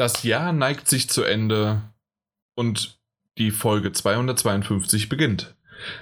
Das 0.00 0.22
Jahr 0.22 0.54
neigt 0.54 0.88
sich 0.88 1.10
zu 1.10 1.24
Ende 1.24 1.82
und 2.54 2.98
die 3.36 3.50
Folge 3.50 3.92
252 3.92 5.10
beginnt. 5.10 5.54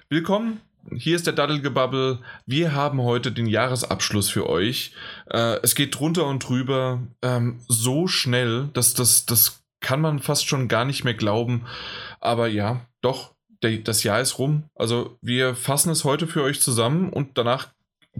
Willkommen, 0.09 0.61
hier 0.95 1.17
ist 1.17 1.27
der 1.27 1.33
Daddelgebabbel. 1.33 2.21
Wir 2.47 2.77
haben 2.77 3.03
heute 3.03 3.33
den 3.33 3.47
Jahresabschluss 3.47 4.31
für 4.31 4.49
euch. 4.49 4.93
Äh, 5.27 5.59
es 5.65 5.75
geht 5.75 5.99
drunter 5.99 6.27
und 6.27 6.49
drüber 6.49 7.01
ähm, 7.23 7.59
so 7.67 8.07
schnell, 8.07 8.69
dass 8.73 8.95
das, 8.95 9.27
das 9.27 9.65
kann 9.81 10.01
man 10.01 10.21
fast 10.21 10.47
schon 10.47 10.69
gar 10.69 10.85
nicht 10.85 11.03
mehr 11.03 11.15
glauben. 11.15 11.67
Aber 12.21 12.47
ja, 12.47 12.87
doch, 13.01 13.35
der, 13.65 13.79
das 13.79 14.05
Jahr 14.05 14.21
ist 14.21 14.39
rum. 14.39 14.71
Also 14.77 15.19
wir 15.23 15.57
fassen 15.57 15.91
es 15.91 16.05
heute 16.05 16.29
für 16.29 16.45
euch 16.45 16.61
zusammen 16.61 17.11
und 17.11 17.37
danach 17.37 17.71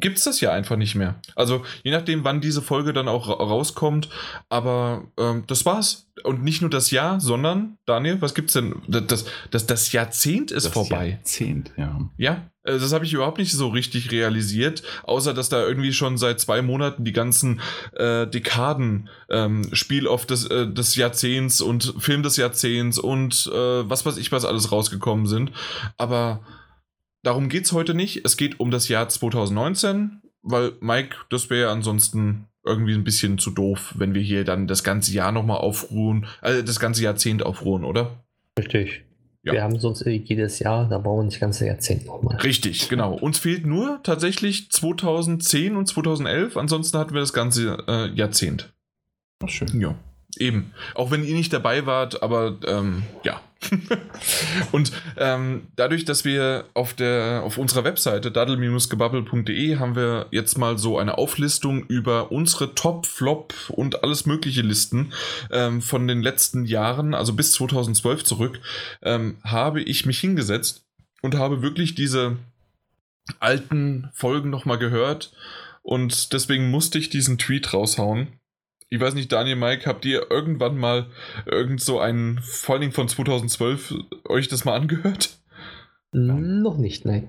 gibt 0.01 0.19
es 0.19 0.25
das 0.25 0.41
ja 0.41 0.53
einfach 0.53 0.77
nicht 0.77 0.95
mehr. 0.95 1.21
Also 1.35 1.65
je 1.83 1.91
nachdem, 1.91 2.25
wann 2.25 2.41
diese 2.41 2.63
Folge 2.63 2.93
dann 2.93 3.09
auch 3.09 3.29
rauskommt. 3.29 4.09
Aber 4.49 5.05
ähm, 5.19 5.45
das 5.47 5.65
war's. 5.65 6.07
Und 6.25 6.43
nicht 6.43 6.63
nur 6.63 6.71
das 6.71 6.91
Jahr, 6.91 7.21
sondern, 7.21 7.79
Daniel, 7.87 8.21
was 8.21 8.35
gibt's 8.35 8.53
denn? 8.53 8.83
Das, 8.89 9.25
das, 9.51 9.67
das 9.67 9.93
Jahrzehnt 9.93 10.51
ist 10.51 10.67
das 10.67 10.73
vorbei. 10.73 11.11
Jahrzehnt, 11.11 11.73
ja. 11.77 12.11
Ja, 12.17 12.51
äh, 12.65 12.79
das 12.79 12.93
habe 12.93 13.05
ich 13.05 13.13
überhaupt 13.13 13.39
nicht 13.39 13.53
so 13.53 13.69
richtig 13.69 14.11
realisiert, 14.11 14.83
außer 15.05 15.33
dass 15.33 15.49
da 15.49 15.65
irgendwie 15.65 15.93
schon 15.93 16.19
seit 16.19 16.41
zwei 16.41 16.63
Monaten 16.63 17.05
die 17.05 17.13
ganzen 17.13 17.61
äh, 17.95 18.27
Dekaden 18.27 19.09
ähm, 19.31 19.69
Spiel-Off 19.73 20.27
des, 20.27 20.47
äh, 20.47 20.67
des 20.67 20.97
Jahrzehnts 20.97 21.61
und 21.61 21.95
Film 21.99 22.23
des 22.23 22.37
Jahrzehnts 22.37 22.99
und 22.99 23.51
äh, 23.53 23.89
was 23.89 24.05
weiß 24.05 24.17
ich 24.17 24.33
was 24.33 24.45
alles 24.45 24.73
rausgekommen 24.73 25.27
sind. 25.27 25.53
Aber 25.97 26.41
darum 27.29 27.51
geht 27.51 27.67
es 27.67 27.73
heute 27.73 27.93
nicht. 27.93 28.25
Es 28.25 28.39
geht 28.39 28.59
um 28.59 28.71
das 28.71 28.89
Jahr 28.89 29.07
2019, 29.07 30.23
weil 30.41 30.73
Mike, 30.81 31.15
das 31.29 31.51
wäre 31.51 31.71
ansonsten 31.71 32.47
irgendwie 32.65 32.95
ein 32.95 33.05
bisschen 33.05 33.37
zu 33.37 33.51
doof, 33.51 33.95
wenn 33.99 34.15
wir 34.15 34.23
hier 34.23 34.45
dann 34.45 34.67
das 34.67 34.83
ganze 34.83 35.13
Jahr 35.13 35.31
nochmal 35.31 35.59
aufruhen, 35.59 36.27
also 36.41 36.63
das 36.63 36.81
ganze 36.81 37.03
Jahrzehnt 37.03 37.43
aufruhen, 37.43 37.85
oder? 37.85 38.25
Richtig. 38.59 39.05
Ja. 39.43 39.53
Wir 39.53 39.63
haben 39.63 39.79
sonst 39.79 40.07
jedes 40.07 40.59
Jahr, 40.59 40.89
da 40.89 40.97
brauchen 40.97 41.21
wir 41.21 41.25
nicht 41.25 41.35
das 41.35 41.41
ganze 41.41 41.67
Jahrzehnt 41.67 42.07
nochmal. 42.07 42.39
Richtig, 42.39 42.89
genau. 42.89 43.15
Uns 43.15 43.39
fehlt 43.39 43.67
nur 43.67 44.01
tatsächlich 44.03 44.71
2010 44.71 45.77
und 45.77 45.87
2011, 45.87 46.57
ansonsten 46.57 46.97
hatten 46.97 47.13
wir 47.13 47.21
das 47.21 47.35
ganze 47.35 47.85
äh, 47.87 48.07
Jahrzehnt. 48.15 48.73
Ach, 49.45 49.51
schön. 49.51 49.79
Ja, 49.79 49.95
eben. 50.39 50.73
Auch 50.95 51.11
wenn 51.11 51.25
ihr 51.25 51.35
nicht 51.35 51.53
dabei 51.53 51.85
wart, 51.85 52.23
aber 52.23 52.57
ähm, 52.67 53.03
ja, 53.23 53.41
und 54.73 54.93
ähm, 55.17 55.67
dadurch, 55.75 56.05
dass 56.05 56.25
wir 56.25 56.67
auf, 56.75 56.95
der, 56.95 57.43
auf 57.45 57.59
unserer 57.59 57.85
Webseite 57.85 58.31
daddle-gebabbel.de 58.31 59.77
haben 59.77 59.97
wir 59.97 60.27
jetzt 60.31 60.59
mal 60.59 60.79
so 60.79 60.99
eine 60.99 61.19
Auflistung 61.19 61.85
über 61.87 62.31
unsere 62.31 62.75
Top, 62.75 63.07
Flop 63.07 63.55
und 63.69 64.05
alles 64.05 64.27
mögliche 64.27 64.63
Listen 64.63 65.13
ähm, 65.51 65.83
von 65.83 66.07
den 66.07 66.23
letzten 66.23 66.65
Jahren, 66.67 67.15
also 67.15 67.33
bis 67.33 67.53
2012 67.53 68.25
zurück, 68.25 68.61
ähm, 69.03 69.39
habe 69.43 69.83
ich 69.83 70.07
mich 70.07 70.21
hingesetzt 70.21 70.85
und 71.23 71.35
habe 71.35 71.63
wirklich 71.63 71.95
diese 71.95 72.37
alten 73.41 74.09
Folgen 74.15 74.51
nochmal 74.51 74.79
gehört. 74.79 75.33
Und 75.83 76.33
deswegen 76.33 76.71
musste 76.71 76.99
ich 76.99 77.09
diesen 77.09 77.39
Tweet 77.39 77.73
raushauen 77.73 78.29
ich 78.91 79.01
weiß 79.01 79.15
nicht, 79.15 79.31
Daniel, 79.33 79.57
Mike, 79.57 79.87
habt 79.87 80.05
ihr 80.05 80.31
irgendwann 80.31 80.79
mal 80.79 81.07
irgend 81.47 81.81
so 81.81 82.01
einen, 82.01 82.41
vor 82.41 82.77
allem 82.77 82.93
von 82.93 83.09
2012, 83.09 83.95
euch 84.25 84.49
das 84.49 84.65
mal 84.65 84.75
angehört? 84.75 85.39
Noch 86.13 86.79
nicht, 86.79 87.05
nein. 87.05 87.29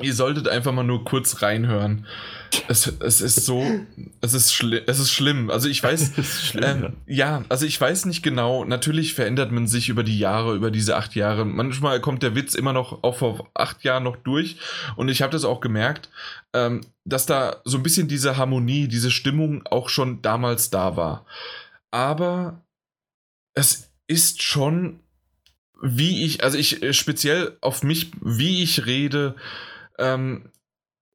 Ihr 0.00 0.14
solltet 0.14 0.48
einfach 0.48 0.72
mal 0.72 0.84
nur 0.84 1.04
kurz 1.04 1.42
reinhören. 1.42 2.06
Es, 2.68 2.86
es 2.86 3.20
ist 3.20 3.44
so, 3.44 3.64
es 4.20 4.32
ist, 4.32 4.54
schli 4.54 4.80
es 4.86 5.00
ist 5.00 5.10
schlimm. 5.10 5.50
Also 5.50 5.68
ich 5.68 5.82
weiß, 5.82 6.12
schlimm, 6.46 6.84
äh, 6.84 7.14
ja, 7.14 7.44
also 7.48 7.66
ich 7.66 7.80
weiß 7.80 8.04
nicht 8.04 8.22
genau. 8.22 8.64
Natürlich 8.64 9.14
verändert 9.14 9.50
man 9.50 9.66
sich 9.66 9.88
über 9.88 10.04
die 10.04 10.18
Jahre, 10.18 10.54
über 10.54 10.70
diese 10.70 10.96
acht 10.96 11.14
Jahre. 11.14 11.44
Manchmal 11.44 12.00
kommt 12.00 12.22
der 12.22 12.34
Witz 12.36 12.54
immer 12.54 12.72
noch 12.72 13.02
auch 13.02 13.16
vor 13.16 13.50
acht 13.54 13.82
Jahren 13.82 14.04
noch 14.04 14.16
durch. 14.16 14.56
Und 14.96 15.08
ich 15.08 15.20
habe 15.20 15.32
das 15.32 15.44
auch 15.44 15.60
gemerkt, 15.60 16.10
ähm, 16.54 16.80
dass 17.04 17.26
da 17.26 17.60
so 17.64 17.76
ein 17.76 17.82
bisschen 17.82 18.08
diese 18.08 18.36
Harmonie, 18.36 18.88
diese 18.88 19.10
Stimmung 19.10 19.66
auch 19.66 19.88
schon 19.88 20.22
damals 20.22 20.70
da 20.70 20.96
war. 20.96 21.26
Aber 21.90 22.62
es 23.54 23.90
ist 24.06 24.42
schon, 24.42 25.00
wie 25.82 26.24
ich, 26.24 26.42
also 26.42 26.58
ich 26.58 26.82
äh, 26.82 26.92
speziell 26.92 27.56
auf 27.60 27.82
mich, 27.82 28.10
wie 28.20 28.62
ich 28.62 28.86
rede, 28.86 29.36
ähm, 29.98 30.50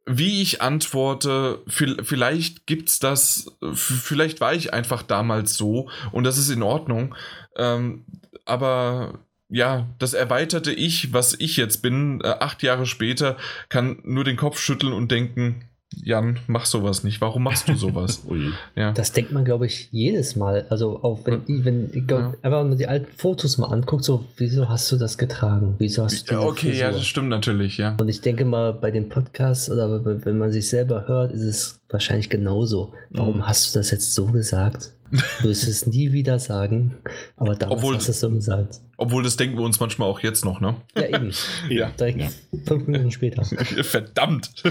wie 0.05 0.41
ich 0.41 0.61
antworte, 0.61 1.61
vielleicht 1.67 2.65
gibt's 2.65 2.99
das, 2.99 3.55
vielleicht 3.73 4.41
war 4.41 4.53
ich 4.53 4.73
einfach 4.73 5.01
damals 5.01 5.55
so 5.55 5.89
und 6.11 6.25
das 6.25 6.37
ist 6.37 6.49
in 6.49 6.61
Ordnung. 6.61 7.15
Ähm, 7.55 8.05
aber 8.43 9.19
ja, 9.53 9.87
das 9.99 10.15
erweiterte 10.15 10.71
Ich, 10.71 11.13
was 11.13 11.35
ich 11.39 11.57
jetzt 11.57 11.83
bin, 11.83 12.21
äh, 12.23 12.27
acht 12.27 12.63
Jahre 12.63 12.87
später, 12.87 13.37
kann 13.69 13.99
nur 14.03 14.23
den 14.23 14.35
Kopf 14.35 14.59
schütteln 14.59 14.93
und 14.93 15.11
denken, 15.11 15.65
Jan, 15.95 16.39
mach 16.47 16.65
sowas 16.65 17.03
nicht. 17.03 17.21
Warum 17.21 17.43
machst 17.43 17.69
du 17.69 17.75
sowas? 17.75 18.25
ja. 18.75 18.93
Das 18.93 19.11
denkt 19.11 19.31
man, 19.31 19.45
glaube 19.45 19.67
ich, 19.67 19.89
jedes 19.91 20.35
Mal. 20.35 20.65
Also 20.69 21.03
auch 21.03 21.19
wenn, 21.25 21.43
wenn 21.47 21.91
ich 21.93 22.07
glaub, 22.07 22.19
ja. 22.19 22.33
einfach 22.41 22.63
mal 22.63 22.75
die 22.75 22.87
alten 22.87 23.15
Fotos 23.15 23.59
mal 23.59 23.67
anguckt, 23.67 24.03
so, 24.03 24.25
wieso 24.37 24.69
hast 24.69 24.91
du 24.91 24.97
das 24.97 25.19
getragen? 25.19 25.75
Wieso 25.77 26.03
hast 26.03 26.31
du 26.31 26.33
ja, 26.33 26.41
Okay, 26.41 26.69
Frisur? 26.69 26.81
ja, 26.81 26.91
das 26.91 27.05
stimmt 27.05 27.29
natürlich, 27.29 27.77
ja. 27.77 27.95
Und 27.99 28.09
ich 28.09 28.21
denke 28.21 28.45
mal, 28.45 28.73
bei 28.73 28.89
den 28.89 29.07
Podcasts 29.07 29.69
oder 29.69 30.03
wenn 30.03 30.39
man 30.39 30.51
sich 30.51 30.67
selber 30.67 31.07
hört, 31.07 31.31
ist 31.31 31.43
es 31.43 31.79
wahrscheinlich 31.89 32.31
genauso. 32.31 32.93
Warum 33.11 33.37
mhm. 33.37 33.47
hast 33.47 33.75
du 33.75 33.79
das 33.79 33.91
jetzt 33.91 34.15
so 34.15 34.25
gesagt? 34.25 34.93
Du 35.13 35.49
wirst 35.49 35.67
es 35.67 35.85
nie 35.85 36.11
wieder 36.11 36.39
sagen, 36.39 36.97
aber 37.37 37.55
damals 37.55 37.77
obwohl, 37.77 37.95
hast 37.95 38.07
du 38.07 38.11
es 38.11 38.19
so 38.19 38.31
gesagt. 38.31 38.81
Obwohl, 38.97 39.21
das 39.21 39.37
denken 39.37 39.57
wir 39.57 39.63
uns 39.63 39.79
manchmal 39.79 40.09
auch 40.09 40.21
jetzt 40.21 40.43
noch, 40.43 40.59
ne? 40.59 40.75
Ja, 40.95 41.07
eben. 41.07 41.31
ja. 41.69 41.91
Direkt 41.91 42.19
ja. 42.19 42.29
fünf 42.65 42.87
Minuten 42.87 43.11
später. 43.11 43.43
Verdammt. 43.83 44.63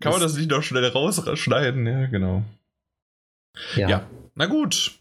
Kann 0.00 0.12
man 0.12 0.20
das 0.22 0.34
nicht 0.36 0.50
noch 0.50 0.62
schnell 0.62 0.86
rausschneiden? 0.86 1.86
Ja, 1.86 2.06
genau. 2.06 2.42
Ja. 3.76 3.88
ja. 3.90 4.06
Na 4.34 4.46
gut. 4.46 4.92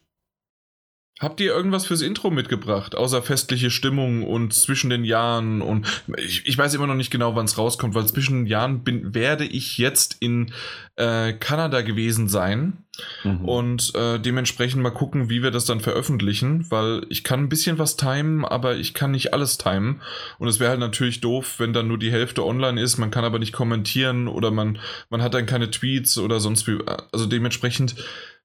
Habt 1.21 1.39
ihr 1.39 1.53
irgendwas 1.53 1.85
fürs 1.85 2.01
Intro 2.01 2.31
mitgebracht, 2.31 2.95
außer 2.95 3.21
festliche 3.21 3.69
Stimmung 3.69 4.23
und 4.23 4.55
zwischen 4.55 4.89
den 4.89 5.05
Jahren? 5.05 5.61
Und 5.61 5.85
ich, 6.17 6.47
ich 6.47 6.57
weiß 6.57 6.73
immer 6.73 6.87
noch 6.87 6.95
nicht 6.95 7.11
genau, 7.11 7.35
wann 7.35 7.45
es 7.45 7.59
rauskommt, 7.59 7.93
weil 7.93 8.07
zwischen 8.07 8.39
den 8.39 8.47
Jahren 8.47 8.83
bin, 8.83 9.13
werde 9.13 9.45
ich 9.45 9.77
jetzt 9.77 10.17
in 10.19 10.51
äh, 10.95 11.33
Kanada 11.33 11.81
gewesen 11.81 12.27
sein 12.27 12.83
mhm. 13.23 13.45
und 13.45 13.93
äh, 13.93 14.17
dementsprechend 14.17 14.81
mal 14.81 14.89
gucken, 14.89 15.29
wie 15.29 15.43
wir 15.43 15.51
das 15.51 15.65
dann 15.65 15.79
veröffentlichen, 15.79 16.65
weil 16.71 17.05
ich 17.09 17.23
kann 17.23 17.41
ein 17.41 17.49
bisschen 17.49 17.77
was 17.77 17.97
timen, 17.97 18.43
aber 18.43 18.77
ich 18.77 18.95
kann 18.95 19.11
nicht 19.11 19.31
alles 19.31 19.59
timen. 19.59 20.01
Und 20.39 20.47
es 20.47 20.59
wäre 20.59 20.71
halt 20.71 20.79
natürlich 20.79 21.21
doof, 21.21 21.59
wenn 21.59 21.71
dann 21.71 21.87
nur 21.87 21.99
die 21.99 22.11
Hälfte 22.11 22.43
online 22.43 22.81
ist, 22.81 22.97
man 22.97 23.11
kann 23.11 23.25
aber 23.25 23.37
nicht 23.37 23.53
kommentieren 23.53 24.27
oder 24.27 24.49
man, 24.49 24.79
man 25.11 25.21
hat 25.21 25.35
dann 25.35 25.45
keine 25.45 25.69
Tweets 25.69 26.17
oder 26.17 26.39
sonst 26.39 26.65
wie. 26.65 26.79
Also 27.11 27.27
dementsprechend 27.27 27.95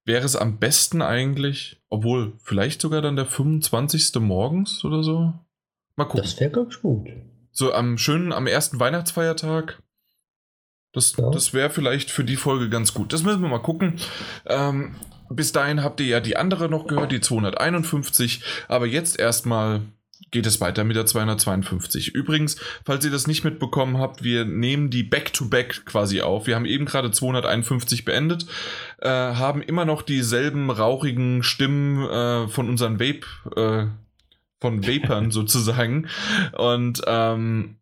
wäre 0.07 0.25
es 0.25 0.37
am 0.37 0.59
besten 0.59 1.03
eigentlich, 1.03 1.83
obwohl 1.91 2.33
vielleicht 2.43 2.81
sogar 2.81 3.03
dann 3.03 3.17
der 3.17 3.27
25. 3.27 4.15
morgens 4.21 4.85
oder 4.85 5.03
so. 5.03 5.35
Mal 5.97 6.05
gucken. 6.05 6.23
Das 6.23 6.41
wäre 6.41 6.51
ganz 6.51 6.81
gut. 6.81 7.09
So 7.53 7.73
am 7.73 7.99
schönen, 7.99 8.33
am 8.33 8.47
ersten 8.47 8.79
Weihnachtsfeiertag. 8.81 9.83
Das, 10.93 11.17
ja. 11.17 11.31
das 11.31 11.53
wäre 11.53 11.71
vielleicht 11.71 12.11
für 12.11 12.25
die 12.25 12.37
Folge 12.37 12.71
ganz 12.71 12.95
gut. 12.95 13.13
Das 13.13 13.23
müssen 13.23 13.43
wir 13.43 13.49
mal 13.49 13.59
gucken. 13.59 13.97
Ähm, 14.47 14.95
bis 15.29 15.53
dahin 15.53 15.83
habt 15.83 16.01
ihr 16.01 16.07
ja 16.07 16.21
die 16.21 16.37
andere 16.37 16.69
noch 16.69 16.87
gehört, 16.87 17.13
die 17.13 17.21
251. 17.21 18.43
Aber 18.69 18.87
jetzt 18.87 19.19
erstmal 19.19 19.83
geht 20.31 20.47
es 20.47 20.61
weiter 20.61 20.85
mit 20.85 20.97
der 20.97 21.07
252. 21.07 22.15
Übrigens, 22.15 22.57
falls 22.85 23.05
ihr 23.05 23.11
das 23.11 23.27
nicht 23.27 23.45
mitbekommen 23.45 23.99
habt, 23.99 24.23
wir 24.23 24.45
nehmen 24.45 24.91
die 24.91 25.03
Back-to-Back 25.03 25.73
-back 25.73 25.85
quasi 25.85 26.21
auf. 26.21 26.47
Wir 26.47 26.57
haben 26.57 26.67
eben 26.67 26.85
gerade 26.85 27.11
251 27.11 28.05
beendet, 28.05 28.47
äh, 28.99 29.09
haben 29.09 29.63
immer 29.63 29.85
noch 29.85 30.03
dieselben 30.03 30.71
rauchigen 30.71 31.43
Stimmen 31.43 32.03
äh, 32.09 32.49
von 32.49 32.69
unseren 32.69 33.01
Vape, 33.01 33.27
äh, 33.57 33.87
von 34.61 34.87
Vapern 34.87 35.31
sozusagen. 35.31 36.09
Und 36.57 37.03
ähm, 37.07 37.77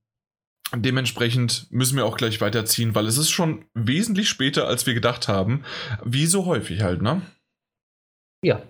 dementsprechend 0.74 1.66
müssen 1.70 1.96
wir 1.96 2.04
auch 2.04 2.16
gleich 2.16 2.40
weiterziehen, 2.40 2.94
weil 2.94 3.06
es 3.06 3.18
ist 3.18 3.30
schon 3.30 3.64
wesentlich 3.74 4.28
später, 4.28 4.66
als 4.66 4.86
wir 4.86 4.94
gedacht 4.94 5.28
haben. 5.28 5.64
Wie 6.04 6.26
so 6.26 6.46
häufig 6.46 6.82
halt, 6.82 7.02
ne? 7.02 7.22
Ja, 8.42 8.62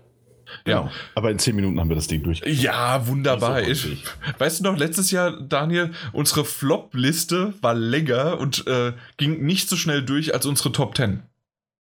ja. 0.67 0.81
Genau. 0.81 0.91
Aber 1.14 1.31
in 1.31 1.38
zehn 1.38 1.56
Minuten 1.56 1.81
haben 1.81 1.88
wir 1.88 1.96
das 1.96 2.06
Ding 2.06 2.23
durch. 2.23 2.43
Ja, 2.46 3.06
wunderbar. 3.06 3.62
weißt 3.62 4.61
du 4.61 4.64
noch, 4.64 4.76
letztes 4.76 5.11
Jahr, 5.11 5.41
Daniel, 5.41 5.93
unsere 6.12 6.44
Flop-Liste 6.44 7.55
war 7.61 7.75
länger 7.75 8.38
und 8.38 8.67
äh, 8.67 8.93
ging 9.17 9.44
nicht 9.44 9.69
so 9.69 9.76
schnell 9.76 10.02
durch 10.02 10.35
als 10.35 10.46
unsere 10.46 10.73
Top 10.73 10.96
10. 10.96 11.23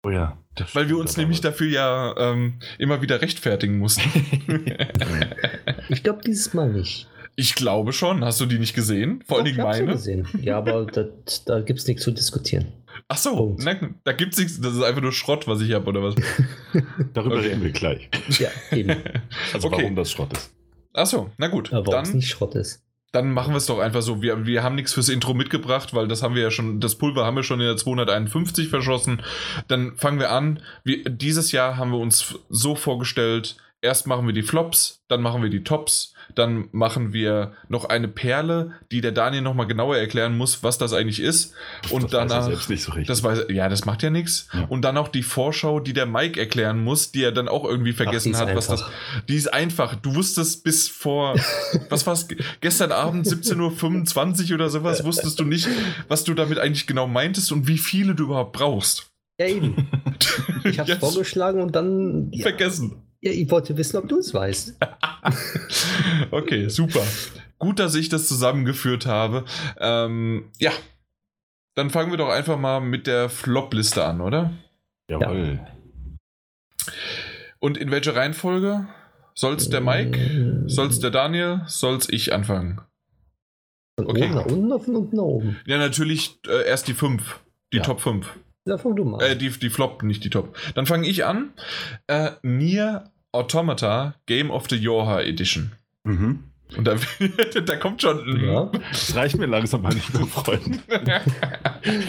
Oh 0.05 0.09
ja. 0.09 0.37
Weil 0.73 0.89
wir 0.89 0.97
uns 0.97 1.17
nämlich 1.17 1.41
dafür 1.41 1.67
ja 1.67 2.15
ähm, 2.17 2.59
immer 2.77 3.01
wieder 3.01 3.21
rechtfertigen 3.21 3.79
mussten. 3.79 4.03
ich 5.89 6.03
glaube 6.03 6.21
dieses 6.25 6.53
Mal 6.53 6.71
nicht. 6.71 7.07
Ich 7.35 7.55
glaube 7.55 7.93
schon. 7.93 8.23
Hast 8.23 8.39
du 8.39 8.45
die 8.45 8.59
nicht 8.59 8.75
gesehen? 8.75 9.23
Vor 9.25 9.39
allem 9.39 9.55
meine. 9.55 9.93
Gesehen. 9.93 10.27
Ja, 10.41 10.57
aber 10.57 10.85
das, 10.85 11.43
da 11.45 11.61
gibt 11.61 11.79
es 11.79 11.87
nichts 11.87 12.03
zu 12.03 12.11
diskutieren. 12.11 12.67
Ach 13.07 13.17
so, 13.17 13.55
ne, 13.59 13.95
da 14.03 14.11
gibt 14.13 14.33
es 14.33 14.39
nichts, 14.39 14.61
das 14.61 14.73
ist 14.75 14.83
einfach 14.83 15.01
nur 15.01 15.11
Schrott, 15.11 15.47
was 15.47 15.61
ich 15.61 15.73
habe, 15.73 15.85
oder 15.87 16.01
was? 16.03 16.15
Darüber 17.13 17.35
okay. 17.37 17.47
reden 17.47 17.63
wir 17.63 17.71
gleich. 17.71 18.09
Ja, 18.39 18.49
eben. 18.71 18.95
Also 19.53 19.67
Okay. 19.67 19.81
warum 19.81 19.95
das 19.95 20.11
Schrott 20.11 20.33
ist. 20.33 20.53
Achso, 20.93 21.29
na 21.37 21.47
gut. 21.47 21.73
Aber 21.73 21.87
warum 21.87 22.03
es 22.03 22.09
Dann, 22.09 22.17
nicht 22.17 22.29
Schrott 22.29 22.55
ist. 22.55 22.83
dann 23.11 23.31
machen 23.31 23.53
wir 23.53 23.57
es 23.57 23.65
doch 23.65 23.79
einfach 23.79 24.01
so. 24.01 24.21
Wir, 24.21 24.45
wir 24.45 24.63
haben 24.63 24.75
nichts 24.75 24.93
fürs 24.93 25.09
Intro 25.09 25.33
mitgebracht, 25.33 25.93
weil 25.93 26.07
das 26.07 26.21
haben 26.23 26.35
wir 26.35 26.41
ja 26.43 26.51
schon, 26.51 26.79
das 26.79 26.95
Pulver 26.95 27.25
haben 27.25 27.35
wir 27.35 27.43
schon 27.43 27.59
in 27.59 27.65
der 27.67 27.77
251 27.77 28.69
verschossen. 28.69 29.21
Dann 29.67 29.95
fangen 29.97 30.19
wir 30.19 30.31
an. 30.31 30.59
Wir, 30.83 31.03
dieses 31.09 31.51
Jahr 31.51 31.77
haben 31.77 31.91
wir 31.91 31.99
uns 31.99 32.35
so 32.49 32.75
vorgestellt, 32.75 33.57
erst 33.81 34.07
machen 34.07 34.25
wir 34.27 34.33
die 34.33 34.43
Flops, 34.43 35.01
dann 35.07 35.21
machen 35.21 35.41
wir 35.43 35.49
die 35.49 35.63
Tops, 35.63 36.12
dann 36.35 36.67
machen 36.71 37.13
wir 37.13 37.53
noch 37.69 37.85
eine 37.85 38.07
Perle, 38.07 38.71
die 38.91 39.01
der 39.01 39.11
Daniel 39.11 39.41
nochmal 39.41 39.67
genauer 39.67 39.97
erklären 39.97 40.37
muss, 40.37 40.63
was 40.63 40.77
das 40.77 40.93
eigentlich 40.93 41.19
ist. 41.19 41.53
Und 41.89 42.03
das 42.03 42.11
weiß 42.13 42.19
er 42.21 42.25
danach. 42.27 42.45
selbst 42.47 42.69
nicht 42.69 42.83
so 42.83 42.91
richtig. 42.91 43.07
Das 43.07 43.23
weiß, 43.23 43.45
ja, 43.49 43.69
das 43.69 43.85
macht 43.85 44.03
ja 44.03 44.09
nichts. 44.09 44.47
Ja. 44.53 44.65
Und 44.69 44.81
dann 44.83 44.97
auch 44.97 45.07
die 45.07 45.23
Vorschau, 45.23 45.79
die 45.79 45.93
der 45.93 46.05
Mike 46.05 46.39
erklären 46.39 46.83
muss, 46.83 47.11
die 47.11 47.23
er 47.23 47.31
dann 47.31 47.47
auch 47.47 47.65
irgendwie 47.65 47.93
vergessen 47.93 48.31
ist 48.33 48.39
hat, 48.39 48.55
was 48.55 48.67
das. 48.67 48.83
Die 49.29 49.35
ist 49.35 49.53
einfach. 49.53 49.95
Du 49.95 50.15
wusstest 50.15 50.63
bis 50.63 50.89
vor, 50.89 51.35
was 51.89 52.05
war's, 52.07 52.27
ge- 52.27 52.37
gestern 52.61 52.91
Abend 52.91 53.25
17.25 53.27 54.49
Uhr 54.49 54.55
oder 54.55 54.69
sowas, 54.69 55.03
wusstest 55.03 55.39
du 55.39 55.43
nicht, 55.43 55.67
was 56.07 56.23
du 56.23 56.33
damit 56.33 56.59
eigentlich 56.59 56.87
genau 56.87 57.07
meintest 57.07 57.51
und 57.51 57.67
wie 57.67 57.77
viele 57.77 58.15
du 58.15 58.25
überhaupt 58.25 58.53
brauchst. 58.53 59.07
Ja, 59.39 59.47
eben. 59.47 59.87
Ich 60.65 60.79
habe 60.79 60.89
es 60.91 60.97
Jetzt 60.97 60.99
vorgeschlagen 61.13 61.61
und 61.61 61.75
dann. 61.75 62.29
Ja, 62.31 62.43
Vergessen. 62.43 63.03
Ja, 63.23 63.31
ich 63.31 63.49
wollte 63.49 63.77
wissen, 63.77 63.97
ob 63.97 64.07
du 64.07 64.19
es 64.19 64.33
weißt. 64.33 64.77
Okay, 66.31 66.67
super. 66.67 67.01
Gut, 67.59 67.79
dass 67.79 67.95
ich 67.95 68.09
das 68.09 68.27
zusammengeführt 68.27 69.05
habe. 69.05 69.45
Ähm, 69.79 70.51
ja. 70.59 70.71
Dann 71.75 71.89
fangen 71.89 72.11
wir 72.11 72.17
doch 72.17 72.29
einfach 72.29 72.59
mal 72.59 72.81
mit 72.81 73.07
der 73.07 73.29
Flop-Liste 73.29 74.03
an, 74.03 74.19
oder? 74.19 74.51
Jawohl. 75.09 75.65
Und 77.59 77.77
in 77.77 77.89
welcher 77.89 78.15
Reihenfolge? 78.15 78.87
Soll's 79.33 79.69
der 79.69 79.79
Mike? 79.79 80.65
Soll's 80.67 80.99
der 80.99 81.11
Daniel? 81.11 81.61
Soll's 81.67 82.09
ich 82.09 82.33
anfangen? 82.33 82.81
Von 83.97 84.07
okay. 84.09 84.25
oben 84.25 84.33
nach 84.35 84.45
unten 84.45 84.65
oder 84.71 84.83
von 84.83 84.95
unten 84.97 85.15
nach 85.15 85.23
oben? 85.23 85.57
Ja, 85.65 85.77
natürlich 85.77 86.37
äh, 86.47 86.67
erst 86.67 86.89
die 86.89 86.93
5. 86.93 87.39
Die 87.71 87.77
Ja. 87.77 87.83
Top 87.83 88.01
5. 88.01 88.27
Ja, 88.65 88.77
fang 88.77 88.95
du 88.95 89.05
mal. 89.05 89.21
Äh, 89.21 89.35
die, 89.35 89.49
die 89.49 89.69
Flop, 89.69 90.03
nicht 90.03 90.23
die 90.23 90.29
Top. 90.29 90.57
Dann 90.75 90.85
fange 90.85 91.07
ich 91.07 91.25
an. 91.25 91.53
Äh, 92.07 92.31
Nier 92.43 93.11
Automata 93.33 94.15
Game 94.25 94.49
of 94.51 94.67
the 94.69 94.75
Year 94.77 95.19
Edition. 95.25 95.71
Mhm. 96.03 96.45
Und 96.77 96.85
da, 96.85 96.95
da 97.65 97.75
kommt 97.75 98.01
schon. 98.01 98.41
ja. 98.43 98.71
Das 98.91 99.15
reicht 99.15 99.37
mir 99.37 99.45
langsam 99.45 99.81
mal 99.83 99.93
nicht 99.93 100.11
mehr, 100.13 100.25
Freund. 100.25 100.79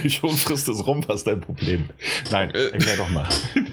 Die 0.02 0.08
Schonfrist 0.10 0.68
ist 0.70 0.86
rum, 0.86 1.04
was 1.06 1.16
ist 1.16 1.26
dein 1.26 1.40
Problem? 1.42 1.90
Nein, 2.30 2.50
Äh. 2.50 2.68
erklär 2.70 2.96
doch 2.96 3.10
mal. 3.10 3.28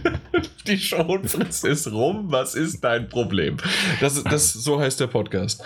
Die 0.68 0.78
Schonfrist 0.78 1.64
ist 1.66 1.92
rum. 1.92 2.26
Was 2.32 2.56
ist 2.56 2.84
dein 2.84 3.08
Problem? 3.10 3.58
Das, 4.00 4.22
das, 4.24 4.52
so 4.54 4.80
heißt 4.80 5.00
der 5.00 5.08
Podcast. 5.08 5.64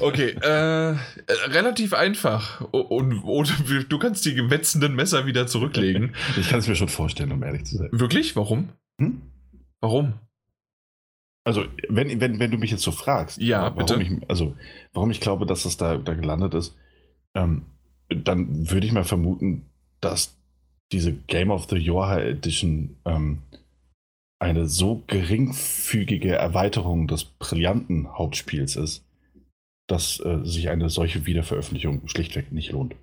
Okay, 0.00 0.36
äh, 0.42 0.90
äh, 0.90 0.96
relativ 1.48 1.92
einfach. 1.94 2.60
Und, 2.72 3.22
und 3.22 3.52
du 3.88 3.98
kannst 3.98 4.24
die 4.26 4.34
gewetzenden 4.34 4.94
Messer 4.94 5.24
wieder 5.26 5.46
zurücklegen. 5.46 6.14
Ich 6.38 6.48
kann 6.50 6.58
es 6.58 6.68
mir 6.68 6.76
schon 6.76 6.88
vorstellen, 6.88 7.32
um 7.32 7.42
ehrlich 7.42 7.64
zu 7.64 7.76
sein. 7.78 7.88
Wirklich? 7.92 8.34
Warum? 8.36 8.70
Hm? 9.00 9.22
Warum? 9.80 10.14
Also, 11.44 11.64
wenn, 11.88 12.20
wenn, 12.20 12.38
wenn 12.38 12.50
du 12.50 12.56
mich 12.56 12.70
jetzt 12.70 12.82
so 12.82 12.90
fragst, 12.90 13.38
Ja, 13.38 13.62
warum 13.62 13.76
bitte. 13.76 14.02
Ich, 14.02 14.30
also, 14.30 14.56
warum 14.94 15.10
ich 15.10 15.20
glaube, 15.20 15.44
dass 15.44 15.66
es 15.66 15.76
da, 15.76 15.98
da 15.98 16.14
gelandet 16.14 16.54
ist, 16.54 16.74
ähm, 17.34 17.66
dann 18.08 18.70
würde 18.70 18.86
ich 18.86 18.92
mal 18.92 19.04
vermuten, 19.04 19.66
dass 20.00 20.36
diese 20.92 21.12
Game 21.12 21.50
of 21.50 21.68
the 21.68 21.76
Year 21.76 22.18
Edition 22.24 22.96
ähm, 23.04 23.38
eine 24.38 24.66
so 24.66 25.02
geringfügige 25.06 26.34
Erweiterung 26.34 27.08
des 27.08 27.24
brillanten 27.24 28.12
Hauptspiels 28.16 28.76
ist, 28.76 29.04
dass 29.86 30.20
äh, 30.20 30.40
sich 30.44 30.68
eine 30.68 30.88
solche 30.88 31.26
Wiederveröffentlichung 31.26 32.08
schlichtweg 32.08 32.52
nicht 32.52 32.72
lohnt. 32.72 32.94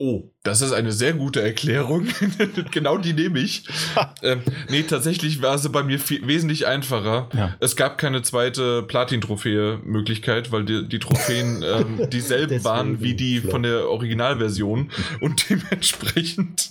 Oh, 0.00 0.30
das 0.44 0.62
ist 0.62 0.70
eine 0.70 0.92
sehr 0.92 1.12
gute 1.12 1.42
Erklärung. 1.42 2.06
genau 2.70 2.98
die 2.98 3.14
nehme 3.14 3.40
ich. 3.40 3.64
ähm, 4.22 4.42
nee, 4.70 4.84
tatsächlich 4.84 5.42
war 5.42 5.58
sie 5.58 5.70
bei 5.70 5.82
mir 5.82 5.98
viel, 5.98 6.24
wesentlich 6.24 6.68
einfacher. 6.68 7.28
Ja. 7.34 7.56
Es 7.58 7.74
gab 7.74 7.98
keine 7.98 8.22
zweite 8.22 8.84
Platin-Trophäe-Möglichkeit, 8.84 10.52
weil 10.52 10.64
die, 10.64 10.88
die 10.88 11.00
Trophäen 11.00 11.64
ähm, 11.64 12.08
dieselben 12.12 12.48
Deswegen 12.48 12.64
waren 12.64 13.00
wie 13.00 13.14
die 13.14 13.40
von 13.40 13.64
der 13.64 13.88
Originalversion. 13.88 14.92
Und 15.20 15.50
dementsprechend 15.50 16.70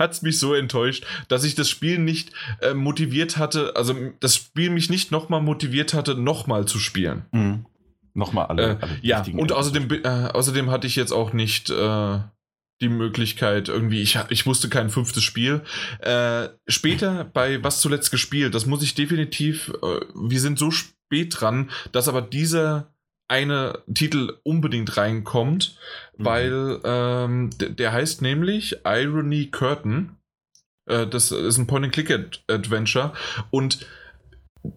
hat 0.00 0.12
es 0.12 0.22
mich 0.22 0.40
so 0.40 0.54
enttäuscht, 0.54 1.06
dass 1.28 1.44
ich 1.44 1.54
das 1.54 1.70
Spiel 1.70 2.00
nicht 2.00 2.32
äh, 2.60 2.74
motiviert 2.74 3.36
hatte, 3.36 3.76
also 3.76 3.94
das 4.18 4.34
Spiel 4.34 4.70
mich 4.70 4.90
nicht 4.90 5.12
nochmal 5.12 5.40
motiviert 5.40 5.94
hatte, 5.94 6.16
nochmal 6.16 6.66
zu 6.66 6.80
spielen. 6.80 7.26
Mhm. 7.30 7.66
Nochmal 8.14 8.46
alle. 8.46 8.62
Äh, 8.62 8.76
alle 8.80 8.98
ja, 9.02 9.24
und 9.36 9.52
außerdem, 9.52 9.88
äh, 10.04 10.08
außerdem 10.08 10.70
hatte 10.70 10.86
ich 10.86 10.96
jetzt 10.96 11.12
auch 11.12 11.32
nicht 11.32 11.70
äh, 11.70 12.18
die 12.80 12.88
Möglichkeit, 12.88 13.68
irgendwie, 13.68 14.02
ich, 14.02 14.18
ich 14.28 14.46
wusste 14.46 14.68
kein 14.68 14.88
fünftes 14.90 15.22
Spiel. 15.24 15.62
Äh, 16.00 16.48
später 16.68 17.24
bei 17.24 17.62
Was 17.64 17.80
zuletzt 17.80 18.10
gespielt, 18.10 18.54
das 18.54 18.66
muss 18.66 18.82
ich 18.82 18.94
definitiv, 18.94 19.72
äh, 19.82 20.00
wir 20.14 20.40
sind 20.40 20.58
so 20.58 20.70
spät 20.70 21.40
dran, 21.40 21.70
dass 21.92 22.08
aber 22.08 22.22
dieser 22.22 22.92
eine 23.28 23.82
Titel 23.92 24.38
unbedingt 24.42 24.96
reinkommt, 24.96 25.76
Mhm. 26.16 26.24
weil 26.24 26.80
ähm, 26.84 27.50
der 27.58 27.92
heißt 27.92 28.22
nämlich 28.22 28.76
Irony 28.84 29.50
Curtain. 29.50 30.16
Äh, 30.86 31.06
das 31.06 31.30
ist 31.30 31.58
ein 31.58 31.66
Point-and-Click-Adventure 31.66 33.12
und 33.50 33.86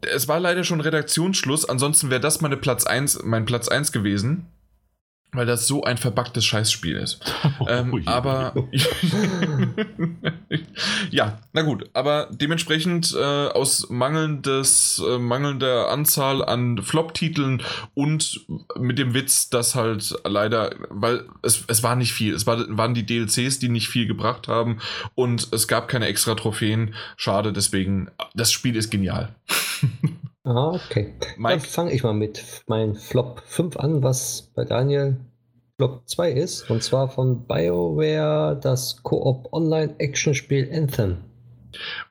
es 0.01 0.27
war 0.27 0.39
leider 0.39 0.63
schon 0.63 0.81
Redaktionsschluss, 0.81 1.67
ansonsten 1.67 2.09
wäre 2.09 2.21
das 2.21 2.41
meine 2.41 2.57
Platz 2.57 2.85
1, 2.85 3.23
mein 3.23 3.45
Platz 3.45 3.67
1 3.67 3.91
gewesen, 3.91 4.47
weil 5.33 5.45
das 5.45 5.67
so 5.67 5.83
ein 5.83 5.97
verbacktes 5.97 6.45
Scheißspiel 6.45 6.97
ist. 6.97 7.19
ähm, 7.67 7.93
Ui. 7.93 8.03
aber 8.05 8.53
ja, 11.09 11.39
na 11.53 11.61
gut, 11.61 11.89
aber 11.93 12.27
dementsprechend 12.31 13.15
äh, 13.17 13.47
aus 13.47 13.89
mangelndes, 13.89 15.01
äh, 15.05 15.17
mangelnder 15.17 15.89
Anzahl 15.89 16.43
an 16.43 16.81
Flop-Titeln 16.81 17.63
und 17.93 18.45
mit 18.77 18.97
dem 18.97 19.13
Witz, 19.13 19.49
dass 19.49 19.75
halt 19.75 20.15
leider, 20.25 20.75
weil 20.89 21.25
es, 21.41 21.63
es 21.67 21.83
war 21.83 21.95
nicht 21.95 22.13
viel, 22.13 22.33
es 22.33 22.45
war, 22.45 22.65
waren 22.77 22.93
die 22.93 23.05
DLCs, 23.05 23.59
die 23.59 23.69
nicht 23.69 23.87
viel 23.87 24.07
gebracht 24.07 24.47
haben 24.47 24.79
und 25.15 25.47
es 25.51 25.67
gab 25.67 25.87
keine 25.87 26.07
extra 26.07 26.35
Trophäen. 26.35 26.93
Schade, 27.15 27.53
deswegen, 27.53 28.09
das 28.33 28.51
Spiel 28.51 28.75
ist 28.75 28.89
genial. 28.89 29.33
Ah, 30.43 30.71
okay. 30.71 31.13
Mike? 31.37 31.57
Dann 31.57 31.59
fange 31.59 31.91
ich 31.91 32.03
mal 32.03 32.13
mit 32.13 32.63
meinem 32.67 32.95
Flop 32.95 33.41
5 33.45 33.77
an, 33.77 34.01
was 34.03 34.51
bei 34.55 34.65
Daniel 34.65 35.17
Flop 35.77 36.01
2 36.07 36.31
ist. 36.31 36.69
Und 36.69 36.83
zwar 36.83 37.09
von 37.09 37.45
BioWare 37.45 38.59
das 38.61 39.03
Koop 39.03 39.51
Online 39.53 39.95
Action 39.99 40.33
Spiel 40.33 40.69
Anthem. 40.73 41.17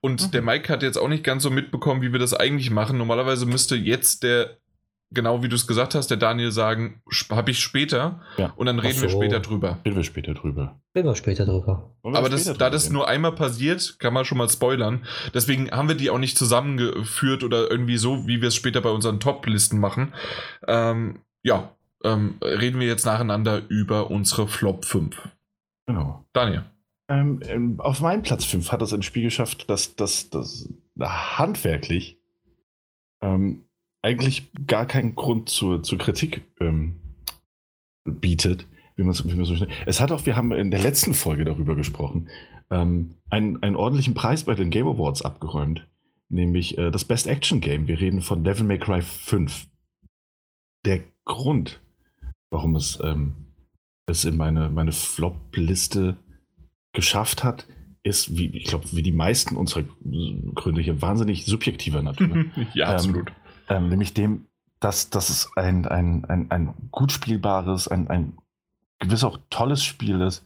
Und 0.00 0.22
Mhm. 0.26 0.30
der 0.30 0.42
Mike 0.42 0.72
hat 0.72 0.82
jetzt 0.82 0.96
auch 0.96 1.08
nicht 1.08 1.24
ganz 1.24 1.42
so 1.42 1.50
mitbekommen, 1.50 2.02
wie 2.02 2.12
wir 2.12 2.18
das 2.20 2.32
eigentlich 2.34 2.70
machen. 2.70 2.98
Normalerweise 2.98 3.46
müsste 3.46 3.76
jetzt 3.76 4.22
der, 4.22 4.56
genau 5.12 5.42
wie 5.42 5.48
du 5.48 5.56
es 5.56 5.66
gesagt 5.66 5.94
hast, 5.94 6.08
der 6.08 6.16
Daniel 6.16 6.50
sagen, 6.52 7.02
habe 7.30 7.50
ich 7.50 7.60
später 7.60 8.20
Ja. 8.36 8.52
und 8.56 8.66
dann 8.66 8.78
reden 8.78 9.00
wir 9.02 9.08
so. 9.08 9.16
später 9.18 9.40
drüber. 9.40 9.78
Reden 9.84 9.96
wir 9.96 10.04
später 10.04 10.34
drüber. 10.34 10.80
Reden 10.94 11.08
wir 11.08 11.14
später 11.16 11.44
drüber. 11.46 11.94
Wir 12.02 12.14
Aber 12.16 12.28
das, 12.28 12.42
später 12.42 12.58
da 12.58 12.66
drüber 12.66 12.70
das 12.70 12.84
reden? 12.84 12.94
nur 12.94 13.08
einmal 13.08 13.32
passiert, 13.32 13.98
kann 13.98 14.12
man 14.14 14.24
schon 14.24 14.38
mal 14.38 14.48
spoilern. 14.48 15.04
Deswegen 15.34 15.70
haben 15.70 15.88
wir 15.88 15.96
die 15.96 16.10
auch 16.10 16.18
nicht 16.18 16.38
zusammengeführt 16.38 17.42
oder 17.44 17.70
irgendwie 17.70 17.96
so, 17.96 18.26
wie 18.26 18.40
wir 18.40 18.48
es 18.48 18.54
später 18.54 18.80
bei 18.80 18.90
unseren 18.90 19.20
Top-Listen 19.20 19.78
machen. 19.80 20.12
Ähm, 20.66 21.20
ja, 21.42 21.74
ähm, 22.04 22.36
reden 22.42 22.80
wir 22.80 22.86
jetzt 22.86 23.04
nacheinander 23.06 23.62
über 23.68 24.10
unsere 24.10 24.48
Flop 24.48 24.84
5. 24.84 25.28
Genau. 25.86 26.24
Daniel. 26.32 26.64
Ähm, 27.08 27.40
ähm, 27.44 27.80
auf 27.80 28.00
meinem 28.00 28.22
Platz 28.22 28.44
5 28.44 28.70
hat 28.70 28.80
es 28.82 28.92
ein 28.92 29.02
Spiel 29.02 29.24
geschafft, 29.24 29.68
das, 29.68 29.96
das, 29.96 30.30
das 30.30 30.68
handwerklich 31.00 32.18
ähm, 33.20 33.64
eigentlich 34.02 34.50
gar 34.66 34.86
keinen 34.86 35.14
Grund 35.14 35.48
zur, 35.48 35.82
zur 35.82 35.98
Kritik 35.98 36.42
ähm, 36.60 36.96
bietet. 38.04 38.66
Wie 38.96 39.02
man's, 39.02 39.24
wie 39.24 39.34
man 39.34 39.44
so. 39.44 39.54
Es 39.86 40.00
hat 40.00 40.12
auch, 40.12 40.26
wir 40.26 40.36
haben 40.36 40.52
in 40.52 40.70
der 40.70 40.80
letzten 40.80 41.14
Folge 41.14 41.44
darüber 41.44 41.74
gesprochen, 41.74 42.28
ähm, 42.70 43.14
einen, 43.30 43.62
einen 43.62 43.76
ordentlichen 43.76 44.14
Preis 44.14 44.44
bei 44.44 44.54
den 44.54 44.70
Game 44.70 44.86
Awards 44.86 45.22
abgeräumt, 45.22 45.86
nämlich 46.28 46.78
äh, 46.78 46.90
das 46.90 47.04
Best 47.04 47.26
Action 47.26 47.60
Game. 47.60 47.88
Wir 47.88 48.00
reden 48.00 48.22
von 48.22 48.44
Devil 48.44 48.64
May 48.64 48.78
Cry 48.78 49.02
5. 49.02 49.66
Der 50.84 51.00
Grund, 51.24 51.80
warum 52.50 52.76
es, 52.76 52.98
ähm, 53.02 53.34
es 54.06 54.24
in 54.24 54.36
meine, 54.36 54.70
meine 54.70 54.92
Flop-Liste 54.92 56.16
geschafft 56.92 57.44
hat, 57.44 57.66
ist, 58.02 58.36
wie 58.36 58.46
ich 58.56 58.64
glaube, 58.64 58.86
wie 58.92 59.02
die 59.02 59.12
meisten 59.12 59.56
unserer 59.56 59.84
Gründe 60.54 60.80
hier 60.80 61.02
wahnsinnig 61.02 61.44
subjektiver 61.44 62.02
Natur. 62.02 62.28
ja, 62.74 62.88
Ähm, 62.88 62.94
absolut. 62.94 63.28
ähm, 63.28 63.34
nämlich 63.78 64.14
dem, 64.14 64.46
dass, 64.80 65.10
dass 65.10 65.28
es 65.28 65.50
ein, 65.56 65.86
ein, 65.86 66.24
ein, 66.24 66.50
ein 66.50 66.74
gut 66.90 67.12
spielbares, 67.12 67.86
ein, 67.88 68.08
ein 68.08 68.38
gewiss 68.98 69.24
auch 69.24 69.38
tolles 69.50 69.84
Spiel 69.84 70.20
ist. 70.20 70.44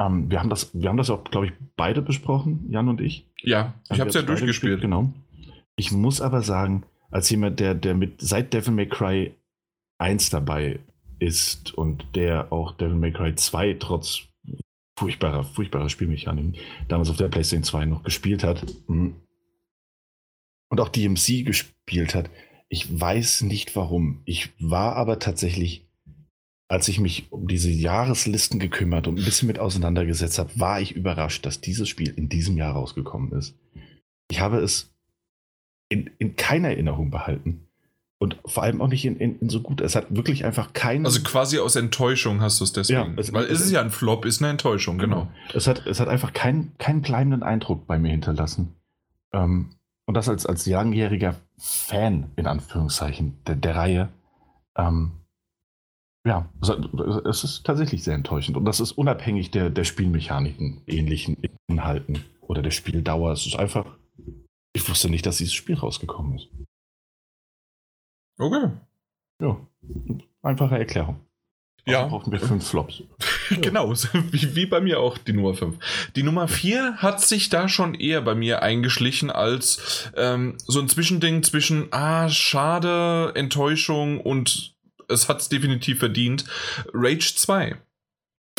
Ähm, 0.00 0.30
wir, 0.30 0.40
haben 0.40 0.50
das, 0.50 0.70
wir 0.74 0.88
haben 0.88 0.96
das 0.96 1.10
auch, 1.10 1.24
glaube 1.24 1.46
ich, 1.46 1.52
beide 1.76 2.02
besprochen, 2.02 2.66
Jan 2.70 2.88
und 2.88 3.00
ich. 3.00 3.26
Ja, 3.40 3.74
ich 3.84 3.92
Haben 3.92 4.00
habe 4.00 4.08
es 4.10 4.14
ja 4.14 4.22
durchgespielt. 4.22 4.80
Genau. 4.80 5.12
Ich 5.76 5.92
muss 5.92 6.20
aber 6.20 6.42
sagen, 6.42 6.84
als 7.10 7.30
jemand, 7.30 7.60
der, 7.60 7.74
der 7.74 7.94
mit 7.94 8.20
seit 8.20 8.52
Devil 8.52 8.74
May 8.74 8.88
Cry 8.88 9.34
1 9.98 10.30
dabei 10.30 10.80
ist 11.18 11.72
und 11.74 12.04
der 12.14 12.52
auch 12.52 12.72
Devil 12.72 12.96
May 12.96 13.12
Cry 13.12 13.34
2 13.34 13.74
trotz 13.78 14.22
furchtbarer, 14.98 15.44
furchtbarer 15.44 15.88
Spielmechaniken 15.88 16.56
damals 16.88 17.10
auf 17.10 17.16
der 17.16 17.28
PlayStation 17.28 17.64
2 17.64 17.86
noch 17.86 18.02
gespielt 18.02 18.44
hat 18.44 18.64
mhm. 18.88 19.16
Und 20.72 20.80
auch 20.80 20.88
DMC 20.88 21.44
gespielt 21.44 22.14
hat. 22.14 22.30
Ich 22.70 22.98
weiß 22.98 23.42
nicht 23.42 23.76
warum. 23.76 24.22
Ich 24.24 24.54
war 24.58 24.96
aber 24.96 25.18
tatsächlich, 25.18 25.86
als 26.66 26.88
ich 26.88 26.98
mich 26.98 27.30
um 27.30 27.46
diese 27.46 27.70
Jahreslisten 27.70 28.58
gekümmert 28.58 29.06
und 29.06 29.18
ein 29.18 29.24
bisschen 29.24 29.48
mit 29.48 29.58
auseinandergesetzt 29.58 30.38
habe, 30.38 30.50
war 30.58 30.80
ich 30.80 30.96
überrascht, 30.96 31.44
dass 31.44 31.60
dieses 31.60 31.90
Spiel 31.90 32.08
in 32.16 32.30
diesem 32.30 32.56
Jahr 32.56 32.72
rausgekommen 32.72 33.32
ist. 33.32 33.54
Ich 34.30 34.40
habe 34.40 34.60
es 34.60 34.90
in, 35.90 36.10
in 36.16 36.36
keiner 36.36 36.68
Erinnerung 36.68 37.10
behalten. 37.10 37.68
Und 38.18 38.38
vor 38.46 38.62
allem 38.62 38.80
auch 38.80 38.88
nicht 38.88 39.04
in, 39.04 39.18
in, 39.18 39.38
in, 39.40 39.50
so 39.50 39.60
gut. 39.60 39.82
Es 39.82 39.94
hat 39.94 40.06
wirklich 40.16 40.46
einfach 40.46 40.72
keinen. 40.72 41.04
Also 41.04 41.20
quasi 41.22 41.58
aus 41.58 41.76
Enttäuschung 41.76 42.40
hast 42.40 42.60
du 42.60 42.64
es 42.64 42.72
deswegen. 42.72 43.14
Ja, 43.14 43.14
es, 43.18 43.30
Weil 43.30 43.44
es, 43.44 43.60
ist 43.60 43.72
ja 43.72 43.82
ein 43.82 43.90
Flop, 43.90 44.24
ist 44.24 44.40
eine 44.40 44.48
Enttäuschung, 44.48 44.96
genau. 44.96 45.24
genau. 45.24 45.32
Es 45.52 45.66
hat, 45.66 45.86
es 45.86 46.00
hat 46.00 46.08
einfach 46.08 46.32
keinen, 46.32 46.72
keinen 46.78 47.02
bleibenden 47.02 47.42
Eindruck 47.42 47.86
bei 47.86 47.98
mir 47.98 48.12
hinterlassen. 48.12 48.74
Ähm, 49.34 49.74
und 50.12 50.14
das 50.14 50.28
als, 50.28 50.46
als 50.46 50.66
langjähriger 50.66 51.36
Fan, 51.58 52.30
in 52.36 52.46
Anführungszeichen, 52.46 53.38
der, 53.46 53.56
der 53.56 53.74
Reihe. 53.74 54.08
Ähm, 54.76 55.12
ja, 56.26 56.48
es 57.28 57.42
ist 57.42 57.64
tatsächlich 57.64 58.04
sehr 58.04 58.14
enttäuschend. 58.14 58.56
Und 58.56 58.64
das 58.64 58.78
ist 58.78 58.92
unabhängig 58.92 59.50
der, 59.50 59.70
der 59.70 59.84
Spielmechaniken, 59.84 60.82
ähnlichen 60.86 61.36
Inhalten 61.66 62.24
oder 62.42 62.62
der 62.62 62.70
Spieldauer. 62.70 63.32
Es 63.32 63.46
ist 63.46 63.58
einfach 63.58 63.86
ich 64.72 64.88
wusste 64.88 65.10
nicht, 65.10 65.26
dass 65.26 65.38
dieses 65.38 65.54
Spiel 65.54 65.76
rausgekommen 65.76 66.36
ist. 66.36 66.48
Okay. 68.38 68.70
Ja, 69.40 69.66
einfache 70.42 70.78
Erklärung. 70.78 71.20
Ja. 71.84 72.04
brauchten 72.04 72.30
wir 72.30 72.38
fünf 72.38 72.68
Flops. 72.68 73.02
genau, 73.60 73.92
wie, 74.30 74.54
wie, 74.54 74.66
bei 74.66 74.80
mir 74.80 75.00
auch 75.00 75.18
die 75.18 75.32
Nummer 75.32 75.54
5. 75.54 75.76
Die 76.14 76.22
Nummer 76.22 76.46
4 76.46 76.98
hat 76.98 77.20
sich 77.20 77.48
da 77.48 77.68
schon 77.68 77.94
eher 77.94 78.22
bei 78.22 78.34
mir 78.34 78.62
eingeschlichen 78.62 79.30
als 79.30 80.10
ähm, 80.16 80.56
so 80.58 80.80
ein 80.80 80.88
Zwischending 80.88 81.42
zwischen, 81.42 81.88
ah, 81.90 82.28
schade, 82.28 83.32
Enttäuschung 83.34 84.20
und 84.20 84.74
es 85.08 85.28
hat 85.28 85.40
es 85.40 85.48
definitiv 85.48 85.98
verdient. 85.98 86.44
Rage 86.92 87.34
2. 87.34 87.76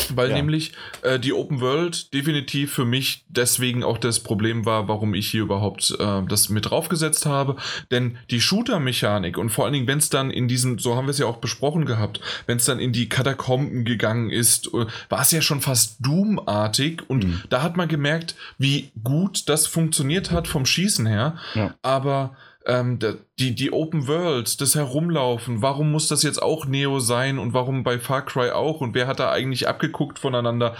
Weil 0.09 0.29
ja. 0.29 0.35
nämlich 0.35 0.73
äh, 1.01 1.19
die 1.19 1.33
Open 1.33 1.61
World 1.61 2.13
definitiv 2.13 2.73
für 2.73 2.85
mich 2.85 3.25
deswegen 3.29 3.83
auch 3.83 3.97
das 3.97 4.19
Problem 4.19 4.65
war, 4.65 4.87
warum 4.87 5.13
ich 5.13 5.29
hier 5.29 5.43
überhaupt 5.43 5.95
äh, 5.99 6.21
das 6.27 6.49
mit 6.49 6.69
draufgesetzt 6.69 7.25
habe. 7.25 7.55
Denn 7.91 8.17
die 8.29 8.41
Shooter-Mechanik 8.41 9.37
und 9.37 9.49
vor 9.49 9.65
allen 9.65 9.73
Dingen, 9.73 9.87
wenn 9.87 9.99
es 9.99 10.09
dann 10.09 10.31
in 10.31 10.47
diesen, 10.47 10.77
so 10.79 10.95
haben 10.95 11.05
wir 11.05 11.11
es 11.11 11.19
ja 11.19 11.25
auch 11.25 11.37
besprochen 11.37 11.85
gehabt, 11.85 12.19
wenn 12.47 12.57
es 12.57 12.65
dann 12.65 12.79
in 12.79 12.91
die 12.91 13.07
Katakomben 13.07 13.85
gegangen 13.85 14.29
ist, 14.29 14.67
äh, 14.73 14.85
war 15.09 15.21
es 15.21 15.31
ja 15.31 15.41
schon 15.41 15.61
fast 15.61 15.97
Doom-artig 16.05 17.03
und 17.07 17.23
mhm. 17.25 17.41
da 17.49 17.61
hat 17.61 17.77
man 17.77 17.87
gemerkt, 17.87 18.35
wie 18.57 18.91
gut 19.03 19.47
das 19.47 19.67
funktioniert 19.67 20.31
hat 20.31 20.47
vom 20.47 20.65
Schießen 20.65 21.05
her. 21.05 21.37
Ja. 21.53 21.75
Aber 21.81 22.35
ähm, 22.65 22.99
die, 23.39 23.55
die 23.55 23.71
Open 23.71 24.07
World, 24.07 24.61
das 24.61 24.75
Herumlaufen, 24.75 25.61
warum 25.61 25.91
muss 25.91 26.07
das 26.07 26.23
jetzt 26.23 26.41
auch 26.41 26.65
Neo 26.65 26.99
sein 26.99 27.39
und 27.39 27.53
warum 27.53 27.83
bei 27.83 27.99
Far 27.99 28.25
Cry 28.25 28.51
auch 28.51 28.81
und 28.81 28.93
wer 28.93 29.07
hat 29.07 29.19
da 29.19 29.31
eigentlich 29.31 29.67
abgeguckt 29.67 30.19
voneinander? 30.19 30.75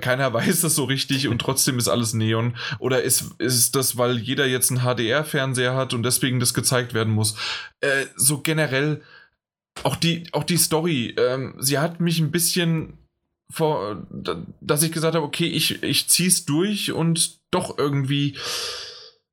Keiner 0.00 0.32
weiß 0.32 0.62
das 0.62 0.74
so 0.74 0.84
richtig 0.84 1.28
und 1.28 1.38
trotzdem 1.40 1.78
ist 1.78 1.88
alles 1.88 2.14
Neon. 2.14 2.56
Oder 2.78 3.02
ist, 3.02 3.34
ist 3.38 3.76
das, 3.76 3.96
weil 3.96 4.18
jeder 4.18 4.46
jetzt 4.46 4.70
einen 4.70 4.80
HDR-Fernseher 4.80 5.74
hat 5.74 5.94
und 5.94 6.02
deswegen 6.02 6.40
das 6.40 6.54
gezeigt 6.54 6.94
werden 6.94 7.12
muss? 7.12 7.36
Äh, 7.80 8.06
so 8.16 8.38
generell, 8.40 9.02
auch 9.84 9.96
die, 9.96 10.24
auch 10.32 10.44
die 10.44 10.56
Story, 10.56 11.14
ähm, 11.18 11.54
sie 11.58 11.78
hat 11.78 12.00
mich 12.00 12.18
ein 12.18 12.32
bisschen 12.32 12.98
vor, 13.50 14.06
dass 14.60 14.82
ich 14.82 14.92
gesagt 14.92 15.14
habe, 15.14 15.24
okay, 15.24 15.46
ich, 15.46 15.82
ich 15.82 16.08
zieh's 16.08 16.44
durch 16.44 16.92
und 16.92 17.38
doch 17.50 17.78
irgendwie 17.78 18.36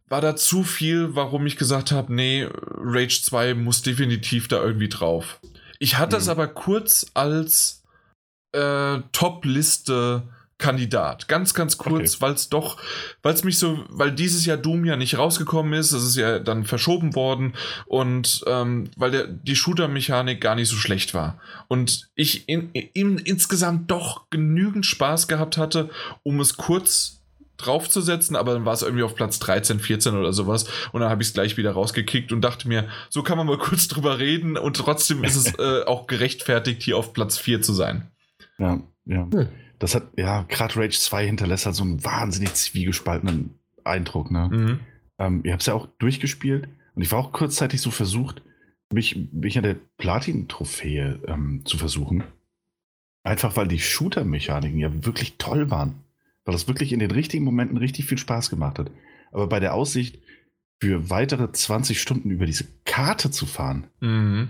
war 0.08 0.22
da 0.22 0.36
zu 0.36 0.64
viel, 0.64 1.16
warum 1.16 1.46
ich 1.48 1.58
gesagt 1.58 1.92
habe, 1.92 2.14
nee, 2.14 2.48
Rage 2.52 3.22
2 3.24 3.56
muss 3.56 3.82
definitiv 3.82 4.48
da 4.48 4.62
irgendwie 4.62 4.90
drauf. 4.90 5.40
Ich 5.80 5.98
hatte 5.98 6.18
es 6.18 6.26
mhm. 6.26 6.32
aber 6.32 6.48
kurz 6.48 7.08
als 7.14 7.84
äh, 8.54 9.00
Top-Liste 9.12 10.24
Kandidat. 10.58 11.28
Ganz, 11.28 11.54
ganz 11.54 11.78
kurz, 11.78 12.14
okay. 12.14 12.22
weil 12.22 12.34
es 12.34 12.48
doch, 12.48 12.82
weil 13.22 13.34
es 13.34 13.44
mich 13.44 13.60
so, 13.60 13.84
weil 13.90 14.14
dieses 14.14 14.46
Jahr 14.46 14.56
Doom 14.56 14.86
ja 14.86 14.96
nicht 14.96 15.18
rausgekommen 15.18 15.74
ist, 15.74 15.92
es 15.92 16.04
ist 16.04 16.16
ja 16.16 16.40
dann 16.40 16.64
verschoben 16.64 17.14
worden 17.14 17.56
und 17.88 18.42
ähm, 18.48 18.90
weil 18.96 19.12
der, 19.12 19.28
die 19.28 19.56
Shooter-Mechanik 19.56 20.40
gar 20.40 20.56
nicht 20.56 20.70
so 20.70 20.78
schlecht 20.78 21.14
war. 21.14 21.42
Und 21.68 22.10
ich 22.16 22.48
in, 22.48 22.72
in, 22.72 23.18
insgesamt 23.18 23.92
doch 23.92 24.30
genügend 24.30 24.86
Spaß 24.86 25.28
gehabt 25.28 25.58
hatte, 25.58 25.90
um 26.24 26.40
es 26.40 26.56
kurz 26.56 27.20
draufzusetzen, 27.58 28.36
aber 28.36 28.54
dann 28.54 28.66
war 28.66 28.74
es 28.74 28.82
irgendwie 28.82 29.04
auf 29.04 29.16
Platz 29.16 29.40
13, 29.40 29.80
14 29.80 30.16
oder 30.16 30.34
sowas 30.34 30.66
und 30.92 31.02
dann 31.02 31.10
habe 31.10 31.22
ich 31.22 31.30
es 31.30 31.34
gleich 31.34 31.58
wieder 31.58 31.72
rausgekickt 31.72 32.32
und 32.32 32.42
dachte 32.42 32.68
mir, 32.68 32.88
so 33.10 33.24
kann 33.24 33.38
man 33.38 33.48
mal 33.48 33.58
kurz 33.60 33.88
drüber 33.88 34.20
reden 34.20 34.58
und 34.58 34.76
trotzdem 34.78 35.24
ist 35.24 35.36
es 35.36 35.58
äh, 35.60 35.84
auch 35.86 36.08
gerechtfertigt, 36.08 36.82
hier 36.82 36.98
auf 36.98 37.14
Platz 37.14 37.38
4 37.38 37.62
zu 37.62 37.74
sein. 37.74 38.12
Ja, 38.58 38.82
ja. 39.06 39.28
Hm. 39.32 39.48
Das 39.80 39.94
hat, 39.94 40.04
ja, 40.16 40.44
gerade 40.44 40.78
Rage 40.78 40.98
2 40.98 41.26
hinterlässt 41.26 41.66
halt 41.66 41.76
so 41.76 41.84
einen 41.84 42.04
wahnsinnig 42.04 42.54
zwiegespaltenen 42.54 43.56
Eindruck, 43.84 44.32
ne? 44.32 44.50
Mhm. 44.52 44.80
Ähm, 45.20 45.42
ihr 45.44 45.52
habt 45.52 45.62
es 45.62 45.68
ja 45.68 45.74
auch 45.74 45.88
durchgespielt 46.00 46.68
und 46.96 47.02
ich 47.02 47.12
war 47.12 47.20
auch 47.20 47.32
kurzzeitig 47.32 47.82
so 47.82 47.92
versucht, 47.92 48.42
mich, 48.92 49.30
mich 49.32 49.58
an 49.58 49.64
der 49.64 49.76
Platin-Trophäe 49.98 51.20
ähm, 51.28 51.62
zu 51.66 51.78
versuchen. 51.78 52.24
Einfach 53.24 53.58
weil 53.58 53.68
die 53.68 53.80
Shooter-Mechaniken 53.80 54.80
ja 54.80 55.06
wirklich 55.06 55.38
toll 55.38 55.70
waren 55.72 56.05
weil 56.46 56.54
das 56.54 56.68
wirklich 56.68 56.94
in 56.94 57.00
den 57.00 57.12
richtigen 57.12 57.44
Momenten 57.44 57.78
richtig 57.78 58.06
viel 58.06 58.18
Spaß 58.18 58.50
gemacht 58.50 58.80
hat. 58.80 58.92
Aber 59.32 59.48
bei 59.48 59.60
der 59.60 59.74
Aussicht, 59.74 60.20
für 60.80 61.10
weitere 61.10 61.52
20 61.52 62.00
Stunden 62.00 62.30
über 62.30 62.46
diese 62.46 62.68
Karte 62.86 63.32
zu 63.32 63.46
fahren, 63.46 63.88
mhm. 64.00 64.50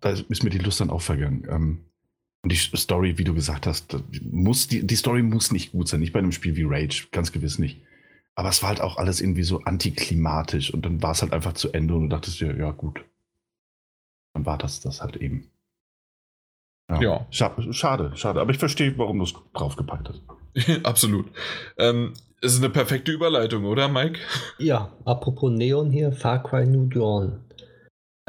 da 0.00 0.10
ist 0.10 0.42
mir 0.44 0.50
die 0.50 0.58
Lust 0.58 0.80
dann 0.80 0.90
auch 0.90 1.02
vergangen. 1.02 1.46
Ähm, 1.48 1.78
und 2.42 2.52
die 2.52 2.56
Story, 2.56 3.18
wie 3.18 3.24
du 3.24 3.34
gesagt 3.34 3.66
hast, 3.66 3.96
muss, 4.22 4.66
die, 4.66 4.86
die 4.86 4.96
Story 4.96 5.22
muss 5.22 5.52
nicht 5.52 5.72
gut 5.72 5.88
sein. 5.88 6.00
Nicht 6.00 6.12
bei 6.12 6.20
einem 6.20 6.32
Spiel 6.32 6.56
wie 6.56 6.64
Rage, 6.64 7.08
ganz 7.12 7.32
gewiss 7.32 7.58
nicht. 7.58 7.82
Aber 8.34 8.48
es 8.48 8.62
war 8.62 8.70
halt 8.70 8.80
auch 8.80 8.96
alles 8.96 9.20
irgendwie 9.20 9.42
so 9.42 9.60
antiklimatisch 9.60 10.72
und 10.72 10.86
dann 10.86 11.02
war 11.02 11.12
es 11.12 11.20
halt 11.20 11.32
einfach 11.32 11.52
zu 11.52 11.72
Ende 11.72 11.94
und 11.94 12.04
du 12.04 12.08
dachtest 12.08 12.40
dir, 12.40 12.56
ja, 12.56 12.70
gut. 12.70 13.04
Dann 14.32 14.46
war 14.46 14.56
das 14.56 14.80
das 14.80 15.02
halt 15.02 15.16
eben. 15.16 15.50
Ja. 16.88 17.00
ja. 17.00 17.26
Schade, 17.30 18.16
schade. 18.16 18.40
Aber 18.40 18.50
ich 18.50 18.58
verstehe, 18.58 18.96
warum 18.96 19.18
du 19.18 19.24
es 19.24 19.34
draufgepackt 19.52 20.08
hast. 20.08 20.22
Absolut. 20.82 21.26
Ähm, 21.78 22.14
es 22.42 22.54
ist 22.54 22.58
eine 22.58 22.70
perfekte 22.70 23.12
Überleitung, 23.12 23.64
oder, 23.64 23.88
Mike? 23.88 24.18
Ja, 24.58 24.92
apropos 25.04 25.50
Neon 25.50 25.90
hier, 25.90 26.12
Far 26.12 26.42
Cry 26.42 26.66
New 26.66 26.86
Dawn. 26.86 27.40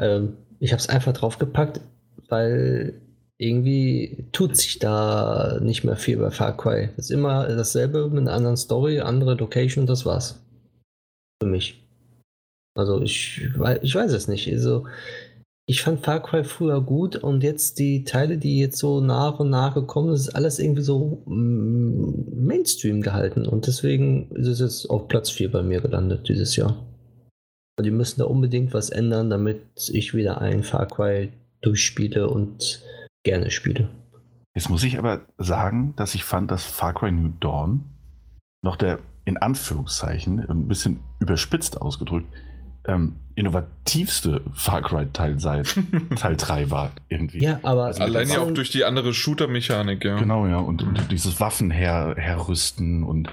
Ähm, 0.00 0.36
ich 0.60 0.72
habe 0.72 0.80
es 0.80 0.88
einfach 0.88 1.12
draufgepackt, 1.12 1.80
weil 2.28 3.00
irgendwie 3.38 4.28
tut 4.32 4.56
sich 4.56 4.78
da 4.78 5.58
nicht 5.60 5.82
mehr 5.82 5.96
viel 5.96 6.18
bei 6.18 6.30
Far 6.30 6.56
Cry. 6.56 6.90
Es 6.96 7.06
ist 7.06 7.10
immer 7.10 7.48
dasselbe 7.48 8.08
mit 8.08 8.20
einer 8.20 8.34
anderen 8.34 8.56
Story, 8.56 9.00
andere 9.00 9.34
Location, 9.34 9.86
das 9.86 10.04
war's. 10.04 10.40
Für 11.42 11.48
mich. 11.48 11.82
Also 12.74 13.02
ich, 13.02 13.42
ich 13.82 13.94
weiß 13.94 14.12
es 14.12 14.28
nicht. 14.28 14.48
Also 14.50 14.86
ich 15.66 15.82
fand 15.82 16.04
Far 16.04 16.20
Cry 16.20 16.44
früher 16.44 16.80
gut 16.80 17.16
und 17.16 17.42
jetzt 17.44 17.78
die 17.78 18.04
Teile, 18.04 18.36
die 18.36 18.58
jetzt 18.58 18.78
so 18.78 19.00
nach 19.00 19.38
und 19.38 19.50
nach 19.50 19.74
gekommen 19.74 20.08
sind, 20.16 20.28
ist 20.28 20.34
alles 20.34 20.58
irgendwie 20.58 20.82
so 20.82 21.22
mm, 21.26 22.44
Mainstream 22.44 23.00
gehalten 23.00 23.46
und 23.46 23.66
deswegen 23.66 24.30
ist 24.32 24.48
es 24.48 24.60
jetzt 24.60 24.90
auf 24.90 25.08
Platz 25.08 25.30
4 25.30 25.52
bei 25.52 25.62
mir 25.62 25.80
gelandet 25.80 26.28
dieses 26.28 26.56
Jahr. 26.56 26.84
Die 27.80 27.90
müssen 27.90 28.20
da 28.20 28.26
unbedingt 28.26 28.74
was 28.74 28.90
ändern, 28.90 29.30
damit 29.30 29.62
ich 29.92 30.14
wieder 30.14 30.40
ein 30.40 30.62
Far 30.62 30.86
Cry 30.86 31.32
durchspiele 31.62 32.28
und 32.28 32.82
gerne 33.24 33.50
spiele. 33.50 33.88
Jetzt 34.54 34.68
muss 34.68 34.84
ich 34.84 34.98
aber 34.98 35.22
sagen, 35.38 35.94
dass 35.96 36.14
ich 36.14 36.24
fand, 36.24 36.50
dass 36.50 36.64
Far 36.64 36.92
Cry 36.92 37.12
New 37.12 37.32
Dawn 37.40 37.84
noch 38.62 38.76
der 38.76 38.98
in 39.24 39.36
Anführungszeichen 39.36 40.40
ein 40.40 40.66
bisschen 40.66 41.00
überspitzt 41.20 41.80
ausgedrückt 41.80 42.26
ähm, 42.86 43.16
innovativste 43.34 44.42
Far 44.54 44.82
Cry 44.82 45.06
Teil 45.12 45.38
seit 45.38 45.74
Teil 46.16 46.36
3 46.36 46.70
war 46.70 46.92
irgendwie. 47.08 47.42
Ja, 47.42 47.60
aber 47.62 47.84
also 47.84 48.02
allein 48.02 48.28
ja 48.28 48.40
auch 48.40 48.50
durch 48.52 48.70
die 48.70 48.84
andere 48.84 49.14
Shooter-Mechanik, 49.14 50.04
ja. 50.04 50.18
Genau, 50.18 50.46
ja, 50.46 50.58
und, 50.58 50.82
und 50.82 51.10
dieses 51.10 51.40
Waffen 51.40 51.70
her, 51.70 52.14
herrüsten 52.16 53.02
und 53.04 53.28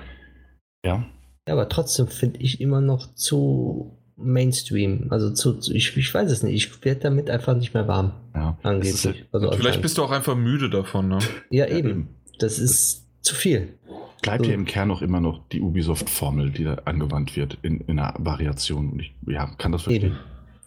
ja. 0.86 1.06
Ja, 1.48 1.53
aber 1.53 1.68
trotzdem 1.70 2.08
finde 2.08 2.39
ich 2.39 2.62
immer 2.62 2.79
noch 2.82 3.13
zu 3.15 3.98
Mainstream. 4.15 5.08
Also 5.10 5.32
zu, 5.32 5.56
zu 5.56 5.74
ich, 5.74 5.96
ich 5.98 6.13
weiß 6.13 6.29
es 6.29 6.44
nicht. 6.44 6.53
Ich 6.56 6.86
werde 6.86 7.01
damit 7.01 7.29
einfach 7.29 7.56
nicht 7.56 7.74
mehr 7.74 7.88
warm. 7.88 8.13
Ja. 8.36 8.58
Angeblich. 8.63 9.25
Also 9.32 9.51
vielleicht 9.53 9.82
bist 9.82 9.98
du 9.98 10.03
auch 10.03 10.12
einfach 10.12 10.36
müde 10.36 10.70
davon, 10.70 11.08
ne? 11.08 11.20
Ja, 11.50 11.68
eben. 11.68 12.10
Das 12.38 12.60
ist 12.60 13.00
das 13.00 13.06
zu 13.22 13.36
viel 13.36 13.79
bleibt 14.21 14.45
so. 14.45 14.49
ja 14.49 14.55
im 14.55 14.65
Kern 14.65 14.91
auch 14.91 15.01
immer 15.01 15.19
noch 15.19 15.47
die 15.49 15.61
Ubisoft-Formel, 15.61 16.51
die 16.51 16.63
da 16.63 16.75
angewandt 16.85 17.35
wird 17.35 17.57
in, 17.61 17.81
in 17.81 17.99
einer 17.99 18.13
Variation. 18.17 18.91
Und 18.91 19.01
ich 19.01 19.13
ja, 19.27 19.47
kann 19.57 19.71
das 19.71 19.83
verstehen. 19.83 20.17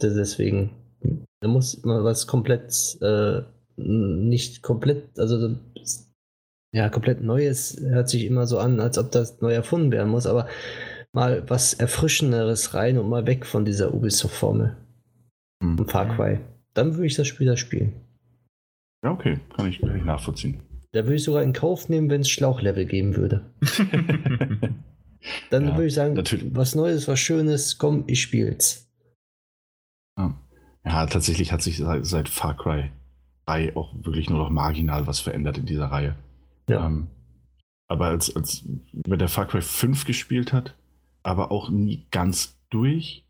Eben. 0.01 0.17
deswegen. 0.17 0.71
Da 1.41 1.49
muss 1.49 1.83
man 1.85 2.05
was 2.05 2.27
komplett, 2.27 2.99
äh, 3.01 3.43
nicht 3.77 4.63
komplett, 4.63 5.19
also 5.19 5.57
ja, 6.75 6.89
komplett 6.89 7.23
Neues 7.23 7.79
hört 7.81 8.09
sich 8.09 8.25
immer 8.25 8.47
so 8.47 8.59
an, 8.59 8.81
als 8.81 8.97
ob 8.97 9.11
das 9.11 9.41
neu 9.41 9.53
erfunden 9.53 9.93
werden 9.93 10.11
muss, 10.11 10.27
aber 10.27 10.49
mal 11.13 11.49
was 11.49 11.75
Erfrischenderes 11.75 12.75
rein 12.75 12.99
und 12.99 13.09
mal 13.09 13.27
weg 13.27 13.45
von 13.45 13.65
dieser 13.65 13.93
Ubisoft-Formel. 13.93 14.77
Mhm. 15.63 15.87
Far 15.89 16.17
Cry. 16.17 16.41
Dann 16.75 16.95
würde 16.95 17.07
ich 17.07 17.17
das 17.17 17.27
Spiel 17.27 17.47
da 17.47 17.57
spielen. 17.57 17.93
Ja, 19.05 19.11
okay, 19.11 19.41
kann 19.55 19.69
ich, 19.69 19.81
kann 19.81 19.97
ich 19.97 20.05
nachvollziehen. 20.05 20.61
Da 20.93 21.05
würde 21.05 21.17
ich 21.17 21.25
sogar 21.25 21.43
in 21.43 21.55
Kauf 21.55 21.89
nehmen, 21.89 22.11
wenn 22.11 22.21
es 22.21 22.29
Schlauchlevel 22.29 22.85
geben 22.85 23.17
würde. 23.17 23.51
Dann 25.51 25.69
ja, 25.69 25.75
würde 25.75 25.87
ich 25.87 25.95
sagen, 25.95 26.15
natürlich. 26.15 26.55
was 26.55 26.75
Neues, 26.75 27.09
was 27.09 27.19
Schönes, 27.19 27.79
komm, 27.79 28.05
ich 28.07 28.21
spiel's. 28.21 28.91
Ja, 30.19 30.35
ja 30.85 31.07
tatsächlich 31.07 31.53
hat 31.53 31.63
sich 31.63 31.79
seit, 31.79 32.05
seit, 32.05 32.29
Far 32.29 32.57
Cry 32.57 32.91
3 33.47 33.75
auch 33.77 33.95
wirklich 34.05 34.29
nur 34.29 34.39
noch 34.39 34.51
marginal 34.51 35.07
was 35.07 35.21
verändert 35.21 35.59
in 35.59 35.67
dieser 35.67 35.87
Reihe. 35.87 36.17
Ja. 36.69 36.87
Ähm, 36.87 37.09
aber 37.89 38.07
als, 38.07 38.35
als 38.37 38.65
wer 38.93 39.17
der 39.17 39.29
Far 39.29 39.47
Cry 39.47 39.63
5 39.63 40.05
gespielt 40.05 40.53
hat, 40.53 40.77
aber 41.23 41.51
auch 41.53 41.71
nie 41.71 42.07
ganz 42.11 42.59
durch, 42.69 43.25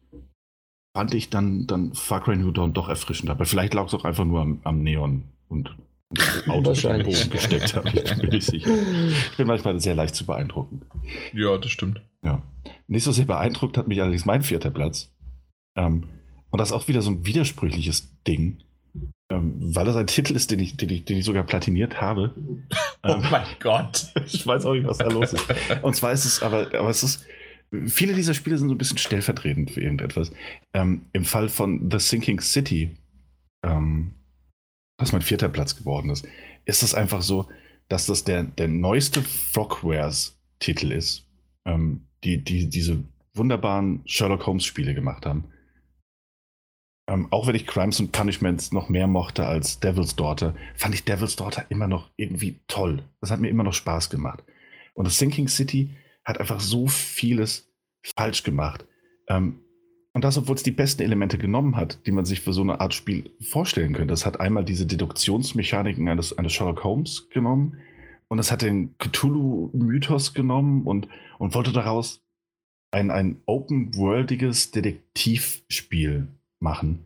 fand 0.96 1.14
ich 1.14 1.30
dann, 1.30 1.66
dann 1.66 1.94
Far 1.94 2.22
Cry 2.22 2.36
New 2.36 2.50
Dawn 2.50 2.72
doch 2.72 2.88
erfrischend. 2.88 3.30
Aber 3.30 3.44
vielleicht 3.44 3.74
lag 3.74 3.86
es 3.86 3.94
auch 3.94 4.04
einfach 4.04 4.24
nur 4.24 4.40
am, 4.40 4.60
am 4.64 4.82
Neon 4.82 5.24
und 5.48 5.76
Autos 6.48 6.84
in 6.84 6.90
den 6.90 7.02
Boden 7.04 7.30
gesteckt 7.30 7.74
habe. 7.74 7.88
Ich 7.90 8.16
bin 8.16 8.28
nicht 8.30 8.46
sicher. 8.46 8.70
Ich 9.30 9.36
bin 9.36 9.46
manchmal 9.46 9.78
sehr 9.80 9.94
leicht 9.94 10.14
zu 10.14 10.26
beeindrucken. 10.26 10.82
Ja, 11.32 11.56
das 11.58 11.70
stimmt. 11.70 12.02
Ja. 12.24 12.42
Nicht 12.86 13.04
so 13.04 13.12
sehr 13.12 13.24
beeindruckt 13.24 13.78
hat 13.78 13.88
mich 13.88 14.00
allerdings 14.00 14.24
mein 14.24 14.42
vierter 14.42 14.70
Platz. 14.70 15.10
Ähm, 15.76 16.08
und 16.50 16.58
das 16.58 16.68
ist 16.68 16.74
auch 16.74 16.88
wieder 16.88 17.02
so 17.02 17.10
ein 17.10 17.26
widersprüchliches 17.26 18.22
Ding, 18.24 18.58
ähm, 19.30 19.54
weil 19.74 19.86
das 19.86 19.96
ein 19.96 20.06
Titel 20.06 20.34
ist, 20.36 20.50
den 20.50 20.58
ich, 20.58 20.76
den 20.76 20.90
ich, 20.90 21.04
den 21.04 21.16
ich 21.16 21.24
sogar 21.24 21.44
platiniert 21.44 22.00
habe. 22.00 22.34
Oh 23.04 23.14
ähm, 23.14 23.24
mein 23.32 23.46
Gott. 23.58 24.12
ich 24.26 24.46
weiß 24.46 24.64
auch 24.64 24.74
nicht, 24.74 24.86
was 24.86 24.98
da 24.98 25.08
los 25.08 25.32
ist. 25.32 25.44
Und 25.82 25.96
zwar 25.96 26.12
ist 26.12 26.24
es 26.24 26.40
aber, 26.40 26.68
aber 26.72 26.88
es 26.88 27.02
ist, 27.02 27.26
viele 27.86 28.14
dieser 28.14 28.32
Spiele 28.32 28.56
sind 28.56 28.68
so 28.68 28.76
ein 28.76 28.78
bisschen 28.78 28.98
stellvertretend 28.98 29.72
für 29.72 29.80
irgendetwas. 29.80 30.30
Ähm, 30.72 31.06
Im 31.12 31.24
Fall 31.24 31.48
von 31.48 31.90
The 31.90 31.98
Sinking 31.98 32.38
City, 32.38 32.96
ähm, 33.64 34.14
was 35.02 35.12
mein 35.12 35.22
vierter 35.22 35.48
Platz 35.48 35.76
geworden 35.76 36.10
ist, 36.10 36.26
ist 36.64 36.82
es 36.82 36.94
einfach 36.94 37.22
so, 37.22 37.48
dass 37.88 38.06
das 38.06 38.24
der, 38.24 38.44
der 38.44 38.68
neueste 38.68 39.22
Frogwares-Titel 39.22 40.92
ist, 40.92 41.28
ähm, 41.64 42.06
die, 42.24 42.42
die 42.42 42.68
diese 42.68 43.04
wunderbaren 43.34 44.02
Sherlock 44.06 44.46
Holmes-Spiele 44.46 44.94
gemacht 44.94 45.26
haben. 45.26 45.44
Ähm, 47.08 47.28
auch 47.30 47.46
wenn 47.46 47.56
ich 47.56 47.66
Crimes 47.66 48.00
and 48.00 48.12
Punishments 48.12 48.72
noch 48.72 48.88
mehr 48.88 49.06
mochte 49.06 49.44
als 49.44 49.80
Devil's 49.80 50.14
Daughter, 50.14 50.54
fand 50.74 50.94
ich 50.94 51.04
Devil's 51.04 51.36
Daughter 51.36 51.66
immer 51.68 51.88
noch 51.88 52.10
irgendwie 52.16 52.60
toll. 52.68 53.02
Das 53.20 53.30
hat 53.30 53.40
mir 53.40 53.48
immer 53.48 53.64
noch 53.64 53.74
Spaß 53.74 54.08
gemacht. 54.08 54.44
Und 54.94 55.06
das 55.06 55.18
Sinking 55.18 55.48
City 55.48 55.90
hat 56.24 56.38
einfach 56.38 56.60
so 56.60 56.86
vieles 56.86 57.72
falsch 58.16 58.44
gemacht. 58.44 58.86
Ähm, 59.28 59.60
und 60.14 60.24
das, 60.24 60.36
obwohl 60.36 60.56
es 60.56 60.62
die 60.62 60.70
besten 60.70 61.02
Elemente 61.02 61.38
genommen 61.38 61.76
hat, 61.76 61.98
die 62.06 62.12
man 62.12 62.24
sich 62.24 62.40
für 62.40 62.52
so 62.52 62.60
eine 62.60 62.80
Art 62.80 62.92
Spiel 62.92 63.30
vorstellen 63.40 63.94
könnte. 63.94 64.12
Es 64.12 64.26
hat 64.26 64.40
einmal 64.40 64.64
diese 64.64 64.86
Deduktionsmechaniken 64.86 66.06
eines, 66.08 66.36
eines 66.36 66.52
Sherlock 66.52 66.84
Holmes 66.84 67.28
genommen 67.30 67.78
und 68.28 68.38
es 68.38 68.52
hat 68.52 68.62
den 68.62 68.94
Cthulhu-Mythos 68.98 70.34
genommen 70.34 70.82
und, 70.86 71.08
und 71.38 71.54
wollte 71.54 71.72
daraus 71.72 72.22
ein, 72.90 73.10
ein 73.10 73.40
open-worldiges 73.46 74.70
Detektivspiel 74.70 76.28
machen. 76.60 77.04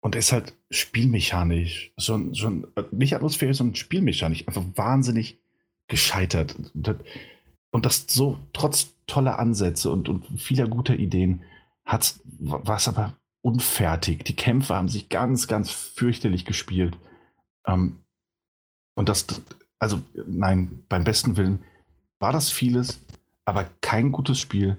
Und 0.00 0.16
ist 0.16 0.32
halt 0.32 0.52
spielmechanisch, 0.70 1.92
schon, 1.96 2.34
schon 2.34 2.66
nicht 2.90 3.14
atmosphärisch, 3.14 3.58
sondern 3.58 3.76
spielmechanisch, 3.76 4.48
einfach 4.48 4.64
wahnsinnig 4.74 5.38
gescheitert. 5.86 6.56
Und 7.70 7.86
das 7.86 8.06
so 8.08 8.38
trotz 8.52 8.94
toller 9.06 9.38
Ansätze 9.38 9.90
und, 9.90 10.08
und 10.08 10.40
vieler 10.40 10.66
guter 10.66 10.96
Ideen 10.96 11.42
hat 11.84 12.14
was 12.24 12.88
aber 12.88 13.14
unfertig. 13.42 14.24
Die 14.24 14.36
Kämpfe 14.36 14.74
haben 14.74 14.88
sich 14.88 15.08
ganz, 15.08 15.48
ganz 15.48 15.70
fürchterlich 15.70 16.44
gespielt. 16.44 16.96
Ähm, 17.66 17.98
und 18.94 19.08
das, 19.08 19.26
also 19.78 20.02
nein, 20.26 20.84
beim 20.88 21.04
besten 21.04 21.36
Willen 21.36 21.64
war 22.20 22.32
das 22.32 22.50
vieles, 22.50 23.00
aber 23.44 23.68
kein 23.80 24.12
gutes 24.12 24.38
Spiel. 24.38 24.78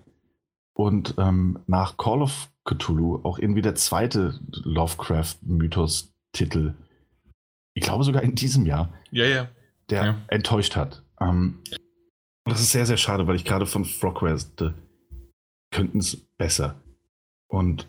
Und 0.76 1.16
ähm, 1.18 1.60
nach 1.68 1.98
Call 1.98 2.22
of 2.22 2.50
Cthulhu 2.66 3.20
auch 3.24 3.38
irgendwie 3.38 3.62
der 3.62 3.76
zweite 3.76 4.40
Lovecraft-Mythos-Titel. 4.64 6.74
Ich 7.76 7.84
glaube 7.84 8.04
sogar 8.04 8.24
in 8.24 8.36
diesem 8.36 8.66
Jahr. 8.66 8.92
Ja, 9.12 9.26
ja. 9.26 9.50
Der 9.90 10.06
ja. 10.06 10.22
enttäuscht 10.28 10.76
hat. 10.76 11.04
Ähm, 11.20 11.60
und 12.46 12.52
das 12.52 12.62
ist 12.62 12.72
sehr, 12.72 12.86
sehr 12.86 12.98
schade, 12.98 13.28
weil 13.28 13.36
ich 13.36 13.46
gerade 13.46 13.66
von 13.66 13.86
Frogware 13.86 14.38
könnten 15.72 16.00
es 16.00 16.18
besser. 16.38 16.76
Und 17.54 17.88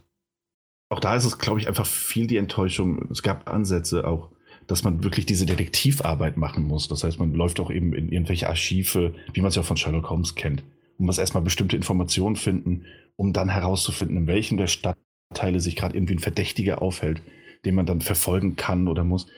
auch 0.91 1.01
da 1.01 1.17
ist 1.17 1.25
es, 1.25 1.39
glaube 1.39 1.59
ich, 1.59 1.69
einfach 1.69 1.87
viel 1.87 2.27
die 2.27 2.37
Enttäuschung. 2.37 3.11
Es 3.11 3.23
gab 3.23 3.49
Ansätze 3.49 4.07
auch, 4.07 4.29
dass 4.67 4.85
man 4.85 5.03
wirklich 5.03 5.25
diese 5.25 5.47
Detektivarbeit 5.47 6.37
machen 6.37 6.65
muss. 6.65 6.87
Das 6.89 7.03
heißt, 7.03 7.19
man 7.19 7.33
läuft 7.33 7.61
auch 7.61 7.71
eben 7.71 7.95
in 7.95 8.13
irgendwelche 8.13 8.47
Archive, 8.47 9.15
wie 9.33 9.41
man 9.41 9.49
es 9.49 9.55
ja 9.55 9.63
von 9.63 9.79
Sherlock 9.79 10.11
Holmes 10.11 10.35
kennt. 10.35 10.63
Man 10.99 11.07
muss 11.07 11.17
erstmal 11.17 11.43
bestimmte 11.43 11.77
Informationen 11.77 12.37
finden, 12.37 12.85
um 13.17 13.33
dann 13.33 13.49
herauszufinden, 13.49 14.19
in 14.19 14.27
welchem 14.27 14.59
der 14.59 14.67
Stadtteile 14.67 15.61
sich 15.61 15.77
gerade 15.77 15.97
irgendwie 15.97 16.17
ein 16.17 16.19
Verdächtiger 16.19 16.83
aufhält, 16.83 17.23
den 17.65 17.75
man 17.75 17.87
dann 17.87 18.03
verfolgen 18.03 18.57
kann 18.57 18.87
oder 18.87 19.03
muss. 19.03 19.29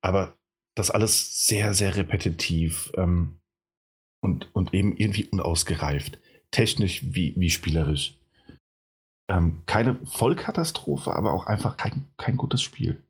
Aber 0.00 0.34
das 0.74 0.90
alles 0.90 1.46
sehr, 1.46 1.74
sehr 1.74 1.94
repetitiv 1.96 2.90
ähm, 2.96 3.36
und, 4.22 4.48
und 4.54 4.72
eben 4.72 4.96
irgendwie 4.96 5.26
unausgereift. 5.26 6.18
Technisch 6.50 7.02
wie, 7.04 7.34
wie 7.36 7.50
spielerisch 7.50 8.16
ähm, 9.28 9.62
keine 9.66 9.96
Vollkatastrophe, 10.04 11.14
aber 11.14 11.32
auch 11.32 11.46
einfach 11.46 11.76
kein, 11.76 12.06
kein 12.16 12.36
gutes 12.36 12.62
Spiel. 12.62 13.02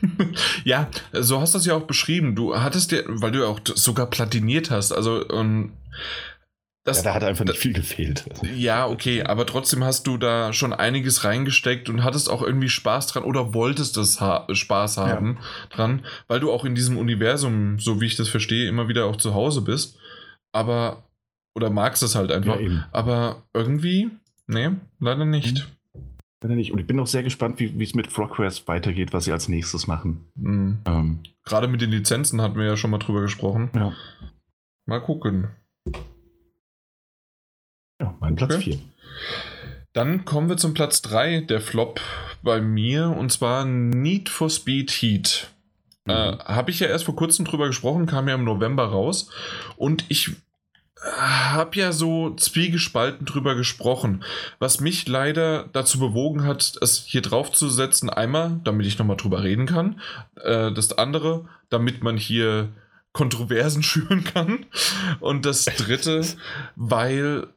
ja, 0.64 0.88
so 1.12 1.40
hast 1.40 1.54
du 1.54 1.58
es 1.58 1.66
ja 1.66 1.74
auch 1.74 1.86
beschrieben. 1.86 2.34
Du 2.34 2.56
hattest 2.56 2.92
dir, 2.92 3.04
weil 3.06 3.32
du 3.32 3.40
ja 3.40 3.46
auch 3.46 3.60
sogar 3.64 4.06
platiniert 4.06 4.70
hast, 4.70 4.92
also 4.92 5.28
ähm, 5.30 5.72
das, 6.84 6.98
ja, 6.98 7.04
da 7.04 7.14
hat 7.14 7.22
einfach 7.22 7.44
nicht 7.44 7.58
viel 7.58 7.72
gefehlt. 7.72 8.24
Ja, 8.56 8.88
okay, 8.88 9.22
aber 9.22 9.46
trotzdem 9.46 9.84
hast 9.84 10.08
du 10.08 10.16
da 10.16 10.52
schon 10.52 10.72
einiges 10.72 11.22
reingesteckt 11.22 11.88
und 11.88 12.02
hattest 12.02 12.28
auch 12.28 12.42
irgendwie 12.42 12.68
Spaß 12.68 13.06
dran 13.06 13.22
oder 13.22 13.54
wolltest 13.54 13.96
das 13.96 14.20
ha 14.20 14.48
Spaß 14.52 14.96
haben 14.96 15.38
ja. 15.38 15.76
dran, 15.76 16.04
weil 16.26 16.40
du 16.40 16.50
auch 16.50 16.64
in 16.64 16.74
diesem 16.74 16.98
Universum, 16.98 17.78
so 17.78 18.00
wie 18.00 18.06
ich 18.06 18.16
das 18.16 18.28
verstehe, 18.28 18.68
immer 18.68 18.88
wieder 18.88 19.06
auch 19.06 19.16
zu 19.16 19.32
Hause 19.32 19.62
bist. 19.62 19.96
Aber, 20.50 21.04
oder 21.54 21.70
magst 21.70 22.02
es 22.02 22.16
halt 22.16 22.32
einfach. 22.32 22.58
Ja, 22.58 22.88
aber 22.90 23.44
irgendwie 23.54 24.10
Nee, 24.52 24.70
leider 24.98 25.24
nicht. 25.24 25.66
Mhm. 25.94 26.02
Leider 26.42 26.54
nicht. 26.56 26.72
Und 26.72 26.80
ich 26.80 26.86
bin 26.86 26.98
auch 26.98 27.06
sehr 27.06 27.22
gespannt, 27.22 27.60
wie 27.60 27.82
es 27.82 27.94
mit 27.94 28.10
Frogquest 28.10 28.66
weitergeht, 28.66 29.12
was 29.12 29.24
sie 29.24 29.32
als 29.32 29.48
nächstes 29.48 29.86
machen. 29.86 30.26
Mhm. 30.34 30.78
Ähm. 30.86 31.20
Gerade 31.44 31.68
mit 31.68 31.80
den 31.80 31.90
Lizenzen 31.90 32.40
hatten 32.42 32.56
wir 32.56 32.66
ja 32.66 32.76
schon 32.76 32.90
mal 32.90 32.98
drüber 32.98 33.20
gesprochen. 33.20 33.70
Ja. 33.74 33.92
Mal 34.86 35.00
gucken. 35.00 35.48
Ja, 38.00 38.16
mein 38.20 38.34
Platz 38.34 38.56
4. 38.56 38.78
Dann 39.92 40.24
kommen 40.24 40.48
wir 40.48 40.56
zum 40.56 40.74
Platz 40.74 41.02
3, 41.02 41.42
der 41.42 41.60
Flop 41.60 42.00
bei 42.42 42.60
mir, 42.60 43.10
und 43.10 43.30
zwar 43.30 43.64
Need 43.64 44.28
for 44.28 44.50
Speed 44.50 44.90
Heat. 44.90 45.50
Mhm. 46.06 46.10
Äh, 46.10 46.38
Habe 46.38 46.70
ich 46.72 46.80
ja 46.80 46.88
erst 46.88 47.04
vor 47.04 47.14
kurzem 47.14 47.44
drüber 47.44 47.68
gesprochen, 47.68 48.06
kam 48.06 48.28
ja 48.28 48.34
im 48.34 48.44
November 48.44 48.86
raus. 48.86 49.30
Und 49.76 50.04
ich 50.08 50.32
habe 51.02 51.76
ja 51.76 51.92
so 51.92 52.30
zwiegespalten 52.34 53.26
drüber 53.26 53.54
gesprochen, 53.54 54.24
was 54.58 54.80
mich 54.80 55.08
leider 55.08 55.68
dazu 55.72 55.98
bewogen 55.98 56.44
hat, 56.44 56.74
es 56.80 57.04
hier 57.06 57.22
drauf 57.22 57.52
zu 57.52 57.68
setzen. 57.68 58.08
Einmal, 58.08 58.60
damit 58.64 58.86
ich 58.86 58.98
nochmal 58.98 59.16
drüber 59.16 59.42
reden 59.42 59.66
kann. 59.66 60.00
Äh, 60.42 60.72
das 60.72 60.96
andere, 60.98 61.46
damit 61.70 62.02
man 62.02 62.16
hier 62.16 62.68
Kontroversen 63.12 63.82
schüren 63.82 64.24
kann. 64.24 64.66
Und 65.20 65.44
das 65.44 65.64
dritte, 65.64 66.24
weil 66.76 67.48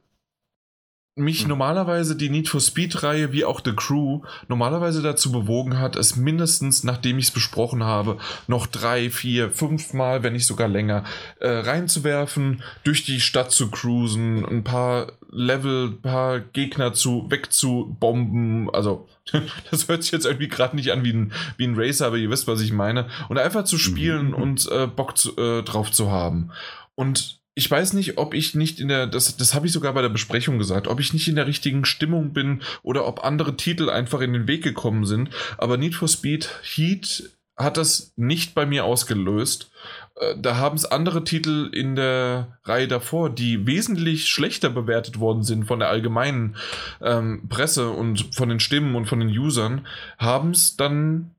mich 1.16 1.40
hm. 1.40 1.48
normalerweise 1.48 2.14
die 2.14 2.28
Need 2.28 2.48
for 2.48 2.60
Speed-Reihe 2.60 3.32
wie 3.32 3.44
auch 3.44 3.60
The 3.64 3.72
Crew 3.72 4.20
normalerweise 4.48 5.02
dazu 5.02 5.32
bewogen 5.32 5.78
hat, 5.78 5.96
es 5.96 6.16
mindestens, 6.16 6.84
nachdem 6.84 7.18
ich 7.18 7.26
es 7.26 7.30
besprochen 7.30 7.82
habe, 7.82 8.18
noch 8.46 8.66
drei, 8.66 9.10
vier, 9.10 9.50
fünf 9.50 9.94
Mal, 9.94 10.22
wenn 10.22 10.34
nicht 10.34 10.46
sogar 10.46 10.68
länger, 10.68 11.04
äh, 11.40 11.48
reinzuwerfen, 11.48 12.62
durch 12.84 13.04
die 13.04 13.20
Stadt 13.20 13.50
zu 13.50 13.70
cruisen, 13.70 14.44
ein 14.44 14.62
paar 14.62 15.12
Level, 15.30 15.88
ein 15.88 16.02
paar 16.02 16.40
Gegner 16.40 16.92
zu 16.92 17.26
wegzubomben. 17.30 18.68
Also, 18.72 19.08
das 19.70 19.88
hört 19.88 20.02
sich 20.02 20.12
jetzt 20.12 20.26
irgendwie 20.26 20.48
gerade 20.48 20.76
nicht 20.76 20.92
an 20.92 21.02
wie 21.02 21.12
ein, 21.12 21.32
wie 21.56 21.66
ein 21.66 21.76
Racer, 21.76 22.06
aber 22.06 22.16
ihr 22.16 22.30
wisst, 22.30 22.46
was 22.46 22.60
ich 22.60 22.72
meine. 22.72 23.08
Und 23.28 23.38
einfach 23.38 23.64
zu 23.64 23.78
spielen 23.78 24.28
mhm. 24.28 24.34
und 24.34 24.70
äh, 24.70 24.86
Bock 24.86 25.16
zu, 25.16 25.36
äh, 25.38 25.62
drauf 25.62 25.90
zu 25.90 26.10
haben. 26.10 26.50
Und 26.94 27.35
ich 27.58 27.70
weiß 27.70 27.94
nicht, 27.94 28.18
ob 28.18 28.34
ich 28.34 28.54
nicht 28.54 28.80
in 28.80 28.88
der, 28.88 29.06
das, 29.06 29.38
das 29.38 29.54
habe 29.54 29.66
ich 29.66 29.72
sogar 29.72 29.94
bei 29.94 30.02
der 30.02 30.10
Besprechung 30.10 30.58
gesagt, 30.58 30.86
ob 30.86 31.00
ich 31.00 31.14
nicht 31.14 31.26
in 31.26 31.36
der 31.36 31.46
richtigen 31.46 31.86
Stimmung 31.86 32.34
bin 32.34 32.60
oder 32.82 33.06
ob 33.06 33.24
andere 33.24 33.56
Titel 33.56 33.88
einfach 33.88 34.20
in 34.20 34.34
den 34.34 34.46
Weg 34.46 34.62
gekommen 34.62 35.06
sind. 35.06 35.30
Aber 35.56 35.78
Need 35.78 35.94
for 35.94 36.06
Speed 36.06 36.50
Heat 36.62 37.30
hat 37.56 37.78
das 37.78 38.12
nicht 38.16 38.54
bei 38.54 38.66
mir 38.66 38.84
ausgelöst. 38.84 39.70
Äh, 40.16 40.34
da 40.38 40.56
haben 40.56 40.76
es 40.76 40.84
andere 40.84 41.24
Titel 41.24 41.70
in 41.72 41.96
der 41.96 42.58
Reihe 42.64 42.88
davor, 42.88 43.30
die 43.30 43.66
wesentlich 43.66 44.28
schlechter 44.28 44.68
bewertet 44.68 45.18
worden 45.18 45.42
sind 45.42 45.64
von 45.64 45.78
der 45.78 45.88
allgemeinen 45.88 46.56
ähm, 47.00 47.48
Presse 47.48 47.88
und 47.88 48.34
von 48.34 48.50
den 48.50 48.60
Stimmen 48.60 48.94
und 48.94 49.06
von 49.06 49.20
den 49.20 49.30
Usern, 49.30 49.86
haben 50.18 50.50
es 50.50 50.76
dann 50.76 51.30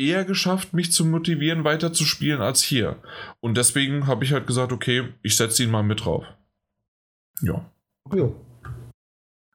eher 0.00 0.24
geschafft, 0.24 0.72
mich 0.72 0.92
zu 0.92 1.04
motivieren, 1.04 1.64
weiter 1.64 1.92
zu 1.92 2.04
spielen 2.04 2.40
als 2.40 2.62
hier. 2.62 2.96
Und 3.40 3.56
deswegen 3.56 4.06
habe 4.06 4.24
ich 4.24 4.32
halt 4.32 4.46
gesagt, 4.46 4.72
okay, 4.72 5.08
ich 5.22 5.36
setze 5.36 5.62
ihn 5.62 5.70
mal 5.70 5.82
mit 5.82 6.04
drauf. 6.04 6.24
Ja. 7.42 7.70
Jo. 8.12 8.34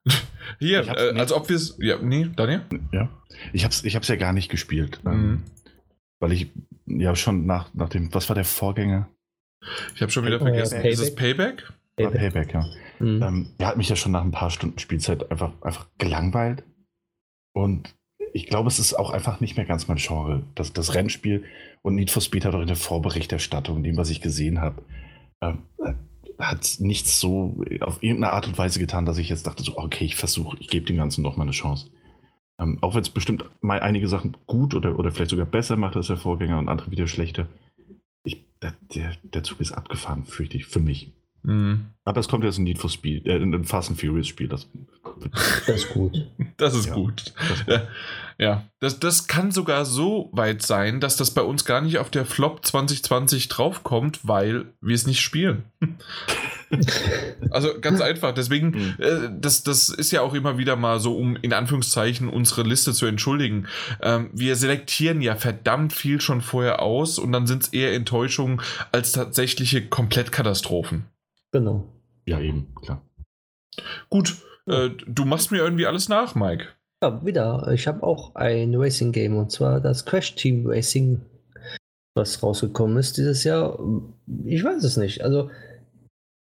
Hier, 0.60 0.88
äh, 0.88 1.17
als 1.17 1.31
ob 1.31 1.49
wir 1.49 1.55
es. 1.55 1.77
Ja, 1.79 1.97
nee, 1.97 2.29
Daniel? 2.36 2.62
Ja. 2.91 3.10
Ich 3.53 3.63
habe 3.63 3.73
es 3.73 3.84
ich 3.84 3.95
hab's 3.95 4.08
ja 4.08 4.15
gar 4.15 4.34
nicht 4.34 4.49
gespielt. 4.49 5.03
Mhm. 5.03 5.43
weil 6.19 6.31
ich 6.31 6.51
ja 6.86 7.15
schon 7.15 7.45
nach, 7.45 7.73
nach 7.73 7.89
dem. 7.89 8.13
Was 8.13 8.29
war 8.29 8.36
der 8.36 8.45
Vorgänger? 8.45 9.10
Ich 9.95 10.01
habe 10.01 10.12
schon 10.12 10.25
wieder 10.25 10.39
vergessen. 10.39 10.75
Payback. 10.75 10.93
Ist 10.93 10.99
es 10.99 11.15
Payback? 11.15 11.73
Payback, 11.95 12.19
Payback 12.19 12.53
ja. 12.53 12.65
Mhm. 12.99 13.21
Ähm, 13.21 13.55
der 13.60 13.67
hat 13.67 13.77
mich 13.77 13.89
ja 13.89 13.95
schon 13.95 14.12
nach 14.12 14.23
ein 14.23 14.31
paar 14.31 14.51
Stunden 14.51 14.79
Spielzeit 14.79 15.31
einfach, 15.31 15.53
einfach 15.62 15.88
gelangweilt. 15.97 16.63
Und 17.53 17.95
ich 18.36 18.48
glaube, 18.48 18.67
es 18.67 18.80
ist 18.80 18.95
auch 18.95 19.12
einfach 19.12 19.39
nicht 19.39 19.56
mehr 19.56 19.65
ganz 19.65 19.88
mein 19.88 19.95
Genre. 19.95 20.43
Das, 20.56 20.74
das 20.74 20.93
Rennspiel 20.93 21.45
und 21.84 21.95
Need 21.95 22.12
for 22.12 22.21
Speed 22.21 22.43
hat 22.43 22.54
auch 22.54 22.60
in 22.60 22.67
der 22.67 22.76
Vorberichterstattung, 22.76 23.82
dem, 23.82 23.95
was 23.95 24.10
ich 24.10 24.19
gesehen 24.19 24.60
habe, 24.60 24.84
äh, 25.39 25.54
hat 26.38 26.76
nichts 26.80 27.17
so 27.17 27.63
auf 27.80 28.04
irgendeine 28.04 28.34
Art 28.34 28.45
und 28.45 28.58
Weise 28.58 28.80
getan, 28.80 29.06
dass 29.06 29.19
ich 29.19 29.30
jetzt 29.30 29.48
dachte, 29.48 29.63
so, 29.63 29.78
okay, 29.78 30.04
ich 30.04 30.17
versuche, 30.17 30.58
ich 30.60 30.67
gebe 30.67 30.86
dem 30.86 30.98
Ganzen 30.98 31.21
noch 31.21 31.38
mal 31.38 31.43
eine 31.43 31.54
Chance. 31.54 31.89
Ähm, 32.60 32.78
auch 32.82 32.93
wenn 32.93 33.04
es 33.04 33.10
bestimmt 33.10 33.45
mal 33.62 33.80
einige 33.80 34.10
Sachen 34.10 34.36
gut 34.48 34.74
oder, 34.74 35.00
oder 35.00 35.13
vielleicht 35.13 35.32
sogar 35.32 35.45
besser 35.45 35.78
macht 35.78 35.95
als 35.95 36.08
der 36.08 36.17
Vorgänger 36.17 36.60
und 36.60 36.67
andere 36.67 36.91
wieder 36.91 37.08
schlechter. 37.08 37.48
Ich, 38.26 38.43
der, 38.62 38.74
der 39.24 39.43
Zug 39.43 39.62
ist 39.62 39.71
abgefahren, 39.71 40.26
fürchte 40.26 40.58
ich, 40.58 40.65
für 40.65 40.82
mich. 40.82 41.13
Mhm. 41.45 41.86
Aber 42.05 42.19
es 42.19 42.27
kommt 42.27 42.43
jetzt 42.43 42.58
ein 42.58 42.63
Need 42.63 42.79
for 42.79 42.89
Speed, 42.89 43.25
äh, 43.27 43.36
ein 43.36 43.65
Fast 43.65 43.89
and 43.89 43.99
Furious 43.99 44.27
Spiel. 44.27 44.47
Das, 44.47 44.67
das 45.67 45.75
ist 45.75 45.89
gut. 45.89 46.27
Das 46.58 46.73
ist 46.73 46.88
ja, 46.88 46.93
gut. 46.93 47.34
Das 47.49 47.65
ja, 47.67 47.88
ja. 48.38 48.63
Das, 48.79 48.99
das 48.99 49.27
kann 49.27 49.51
sogar 49.51 49.86
so 49.86 50.29
weit 50.34 50.62
sein, 50.62 50.99
dass 50.99 51.17
das 51.17 51.31
bei 51.31 51.41
uns 51.41 51.65
gar 51.65 51.81
nicht 51.81 51.99
auf 51.99 52.10
der 52.10 52.25
Flop 52.25 52.65
2020 52.65 53.47
draufkommt, 53.47 54.19
weil 54.23 54.65
wir 54.81 54.95
es 54.95 55.05
nicht 55.05 55.21
spielen. 55.21 55.63
also 57.51 57.79
ganz 57.79 58.01
einfach. 58.01 58.34
Deswegen, 58.34 58.69
mhm. 58.69 58.95
äh, 58.97 59.29
das, 59.39 59.63
das 59.63 59.89
ist 59.89 60.12
ja 60.12 60.21
auch 60.21 60.34
immer 60.34 60.58
wieder 60.58 60.75
mal 60.75 60.99
so, 60.99 61.15
um 61.15 61.36
in 61.36 61.53
Anführungszeichen 61.53 62.27
unsere 62.29 62.63
Liste 62.63 62.93
zu 62.93 63.05
entschuldigen. 63.05 63.67
Ähm, 64.01 64.29
wir 64.34 64.55
selektieren 64.55 65.21
ja 65.21 65.36
verdammt 65.36 65.93
viel 65.93 66.21
schon 66.21 66.41
vorher 66.41 66.81
aus 66.81 67.19
und 67.19 67.31
dann 67.31 67.45
sind 67.45 67.63
es 67.63 67.69
eher 67.69 67.93
Enttäuschungen 67.93 68.62
als 68.91 69.12
tatsächliche 69.12 69.88
Komplettkatastrophen. 69.88 71.05
Genau. 71.56 71.86
Ja, 72.26 72.41
eben, 72.41 72.76
klar. 72.82 73.02
Gut, 74.10 74.36
äh, 74.68 74.89
du 75.08 75.24
machst 75.24 75.52
mir 75.52 75.60
irgendwie 75.60 75.86
alles 75.86 76.10
nach, 76.10 76.36
Mike. 76.36 76.65
Ja, 77.02 77.26
wieder. 77.26 77.72
Ich 77.74 77.88
habe 77.88 78.04
auch 78.04 78.36
ein 78.36 78.76
Racing-Game 78.76 79.38
und 79.38 79.54
zwar 79.54 79.80
das 79.80 80.04
Crash 80.04 80.36
Team 80.36 80.68
Racing, 80.68 81.22
was 82.13 82.44
rausgekommen 82.44 82.98
ist 82.98 83.15
dieses 83.15 83.46
Jahr. 83.46 83.80
Ich 84.44 84.65
weiß 84.65 84.84
es 84.84 84.98
nicht. 84.98 85.24
Also, 85.24 85.50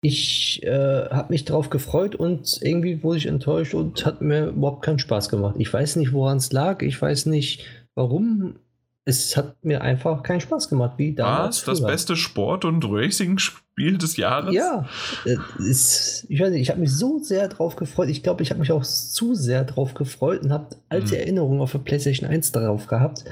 ich 0.02 0.64
äh, 0.64 1.08
habe 1.10 1.32
mich 1.32 1.44
darauf 1.44 1.70
gefreut 1.70 2.16
und 2.16 2.58
irgendwie 2.60 3.04
wurde 3.04 3.18
ich 3.18 3.26
enttäuscht 3.26 3.74
und 3.74 4.04
hat 4.04 4.20
mir 4.20 4.48
überhaupt 4.48 4.84
keinen 4.84 4.98
Spaß 4.98 5.28
gemacht. 5.28 5.54
Ich 5.60 5.72
weiß 5.72 5.94
nicht, 5.94 6.12
woran 6.12 6.38
es 6.38 6.50
lag. 6.50 6.82
Ich 6.82 7.00
weiß 7.00 7.26
nicht, 7.26 7.64
warum 7.94 8.56
es 9.06 9.36
hat 9.36 9.62
mir 9.62 9.82
einfach 9.82 10.22
keinen 10.22 10.40
Spaß 10.40 10.68
gemacht, 10.68 10.94
wie 10.96 11.14
damals. 11.14 11.66
Was? 11.66 11.80
Das 11.80 11.86
beste 11.86 12.16
Sport- 12.16 12.64
und 12.64 12.84
Racing-Spiel 12.88 13.98
des 13.98 14.16
Jahres? 14.16 14.54
Ja, 14.54 14.88
äh, 15.26 15.36
ist, 15.58 16.26
ich 16.28 16.40
weiß 16.40 16.50
nicht, 16.50 16.62
ich 16.62 16.70
habe 16.70 16.80
mich 16.80 16.92
so 16.92 17.18
sehr 17.18 17.48
drauf 17.48 17.76
gefreut. 17.76 18.08
Ich 18.08 18.22
glaube, 18.22 18.42
ich 18.42 18.50
habe 18.50 18.60
mich 18.60 18.72
auch 18.72 18.82
zu 18.82 19.34
sehr 19.34 19.64
drauf 19.64 19.92
gefreut 19.94 20.42
und 20.42 20.52
habe 20.52 20.76
alte 20.88 21.12
hm. 21.12 21.18
Erinnerungen 21.18 21.60
auf 21.60 21.72
der 21.72 21.80
PlayStation 21.80 22.28
1 22.28 22.52
darauf 22.52 22.86
gehabt, 22.86 23.24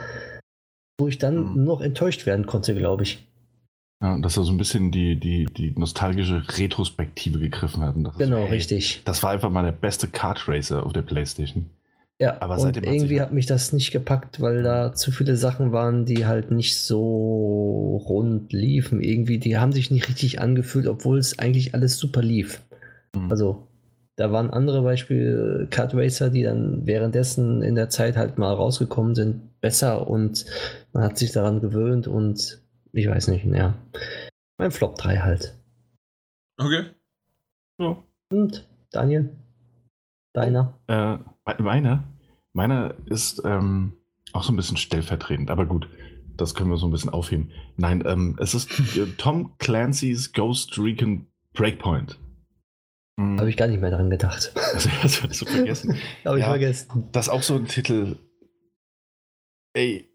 wo 1.00 1.08
ich 1.08 1.18
dann 1.18 1.54
hm. 1.54 1.64
noch 1.64 1.80
enttäuscht 1.80 2.26
werden 2.26 2.44
konnte, 2.44 2.74
glaube 2.74 3.04
ich. 3.04 3.26
Ja, 4.02 4.18
dass 4.18 4.37
er 4.37 4.42
so 4.42 4.52
ein 4.52 4.58
bisschen 4.58 4.90
die, 4.90 5.18
die, 5.18 5.46
die 5.46 5.70
nostalgische 5.70 6.42
Retrospektive 6.58 7.38
gegriffen 7.38 7.82
hat. 7.82 7.94
genau, 8.18 8.44
ist, 8.44 8.50
richtig. 8.50 9.02
Das 9.04 9.22
war 9.22 9.30
einfach 9.30 9.48
mal 9.48 9.64
der 9.64 9.72
beste 9.72 10.08
Kart 10.08 10.48
Racer 10.48 10.85
auf 10.85 10.92
der 10.92 11.02
PlayStation. 11.02 11.70
Ja, 12.22 12.37
aber 12.38 12.56
und 12.56 12.76
irgendwie 12.76 13.20
hat 13.20 13.32
mich 13.32 13.46
das 13.46 13.72
nicht 13.72 13.90
gepackt, 13.90 14.40
weil 14.40 14.62
da 14.62 14.92
zu 14.92 15.11
viele 15.11 15.35
Sachen 15.37 15.72
waren, 15.72 16.04
die 16.04 16.24
halt 16.24 16.52
nicht 16.52 16.78
so 16.78 17.96
rund 18.08 18.52
liefen. 18.52 19.00
Irgendwie, 19.00 19.38
die 19.38 19.58
haben 19.58 19.72
sich 19.72 19.90
nicht 19.90 20.08
richtig 20.08 20.40
angefühlt, 20.40 20.87
obwohl 20.87 21.18
es 21.18 21.40
eigentlich 21.40 21.74
alles 21.74 21.98
super 21.98 22.22
lief. 22.22 22.62
Mhm. 23.12 23.28
Also, 23.28 23.66
da 24.14 24.30
waren 24.30 24.50
andere 24.50 24.82
Beispiele, 24.82 25.66
Kart 25.68 25.94
Racer, 25.94 26.30
die 26.30 26.44
dann 26.44 26.87
währenddessen 26.87 27.61
in 27.61 27.74
der 27.74 27.88
Zeit 27.88 28.16
halt 28.16 28.38
mal 28.38 28.54
rausgekommen 28.54 29.16
sind, 29.16 29.61
besser 29.61 30.06
und 30.06 30.46
man 30.92 31.02
hat 31.02 31.18
sich 31.18 31.32
daran 31.32 31.61
gewöhnt 31.61 32.06
und 32.06 32.62
ich 32.92 33.08
weiß 33.08 33.26
nicht, 33.28 33.46
ja. 33.46 33.74
Mein 34.58 34.70
Flop 34.70 34.94
3 34.94 35.16
halt. 35.16 35.56
Okay. 36.56 36.85
Ja. 37.80 37.96
Und 38.30 38.68
Daniel? 38.92 39.28
Deiner? 40.35 40.78
Äh, 40.87 41.18
meiner? 41.61 42.04
Meiner 42.53 42.95
ist 43.07 43.43
ähm, 43.45 43.95
auch 44.33 44.43
so 44.43 44.53
ein 44.53 44.57
bisschen 44.57 44.77
stellvertretend, 44.77 45.51
aber 45.51 45.67
gut, 45.67 45.88
das 46.37 46.55
können 46.55 46.71
wir 46.71 46.77
so 46.77 46.87
ein 46.87 46.93
bisschen 46.93 47.11
aufheben. 47.11 47.51
Nein, 47.77 48.03
ähm, 48.07 48.37
es 48.41 48.55
ist 48.55 48.71
äh, 48.97 49.07
Tom 49.17 49.57
Clancy's 49.59 50.33
Ghost 50.33 50.79
Recon 50.79 51.27
Breakpoint. 51.55 52.19
Mhm. 53.17 53.38
Habe 53.38 53.51
ich 53.51 53.57
gar 53.57 53.69
nicht 53.69 53.81
mehr 53.81 53.91
dran 53.91 54.11
gedacht. 54.11 54.53
Also, 54.73 54.88
das 55.03 55.23
hast 55.23 55.43
du 55.43 55.47
vergessen. 55.47 55.97
Habe 56.25 56.38
ich 56.38 56.45
vergessen. 56.45 57.09
Das 57.12 57.27
ist 57.27 57.33
auch 57.33 57.43
so 57.43 57.57
ein 57.57 57.67
Titel. 57.67 58.17
Ey, 59.75 60.09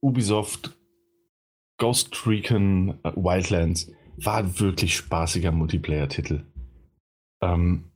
Ubisoft 0.00 0.76
Ghost 1.78 2.26
Recon 2.26 3.00
äh, 3.02 3.12
Wildlands 3.16 3.90
war 4.16 4.36
ein 4.38 4.60
wirklich 4.60 4.96
spaßiger 4.96 5.50
Multiplayer-Titel. 5.50 6.44
Ähm, 7.42 7.91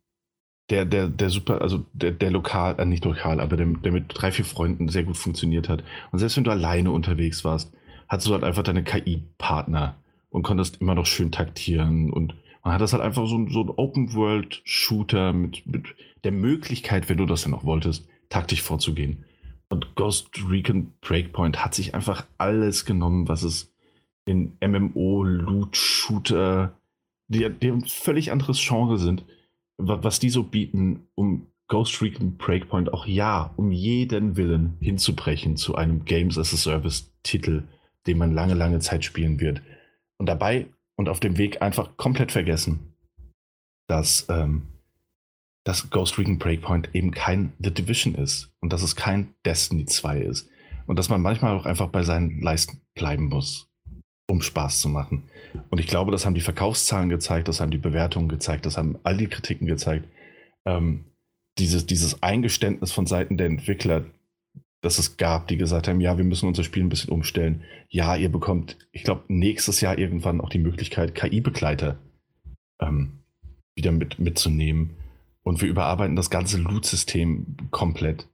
der, 0.70 0.85
der, 0.85 1.09
der 1.09 1.31
super, 1.31 1.62
also 1.62 1.85
der, 1.92 2.11
der 2.11 2.31
lokal, 2.31 2.79
äh, 2.79 2.85
nicht 2.85 3.05
lokal, 3.05 3.40
aber 3.40 3.57
der, 3.57 3.66
der 3.66 3.92
mit 3.92 4.07
drei, 4.09 4.33
vier 4.33 4.44
Freunden 4.44 4.88
sehr 4.88 5.05
gut 5.05 5.16
funktioniert 5.16 5.68
hat. 5.68 5.85
Und 6.11 6.18
selbst 6.18 6.37
wenn 6.37 6.44
du 6.44 6.50
alleine 6.50 6.90
unterwegs 6.90 7.44
warst, 7.44 7.72
hattest 8.09 8.29
du 8.29 8.33
halt 8.33 8.44
einfach 8.44 8.64
deine 8.64 8.83
KI-Partner 8.83 9.96
und 10.31 10.42
konntest 10.42 10.81
immer 10.81 10.94
noch 10.94 11.07
schön 11.07 11.31
taktieren. 11.31 12.12
Und 12.12 12.35
man 12.64 12.74
hat 12.74 12.81
das 12.81 12.92
halt 12.92 13.02
einfach 13.02 13.26
so, 13.26 13.48
so 13.48 13.62
ein 13.62 13.70
Open-World-Shooter 13.70 15.33
mit, 15.33 15.66
mit 15.66 15.94
der 16.24 16.33
Möglichkeit, 16.33 17.09
wenn 17.09 17.18
du 17.18 17.26
das 17.26 17.42
denn 17.42 17.52
noch 17.52 17.64
wolltest, 17.64 18.09
taktisch 18.29 18.62
vorzugehen. 18.62 19.24
Und 19.68 19.94
Ghost 19.94 20.31
Recon 20.48 20.92
Breakpoint 21.00 21.64
hat 21.64 21.74
sich 21.74 21.94
einfach 21.94 22.26
alles 22.38 22.85
genommen, 22.85 23.29
was 23.29 23.42
es 23.44 23.72
in 24.24 24.57
MMO, 24.61 25.22
Loot, 25.22 25.76
Shooter, 25.76 26.76
die, 27.29 27.48
die 27.50 27.70
ein 27.70 27.85
völlig 27.85 28.33
anderes 28.33 28.61
Genre 28.61 28.98
sind 28.98 29.24
was 29.79 30.19
die 30.19 30.31
so 30.31 30.43
bieten, 30.43 31.09
um 31.15 31.49
Ghost 31.69 32.01
Recon 32.01 32.37
Breakpoint 32.37 32.93
auch 32.93 33.07
ja, 33.07 33.53
um 33.57 33.73
jeden 33.73 34.37
Willen 34.37 34.77
hinzubrechen 34.81 35.57
zu 35.57 35.75
einem 35.75 36.05
Games 36.05 36.39
as 36.39 36.55
a 36.55 36.57
Service 36.57 37.12
Titel, 37.23 37.65
den 38.07 38.19
man 38.19 38.33
lange, 38.33 38.55
lange 38.55 38.79
Zeit 38.79 39.05
spielen 39.05 39.41
wird. 39.41 39.62
Und 40.17 40.27
dabei 40.27 40.67
und 40.97 41.09
auf 41.09 41.21
dem 41.21 41.39
Weg 41.39 41.61
einfach 41.62 41.97
komplett 41.97 42.33
vergessen, 42.33 42.95
dass, 43.89 44.27
ähm, 44.29 44.69
dass 45.65 45.91
Ghost 45.91 46.19
Recon 46.19 46.39
Breakpoint 46.39 46.95
eben 46.95 47.11
kein 47.11 47.53
The 47.59 47.73
Division 47.73 48.15
ist 48.15 48.53
und 48.61 48.73
dass 48.73 48.83
es 48.83 48.95
kein 48.95 49.35
Destiny 49.45 49.87
2 49.87 50.21
ist. 50.21 50.49
Und 50.87 51.01
dass 51.01 51.09
man 51.09 51.21
manchmal 51.21 51.57
auch 51.57 51.67
einfach 51.67 51.89
bei 51.89 52.05
seinen 52.05 52.41
Leisten 52.41 52.81
bleiben 52.95 53.25
muss 53.25 53.65
um 54.27 54.43
Spaß 54.43 54.81
zu 54.81 54.89
machen. 54.89 55.23
Und 55.71 55.79
ich 55.79 55.87
glaube, 55.87 56.11
das 56.12 56.27
haben 56.27 56.35
die 56.35 56.41
Verkaufszahlen 56.41 57.09
gezeigt, 57.09 57.49
das 57.49 57.61
haben 57.61 57.71
die 57.71 57.79
Bewertungen 57.79 58.29
gezeigt, 58.29 58.67
das 58.67 58.77
haben 58.77 58.99
all 59.05 59.17
die 59.17 59.29
Kritiken 59.29 59.67
gezeigt. 59.67 60.09
Ähm, 60.65 61.05
dieses, 61.59 61.87
dieses 61.87 62.23
Eingeständnis 62.23 62.93
von 62.93 63.07
Seiten 63.07 63.37
der 63.37 63.47
Entwickler, 63.47 64.05
dass 64.83 64.99
es 64.99 65.17
gab, 65.17 65.49
die 65.49 65.57
gesagt 65.57 65.89
haben, 65.89 66.01
ja, 66.01 66.19
wir 66.19 66.25
müssen 66.25 66.49
unser 66.49 66.65
Spiel 66.65 66.85
ein 66.85 66.89
bisschen 66.89 67.11
umstellen. 67.11 67.62
Ja, 67.89 68.17
ihr 68.17 68.31
bekommt, 68.31 68.77
ich 68.93 69.05
glaube, 69.05 69.25
nächstes 69.29 69.81
Jahr 69.81 69.97
irgendwann 69.97 70.41
auch 70.41 70.51
die 70.51 70.59
Möglichkeit, 70.59 71.15
KI-Begleiter 71.15 71.99
ähm, 72.81 73.21
wieder 73.75 73.93
mit, 73.93 74.19
mitzunehmen. 74.19 74.97
Und 75.43 75.62
wir 75.62 75.69
überarbeiten 75.69 76.17
das 76.17 76.31
ganze 76.31 76.59
Loot-System 76.59 77.71
komplett. 77.71 78.29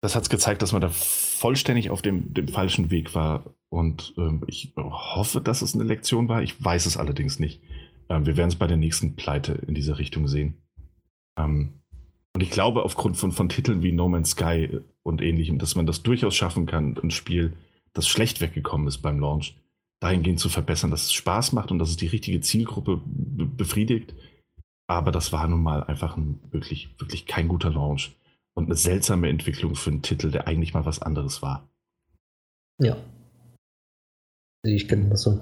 Das 0.00 0.14
hat 0.14 0.24
es 0.24 0.30
gezeigt, 0.30 0.62
dass 0.62 0.72
man 0.72 0.80
da 0.80 0.90
vollständig 0.90 1.90
auf 1.90 2.02
dem, 2.02 2.34
dem 2.34 2.48
falschen 2.48 2.90
Weg 2.90 3.14
war 3.14 3.44
und 3.70 4.14
ähm, 4.16 4.42
ich 4.46 4.72
hoffe, 4.76 5.40
dass 5.40 5.62
es 5.62 5.74
eine 5.74 5.84
Lektion 5.84 6.28
war. 6.28 6.42
Ich 6.42 6.62
weiß 6.62 6.86
es 6.86 6.96
allerdings 6.96 7.38
nicht. 7.38 7.60
Ähm, 8.08 8.26
wir 8.26 8.36
werden 8.36 8.48
es 8.48 8.56
bei 8.56 8.66
der 8.66 8.76
nächsten 8.76 9.16
Pleite 9.16 9.52
in 9.66 9.74
diese 9.74 9.98
Richtung 9.98 10.28
sehen. 10.28 10.62
Ähm, 11.38 11.74
und 12.34 12.42
ich 12.42 12.50
glaube, 12.50 12.84
aufgrund 12.84 13.16
von, 13.16 13.32
von 13.32 13.48
Titeln 13.48 13.82
wie 13.82 13.92
No 13.92 14.08
Man's 14.08 14.30
Sky 14.30 14.80
und 15.02 15.20
ähnlichem, 15.20 15.58
dass 15.58 15.74
man 15.74 15.86
das 15.86 16.02
durchaus 16.02 16.36
schaffen 16.36 16.66
kann, 16.66 16.96
ein 17.02 17.10
Spiel, 17.10 17.56
das 17.92 18.08
schlecht 18.08 18.40
weggekommen 18.40 18.86
ist 18.86 18.98
beim 18.98 19.18
Launch, 19.18 19.56
dahingehend 20.00 20.38
zu 20.38 20.48
verbessern, 20.48 20.90
dass 20.90 21.04
es 21.04 21.12
Spaß 21.12 21.52
macht 21.52 21.70
und 21.70 21.78
dass 21.78 21.90
es 21.90 21.96
die 21.96 22.06
richtige 22.06 22.40
Zielgruppe 22.40 23.00
befriedigt. 23.04 24.14
Aber 24.86 25.10
das 25.10 25.32
war 25.32 25.46
nun 25.48 25.62
mal 25.62 25.82
einfach 25.84 26.16
ein 26.16 26.40
wirklich, 26.50 26.94
wirklich 26.98 27.26
kein 27.26 27.48
guter 27.48 27.70
Launch 27.70 28.16
und 28.54 28.66
eine 28.66 28.76
seltsame 28.76 29.28
Entwicklung 29.28 29.74
für 29.74 29.90
einen 29.90 30.02
Titel, 30.02 30.30
der 30.30 30.46
eigentlich 30.46 30.74
mal 30.74 30.86
was 30.86 31.02
anderes 31.02 31.42
war. 31.42 31.68
Ja. 32.80 32.96
Ich 34.64 34.88
genauso. 34.88 35.40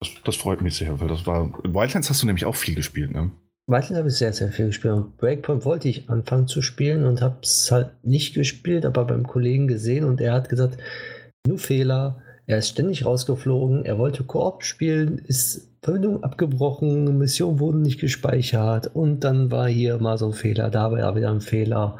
Das, 0.00 0.10
das 0.24 0.36
freut 0.36 0.60
mich 0.60 0.76
sehr, 0.76 1.00
weil 1.00 1.08
das 1.08 1.26
war. 1.26 1.52
Wildlands 1.64 2.10
hast 2.10 2.22
du 2.22 2.26
nämlich 2.26 2.44
auch 2.44 2.56
viel 2.56 2.74
gespielt, 2.74 3.12
ne? 3.12 3.30
Wildlands 3.66 3.98
habe 3.98 4.08
ich 4.08 4.14
sehr, 4.16 4.32
sehr 4.32 4.52
viel 4.52 4.66
gespielt. 4.66 5.16
Breakpoint 5.16 5.64
wollte 5.64 5.88
ich 5.88 6.10
anfangen 6.10 6.46
zu 6.46 6.60
spielen 6.60 7.06
und 7.06 7.22
habe 7.22 7.38
es 7.42 7.70
halt 7.72 7.92
nicht 8.02 8.34
gespielt, 8.34 8.84
aber 8.84 9.06
beim 9.06 9.26
Kollegen 9.26 9.66
gesehen 9.66 10.04
und 10.04 10.20
er 10.20 10.34
hat 10.34 10.50
gesagt, 10.50 10.76
nur 11.46 11.58
Fehler, 11.58 12.22
er 12.46 12.58
ist 12.58 12.68
ständig 12.68 13.06
rausgeflogen, 13.06 13.86
er 13.86 13.98
wollte 13.98 14.24
Koop 14.24 14.64
spielen, 14.64 15.18
ist 15.18 15.70
Verbindung 15.82 16.22
abgebrochen, 16.22 17.16
Mission 17.18 17.58
wurden 17.58 17.82
nicht 17.82 18.00
gespeichert 18.00 18.90
und 18.94 19.20
dann 19.20 19.50
war 19.50 19.68
hier 19.68 19.98
mal 19.98 20.18
so 20.18 20.26
ein 20.26 20.32
Fehler, 20.32 20.70
da 20.70 20.92
war 20.92 21.16
wieder 21.16 21.30
ein 21.30 21.40
Fehler. 21.40 21.96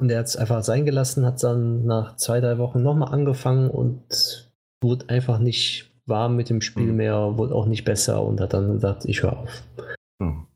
Und 0.00 0.10
er 0.10 0.20
hat 0.20 0.26
es 0.26 0.36
einfach 0.36 0.62
sein 0.62 0.84
gelassen, 0.84 1.26
hat 1.26 1.42
dann 1.42 1.84
nach 1.84 2.16
zwei, 2.16 2.40
drei 2.40 2.58
Wochen 2.58 2.82
nochmal 2.82 3.12
angefangen 3.12 3.70
und 3.70 4.47
wurde 4.80 5.08
einfach 5.08 5.38
nicht 5.38 5.90
warm 6.06 6.36
mit 6.36 6.50
dem 6.50 6.60
Spiel 6.60 6.86
mhm. 6.86 6.96
mehr, 6.96 7.38
wurde 7.38 7.54
auch 7.54 7.66
nicht 7.66 7.84
besser 7.84 8.22
und 8.22 8.40
hat 8.40 8.54
dann 8.54 8.72
gesagt, 8.72 9.04
ich 9.04 9.22
höre 9.22 9.38
auf. 9.38 9.62
Mhm. 10.18 10.46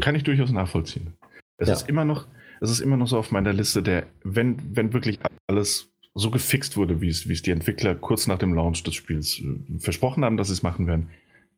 Kann 0.00 0.14
ich 0.14 0.24
durchaus 0.24 0.50
nachvollziehen. 0.50 1.14
Es 1.56 1.68
ja. 1.68 1.74
ist 1.74 1.88
immer 1.88 2.04
noch, 2.04 2.26
es 2.60 2.70
ist 2.70 2.80
immer 2.80 2.96
noch 2.96 3.06
so 3.06 3.18
auf 3.18 3.30
meiner 3.30 3.52
Liste, 3.52 3.82
der, 3.82 4.06
wenn, 4.24 4.76
wenn 4.76 4.92
wirklich 4.92 5.18
alles 5.46 5.90
so 6.14 6.30
gefixt 6.30 6.76
wurde, 6.76 7.00
wie 7.00 7.08
es, 7.08 7.28
wie 7.28 7.32
es 7.32 7.42
die 7.42 7.50
Entwickler 7.50 7.94
kurz 7.94 8.26
nach 8.26 8.38
dem 8.38 8.54
Launch 8.54 8.82
des 8.82 8.94
Spiels 8.94 9.40
äh, 9.40 9.78
versprochen 9.78 10.24
haben, 10.24 10.36
dass 10.36 10.48
sie 10.48 10.54
es 10.54 10.62
machen 10.62 10.86
werden, 10.86 11.10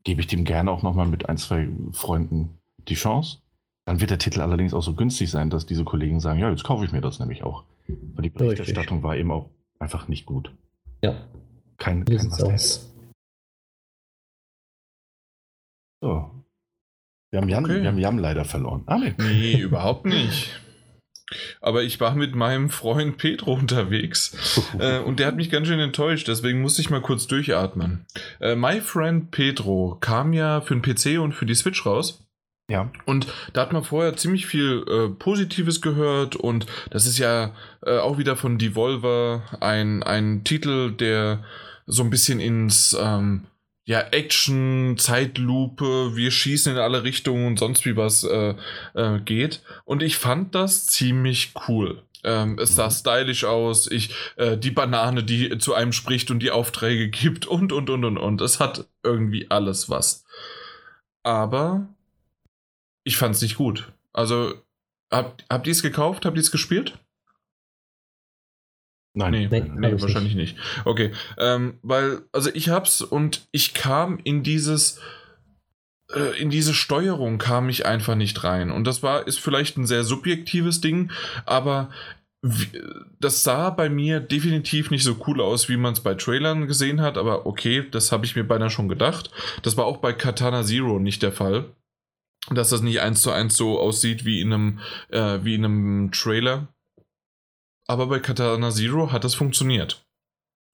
gebe 0.04 0.20
ich 0.20 0.26
dem 0.26 0.44
gerne 0.44 0.70
auch 0.70 0.82
nochmal 0.82 1.06
mit 1.06 1.28
ein, 1.28 1.38
zwei 1.38 1.68
Freunden 1.92 2.58
die 2.88 2.94
Chance. 2.94 3.38
Dann 3.84 4.00
wird 4.00 4.10
der 4.10 4.18
Titel 4.18 4.40
allerdings 4.40 4.74
auch 4.74 4.82
so 4.82 4.94
günstig 4.94 5.30
sein, 5.30 5.50
dass 5.50 5.66
diese 5.66 5.84
Kollegen 5.84 6.20
sagen, 6.20 6.38
ja, 6.38 6.50
jetzt 6.50 6.64
kaufe 6.64 6.84
ich 6.84 6.92
mir 6.92 7.00
das 7.00 7.18
nämlich 7.18 7.42
auch. 7.42 7.64
Weil 7.88 8.22
die 8.22 8.30
Berichterstattung 8.30 8.98
Richtig. 8.98 9.02
war 9.02 9.16
eben 9.16 9.30
auch 9.32 9.50
einfach 9.78 10.06
nicht 10.08 10.26
gut. 10.26 10.54
Ja. 11.02 11.16
Kein, 11.82 12.04
kein 12.04 12.32
aus. 12.32 12.88
So. 16.00 16.30
Wir 17.32 17.40
haben, 17.40 17.48
Jan, 17.48 17.64
okay. 17.64 17.80
wir 17.80 17.88
haben 17.88 17.98
Jan 17.98 18.18
leider 18.18 18.44
verloren. 18.44 18.84
Ah, 18.86 18.98
nee. 18.98 19.14
nee, 19.18 19.56
überhaupt 19.60 20.06
nicht. 20.06 20.60
Aber 21.60 21.82
ich 21.82 21.98
war 21.98 22.14
mit 22.14 22.36
meinem 22.36 22.70
Freund 22.70 23.16
Pedro 23.16 23.54
unterwegs 23.54 24.62
äh, 24.78 25.00
und 25.00 25.18
der 25.18 25.26
hat 25.26 25.34
mich 25.34 25.50
ganz 25.50 25.66
schön 25.66 25.80
enttäuscht, 25.80 26.28
deswegen 26.28 26.60
musste 26.60 26.82
ich 26.82 26.90
mal 26.90 27.00
kurz 27.00 27.26
durchatmen. 27.26 28.06
Äh, 28.38 28.54
My 28.54 28.80
Friend 28.80 29.30
Pedro 29.32 29.96
kam 30.00 30.32
ja 30.34 30.60
für 30.60 30.76
den 30.76 30.82
PC 30.82 31.20
und 31.20 31.32
für 31.32 31.46
die 31.46 31.54
Switch 31.54 31.84
raus. 31.84 32.22
Ja. 32.70 32.90
Und 33.06 33.26
da 33.54 33.62
hat 33.62 33.72
man 33.72 33.82
vorher 33.82 34.16
ziemlich 34.16 34.46
viel 34.46 34.84
äh, 34.88 35.08
Positives 35.08 35.80
gehört 35.80 36.36
und 36.36 36.66
das 36.90 37.06
ist 37.06 37.18
ja 37.18 37.54
äh, 37.84 37.98
auch 37.98 38.18
wieder 38.18 38.36
von 38.36 38.58
Devolver 38.58 39.42
ein, 39.60 40.02
ein 40.02 40.44
Titel, 40.44 40.92
der 40.92 41.42
so 41.86 42.02
ein 42.02 42.10
bisschen 42.10 42.40
ins 42.40 42.96
ähm, 42.98 43.46
ja, 43.84 44.00
Action, 44.12 44.96
Zeitlupe, 44.98 46.14
wir 46.14 46.30
schießen 46.30 46.72
in 46.72 46.78
alle 46.78 47.02
Richtungen 47.02 47.46
und 47.46 47.58
sonst 47.58 47.84
wie 47.84 47.96
was 47.96 48.24
äh, 48.24 48.54
äh, 48.94 49.20
geht. 49.20 49.62
Und 49.84 50.02
ich 50.02 50.16
fand 50.16 50.54
das 50.54 50.86
ziemlich 50.86 51.52
cool. 51.68 52.02
Ähm, 52.24 52.58
es 52.60 52.76
sah 52.76 52.86
mhm. 52.86 52.92
stylisch 52.92 53.44
aus, 53.44 53.90
ich, 53.90 54.14
äh, 54.36 54.56
die 54.56 54.70
Banane, 54.70 55.24
die 55.24 55.58
zu 55.58 55.74
einem 55.74 55.92
spricht 55.92 56.30
und 56.30 56.38
die 56.38 56.52
Aufträge 56.52 57.08
gibt 57.08 57.46
und, 57.46 57.72
und, 57.72 57.90
und, 57.90 58.04
und, 58.04 58.18
und. 58.18 58.40
Es 58.40 58.60
hat 58.60 58.86
irgendwie 59.02 59.50
alles 59.50 59.90
was. 59.90 60.24
Aber 61.24 61.88
ich 63.02 63.16
fand 63.16 63.34
es 63.34 63.42
nicht 63.42 63.56
gut. 63.56 63.92
Also, 64.12 64.54
habt, 65.10 65.44
habt 65.50 65.66
ihr 65.66 65.72
es 65.72 65.82
gekauft? 65.82 66.24
Habt 66.24 66.36
ihr 66.36 66.42
es 66.42 66.52
gespielt? 66.52 66.98
Nein, 69.14 69.32
nee, 69.32 69.48
nee, 69.50 69.60
nee 69.60 70.00
wahrscheinlich 70.00 70.34
nicht. 70.34 70.56
nicht. 70.56 70.86
Okay, 70.86 71.12
ähm, 71.38 71.74
weil, 71.82 72.22
also 72.32 72.50
ich 72.54 72.70
hab's 72.70 73.02
und 73.02 73.46
ich 73.52 73.74
kam 73.74 74.18
in 74.24 74.42
dieses, 74.42 75.00
äh, 76.14 76.40
in 76.40 76.48
diese 76.48 76.72
Steuerung 76.72 77.38
kam 77.38 77.68
ich 77.68 77.84
einfach 77.84 78.14
nicht 78.14 78.42
rein. 78.42 78.70
Und 78.70 78.86
das 78.86 79.02
war, 79.02 79.26
ist 79.26 79.38
vielleicht 79.38 79.76
ein 79.76 79.86
sehr 79.86 80.04
subjektives 80.04 80.80
Ding, 80.80 81.10
aber 81.44 81.90
das 83.20 83.44
sah 83.44 83.70
bei 83.70 83.88
mir 83.88 84.18
definitiv 84.18 84.90
nicht 84.90 85.04
so 85.04 85.16
cool 85.26 85.40
aus, 85.40 85.68
wie 85.68 85.76
man 85.76 85.92
es 85.92 86.00
bei 86.00 86.14
Trailern 86.14 86.66
gesehen 86.66 87.00
hat, 87.00 87.16
aber 87.16 87.46
okay, 87.46 87.86
das 87.88 88.10
habe 88.10 88.26
ich 88.26 88.34
mir 88.34 88.42
beinahe 88.42 88.70
schon 88.70 88.88
gedacht. 88.88 89.30
Das 89.62 89.76
war 89.76 89.84
auch 89.84 89.98
bei 89.98 90.12
Katana 90.12 90.64
Zero 90.64 90.98
nicht 90.98 91.22
der 91.22 91.30
Fall, 91.30 91.66
dass 92.50 92.70
das 92.70 92.82
nicht 92.82 93.00
eins 93.00 93.22
zu 93.22 93.30
eins 93.30 93.56
so 93.56 93.78
aussieht 93.78 94.24
wie 94.24 94.40
in 94.40 94.52
einem, 94.52 94.78
äh, 95.10 95.38
wie 95.44 95.54
in 95.54 95.64
einem 95.64 96.10
Trailer 96.10 96.66
aber 97.86 98.06
bei 98.06 98.18
Katana 98.18 98.70
Zero 98.70 99.12
hat 99.12 99.24
das 99.24 99.34
funktioniert. 99.34 100.04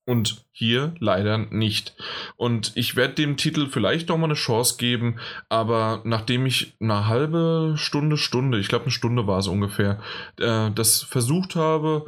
Und 0.07 0.47
hier 0.53 0.95
leider 1.01 1.37
nicht. 1.37 1.95
Und 2.37 2.73
ich 2.77 2.97
werde 2.97 3.15
dem 3.15 3.37
Titel 3.37 3.67
vielleicht 3.67 4.09
noch 4.09 4.17
mal 4.17 4.25
eine 4.25 4.35
Chance 4.35 4.77
geben, 4.79 5.19
aber 5.51 6.01
nachdem 6.05 6.47
ich 6.47 6.77
eine 6.81 7.09
halbe 7.09 7.75
Stunde, 7.77 8.17
Stunde, 8.17 8.59
ich 8.59 8.69
glaube 8.69 8.87
eine 8.87 8.91
Stunde 8.91 9.27
war 9.27 9.39
es 9.39 9.49
ungefähr, 9.49 10.01
äh, 10.41 10.71
das 10.71 11.03
versucht 11.03 11.57
habe 11.57 12.07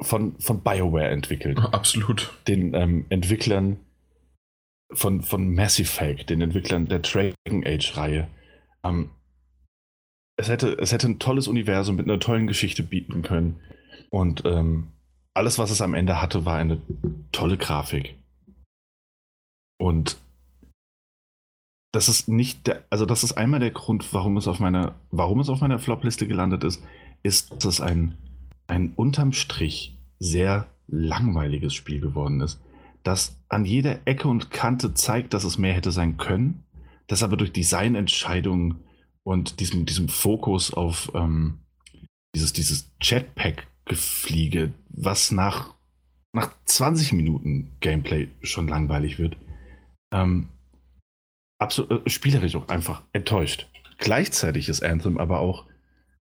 von, 0.00 0.38
von 0.40 0.62
BioWare 0.62 1.08
entwickelt. 1.08 1.58
Absolut. 1.58 2.32
Den 2.48 2.74
ähm, 2.74 3.06
Entwicklern 3.10 3.78
von, 4.92 5.22
von 5.22 5.54
Mass 5.54 5.78
Effect, 5.78 6.30
den 6.30 6.40
Entwicklern 6.40 6.86
der 6.86 7.00
Dragon 7.00 7.64
Age-Reihe. 7.64 8.28
Ähm, 8.82 9.10
es 10.36 10.48
hätte, 10.48 10.76
es 10.80 10.92
hätte 10.92 11.06
ein 11.06 11.18
tolles 11.18 11.46
Universum 11.46 11.96
mit 11.96 12.06
einer 12.06 12.18
tollen 12.18 12.46
Geschichte 12.46 12.82
bieten 12.82 13.22
können. 13.22 13.60
Und 14.10 14.42
ähm, 14.44 14.88
alles, 15.32 15.58
was 15.58 15.70
es 15.70 15.80
am 15.80 15.94
Ende 15.94 16.20
hatte, 16.20 16.44
war 16.44 16.56
eine 16.56 16.80
tolle 17.30 17.56
Grafik. 17.56 18.16
Und 19.78 20.16
das 21.94 22.08
ist 22.08 22.26
nicht 22.26 22.66
der, 22.66 22.82
also 22.90 23.06
das 23.06 23.22
ist 23.22 23.34
einmal 23.34 23.60
der 23.60 23.70
Grund, 23.70 24.12
warum 24.12 24.36
es 24.36 24.48
auf 24.48 24.58
meiner, 24.58 24.96
warum 25.12 25.38
es 25.38 25.48
auf 25.48 25.60
meiner 25.60 25.78
Flop-Liste 25.78 26.26
gelandet 26.26 26.64
ist, 26.64 26.82
ist, 27.22 27.52
dass 27.52 27.64
es 27.66 27.80
ein, 27.80 28.18
ein 28.66 28.92
unterm 28.96 29.32
Strich 29.32 29.96
sehr 30.18 30.66
langweiliges 30.88 31.72
Spiel 31.72 32.00
geworden 32.00 32.40
ist. 32.40 32.60
Das 33.04 33.38
an 33.48 33.64
jeder 33.64 34.08
Ecke 34.08 34.26
und 34.26 34.50
Kante 34.50 34.94
zeigt, 34.94 35.34
dass 35.34 35.44
es 35.44 35.56
mehr 35.56 35.72
hätte 35.72 35.92
sein 35.92 36.16
können, 36.16 36.64
das 37.06 37.22
aber 37.22 37.36
durch 37.36 37.52
Designentscheidungen 37.52 38.80
und 39.22 39.60
diesem, 39.60 39.86
diesem 39.86 40.08
Fokus 40.08 40.74
auf 40.74 41.12
ähm, 41.14 41.60
dieses, 42.34 42.52
dieses 42.52 42.90
Jetpack-Gefliege, 43.02 44.72
was 44.88 45.30
nach, 45.30 45.74
nach 46.32 46.50
20 46.64 47.12
Minuten 47.12 47.70
Gameplay 47.78 48.30
schon 48.42 48.66
langweilig 48.66 49.20
wird, 49.20 49.36
ähm, 50.12 50.48
absolut, 51.64 52.06
äh, 52.06 52.10
spielerisch 52.10 52.54
auch 52.54 52.68
einfach 52.68 53.02
enttäuscht. 53.12 53.68
Gleichzeitig 53.98 54.68
ist 54.68 54.82
Anthem 54.82 55.18
aber 55.18 55.40
auch 55.40 55.66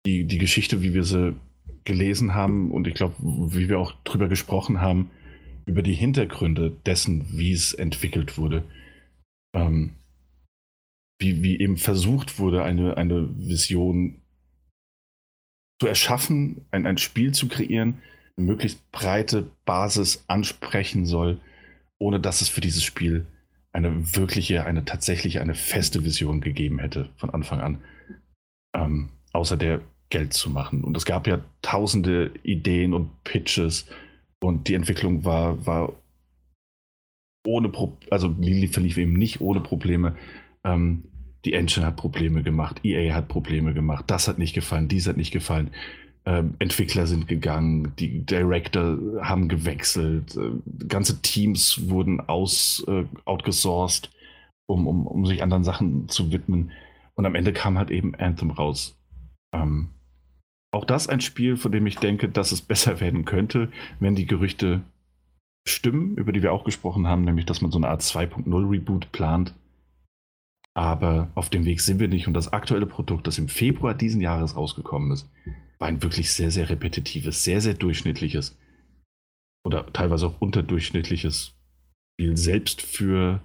die, 0.06 0.24
die 0.24 0.38
Geschichte, 0.38 0.82
wie 0.82 0.94
wir 0.94 1.04
sie 1.04 1.36
gelesen 1.84 2.34
haben 2.34 2.70
und 2.70 2.86
ich 2.86 2.94
glaube, 2.94 3.14
wie 3.20 3.68
wir 3.68 3.78
auch 3.78 3.92
drüber 4.04 4.28
gesprochen 4.28 4.80
haben, 4.80 5.10
über 5.66 5.82
die 5.82 5.94
Hintergründe 5.94 6.70
dessen, 6.86 7.26
wie 7.36 7.52
es 7.52 7.72
entwickelt 7.74 8.38
wurde. 8.38 8.64
Ähm, 9.54 9.96
wie, 11.18 11.42
wie 11.42 11.58
eben 11.58 11.76
versucht 11.76 12.38
wurde, 12.38 12.62
eine, 12.62 12.96
eine 12.96 13.28
Vision 13.36 14.22
zu 15.80 15.86
erschaffen, 15.86 16.66
ein, 16.70 16.86
ein 16.86 16.98
Spiel 16.98 17.32
zu 17.32 17.48
kreieren, 17.48 18.02
eine 18.36 18.46
möglichst 18.46 18.90
breite 18.92 19.50
Basis 19.64 20.24
ansprechen 20.28 21.06
soll, 21.06 21.40
ohne 21.98 22.20
dass 22.20 22.42
es 22.42 22.48
für 22.48 22.60
dieses 22.60 22.84
Spiel 22.84 23.26
eine 23.76 24.16
wirkliche, 24.16 24.64
eine 24.64 24.86
tatsächliche, 24.86 25.42
eine 25.42 25.54
feste 25.54 26.02
Vision 26.02 26.40
gegeben 26.40 26.78
hätte 26.78 27.10
von 27.18 27.28
Anfang 27.28 27.60
an. 27.60 27.84
Ähm, 28.74 29.10
außer 29.34 29.58
der 29.58 29.82
Geld 30.08 30.32
zu 30.32 30.48
machen. 30.48 30.82
Und 30.82 30.96
es 30.96 31.04
gab 31.04 31.26
ja 31.26 31.44
tausende 31.60 32.32
Ideen 32.42 32.94
und 32.94 33.22
Pitches 33.24 33.86
und 34.40 34.68
die 34.68 34.74
Entwicklung 34.74 35.26
war, 35.26 35.66
war 35.66 35.92
ohne 37.46 37.68
Pro 37.68 37.98
also 38.10 38.34
Lili 38.38 38.68
verlief 38.68 38.96
eben 38.96 39.12
nicht 39.12 39.42
ohne 39.42 39.60
Probleme. 39.60 40.16
Ähm, 40.64 41.04
die 41.44 41.52
Engine 41.52 41.84
hat 41.84 41.96
Probleme 41.96 42.42
gemacht, 42.42 42.80
EA 42.82 43.14
hat 43.14 43.28
Probleme 43.28 43.74
gemacht, 43.74 44.06
das 44.08 44.26
hat 44.26 44.38
nicht 44.38 44.54
gefallen, 44.54 44.88
dies 44.88 45.06
hat 45.06 45.18
nicht 45.18 45.32
gefallen. 45.32 45.70
Ähm, 46.28 46.54
Entwickler 46.58 47.06
sind 47.06 47.28
gegangen, 47.28 47.92
die 48.00 48.26
Director 48.26 48.98
haben 49.22 49.48
gewechselt, 49.48 50.36
äh, 50.36 50.50
ganze 50.88 51.22
Teams 51.22 51.88
wurden 51.88 52.20
aus, 52.20 52.84
äh, 52.88 53.04
outgesourced, 53.24 54.10
um, 54.66 54.88
um, 54.88 55.06
um 55.06 55.24
sich 55.24 55.44
anderen 55.44 55.62
Sachen 55.62 56.08
zu 56.08 56.32
widmen. 56.32 56.72
Und 57.14 57.26
am 57.26 57.36
Ende 57.36 57.52
kam 57.52 57.78
halt 57.78 57.92
eben 57.92 58.16
Anthem 58.16 58.50
raus. 58.50 58.98
Ähm, 59.54 59.90
auch 60.72 60.84
das 60.84 61.08
ein 61.08 61.20
Spiel, 61.20 61.56
von 61.56 61.70
dem 61.70 61.86
ich 61.86 61.96
denke, 61.96 62.28
dass 62.28 62.50
es 62.50 62.60
besser 62.60 62.98
werden 63.00 63.24
könnte, 63.24 63.70
wenn 64.00 64.16
die 64.16 64.26
Gerüchte 64.26 64.82
stimmen, 65.64 66.16
über 66.16 66.32
die 66.32 66.42
wir 66.42 66.52
auch 66.52 66.64
gesprochen 66.64 67.06
haben, 67.06 67.22
nämlich 67.22 67.46
dass 67.46 67.60
man 67.60 67.70
so 67.70 67.78
eine 67.78 67.88
Art 67.88 68.02
2.0 68.02 68.68
Reboot 68.68 69.12
plant. 69.12 69.54
Aber 70.74 71.30
auf 71.36 71.50
dem 71.50 71.64
Weg 71.64 71.80
sind 71.80 72.00
wir 72.00 72.08
nicht. 72.08 72.26
Und 72.26 72.34
das 72.34 72.52
aktuelle 72.52 72.86
Produkt, 72.86 73.28
das 73.28 73.38
im 73.38 73.48
Februar 73.48 73.94
diesen 73.94 74.20
Jahres 74.20 74.56
rausgekommen 74.56 75.12
ist, 75.12 75.30
war 75.78 75.88
ein 75.88 76.02
wirklich 76.02 76.32
sehr, 76.32 76.50
sehr 76.50 76.70
repetitives, 76.70 77.44
sehr, 77.44 77.60
sehr 77.60 77.74
durchschnittliches 77.74 78.56
oder 79.64 79.92
teilweise 79.92 80.28
auch 80.28 80.40
unterdurchschnittliches 80.40 81.52
Spiel, 82.14 82.36
selbst 82.36 82.82
für 82.82 83.42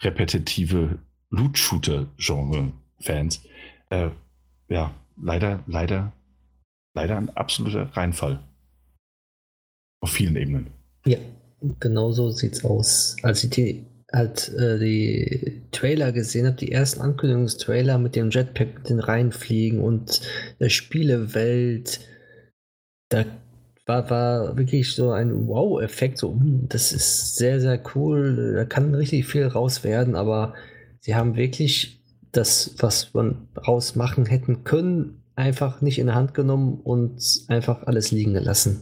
repetitive 0.00 0.98
Loot-Shooter-Genre-Fans. 1.30 3.42
Äh, 3.90 4.10
ja, 4.68 4.92
leider, 5.16 5.62
leider, 5.66 6.12
leider 6.94 7.16
ein 7.16 7.30
absoluter 7.30 7.84
Reinfall. 7.96 8.44
Auf 10.02 10.10
vielen 10.10 10.36
Ebenen. 10.36 10.70
Ja, 11.06 11.18
genau 11.78 12.12
so 12.12 12.30
sieht's 12.30 12.62
aus. 12.64 13.16
Als 13.22 13.44
ich 13.44 13.50
die 13.50 13.86
halt 14.12 14.48
äh, 14.54 14.78
die 14.78 15.62
Trailer 15.70 16.12
gesehen 16.12 16.46
habe, 16.46 16.56
die 16.56 16.72
ersten 16.72 17.00
Ankündigungstrailer 17.00 17.98
mit 17.98 18.16
dem 18.16 18.30
Jetpack 18.30 18.84
den 18.84 19.00
reinfliegen 19.00 19.80
und 19.80 20.20
der 20.58 20.68
Spielewelt, 20.68 22.00
da 23.08 23.24
war, 23.86 24.10
war 24.10 24.56
wirklich 24.56 24.94
so 24.94 25.10
ein 25.10 25.46
Wow-Effekt. 25.46 26.18
So, 26.18 26.32
hm, 26.32 26.66
das 26.68 26.92
ist 26.92 27.36
sehr, 27.36 27.60
sehr 27.60 27.80
cool. 27.94 28.54
Da 28.54 28.64
kann 28.64 28.94
richtig 28.94 29.26
viel 29.26 29.46
raus 29.46 29.84
werden, 29.84 30.14
aber 30.14 30.54
sie 31.00 31.14
haben 31.14 31.36
wirklich 31.36 32.02
das, 32.32 32.74
was 32.78 33.12
man 33.14 33.48
rausmachen 33.56 34.26
hätten 34.26 34.64
können, 34.64 35.22
einfach 35.34 35.80
nicht 35.80 35.98
in 35.98 36.06
der 36.06 36.14
Hand 36.14 36.34
genommen 36.34 36.80
und 36.82 37.20
einfach 37.48 37.84
alles 37.84 38.12
liegen 38.12 38.34
gelassen. 38.34 38.80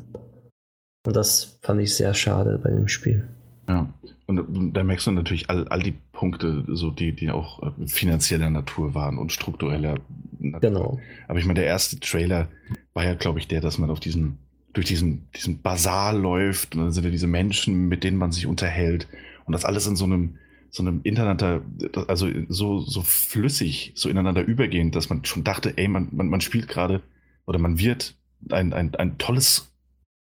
Und 1.06 1.16
das 1.16 1.58
fand 1.62 1.80
ich 1.80 1.94
sehr 1.94 2.12
schade 2.12 2.60
bei 2.62 2.70
dem 2.70 2.88
Spiel. 2.88 3.26
Ja, 3.68 3.88
und 4.28 4.74
da 4.74 4.84
merkst 4.84 5.06
du 5.06 5.12
natürlich 5.12 5.48
all, 5.48 5.66
all 5.68 5.82
die 5.82 5.94
Punkte, 6.12 6.62
so 6.68 6.90
die, 6.90 7.12
die 7.12 7.30
auch 7.30 7.62
äh, 7.62 7.70
finanzieller 7.86 8.50
Natur 8.50 8.94
waren 8.94 9.16
und 9.16 9.32
struktureller 9.32 10.00
Natur. 10.38 10.60
Genau. 10.60 11.00
Aber 11.28 11.38
ich 11.38 11.46
meine, 11.46 11.60
der 11.60 11.66
erste 11.66 11.98
Trailer 11.98 12.48
war 12.92 13.04
ja, 13.04 13.14
glaube 13.14 13.38
ich, 13.38 13.48
der, 13.48 13.62
dass 13.62 13.78
man 13.78 13.88
auf 13.88 14.00
diesen, 14.00 14.36
durch 14.74 14.84
diesen, 14.84 15.28
diesen 15.34 15.62
Basar 15.62 16.12
läuft 16.12 16.74
und 16.74 16.82
dann 16.82 16.92
sind 16.92 17.04
ja 17.04 17.10
diese 17.10 17.26
Menschen, 17.26 17.88
mit 17.88 18.04
denen 18.04 18.18
man 18.18 18.30
sich 18.30 18.46
unterhält 18.46 19.08
und 19.46 19.54
das 19.54 19.64
alles 19.64 19.86
in 19.86 19.96
so 19.96 20.04
einem, 20.04 20.36
so 20.70 20.82
einem 20.82 21.00
ineinander, 21.04 21.62
also 22.06 22.28
so, 22.48 22.80
so 22.80 23.00
flüssig, 23.00 23.92
so 23.94 24.10
ineinander 24.10 24.44
übergehend, 24.44 24.94
dass 24.94 25.08
man 25.08 25.24
schon 25.24 25.42
dachte, 25.42 25.72
ey, 25.78 25.88
man, 25.88 26.08
man, 26.12 26.28
man 26.28 26.42
spielt 26.42 26.68
gerade 26.68 27.00
oder 27.46 27.58
man 27.58 27.78
wird 27.78 28.14
ein, 28.50 28.74
ein, 28.74 28.94
ein 28.94 29.16
tolles 29.16 29.72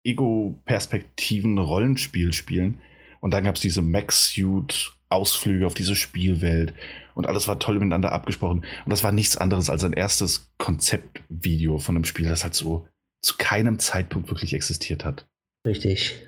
Ego-Perspektiven-Rollenspiel 0.03 2.31
spielen 2.31 2.77
und 3.19 3.31
dann 3.31 3.43
gab 3.43 3.55
es 3.55 3.61
diese 3.61 3.81
Max-Suit-Ausflüge 3.81 5.65
auf 5.65 5.73
diese 5.73 5.95
Spielwelt 5.95 6.73
und 7.15 7.27
alles 7.27 7.47
war 7.47 7.59
toll 7.59 7.75
miteinander 7.75 8.11
abgesprochen. 8.11 8.59
Und 8.85 8.89
das 8.89 9.03
war 9.03 9.11
nichts 9.11 9.37
anderes 9.37 9.69
als 9.69 9.83
ein 9.83 9.93
erstes 9.93 10.51
Konzeptvideo 10.59 11.79
von 11.79 11.95
einem 11.95 12.05
Spiel, 12.05 12.29
das 12.29 12.43
halt 12.43 12.53
so 12.53 12.87
zu 13.23 13.35
keinem 13.37 13.79
Zeitpunkt 13.79 14.29
wirklich 14.29 14.53
existiert 14.53 15.03
hat. 15.03 15.25
Richtig. 15.65 16.27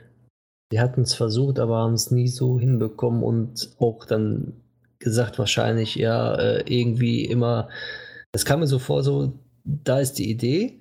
Sie 0.72 0.80
hatten 0.80 1.02
es 1.02 1.14
versucht, 1.14 1.60
aber 1.60 1.78
haben 1.78 1.94
es 1.94 2.12
nie 2.12 2.28
so 2.28 2.60
hinbekommen 2.60 3.24
und 3.24 3.76
auch 3.80 4.06
dann 4.06 4.54
gesagt, 5.00 5.40
wahrscheinlich, 5.40 5.96
ja, 5.96 6.36
äh, 6.36 6.64
irgendwie 6.68 7.26
immer. 7.26 7.70
Es 8.32 8.46
kam 8.46 8.60
mir 8.60 8.68
so 8.68 8.80
vor, 8.80 9.04
so, 9.04 9.40
da 9.64 10.00
ist 10.00 10.14
die 10.14 10.30
Idee, 10.30 10.79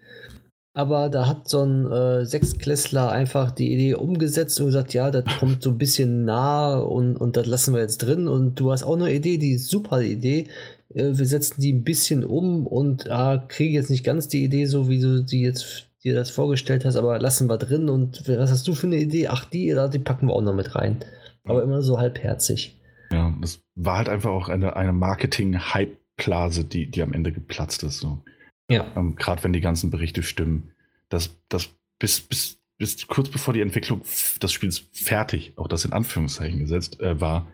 aber 0.79 1.09
da 1.09 1.27
hat 1.27 1.49
so 1.49 1.64
ein 1.64 1.91
äh, 1.91 2.25
Sechsklässler 2.25 3.11
einfach 3.11 3.51
die 3.51 3.73
Idee 3.73 3.95
umgesetzt 3.95 4.61
und 4.61 4.67
gesagt, 4.67 4.95
ja, 4.95 5.11
das 5.11 5.25
kommt 5.41 5.61
so 5.61 5.71
ein 5.71 5.79
bisschen 5.79 6.25
nah 6.25 6.79
und, 6.79 7.17
und 7.17 7.37
das 7.37 7.49
lassen 7.49 7.75
wir 7.75 7.81
jetzt 7.81 7.99
drin. 7.99 8.29
Und 8.29 8.61
du 8.61 8.71
hast 8.71 8.85
auch 8.85 8.95
eine 8.95 9.12
Idee, 9.12 9.38
die 9.38 9.59
super 9.59 10.03
Idee. 10.03 10.47
Äh, 10.95 11.19
wir 11.19 11.27
setzen 11.27 11.61
die 11.61 11.73
ein 11.73 11.83
bisschen 11.83 12.25
um 12.25 12.64
und 12.64 13.07
äh, 13.07 13.41
kriege 13.49 13.75
jetzt 13.75 13.91
nicht 13.91 14.05
ganz 14.05 14.29
die 14.29 14.45
Idee, 14.45 14.67
so 14.67 14.88
wie 14.88 15.01
du 15.01 15.25
die 15.25 15.43
jetzt 15.43 15.88
dir 16.05 16.14
das 16.14 16.31
vorgestellt 16.31 16.85
hast, 16.85 16.95
aber 16.95 17.19
lassen 17.19 17.49
wir 17.49 17.59
drin. 17.59 17.88
Und 17.88 18.29
was 18.29 18.53
hast 18.53 18.69
du 18.69 18.75
für 18.75 18.87
eine 18.87 18.99
Idee? 18.99 19.27
Ach, 19.27 19.47
die, 19.47 19.77
die 19.93 19.99
packen 19.99 20.29
wir 20.29 20.35
auch 20.35 20.43
noch 20.43 20.55
mit 20.55 20.77
rein. 20.77 20.99
Aber 21.43 21.64
immer 21.64 21.83
so 21.83 21.99
halbherzig. 21.99 22.79
Ja, 23.11 23.35
das 23.41 23.59
war 23.75 23.97
halt 23.97 24.09
einfach 24.09 24.31
auch 24.31 24.49
eine, 24.49 24.77
eine 24.77 24.93
Marketing-Hype-Blase, 24.93 26.62
die, 26.62 26.88
die 26.88 27.03
am 27.03 27.14
Ende 27.14 27.33
geplatzt 27.33 27.83
ist. 27.83 27.99
So. 27.99 28.23
Ja. 28.71 28.87
Ähm, 28.97 29.17
Gerade 29.17 29.42
wenn 29.44 29.52
die 29.52 29.61
ganzen 29.61 29.90
Berichte 29.90 30.23
stimmen, 30.23 30.71
dass, 31.09 31.37
dass 31.48 31.71
bis, 31.98 32.21
bis, 32.21 32.59
bis 32.77 33.06
kurz 33.06 33.29
bevor 33.29 33.54
die 33.54 33.61
Entwicklung 33.61 34.02
des 34.42 34.52
Spiels 34.52 34.85
fertig, 34.92 35.52
auch 35.56 35.69
das 35.69 35.85
in 35.85 35.92
Anführungszeichen 35.92 36.61
gesetzt, 36.61 37.00
äh, 37.00 37.21
war, 37.21 37.50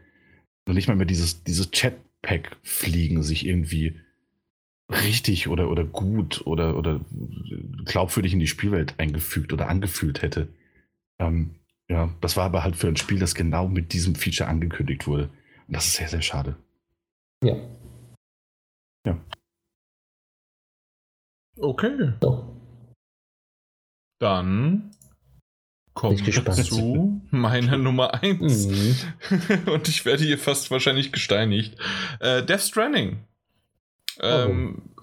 noch 0.66 0.74
nicht 0.74 0.88
mal 0.88 0.96
mehr 0.96 1.06
dieses, 1.06 1.44
dieses 1.44 1.70
Chatpack-Fliegen 1.70 3.22
sich 3.22 3.46
irgendwie 3.46 4.00
richtig 4.90 5.48
oder, 5.48 5.70
oder 5.70 5.84
gut 5.84 6.46
oder, 6.46 6.76
oder 6.76 7.00
glaubwürdig 7.84 8.32
in 8.32 8.40
die 8.40 8.46
Spielwelt 8.46 8.94
eingefügt 8.98 9.52
oder 9.52 9.68
angefühlt 9.68 10.22
hätte. 10.22 10.48
Ähm, 11.18 11.56
ja, 11.88 12.14
das 12.20 12.36
war 12.36 12.44
aber 12.44 12.64
halt 12.64 12.76
für 12.76 12.88
ein 12.88 12.96
Spiel, 12.96 13.18
das 13.18 13.34
genau 13.34 13.68
mit 13.68 13.92
diesem 13.92 14.14
Feature 14.14 14.48
angekündigt 14.48 15.06
wurde. 15.06 15.30
Und 15.66 15.76
das 15.76 15.86
ist 15.86 15.94
sehr, 15.94 16.08
sehr 16.08 16.22
schade. 16.22 16.56
Ja. 17.42 17.56
Ja. 19.06 19.18
Okay. 21.58 22.12
So. 22.20 22.53
Dann 24.18 24.90
kommen 25.94 26.24
wir 26.24 26.54
zu 26.62 27.22
meiner 27.30 27.76
Nummer 27.78 28.14
1. 28.22 28.66
Mhm. 28.66 28.96
Und 29.66 29.88
ich 29.88 30.04
werde 30.04 30.24
hier 30.24 30.38
fast 30.38 30.70
wahrscheinlich 30.70 31.12
gesteinigt. 31.12 31.76
Äh, 32.20 32.42
Death 32.44 32.62
Stranding. 32.62 33.24
Ähm, 34.20 34.94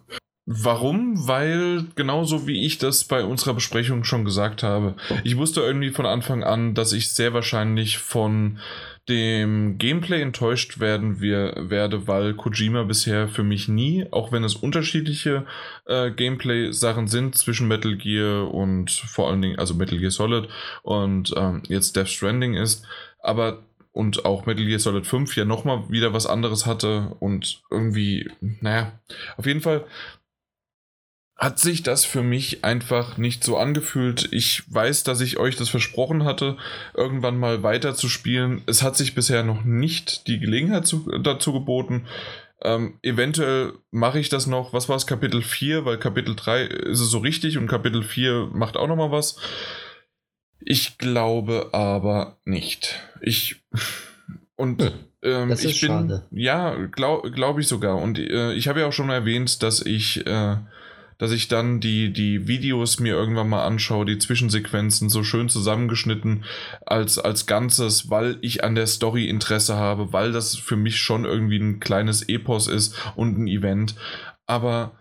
Warum? 0.46 1.28
Weil 1.28 1.86
genauso 1.96 2.48
wie 2.48 2.66
ich 2.66 2.78
das 2.78 3.04
bei 3.04 3.24
unserer 3.24 3.54
Besprechung 3.54 4.04
schon 4.04 4.26
gesagt 4.26 4.64
habe, 4.64 4.96
ich 5.24 5.38
wusste 5.38 5.62
irgendwie 5.62 5.92
von 5.92 6.06
Anfang 6.06 6.44
an, 6.44 6.74
dass 6.74 6.94
ich 6.94 7.14
sehr 7.14 7.34
wahrscheinlich 7.34 8.00
von 8.00 8.60
dem 9.10 9.78
Gameplay 9.78 10.22
enttäuscht 10.22 10.80
werden 10.80 11.22
wir, 11.22 11.56
werde, 11.58 12.08
weil 12.08 12.34
Kojima 12.36 12.84
bisher 12.84 13.28
für 13.28 13.44
mich 13.44 13.68
nie, 13.68 14.06
auch 14.12 14.32
wenn 14.32 14.44
es 14.44 14.56
unterschiedliche 14.56 15.46
äh, 15.86 16.12
Gameplay-Sachen 16.12 17.08
sind 17.08 17.36
zwischen 17.36 17.68
Metal 17.68 17.98
Gear 17.98 18.54
und 18.54 18.92
vor 18.92 19.30
allen 19.30 19.42
Dingen, 19.42 19.60
also 19.60 19.74
Metal 19.74 19.98
Gear 19.98 20.12
Solid 20.12 20.48
und 20.84 21.34
ähm, 21.36 21.64
jetzt 21.68 21.96
Death 21.96 22.10
Stranding 22.10 22.54
ist, 22.54 22.86
aber 23.20 23.64
und 23.94 24.24
auch 24.24 24.46
Metal 24.46 24.66
Gear 24.66 24.80
Solid 24.80 25.06
5 25.06 25.36
ja 25.36 25.46
nochmal 25.46 25.90
wieder 25.90 26.14
was 26.14 26.26
anderes 26.26 26.66
hatte 26.66 27.16
und 27.20 27.62
irgendwie, 27.70 28.30
naja, 28.40 28.94
auf 29.36 29.46
jeden 29.46 29.62
Fall 29.62 29.86
hat 31.42 31.58
sich 31.58 31.82
das 31.82 32.06
für 32.06 32.22
mich 32.22 32.64
einfach 32.64 33.18
nicht 33.18 33.44
so 33.44 33.58
angefühlt. 33.58 34.30
Ich 34.32 34.62
weiß, 34.72 35.04
dass 35.04 35.22
ich 35.22 35.38
euch 35.40 35.56
das 35.56 35.70
versprochen 35.70 36.24
hatte, 36.24 36.56
irgendwann 36.94 37.40
mal 37.40 37.64
weiter 37.64 37.96
zu 37.96 38.10
spielen. 38.10 38.62
Es 38.68 38.84
hat 38.84 38.96
sich 38.96 39.16
bisher 39.16 39.42
noch 39.42 39.64
nicht 39.64 40.28
die 40.28 40.40
Gelegenheit 40.40 40.86
zu, 40.86 41.10
dazu 41.24 41.52
geboten. 41.52 42.06
Ähm, 42.62 43.00
eventuell 43.02 43.74
mache 43.90 44.20
ich 44.20 44.30
das 44.30 44.46
noch. 44.46 44.72
Was 44.72 44.88
war 44.88 44.96
es? 44.96 45.08
Kapitel 45.08 45.42
4, 45.42 45.84
weil 45.84 45.98
Kapitel 45.98 46.36
3 46.36 46.62
ist 46.62 47.00
es 47.00 47.10
so 47.10 47.18
richtig 47.18 47.58
und 47.58 47.66
Kapitel 47.66 48.04
4 48.04 48.52
macht 48.54 48.78
auch 48.78 48.88
nochmal 48.88 49.12
was. 49.12 49.38
Ich 50.60 51.00
glaube 51.00 51.70
aber 51.72 52.38
nicht. 52.46 53.00
Ich 53.20 53.64
und 54.56 54.84
hm, 54.84 54.92
ähm, 55.24 55.52
ich 55.54 55.82
bin 55.82 55.90
schade. 55.90 56.28
ja 56.30 56.76
glaube 56.86 57.32
glaub 57.32 57.58
ich 57.58 57.68
sogar 57.68 57.98
und 57.98 58.20
äh, 58.20 58.54
ich 58.54 58.68
habe 58.68 58.82
ja 58.82 58.86
auch 58.86 58.94
schon 58.94 59.10
erwähnt, 59.10 59.64
dass 59.64 59.84
ich 59.84 60.28
äh, 60.28 60.58
dass 61.22 61.32
ich 61.32 61.48
dann 61.48 61.80
die, 61.80 62.12
die 62.12 62.48
Videos 62.48 63.00
mir 63.00 63.14
irgendwann 63.14 63.48
mal 63.48 63.64
anschaue, 63.64 64.08
die 64.08 64.18
Zwischensequenzen 64.18 65.08
so 65.08 65.24
schön 65.24 65.50
zusammengeschnitten 65.50 66.46
als, 66.84 67.20
als 67.20 67.46
Ganzes, 67.46 68.10
weil 68.10 68.40
ich 68.42 68.64
an 68.64 68.74
der 68.74 68.88
Story 68.88 69.30
Interesse 69.30 69.76
habe, 69.76 70.14
weil 70.14 70.32
das 70.32 70.56
für 70.56 70.78
mich 70.78 71.00
schon 71.00 71.26
irgendwie 71.26 71.60
ein 71.60 71.80
kleines 71.80 72.28
Epos 72.28 72.68
ist 72.68 72.96
und 73.16 73.38
ein 73.38 73.46
Event. 73.46 73.94
Aber 74.48 74.94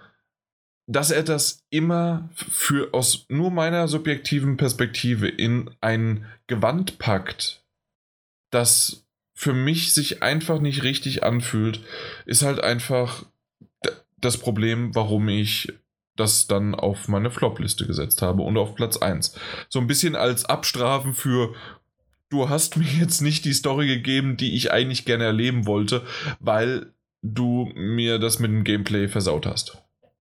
dass 0.86 1.10
er 1.10 1.22
das 1.22 1.64
immer 1.70 2.28
für 2.34 2.92
aus 2.92 3.24
nur 3.30 3.50
meiner 3.50 3.88
subjektiven 3.88 4.58
Perspektive 4.58 5.26
in 5.26 5.70
ein 5.80 6.26
Gewand 6.48 6.98
packt, 6.98 7.64
das 8.50 9.06
für 9.32 9.54
mich 9.54 9.94
sich 9.94 10.22
einfach 10.22 10.60
nicht 10.60 10.82
richtig 10.82 11.22
anfühlt, 11.22 11.80
ist 12.26 12.42
halt 12.42 12.62
einfach 12.62 13.24
das 14.18 14.36
Problem, 14.36 14.94
warum 14.94 15.26
ich 15.30 15.72
das 16.20 16.46
dann 16.46 16.74
auf 16.74 17.08
meine 17.08 17.30
Flop-Liste 17.30 17.86
gesetzt 17.86 18.22
habe 18.22 18.42
und 18.42 18.56
auf 18.56 18.74
Platz 18.74 18.98
1. 18.98 19.34
So 19.68 19.80
ein 19.80 19.86
bisschen 19.86 20.14
als 20.14 20.44
Abstrafen 20.44 21.14
für, 21.14 21.54
du 22.28 22.48
hast 22.48 22.76
mir 22.76 22.86
jetzt 22.86 23.20
nicht 23.20 23.44
die 23.44 23.54
Story 23.54 23.86
gegeben, 23.86 24.36
die 24.36 24.54
ich 24.54 24.72
eigentlich 24.72 25.04
gerne 25.04 25.24
erleben 25.24 25.66
wollte, 25.66 26.02
weil 26.38 26.92
du 27.22 27.70
mir 27.74 28.18
das 28.18 28.38
mit 28.38 28.50
dem 28.50 28.64
Gameplay 28.64 29.08
versaut 29.08 29.46
hast. 29.46 29.78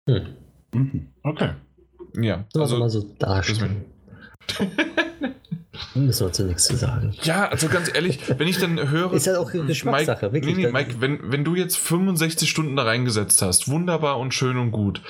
Hm. 0.08 0.28
Mhm. 0.72 1.08
Okay. 1.22 1.50
Ja. 2.16 2.44
So, 2.52 2.60
also 2.60 2.78
mal 2.78 2.90
so 2.90 3.02
darstellen. 3.18 3.84
Müssen 5.94 6.26
wir 6.26 6.32
zu 6.32 6.44
nichts 6.44 6.64
zu 6.64 6.76
sagen. 6.76 7.14
Ja, 7.22 7.48
also 7.48 7.68
ganz 7.68 7.90
ehrlich, 7.92 8.18
wenn 8.38 8.48
ich 8.48 8.58
dann 8.58 8.90
höre. 8.90 9.12
Ist 9.12 9.26
ja 9.26 9.38
auch 9.38 9.50
Geschmackssache, 9.50 10.26
Mike, 10.26 10.34
wirklich. 10.34 10.56
Nee, 10.56 10.66
nee, 10.66 10.72
Mike, 10.72 11.00
wenn, 11.00 11.32
wenn 11.32 11.44
du 11.44 11.54
jetzt 11.54 11.76
65 11.76 12.48
Stunden 12.48 12.76
da 12.76 12.84
reingesetzt 12.84 13.42
hast, 13.42 13.68
wunderbar 13.68 14.18
und 14.18 14.34
schön 14.34 14.56
und 14.56 14.70
gut 14.70 15.02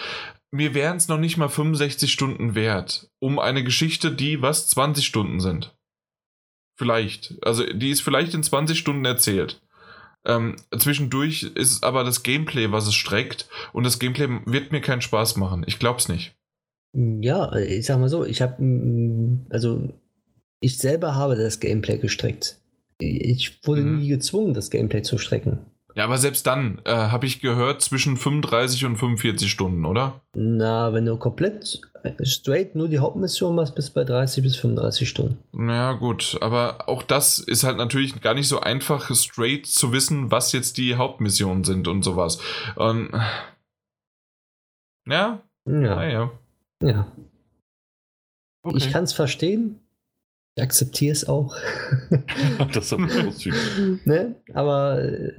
mir 0.53 0.75
wären 0.75 0.99
es 0.99 1.09
noch 1.09 1.19
nicht 1.19 1.39
mal 1.39 1.49
65 1.49 2.13
Stunden 2.13 2.55
wert, 2.55 3.11
um 3.19 3.39
eine 3.39 3.65
Geschichte, 3.65 4.13
die 4.13 4.43
was 4.43 4.69
20 4.69 5.05
Stunden 5.05 5.41
sind. 5.41 5.75
Vielleicht. 6.77 7.37
Also 7.43 7.65
die 7.65 7.91
ist 7.91 8.03
vielleicht 8.03 8.35
in 8.35 8.43
20 8.43 8.79
Stunden 8.79 9.05
erzählt. 9.05 9.61
Ähm, 10.25 10.57
zwischendurch 10.77 11.43
ist 11.43 11.73
es 11.73 11.83
aber 11.83 12.05
das 12.05 12.23
Gameplay, 12.23 12.71
was 12.71 12.87
es 12.87 12.95
streckt. 12.95 13.49
Und 13.73 13.85
das 13.85 13.99
Gameplay 13.99 14.29
wird 14.45 14.73
mir 14.73 14.81
keinen 14.81 15.03
Spaß 15.03 15.37
machen. 15.37 15.65
Ich 15.67 15.79
glaub's 15.79 16.09
nicht. 16.09 16.35
Ja, 16.95 17.55
ich 17.57 17.87
sag 17.87 17.99
mal 17.99 18.09
so, 18.09 18.25
ich 18.25 18.43
habe, 18.43 18.57
also 19.49 19.89
ich 20.61 20.79
selber 20.79 21.15
habe 21.15 21.37
das 21.37 21.61
Gameplay 21.61 21.99
gestreckt. 21.99 22.59
Ich 22.99 23.67
wurde 23.67 23.83
mhm. 23.83 23.99
nie 23.99 24.09
gezwungen, 24.09 24.55
das 24.55 24.71
Gameplay 24.71 25.03
zu 25.03 25.19
strecken. 25.19 25.61
Ja, 25.95 26.05
aber 26.05 26.19
selbst 26.19 26.47
dann 26.47 26.81
äh, 26.85 26.91
habe 26.91 27.27
ich 27.27 27.41
gehört 27.41 27.83
zwischen 27.83 28.17
35 28.17 28.85
und 28.87 28.97
45 28.97 29.51
Stunden, 29.51 29.85
oder? 29.85 30.21
Na, 30.35 30.93
wenn 30.93 31.05
du 31.05 31.17
komplett 31.17 31.81
äh, 32.03 32.25
straight 32.25 32.75
nur 32.75 32.89
die 32.89 32.99
Hauptmission 32.99 33.55
machst, 33.55 33.75
bis 33.75 33.91
bei 33.91 34.05
30 34.05 34.43
bis 34.43 34.57
35 34.57 35.09
Stunden. 35.09 35.39
Ja, 35.69 35.93
gut, 35.93 36.39
aber 36.41 36.89
auch 36.89 37.03
das 37.03 37.39
ist 37.39 37.65
halt 37.65 37.77
natürlich 37.77 38.21
gar 38.21 38.35
nicht 38.35 38.49
so 38.49 38.61
einfach, 38.61 39.15
straight 39.15 39.67
zu 39.67 39.93
wissen, 39.93 40.31
was 40.31 40.53
jetzt 40.53 40.79
die 40.79 40.97
Hauptmissionen 40.97 41.65
sind 41.65 41.89
und 41.89 42.03
sowas. 42.03 42.39
Und, 42.77 43.11
ja? 45.07 45.43
Ja. 45.67 45.97
Ah, 45.97 46.07
ja. 46.07 46.31
ja. 46.83 47.07
Okay. 48.65 48.77
Ich 48.79 48.91
kann 48.91 49.05
es 49.05 49.13
verstehen, 49.13 49.82
ich 50.55 50.63
akzeptiere 50.63 51.13
es 51.13 51.27
auch. 51.29 51.57
das 52.75 52.93
ist 52.93 53.47
ne? 54.05 54.37
Aber 54.53 55.03
äh, 55.03 55.33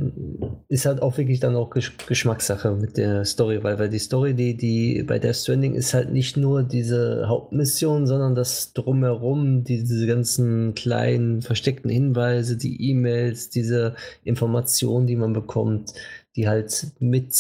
ist 0.70 0.88
halt 0.88 1.04
auch 1.04 1.18
wirklich 1.18 1.40
dann 1.40 1.56
auch 1.56 1.70
Geschmackssache 1.70 2.72
mit 2.72 2.98
der 2.98 3.24
Story, 3.24 3.64
weil, 3.64 3.78
weil 3.78 3.90
die 3.90 4.00
Story, 4.00 4.34
die, 4.34 4.58
die 4.58 5.04
bei 5.04 5.20
Death 5.20 5.36
Stranding 5.36 5.76
ist 5.76 5.94
halt 5.94 6.12
nicht 6.12 6.36
nur 6.36 6.64
diese 6.64 7.28
Hauptmission, 7.28 8.08
sondern 8.08 8.34
das 8.34 8.74
drumherum, 8.74 9.64
diese 9.64 10.08
ganzen 10.08 10.74
kleinen 10.74 11.44
versteckten 11.44 11.92
Hinweise, 11.92 12.58
die 12.58 12.90
E-Mails, 12.90 13.50
diese 13.50 13.96
Informationen, 14.24 15.06
die 15.06 15.16
man 15.16 15.34
bekommt, 15.34 15.94
die 16.36 16.48
halt 16.48 16.88
mit 17.00 17.36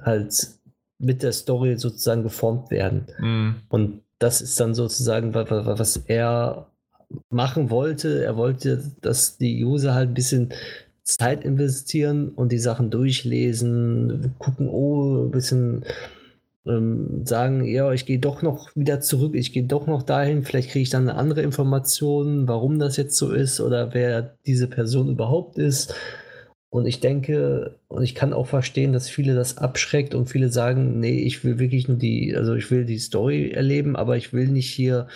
halt 0.00 0.48
mit 0.98 1.22
der 1.22 1.32
Story 1.32 1.76
sozusagen 1.76 2.22
geformt 2.22 2.70
werden. 2.70 3.06
Mhm. 3.20 3.56
Und 3.68 4.02
das 4.18 4.40
ist 4.40 4.58
dann 4.58 4.74
sozusagen, 4.74 5.34
was 5.34 5.96
er 6.06 6.66
machen 7.30 7.70
wollte. 7.70 8.24
Er 8.24 8.36
wollte, 8.36 8.82
dass 9.00 9.38
die 9.38 9.64
User 9.64 9.94
halt 9.94 10.10
ein 10.10 10.14
bisschen 10.14 10.52
Zeit 11.04 11.44
investieren 11.44 12.28
und 12.30 12.52
die 12.52 12.58
Sachen 12.58 12.90
durchlesen, 12.90 14.34
gucken, 14.38 14.68
oh, 14.68 15.24
ein 15.24 15.30
bisschen 15.30 15.84
ähm, 16.66 17.24
sagen, 17.24 17.64
ja, 17.64 17.92
ich 17.92 18.04
gehe 18.04 18.18
doch 18.18 18.42
noch 18.42 18.70
wieder 18.76 19.00
zurück, 19.00 19.34
ich 19.34 19.52
gehe 19.52 19.64
doch 19.64 19.86
noch 19.86 20.02
dahin, 20.02 20.44
vielleicht 20.44 20.70
kriege 20.70 20.82
ich 20.82 20.90
dann 20.90 21.08
eine 21.08 21.18
andere 21.18 21.42
Information, 21.42 22.46
warum 22.46 22.78
das 22.78 22.96
jetzt 22.96 23.16
so 23.16 23.32
ist 23.32 23.60
oder 23.60 23.94
wer 23.94 24.36
diese 24.46 24.68
Person 24.68 25.08
überhaupt 25.08 25.58
ist. 25.58 25.94
Und 26.70 26.86
ich 26.86 27.00
denke, 27.00 27.76
und 27.88 28.02
ich 28.02 28.14
kann 28.14 28.34
auch 28.34 28.46
verstehen, 28.46 28.92
dass 28.92 29.08
viele 29.08 29.34
das 29.34 29.56
abschreckt 29.56 30.14
und 30.14 30.28
viele 30.28 30.50
sagen, 30.50 31.00
nee, 31.00 31.20
ich 31.20 31.42
will 31.42 31.58
wirklich 31.58 31.88
nur 31.88 31.96
die, 31.96 32.36
also 32.36 32.54
ich 32.54 32.70
will 32.70 32.84
die 32.84 32.98
Story 32.98 33.50
erleben, 33.50 33.96
aber 33.96 34.18
ich 34.18 34.34
will 34.34 34.48
nicht 34.48 34.70
hier 34.70 35.08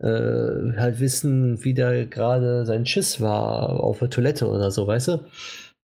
äh, 0.00 0.76
halt 0.76 1.00
wissen, 1.00 1.62
wie 1.64 1.74
der 1.74 2.06
gerade 2.06 2.66
sein 2.66 2.86
Schiss 2.86 3.20
war 3.20 3.80
auf 3.80 4.00
der 4.00 4.10
Toilette 4.10 4.48
oder 4.48 4.70
so, 4.70 4.86
weißt 4.86 5.08
du? 5.08 5.20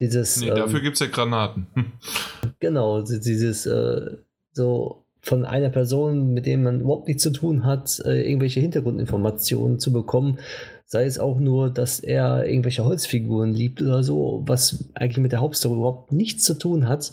Dieses, 0.00 0.40
nee, 0.40 0.48
dafür 0.48 0.78
ähm, 0.78 0.84
gibt 0.84 0.94
es 0.94 1.00
ja 1.00 1.06
Granaten. 1.06 1.66
genau, 2.58 3.02
dieses 3.02 3.66
äh, 3.66 4.16
so 4.52 5.04
von 5.20 5.44
einer 5.44 5.68
Person, 5.68 6.32
mit 6.32 6.46
dem 6.46 6.62
man 6.62 6.80
überhaupt 6.80 7.06
nichts 7.06 7.22
zu 7.22 7.30
tun 7.30 7.64
hat, 7.64 8.00
äh, 8.06 8.22
irgendwelche 8.22 8.60
Hintergrundinformationen 8.60 9.78
zu 9.78 9.92
bekommen, 9.92 10.38
sei 10.86 11.04
es 11.04 11.18
auch 11.18 11.38
nur, 11.38 11.70
dass 11.70 12.00
er 12.00 12.46
irgendwelche 12.46 12.84
Holzfiguren 12.84 13.52
liebt 13.52 13.82
oder 13.82 14.02
so, 14.02 14.42
was 14.46 14.90
eigentlich 14.94 15.18
mit 15.18 15.32
der 15.32 15.40
Hauptstory 15.40 15.76
überhaupt 15.76 16.12
nichts 16.12 16.44
zu 16.44 16.54
tun 16.54 16.88
hat. 16.88 17.12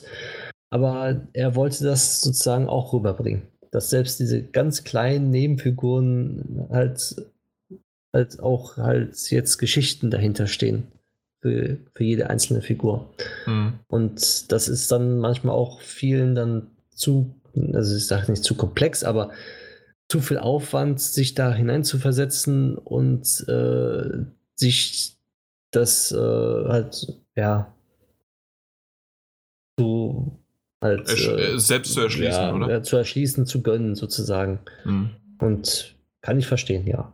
Aber 0.70 1.28
er 1.34 1.56
wollte 1.56 1.84
das 1.84 2.22
sozusagen 2.22 2.68
auch 2.68 2.93
rüberbringen 2.93 3.43
dass 3.78 3.91
selbst 3.91 4.19
diese 4.19 4.41
ganz 4.41 4.84
kleinen 4.84 5.30
Nebenfiguren 5.30 6.65
halt, 6.71 7.15
halt 8.11 8.39
auch 8.39 8.78
halt 8.78 9.15
jetzt 9.30 9.59
Geschichten 9.59 10.09
dahinter 10.09 10.47
stehen. 10.47 10.88
Für, 11.41 11.78
für 11.93 12.03
jede 12.03 12.32
einzelne 12.32 12.63
Figur. 12.63 13.13
Mhm. 13.45 13.73
Und 13.88 14.51
das 14.51 14.67
ist 14.67 14.91
dann 14.91 15.19
manchmal 15.19 15.55
auch 15.55 15.82
vielen 15.82 16.34
dann 16.34 16.71
zu, 16.89 17.36
also 17.71 17.95
ich 17.95 18.07
sage 18.07 18.32
nicht 18.32 18.43
zu 18.43 18.55
komplex, 18.55 19.03
aber 19.03 19.30
zu 20.09 20.21
viel 20.21 20.39
Aufwand, 20.39 20.99
sich 20.99 21.36
da 21.36 21.53
hineinzuversetzen 21.53 22.80
und 22.80 23.47
äh, 23.47 24.25
sich 24.55 25.17
das 25.69 26.11
äh, 26.11 26.17
halt, 26.17 27.13
ja, 27.36 27.71
zu 29.78 30.39
halt, 30.82 31.09
äh, 31.09 31.59
selbst 31.59 31.93
zu 31.93 32.01
erschließen, 32.01 32.41
ja, 32.41 32.53
oder? 32.53 32.84
Zu 32.84 32.97
erschließen, 32.97 33.45
zu 33.45 33.61
gönnen, 33.61 33.95
sozusagen. 33.95 34.59
Mhm. 34.86 35.11
Und 35.39 35.95
kann 36.21 36.39
ich 36.39 36.47
verstehen, 36.47 36.88
ja. 36.88 37.13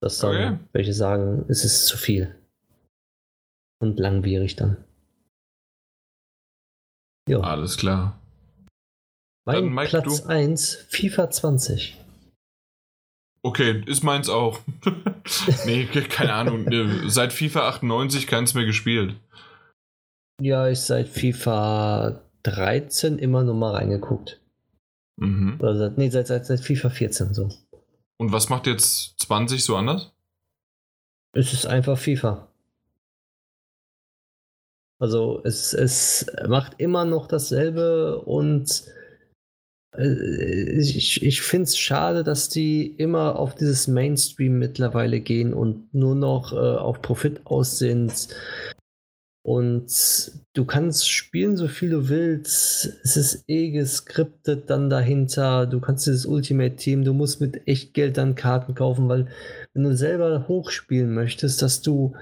Dass 0.00 0.18
dann 0.18 0.30
okay. 0.30 0.58
welche 0.72 0.92
sagen, 0.92 1.44
es 1.48 1.64
ist 1.64 1.86
zu 1.86 1.96
viel. 1.96 2.34
Und 3.80 3.98
langwierig 3.98 4.56
dann. 4.56 4.76
Ja. 7.28 7.40
Alles 7.40 7.76
klar. 7.76 8.18
Mein 9.46 9.68
Mike, 9.68 9.90
Platz 9.90 10.22
du? 10.22 10.28
1, 10.28 10.86
FIFA 10.88 11.30
20. 11.30 11.98
Okay, 13.42 13.82
ist 13.86 14.02
meins 14.02 14.30
auch. 14.30 14.60
nee, 15.66 15.84
keine 15.84 16.32
Ahnung. 16.32 16.66
Seit 17.08 17.32
FIFA 17.32 17.68
98 17.68 18.26
keins 18.26 18.54
mehr 18.54 18.64
gespielt. 18.64 19.16
Ja, 20.40 20.68
ich 20.68 20.80
seit 20.80 21.08
FIFA 21.08 22.22
13 22.42 23.18
immer 23.18 23.44
nur 23.44 23.54
mal 23.54 23.72
reingeguckt. 23.72 24.40
Mhm. 25.16 25.58
Oder 25.60 25.76
seit, 25.76 25.98
nee, 25.98 26.10
seit, 26.10 26.26
seit, 26.26 26.46
seit 26.46 26.60
FIFA 26.60 26.90
14 26.90 27.34
so. 27.34 27.48
Und 28.16 28.32
was 28.32 28.48
macht 28.48 28.66
jetzt 28.66 29.14
20 29.20 29.62
so 29.64 29.76
anders? 29.76 30.12
Es 31.32 31.52
ist 31.52 31.66
einfach 31.66 31.98
FIFA. 31.98 32.48
Also 35.00 35.40
es, 35.44 35.72
es 35.74 36.26
macht 36.48 36.80
immer 36.80 37.04
noch 37.04 37.26
dasselbe 37.26 38.20
und 38.22 38.84
äh, 39.96 40.78
ich, 40.78 41.22
ich 41.22 41.42
finde 41.42 41.64
es 41.64 41.76
schade, 41.76 42.22
dass 42.22 42.48
die 42.48 42.86
immer 42.86 43.38
auf 43.38 43.54
dieses 43.54 43.88
Mainstream 43.88 44.58
mittlerweile 44.58 45.20
gehen 45.20 45.52
und 45.52 45.92
nur 45.92 46.14
noch 46.14 46.52
äh, 46.52 46.56
auf 46.56 47.02
Profit 47.02 47.40
aus 47.44 47.78
sind. 47.78 48.28
Und 49.44 50.32
du 50.54 50.64
kannst 50.64 51.10
spielen, 51.10 51.58
so 51.58 51.68
viel 51.68 51.90
du 51.90 52.08
willst. 52.08 52.98
Es 53.04 53.18
ist 53.18 53.44
eh 53.46 53.70
geskriptet 53.72 54.70
dann 54.70 54.88
dahinter. 54.88 55.66
Du 55.66 55.80
kannst 55.80 56.06
dieses 56.06 56.24
Ultimate 56.24 56.76
Team, 56.76 57.04
du 57.04 57.12
musst 57.12 57.42
mit 57.42 57.68
echt 57.68 57.92
Geld 57.92 58.16
dann 58.16 58.36
Karten 58.36 58.74
kaufen, 58.74 59.06
weil 59.10 59.26
wenn 59.74 59.82
du 59.82 59.94
selber 59.94 60.48
hochspielen 60.48 61.12
möchtest, 61.12 61.60
dass 61.60 61.82
du 61.82 62.14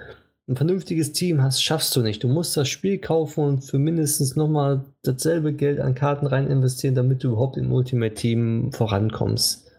ein 0.48 0.56
vernünftiges 0.56 1.12
Team 1.12 1.40
hast, 1.40 1.62
schaffst 1.62 1.94
du 1.94 2.02
nicht. 2.02 2.24
Du 2.24 2.28
musst 2.28 2.56
das 2.56 2.68
Spiel 2.68 2.98
kaufen 2.98 3.44
und 3.44 3.60
für 3.60 3.78
mindestens 3.78 4.34
nochmal 4.34 4.84
dasselbe 5.04 5.52
Geld 5.52 5.78
an 5.78 5.94
Karten 5.94 6.26
rein 6.26 6.50
investieren, 6.50 6.96
damit 6.96 7.22
du 7.22 7.28
überhaupt 7.28 7.56
im 7.56 7.72
Ultimate 7.72 8.14
Team 8.14 8.72
vorankommst. 8.72 9.70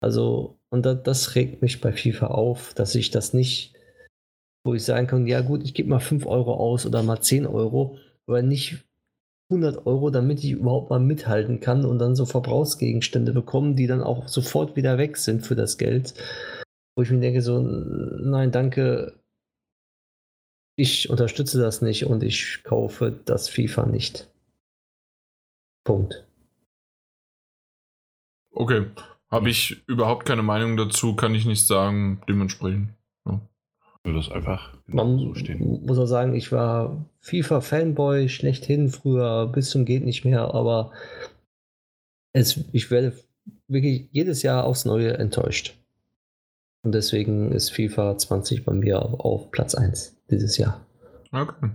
Also, 0.00 0.60
und 0.70 0.86
das, 0.86 1.02
das 1.02 1.34
regt 1.34 1.62
mich 1.62 1.80
bei 1.80 1.92
FIFA 1.92 2.28
auf, 2.28 2.74
dass 2.74 2.94
ich 2.94 3.10
das 3.10 3.34
nicht, 3.34 3.75
wo 4.66 4.74
ich 4.74 4.84
sagen 4.84 5.06
kann, 5.06 5.26
ja 5.26 5.40
gut, 5.40 5.62
ich 5.64 5.74
gebe 5.74 5.88
mal 5.88 6.00
5 6.00 6.26
Euro 6.26 6.54
aus 6.54 6.84
oder 6.86 7.02
mal 7.02 7.20
10 7.20 7.46
Euro, 7.46 7.98
aber 8.26 8.42
nicht 8.42 8.84
100 9.50 9.86
Euro, 9.86 10.10
damit 10.10 10.42
ich 10.42 10.50
überhaupt 10.50 10.90
mal 10.90 11.00
mithalten 11.00 11.60
kann 11.60 11.84
und 11.84 11.98
dann 11.98 12.16
so 12.16 12.26
Verbrauchsgegenstände 12.26 13.32
bekommen, 13.32 13.76
die 13.76 13.86
dann 13.86 14.02
auch 14.02 14.28
sofort 14.28 14.76
wieder 14.76 14.98
weg 14.98 15.16
sind 15.16 15.46
für 15.46 15.54
das 15.54 15.78
Geld. 15.78 16.14
Wo 16.96 17.02
ich 17.02 17.10
mir 17.10 17.20
denke, 17.20 17.42
so, 17.42 17.60
nein, 17.60 18.50
danke, 18.50 19.14
ich 20.76 21.08
unterstütze 21.08 21.60
das 21.60 21.80
nicht 21.80 22.06
und 22.06 22.22
ich 22.22 22.62
kaufe 22.64 23.18
das 23.24 23.48
FIFA 23.48 23.86
nicht. 23.86 24.28
Punkt. 25.84 26.26
Okay. 28.50 28.86
Habe 29.30 29.50
ich 29.50 29.82
überhaupt 29.88 30.24
keine 30.24 30.42
Meinung 30.42 30.76
dazu, 30.76 31.16
kann 31.16 31.34
ich 31.34 31.46
nicht 31.46 31.66
sagen, 31.66 32.22
dementsprechend. 32.28 32.90
Würde 34.06 34.18
das 34.20 34.30
einfach 34.30 34.72
Man 34.86 35.18
so 35.18 35.34
stehen. 35.34 35.84
Muss 35.84 35.98
auch 35.98 36.06
sagen, 36.06 36.36
ich 36.36 36.52
war 36.52 37.04
FIFA-Fanboy 37.22 38.28
schlechthin 38.28 38.88
früher 38.88 39.48
bis 39.48 39.70
zum 39.70 39.84
geht 39.84 40.04
nicht 40.04 40.24
mehr, 40.24 40.54
aber 40.54 40.92
es, 42.32 42.60
ich 42.72 42.92
werde 42.92 43.14
wirklich 43.66 44.08
jedes 44.12 44.44
Jahr 44.44 44.62
aufs 44.62 44.84
Neue 44.84 45.18
enttäuscht. 45.18 45.74
Und 46.82 46.92
deswegen 46.92 47.50
ist 47.50 47.70
FIFA 47.70 48.16
20 48.16 48.64
bei 48.64 48.74
mir 48.74 49.02
auf 49.02 49.50
Platz 49.50 49.74
1 49.74 50.16
dieses 50.30 50.56
Jahr. 50.56 50.86
Okay. 51.32 51.70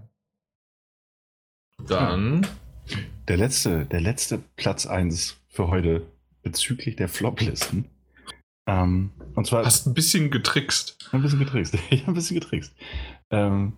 Dann. 1.85 2.47
Der 3.27 3.35
letzte, 3.35 3.85
der 3.87 3.99
letzte 3.99 4.39
Platz 4.55 4.85
1 4.85 5.35
für 5.49 5.67
heute 5.67 6.03
bezüglich 6.43 6.95
der 6.95 7.09
Floplisten. 7.09 7.89
Ähm, 8.71 9.11
und 9.35 9.45
zwar. 9.45 9.65
Hast 9.65 9.85
ein 9.85 9.93
bisschen 9.93 10.31
getrickst. 10.31 11.09
Ein 11.11 11.21
bisschen 11.21 11.39
getrickst. 11.39 11.77
ich 11.89 12.01
habe 12.01 12.11
ein 12.11 12.15
bisschen 12.15 12.39
getrickst. 12.39 12.73
Ähm, 13.29 13.73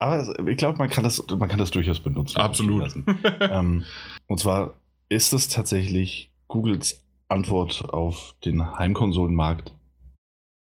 aber 0.00 0.48
ich 0.48 0.56
glaube, 0.56 0.78
man, 0.78 0.88
kann 0.88 1.04
das, 1.04 1.22
man 1.28 1.48
kann 1.48 1.58
das 1.58 1.70
durchaus 1.70 2.00
benutzen. 2.00 2.38
Absolut. 2.38 2.94
ähm, 3.40 3.84
und 4.26 4.38
zwar 4.38 4.74
ist 5.08 5.32
es 5.32 5.48
tatsächlich 5.48 6.32
Googles 6.46 7.04
Antwort 7.28 7.84
auf 7.90 8.34
den 8.44 8.78
Heimkonsolenmarkt. 8.78 9.74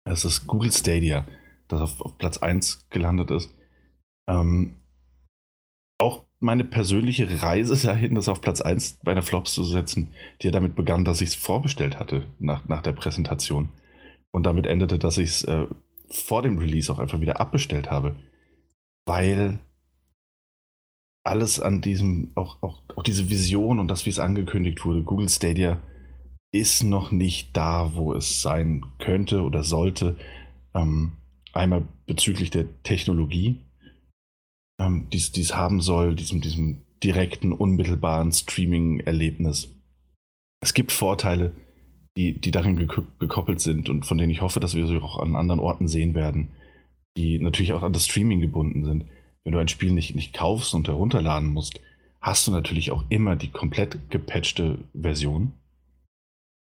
Es 0.04 0.24
ist 0.24 0.46
Google 0.46 0.72
Stadia 0.72 1.26
das 1.68 1.82
auf, 1.82 2.00
auf 2.00 2.18
Platz 2.18 2.38
1 2.38 2.88
gelandet 2.90 3.30
ist. 3.30 3.54
Ähm, 4.28 4.76
auch 5.98 6.24
meine 6.40 6.64
persönliche 6.64 7.42
Reise 7.42 7.76
dahin, 7.86 8.14
das 8.14 8.28
auf 8.28 8.40
Platz 8.40 8.60
1 8.60 9.00
bei 9.02 9.14
der 9.14 9.22
Flops 9.22 9.54
zu 9.54 9.64
setzen, 9.64 10.12
die 10.40 10.46
ja 10.46 10.52
damit 10.52 10.76
begann, 10.76 11.04
dass 11.04 11.20
ich 11.20 11.30
es 11.30 11.34
vorbestellt 11.34 11.98
hatte 11.98 12.26
nach, 12.38 12.68
nach 12.68 12.82
der 12.82 12.92
Präsentation. 12.92 13.70
Und 14.30 14.44
damit 14.44 14.66
endete, 14.66 14.98
dass 14.98 15.18
ich 15.18 15.30
es 15.30 15.44
äh, 15.44 15.66
vor 16.10 16.42
dem 16.42 16.58
Release 16.58 16.92
auch 16.92 16.98
einfach 16.98 17.20
wieder 17.20 17.40
abbestellt 17.40 17.90
habe. 17.90 18.16
Weil 19.06 19.58
alles 21.24 21.60
an 21.60 21.80
diesem, 21.80 22.30
auch, 22.34 22.62
auch, 22.62 22.82
auch 22.94 23.02
diese 23.02 23.30
Vision 23.30 23.80
und 23.80 23.88
das, 23.88 24.06
wie 24.06 24.10
es 24.10 24.18
angekündigt 24.18 24.84
wurde, 24.84 25.02
Google 25.02 25.28
Stadia 25.28 25.82
ist 26.52 26.84
noch 26.84 27.10
nicht 27.10 27.56
da, 27.56 27.94
wo 27.94 28.14
es 28.14 28.42
sein 28.42 28.84
könnte 28.98 29.42
oder 29.42 29.64
sollte. 29.64 30.16
Ähm, 30.74 31.12
Einmal 31.52 31.88
bezüglich 32.06 32.50
der 32.50 32.66
Technologie, 32.82 33.60
ähm, 34.78 35.06
die 35.10 35.18
es 35.18 35.54
haben 35.54 35.80
soll, 35.80 36.14
diesem, 36.14 36.40
diesem 36.40 36.82
direkten, 37.02 37.52
unmittelbaren 37.52 38.32
Streaming-Erlebnis. 38.32 39.74
Es 40.60 40.74
gibt 40.74 40.92
Vorteile, 40.92 41.52
die, 42.16 42.40
die 42.40 42.50
darin 42.50 42.76
gekoppelt 42.76 43.60
sind 43.60 43.88
und 43.88 44.04
von 44.04 44.18
denen 44.18 44.32
ich 44.32 44.40
hoffe, 44.40 44.58
dass 44.60 44.74
wir 44.74 44.86
sie 44.86 45.00
auch 45.00 45.20
an 45.20 45.36
anderen 45.36 45.60
Orten 45.60 45.86
sehen 45.86 46.14
werden, 46.14 46.48
die 47.16 47.38
natürlich 47.38 47.72
auch 47.72 47.82
an 47.82 47.92
das 47.92 48.06
Streaming 48.06 48.40
gebunden 48.40 48.84
sind. 48.84 49.04
Wenn 49.44 49.52
du 49.52 49.58
ein 49.58 49.68
Spiel 49.68 49.92
nicht, 49.92 50.14
nicht 50.14 50.34
kaufst 50.34 50.74
und 50.74 50.88
herunterladen 50.88 51.48
musst, 51.48 51.80
hast 52.20 52.46
du 52.46 52.50
natürlich 52.50 52.90
auch 52.90 53.04
immer 53.08 53.36
die 53.36 53.50
komplett 53.50 54.10
gepatchte 54.10 54.78
Version. 54.92 55.52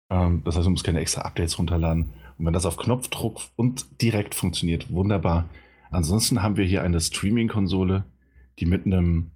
Ähm, 0.09 0.41
das 0.45 0.55
heißt, 0.55 0.65
du 0.65 0.71
musst 0.71 0.85
keine 0.85 1.01
extra 1.01 1.23
Updates 1.23 1.59
runterladen. 1.59 2.13
Und 2.37 2.45
wenn 2.45 2.53
das 2.53 2.65
auf 2.65 2.77
Knopfdruck 2.77 3.41
und 3.55 4.01
direkt 4.01 4.35
funktioniert, 4.35 4.91
wunderbar. 4.91 5.49
Ansonsten 5.93 6.41
haben 6.41 6.57
wir 6.57 6.65
hier 6.65 6.81
eine 6.81 6.99
Streaming-Konsole, 6.99 8.03
die 8.59 8.65
mit 8.65 8.85
einem 8.85 9.31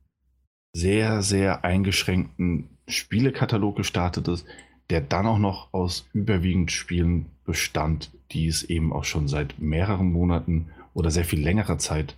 sehr, 0.75 1.21
sehr 1.21 1.63
eingeschränkten 1.63 2.69
Spielekatalog 2.87 3.75
gestartet 3.75 4.27
ist, 4.27 4.45
der 4.89 5.01
dann 5.01 5.27
auch 5.27 5.37
noch 5.37 5.73
aus 5.73 6.07
überwiegend 6.13 6.71
Spielen 6.71 7.27
bestand, 7.45 8.11
die 8.31 8.47
es 8.47 8.63
eben 8.63 8.91
auch 8.91 9.03
schon 9.03 9.27
seit 9.27 9.59
mehreren 9.59 10.11
Monaten 10.11 10.69
oder 10.93 11.11
sehr 11.11 11.25
viel 11.25 11.41
längerer 11.41 11.77
Zeit 11.77 12.17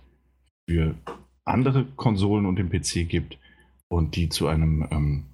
für 0.68 0.94
andere 1.44 1.84
Konsolen 1.96 2.46
und 2.46 2.56
den 2.56 2.70
PC 2.70 3.08
gibt 3.08 3.38
und 3.88 4.16
die 4.16 4.28
zu 4.28 4.46
einem, 4.46 4.86
ähm, 4.90 5.24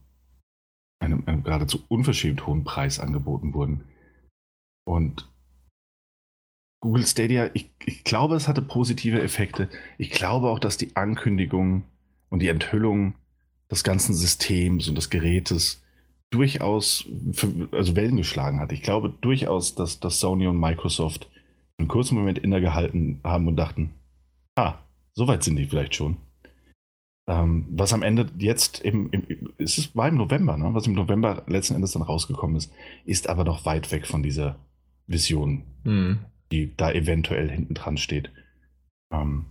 einem, 1.00 1.22
einem 1.26 1.44
geradezu 1.44 1.84
unverschämt 1.88 2.46
hohen 2.46 2.64
Preis 2.64 2.98
angeboten 2.98 3.54
wurden. 3.54 3.84
Und 4.84 5.28
Google 6.86 7.04
Stadia, 7.04 7.50
ich, 7.52 7.68
ich 7.84 8.04
glaube, 8.04 8.36
es 8.36 8.46
hatte 8.46 8.62
positive 8.62 9.20
Effekte. 9.20 9.68
Ich 9.98 10.10
glaube 10.10 10.48
auch, 10.48 10.60
dass 10.60 10.76
die 10.76 10.94
Ankündigung 10.94 11.82
und 12.28 12.38
die 12.38 12.48
Enthüllung 12.48 13.14
des 13.68 13.82
ganzen 13.82 14.14
Systems 14.14 14.88
und 14.88 14.94
des 14.94 15.10
Gerätes 15.10 15.82
durchaus 16.30 17.04
für, 17.32 17.68
also 17.72 17.96
Wellen 17.96 18.16
geschlagen 18.16 18.60
hat. 18.60 18.70
Ich 18.70 18.82
glaube 18.82 19.12
durchaus, 19.20 19.74
dass, 19.74 19.98
dass 19.98 20.20
Sony 20.20 20.46
und 20.46 20.60
Microsoft 20.60 21.28
einen 21.76 21.88
kurzen 21.88 22.14
Moment 22.14 22.38
innegehalten 22.38 23.18
haben 23.24 23.48
und 23.48 23.56
dachten, 23.56 23.90
ah, 24.54 24.74
so 25.12 25.26
weit 25.26 25.42
sind 25.42 25.56
die 25.56 25.66
vielleicht 25.66 25.96
schon. 25.96 26.18
Ähm, 27.26 27.66
was 27.68 27.94
am 27.94 28.04
Ende 28.04 28.30
jetzt 28.38 28.78
im, 28.78 29.10
im 29.10 29.50
es 29.58 29.96
war 29.96 30.06
im 30.06 30.18
November, 30.18 30.56
ne? 30.56 30.72
was 30.72 30.86
im 30.86 30.94
November 30.94 31.42
letzten 31.48 31.74
Endes 31.74 31.90
dann 31.90 32.02
rausgekommen 32.02 32.54
ist, 32.54 32.72
ist 33.04 33.28
aber 33.28 33.42
noch 33.42 33.64
weit 33.64 33.90
weg 33.90 34.06
von 34.06 34.22
dieser 34.22 34.54
Vision. 35.08 35.64
Mhm 35.82 36.20
die 36.52 36.74
da 36.76 36.92
eventuell 36.92 37.50
hinten 37.50 37.74
dran 37.74 37.96
steht. 37.96 38.30
Ähm, 39.12 39.46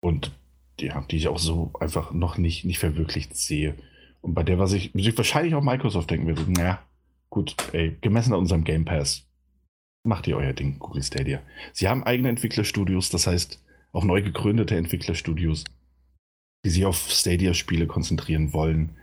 und 0.00 0.32
ja, 0.80 1.00
die 1.10 1.16
ich 1.16 1.28
auch 1.28 1.38
so 1.38 1.72
einfach 1.80 2.12
noch 2.12 2.38
nicht, 2.38 2.64
nicht 2.64 2.78
verwirklicht 2.78 3.36
sehe. 3.36 3.74
Und 4.20 4.34
bei 4.34 4.42
der, 4.42 4.58
was 4.58 4.72
ich, 4.72 4.92
sich 4.92 5.16
wahrscheinlich 5.16 5.54
auch 5.54 5.62
Microsoft 5.62 6.10
denken 6.10 6.26
würde, 6.26 6.50
naja, 6.52 6.82
gut, 7.30 7.56
ey, 7.72 7.96
gemessen 8.00 8.32
an 8.32 8.40
unserem 8.40 8.64
Game 8.64 8.84
Pass, 8.84 9.26
macht 10.04 10.26
ihr 10.26 10.36
euer 10.36 10.52
Ding, 10.52 10.78
Google 10.78 11.02
Stadia. 11.02 11.42
Sie 11.72 11.88
haben 11.88 12.04
eigene 12.04 12.28
Entwicklerstudios, 12.28 13.10
das 13.10 13.26
heißt 13.26 13.62
auch 13.92 14.04
neu 14.04 14.22
gegründete 14.22 14.76
Entwicklerstudios, 14.76 15.64
die 16.64 16.70
sich 16.70 16.84
auf 16.84 17.10
Stadia-Spiele 17.10 17.86
konzentrieren 17.86 18.52
wollen. 18.52 18.96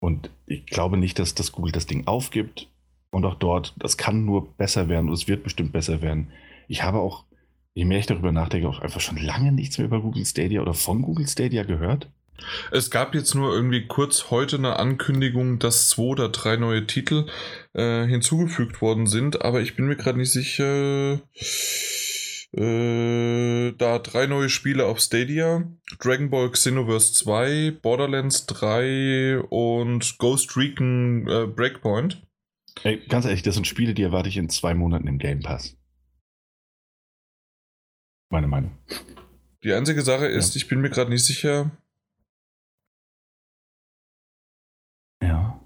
Und 0.00 0.30
ich 0.46 0.66
glaube 0.66 0.96
nicht, 0.96 1.18
dass 1.18 1.34
das 1.34 1.52
Google 1.52 1.72
das 1.72 1.86
Ding 1.86 2.06
aufgibt. 2.06 2.70
Und 3.10 3.24
auch 3.24 3.36
dort, 3.36 3.74
das 3.78 3.96
kann 3.96 4.24
nur 4.24 4.54
besser 4.56 4.88
werden 4.88 5.08
und 5.08 5.14
es 5.14 5.28
wird 5.28 5.42
bestimmt 5.42 5.72
besser 5.72 6.02
werden. 6.02 6.28
Ich 6.66 6.82
habe 6.82 6.98
auch, 6.98 7.24
je 7.74 7.84
mehr 7.84 7.98
ich 7.98 8.06
darüber 8.06 8.32
nachdenke, 8.32 8.68
auch 8.68 8.80
einfach 8.80 9.00
schon 9.00 9.16
lange 9.16 9.52
nichts 9.52 9.78
mehr 9.78 9.86
über 9.86 10.00
Google 10.00 10.26
Stadia 10.26 10.60
oder 10.60 10.74
von 10.74 11.02
Google 11.02 11.26
Stadia 11.26 11.62
gehört. 11.62 12.10
Es 12.70 12.90
gab 12.90 13.14
jetzt 13.14 13.34
nur 13.34 13.52
irgendwie 13.52 13.86
kurz 13.86 14.30
heute 14.30 14.56
eine 14.56 14.78
Ankündigung, 14.78 15.58
dass 15.58 15.88
zwei 15.88 16.02
oder 16.02 16.28
drei 16.28 16.56
neue 16.56 16.86
Titel 16.86 17.26
äh, 17.74 18.06
hinzugefügt 18.06 18.80
worden 18.80 19.06
sind, 19.06 19.42
aber 19.42 19.60
ich 19.60 19.74
bin 19.74 19.86
mir 19.86 19.96
gerade 19.96 20.18
nicht 20.18 20.30
sicher. 20.30 21.20
Äh, 22.52 23.72
da 23.72 23.98
drei 23.98 24.26
neue 24.26 24.48
Spiele 24.48 24.86
auf 24.86 25.00
Stadia: 25.00 25.64
Dragon 25.98 26.30
Ball 26.30 26.50
Xenoverse 26.50 27.12
2, 27.12 27.78
Borderlands 27.82 28.46
3 28.46 29.40
und 29.50 30.18
Ghost 30.18 30.56
Recon 30.56 31.26
äh, 31.28 31.46
Breakpoint. 31.46 32.22
Ey, 32.84 32.98
ganz 33.08 33.24
ehrlich, 33.24 33.42
das 33.42 33.54
sind 33.54 33.66
Spiele, 33.66 33.94
die 33.94 34.02
erwarte 34.02 34.28
ich 34.28 34.36
in 34.36 34.48
zwei 34.48 34.74
Monaten 34.74 35.06
im 35.06 35.18
Game 35.18 35.40
Pass. 35.40 35.76
Meine 38.30 38.46
Meinung. 38.46 38.76
Die 39.64 39.72
einzige 39.72 40.02
Sache 40.02 40.26
ist, 40.26 40.54
ja. 40.54 40.58
ich 40.58 40.68
bin 40.68 40.80
mir 40.80 40.90
gerade 40.90 41.10
nicht 41.10 41.24
sicher. 41.24 41.70
Ja. 45.22 45.60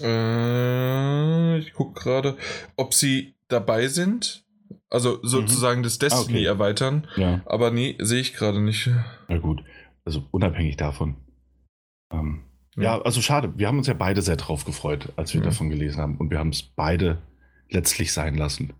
Äh, 0.00 1.58
ich 1.58 1.72
gucke 1.72 2.00
gerade, 2.00 2.36
ob 2.76 2.94
sie 2.94 3.34
dabei 3.48 3.88
sind. 3.88 4.44
Also 4.90 5.20
sozusagen 5.22 5.80
mhm. 5.80 5.84
das 5.84 5.98
Destiny 5.98 6.38
ah, 6.38 6.40
okay. 6.40 6.44
erweitern. 6.44 7.06
Ja. 7.16 7.42
Aber 7.46 7.70
nee, 7.70 7.96
sehe 8.00 8.20
ich 8.20 8.34
gerade 8.34 8.60
nicht. 8.60 8.90
Na 9.28 9.38
gut. 9.38 9.62
Also 10.04 10.26
unabhängig 10.30 10.76
davon. 10.76 11.16
Ähm, 12.12 12.44
ja. 12.76 13.00
also 13.02 13.20
schade. 13.20 13.52
Wir 13.56 13.68
haben 13.68 13.78
uns 13.78 13.86
ja 13.86 13.94
beide 13.94 14.22
sehr 14.22 14.36
drauf 14.36 14.64
gefreut, 14.64 15.12
als 15.16 15.34
wir 15.34 15.40
ja. 15.40 15.46
davon 15.46 15.70
gelesen 15.70 16.00
haben. 16.00 16.16
Und 16.16 16.30
wir 16.30 16.38
haben 16.38 16.50
es 16.50 16.62
beide 16.62 17.18
letztlich 17.70 18.12
sein 18.12 18.36
lassen. 18.36 18.72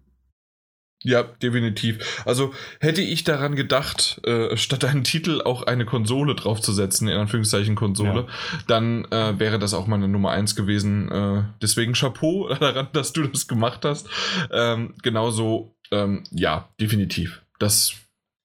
Ja, 1.05 1.23
definitiv. 1.23 2.23
Also 2.25 2.55
hätte 2.81 3.03
ich 3.03 3.25
daran 3.25 3.57
gedacht, 3.57 4.23
äh, 4.27 4.57
statt 4.57 4.87
einen 4.87 5.05
Titel 5.05 5.43
auch 5.43 5.63
eine 5.65 5.85
Konsole 5.85 6.35
draufzusetzen, 6.35 7.09
in 7.09 7.19
Anführungszeichen 7.19 7.75
Konsole, 7.75 8.21
ja. 8.21 8.59
dann 8.69 9.05
äh, 9.11 9.39
wäre 9.39 9.59
das 9.59 9.75
auch 9.75 9.87
meine 9.87 10.09
Nummer 10.09 10.31
eins 10.31 10.57
gewesen. 10.57 11.13
Äh, 11.13 11.43
deswegen 11.61 11.93
Chapeau 11.93 12.49
daran, 12.61 12.89
dass 12.95 13.13
du 13.13 13.25
das 13.25 13.47
gemacht 13.47 13.85
hast. 13.85 14.09
Ähm, 14.51 14.95
genauso, 15.03 15.77
ähm, 15.91 16.25
ja, 16.31 16.71
definitiv. 16.81 17.43
Das 17.59 17.93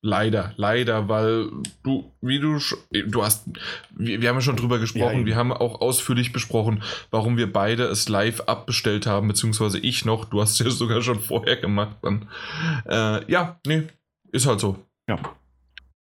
Leider, 0.02 0.54
leider, 0.56 1.10
weil 1.10 1.50
du, 1.84 2.10
wie 2.22 2.40
du, 2.40 2.58
du 2.92 3.24
hast, 3.24 3.48
wir, 3.92 4.22
wir 4.22 4.30
haben 4.30 4.38
ja 4.38 4.42
schon 4.42 4.56
drüber 4.56 4.80
gesprochen, 4.80 5.20
ja, 5.22 5.26
wir 5.26 5.36
haben 5.36 5.52
auch 5.52 5.82
ausführlich 5.82 6.32
besprochen, 6.32 6.84
warum 7.12 7.36
wir 7.36 7.52
beide 7.52 7.84
es 7.84 8.08
live 8.08 8.40
abbestellt 8.42 9.06
haben, 9.06 9.28
beziehungsweise 9.28 9.78
ich 9.78 10.06
noch, 10.06 10.24
du 10.24 10.40
hast 10.42 10.54
es 10.54 10.60
ja 10.60 10.70
sogar 10.70 11.02
schon 11.02 11.20
vorher 11.20 11.58
gemacht 11.58 11.98
dann. 12.02 12.30
Äh, 12.88 13.30
ja, 13.30 13.60
nee, 13.68 13.88
ist 14.32 14.46
halt 14.46 14.62
so. 14.62 14.78
Ja. 15.10 15.20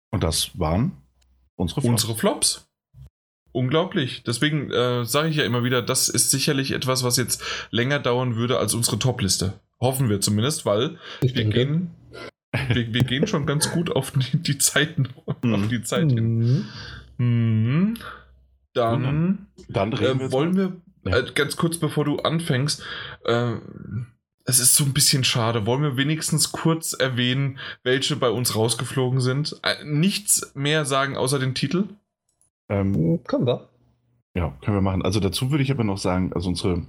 Und 0.09 0.23
das 0.23 0.57
waren 0.57 0.93
unsere 1.55 1.81
Flops. 1.81 1.91
Unsere 1.91 2.17
Flops. 2.17 2.67
Unglaublich. 3.51 4.23
Deswegen 4.23 4.71
äh, 4.71 5.05
sage 5.05 5.29
ich 5.29 5.35
ja 5.35 5.43
immer 5.43 5.63
wieder, 5.63 5.83
das 5.83 6.09
ist 6.09 6.31
sicherlich 6.31 6.71
etwas, 6.71 7.03
was 7.03 7.17
jetzt 7.17 7.43
länger 7.69 7.99
dauern 7.99 8.35
würde 8.35 8.57
als 8.57 8.73
unsere 8.73 8.97
Top-Liste. 8.97 9.59
Hoffen 9.79 10.09
wir 10.09 10.19
zumindest, 10.19 10.65
weil 10.65 10.97
ich 11.21 11.35
wir 11.35 11.43
denke. 11.43 11.57
gehen 11.59 11.91
wir, 12.69 12.93
wir, 12.93 13.03
gehen 13.03 13.27
schon 13.27 13.45
ganz 13.45 13.71
gut 13.71 13.91
auf 13.91 14.11
die, 14.11 14.37
die 14.37 14.57
Zeiten, 14.57 15.09
auf 15.25 15.67
die 15.69 15.83
Zeit 15.83 16.11
hin. 16.11 16.65
Mhm. 17.17 17.25
mhm. 17.25 17.93
Dann, 18.73 19.47
dann 19.69 19.93
äh, 19.93 20.31
wollen 20.31 20.55
wir, 20.55 20.73
ja. 21.05 21.19
äh, 21.19 21.31
ganz 21.35 21.57
kurz 21.57 21.77
bevor 21.77 22.05
du 22.05 22.17
anfängst, 22.17 22.83
äh, 23.25 23.53
es 24.45 24.59
ist 24.59 24.75
so 24.75 24.83
ein 24.83 24.93
bisschen 24.93 25.23
schade. 25.23 25.65
Wollen 25.65 25.83
wir 25.83 25.95
wenigstens 25.95 26.51
kurz 26.51 26.93
erwähnen, 26.93 27.59
welche 27.83 28.15
bei 28.15 28.29
uns 28.29 28.55
rausgeflogen 28.55 29.21
sind? 29.21 29.59
Äh, 29.63 29.83
nichts 29.85 30.53
mehr 30.55 30.85
sagen 30.85 31.15
außer 31.15 31.39
den 31.39 31.55
Titel? 31.55 31.87
Ähm, 32.69 33.23
können 33.25 33.45
wir. 33.45 33.69
Ja, 34.35 34.57
können 34.61 34.77
wir 34.77 34.81
machen. 34.81 35.03
Also 35.03 35.19
dazu 35.19 35.51
würde 35.51 35.63
ich 35.63 35.71
aber 35.71 35.83
noch 35.83 35.97
sagen, 35.97 36.33
also 36.33 36.49
unsere, 36.49 36.85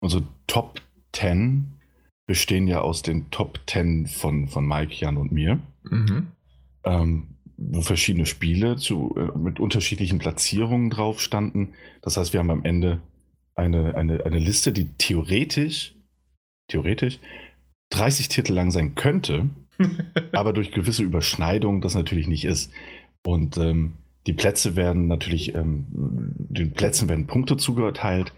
unsere 0.00 0.24
Top 0.46 0.80
10 1.12 1.73
bestehen 2.26 2.66
ja 2.66 2.80
aus 2.80 3.02
den 3.02 3.30
Top 3.30 3.60
10 3.66 4.06
von, 4.06 4.48
von 4.48 4.66
Mike, 4.66 4.94
Jan 4.94 5.16
und 5.16 5.32
mir. 5.32 5.60
Mhm. 5.82 6.28
Ähm, 6.84 7.34
wo 7.56 7.82
verschiedene 7.82 8.26
Spiele 8.26 8.76
zu, 8.76 9.14
äh, 9.16 9.38
mit 9.38 9.60
unterschiedlichen 9.60 10.18
Platzierungen 10.18 10.90
drauf 10.90 11.20
standen. 11.20 11.74
Das 12.02 12.16
heißt, 12.16 12.32
wir 12.32 12.40
haben 12.40 12.50
am 12.50 12.64
Ende 12.64 13.00
eine, 13.54 13.94
eine, 13.94 14.24
eine 14.24 14.38
Liste, 14.38 14.72
die 14.72 14.88
theoretisch, 14.98 15.94
theoretisch 16.68 17.20
30 17.90 18.28
Titel 18.28 18.54
lang 18.54 18.70
sein 18.70 18.94
könnte, 18.94 19.48
aber 20.32 20.52
durch 20.52 20.72
gewisse 20.72 21.02
Überschneidungen 21.02 21.80
das 21.80 21.94
natürlich 21.94 22.26
nicht 22.26 22.44
ist. 22.44 22.72
Und 23.24 23.56
ähm, 23.56 23.94
die 24.26 24.32
Plätze 24.32 24.74
werden 24.74 25.06
natürlich, 25.06 25.54
ähm, 25.54 25.86
den 25.90 26.72
Plätzen 26.72 27.08
werden 27.08 27.26
Punkte 27.26 27.56
zugeteilt 27.56 28.32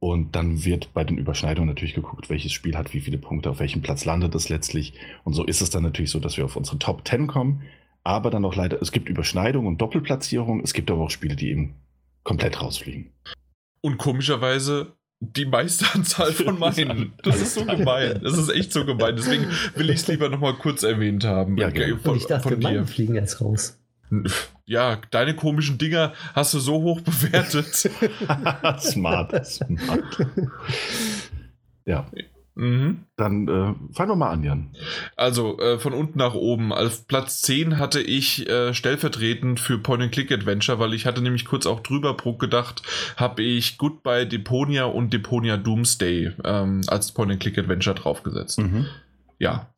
und 0.00 0.34
dann 0.34 0.64
wird 0.64 0.92
bei 0.94 1.04
den 1.04 1.18
Überschneidungen 1.18 1.68
natürlich 1.68 1.94
geguckt, 1.94 2.30
welches 2.30 2.52
Spiel 2.52 2.76
hat 2.76 2.94
wie 2.94 3.00
viele 3.00 3.18
Punkte, 3.18 3.50
auf 3.50 3.60
welchem 3.60 3.82
Platz 3.82 4.06
landet 4.06 4.34
es 4.34 4.48
letztlich. 4.48 4.94
Und 5.24 5.34
so 5.34 5.44
ist 5.44 5.60
es 5.60 5.68
dann 5.68 5.82
natürlich 5.82 6.10
so, 6.10 6.18
dass 6.18 6.38
wir 6.38 6.46
auf 6.46 6.56
unsere 6.56 6.78
Top 6.78 7.06
10 7.06 7.26
kommen. 7.26 7.62
Aber 8.02 8.30
dann 8.30 8.46
auch 8.46 8.56
leider, 8.56 8.80
es 8.80 8.92
gibt 8.92 9.10
Überschneidungen 9.10 9.68
und 9.68 9.78
Doppelplatzierungen. 9.78 10.64
Es 10.64 10.72
gibt 10.72 10.90
aber 10.90 11.02
auch 11.02 11.10
Spiele, 11.10 11.36
die 11.36 11.50
eben 11.50 11.74
komplett 12.24 12.62
rausfliegen. 12.62 13.12
Und 13.82 13.98
komischerweise 13.98 14.96
die 15.20 15.44
meiste 15.44 15.84
Anzahl 15.94 16.32
von 16.32 16.58
meinen. 16.58 17.12
Das 17.22 17.38
ist 17.42 17.54
so 17.54 17.66
gemein. 17.66 18.20
Das 18.22 18.38
ist 18.38 18.48
echt 18.48 18.72
so 18.72 18.86
gemein. 18.86 19.16
Deswegen 19.16 19.46
will 19.74 19.90
ich 19.90 19.96
es 19.96 20.08
lieber 20.08 20.30
nochmal 20.30 20.54
kurz 20.54 20.82
erwähnt 20.82 21.24
haben. 21.24 21.58
Ja, 21.58 21.68
okay, 21.68 21.94
von, 22.02 22.16
ich 22.16 22.26
dachte, 22.26 22.48
von 22.48 22.60
dir. 22.60 22.86
fliegen 22.86 23.16
jetzt 23.16 23.42
raus. 23.42 23.79
Ja, 24.66 25.00
deine 25.10 25.34
komischen 25.34 25.78
Dinger 25.78 26.12
hast 26.34 26.54
du 26.54 26.58
so 26.58 26.82
hoch 26.82 27.00
bewertet. 27.00 27.74
smart, 28.80 29.46
smart. 29.46 30.26
Ja. 31.84 32.06
Mhm. 32.54 33.06
Dann 33.16 33.48
äh, 33.48 33.94
fang 33.94 34.08
doch 34.08 34.16
mal 34.16 34.30
an, 34.30 34.44
Jan. 34.44 34.70
Also 35.16 35.58
äh, 35.58 35.78
von 35.78 35.94
unten 35.94 36.18
nach 36.18 36.34
oben. 36.34 36.72
Auf 36.72 37.06
Platz 37.06 37.42
10 37.42 37.78
hatte 37.78 38.00
ich 38.00 38.48
äh, 38.48 38.74
stellvertretend 38.74 39.60
für 39.60 39.78
Point-and-Click-Adventure, 39.78 40.78
weil 40.78 40.92
ich 40.92 41.06
hatte 41.06 41.22
nämlich 41.22 41.46
kurz 41.46 41.66
auch 41.66 41.80
drüber 41.80 42.16
gedacht, 42.38 42.82
habe 43.16 43.42
ich 43.42 43.78
Goodbye 43.78 44.26
Deponia 44.26 44.84
und 44.84 45.12
Deponia 45.12 45.56
Doomsday 45.56 46.32
ähm, 46.44 46.82
als 46.88 47.12
Point-and-Click-Adventure 47.12 47.94
draufgesetzt. 47.94 48.58
Mhm. 48.58 48.86
Ja, 49.38 49.70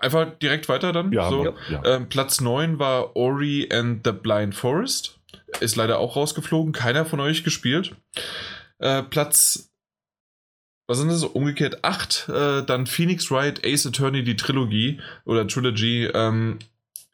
einfach 0.00 0.38
direkt 0.38 0.68
weiter 0.68 0.92
dann. 0.92 1.12
Ja, 1.12 1.28
so. 1.28 1.54
ja. 1.68 1.84
Ähm, 1.84 2.08
Platz 2.08 2.40
9 2.40 2.78
war 2.78 3.16
Ori 3.16 3.68
and 3.72 4.00
the 4.04 4.12
Blind 4.12 4.54
Forest. 4.54 5.18
Ist 5.60 5.76
leider 5.76 5.98
auch 5.98 6.16
rausgeflogen. 6.16 6.72
Keiner 6.72 7.04
von 7.04 7.20
euch 7.20 7.44
gespielt. 7.44 7.96
Äh, 8.78 9.02
Platz, 9.02 9.70
was 10.86 10.98
sind 10.98 11.08
das? 11.08 11.24
Umgekehrt 11.24 11.84
8. 11.84 12.28
Äh, 12.28 12.62
dann 12.64 12.86
Phoenix 12.86 13.30
Wright 13.30 13.64
Ace 13.64 13.86
Attorney, 13.86 14.22
die 14.22 14.36
Trilogie 14.36 15.00
oder 15.24 15.46
Trilogy. 15.46 16.06
Ähm, 16.06 16.58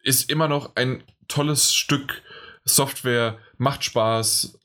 ist 0.03 0.31
immer 0.31 0.49
noch 0.49 0.77
ein 0.77 1.03
tolles 1.29 1.75
Stück 1.75 2.23
Software. 2.65 3.39
Macht 3.59 3.85
Spaß 3.85 4.59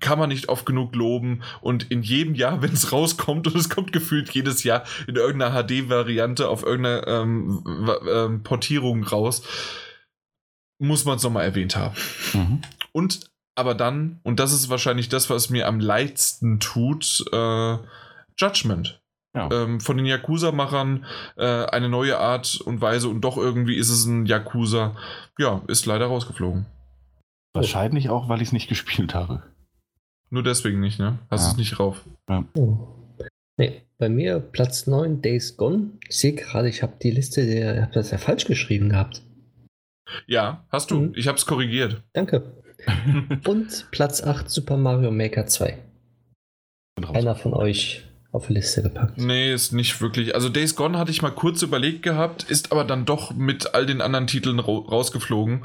kann 0.00 0.18
man 0.18 0.28
nicht 0.28 0.48
oft 0.48 0.66
genug 0.66 0.94
loben 0.94 1.42
und 1.60 1.90
in 1.90 2.02
jedem 2.02 2.34
Jahr, 2.34 2.62
wenn 2.62 2.72
es 2.72 2.92
rauskommt, 2.92 3.46
und 3.46 3.56
es 3.56 3.68
kommt 3.68 3.92
gefühlt 3.92 4.30
jedes 4.30 4.64
Jahr 4.64 4.84
in 5.06 5.16
irgendeiner 5.16 5.62
HD-Variante 5.62 6.48
auf 6.48 6.62
irgendeiner 6.62 7.06
ähm, 7.06 7.64
ähm, 8.08 8.42
Portierung 8.42 9.04
raus, 9.04 9.42
muss 10.78 11.04
man 11.04 11.16
es 11.16 11.22
nochmal 11.22 11.44
erwähnt 11.44 11.76
haben. 11.76 11.96
Mhm. 12.32 12.62
Und 12.92 13.28
aber 13.58 13.74
dann, 13.74 14.20
und 14.22 14.38
das 14.38 14.52
ist 14.52 14.70
wahrscheinlich 14.70 15.08
das, 15.08 15.30
was 15.30 15.50
mir 15.50 15.66
am 15.66 15.80
leidsten 15.80 16.60
tut, 16.60 17.24
äh, 17.32 17.76
Judgment. 18.36 19.00
Ja. 19.34 19.50
Ähm, 19.52 19.80
von 19.80 19.96
den 19.96 20.06
Yakuza-Machern 20.06 21.04
äh, 21.36 21.64
eine 21.66 21.88
neue 21.88 22.18
Art 22.18 22.60
und 22.60 22.80
Weise 22.80 23.08
und 23.08 23.20
doch 23.20 23.36
irgendwie 23.36 23.76
ist 23.76 23.90
es 23.90 24.04
ein 24.04 24.26
Yakuza. 24.26 24.96
Ja, 25.38 25.62
ist 25.66 25.86
leider 25.86 26.06
rausgeflogen. 26.06 26.66
Wahrscheinlich 27.52 28.10
auch, 28.10 28.28
weil 28.28 28.40
ich 28.40 28.48
es 28.48 28.52
nicht 28.52 28.68
gespielt 28.68 29.14
habe. 29.14 29.42
Nur 30.30 30.42
deswegen 30.42 30.80
nicht, 30.80 30.98
ne? 30.98 31.18
Hast 31.30 31.44
ja. 31.44 31.50
es 31.52 31.56
nicht 31.56 31.78
rauf. 31.78 32.04
Ja. 32.28 32.44
Oh. 32.54 32.88
Nee, 33.56 33.82
bei 33.98 34.08
mir 34.08 34.38
Platz 34.38 34.86
9, 34.86 35.20
Days 35.20 35.56
Gone. 35.56 35.90
Ich 36.08 36.18
sehe 36.18 36.34
gerade, 36.34 36.68
ich 36.68 36.82
habe 36.82 36.94
die 37.02 37.10
Liste, 37.10 37.40
ich 37.40 37.82
habe 37.82 37.92
das 37.92 38.10
ja 38.10 38.18
falsch 38.18 38.44
geschrieben 38.44 38.90
gehabt. 38.90 39.22
Ja, 40.26 40.64
hast 40.70 40.90
du. 40.90 41.00
Mhm. 41.00 41.12
Ich 41.16 41.28
habe 41.28 41.38
es 41.38 41.46
korrigiert. 41.46 42.02
Danke. 42.12 42.52
Und 43.46 43.88
Platz 43.90 44.22
8, 44.22 44.48
Super 44.48 44.76
Mario 44.76 45.10
Maker 45.10 45.46
2. 45.46 45.78
Einer 47.12 47.34
von 47.34 47.54
euch 47.54 48.04
auf 48.32 48.46
die 48.46 48.54
Liste 48.54 48.82
gepackt. 48.82 49.18
Nee, 49.18 49.52
ist 49.52 49.72
nicht 49.72 50.00
wirklich. 50.00 50.34
Also 50.34 50.48
Days 50.48 50.76
Gone 50.76 50.98
hatte 50.98 51.10
ich 51.10 51.22
mal 51.22 51.30
kurz 51.30 51.62
überlegt 51.62 52.02
gehabt, 52.02 52.44
ist 52.44 52.72
aber 52.72 52.84
dann 52.84 53.04
doch 53.04 53.34
mit 53.34 53.74
all 53.74 53.86
den 53.86 54.00
anderen 54.00 54.26
Titeln 54.26 54.58
rausgeflogen. 54.58 55.64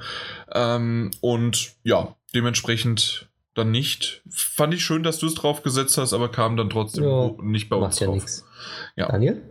Ähm, 0.53 1.11
und 1.21 1.73
ja, 1.83 2.15
dementsprechend 2.33 3.27
dann 3.55 3.71
nicht. 3.71 4.23
Fand 4.29 4.73
ich 4.73 4.83
schön, 4.83 5.03
dass 5.03 5.19
du 5.19 5.27
es 5.27 5.35
drauf 5.35 5.63
gesetzt 5.63 5.97
hast, 5.97 6.13
aber 6.13 6.29
kam 6.29 6.57
dann 6.57 6.69
trotzdem 6.69 7.03
ja, 7.03 7.31
nicht 7.41 7.69
bei 7.69 7.75
uns 7.75 7.99
ja 7.99 8.07
drauf. 8.07 8.15
Nix. 8.15 8.45
Ja. 8.95 9.07
Daniel? 9.07 9.41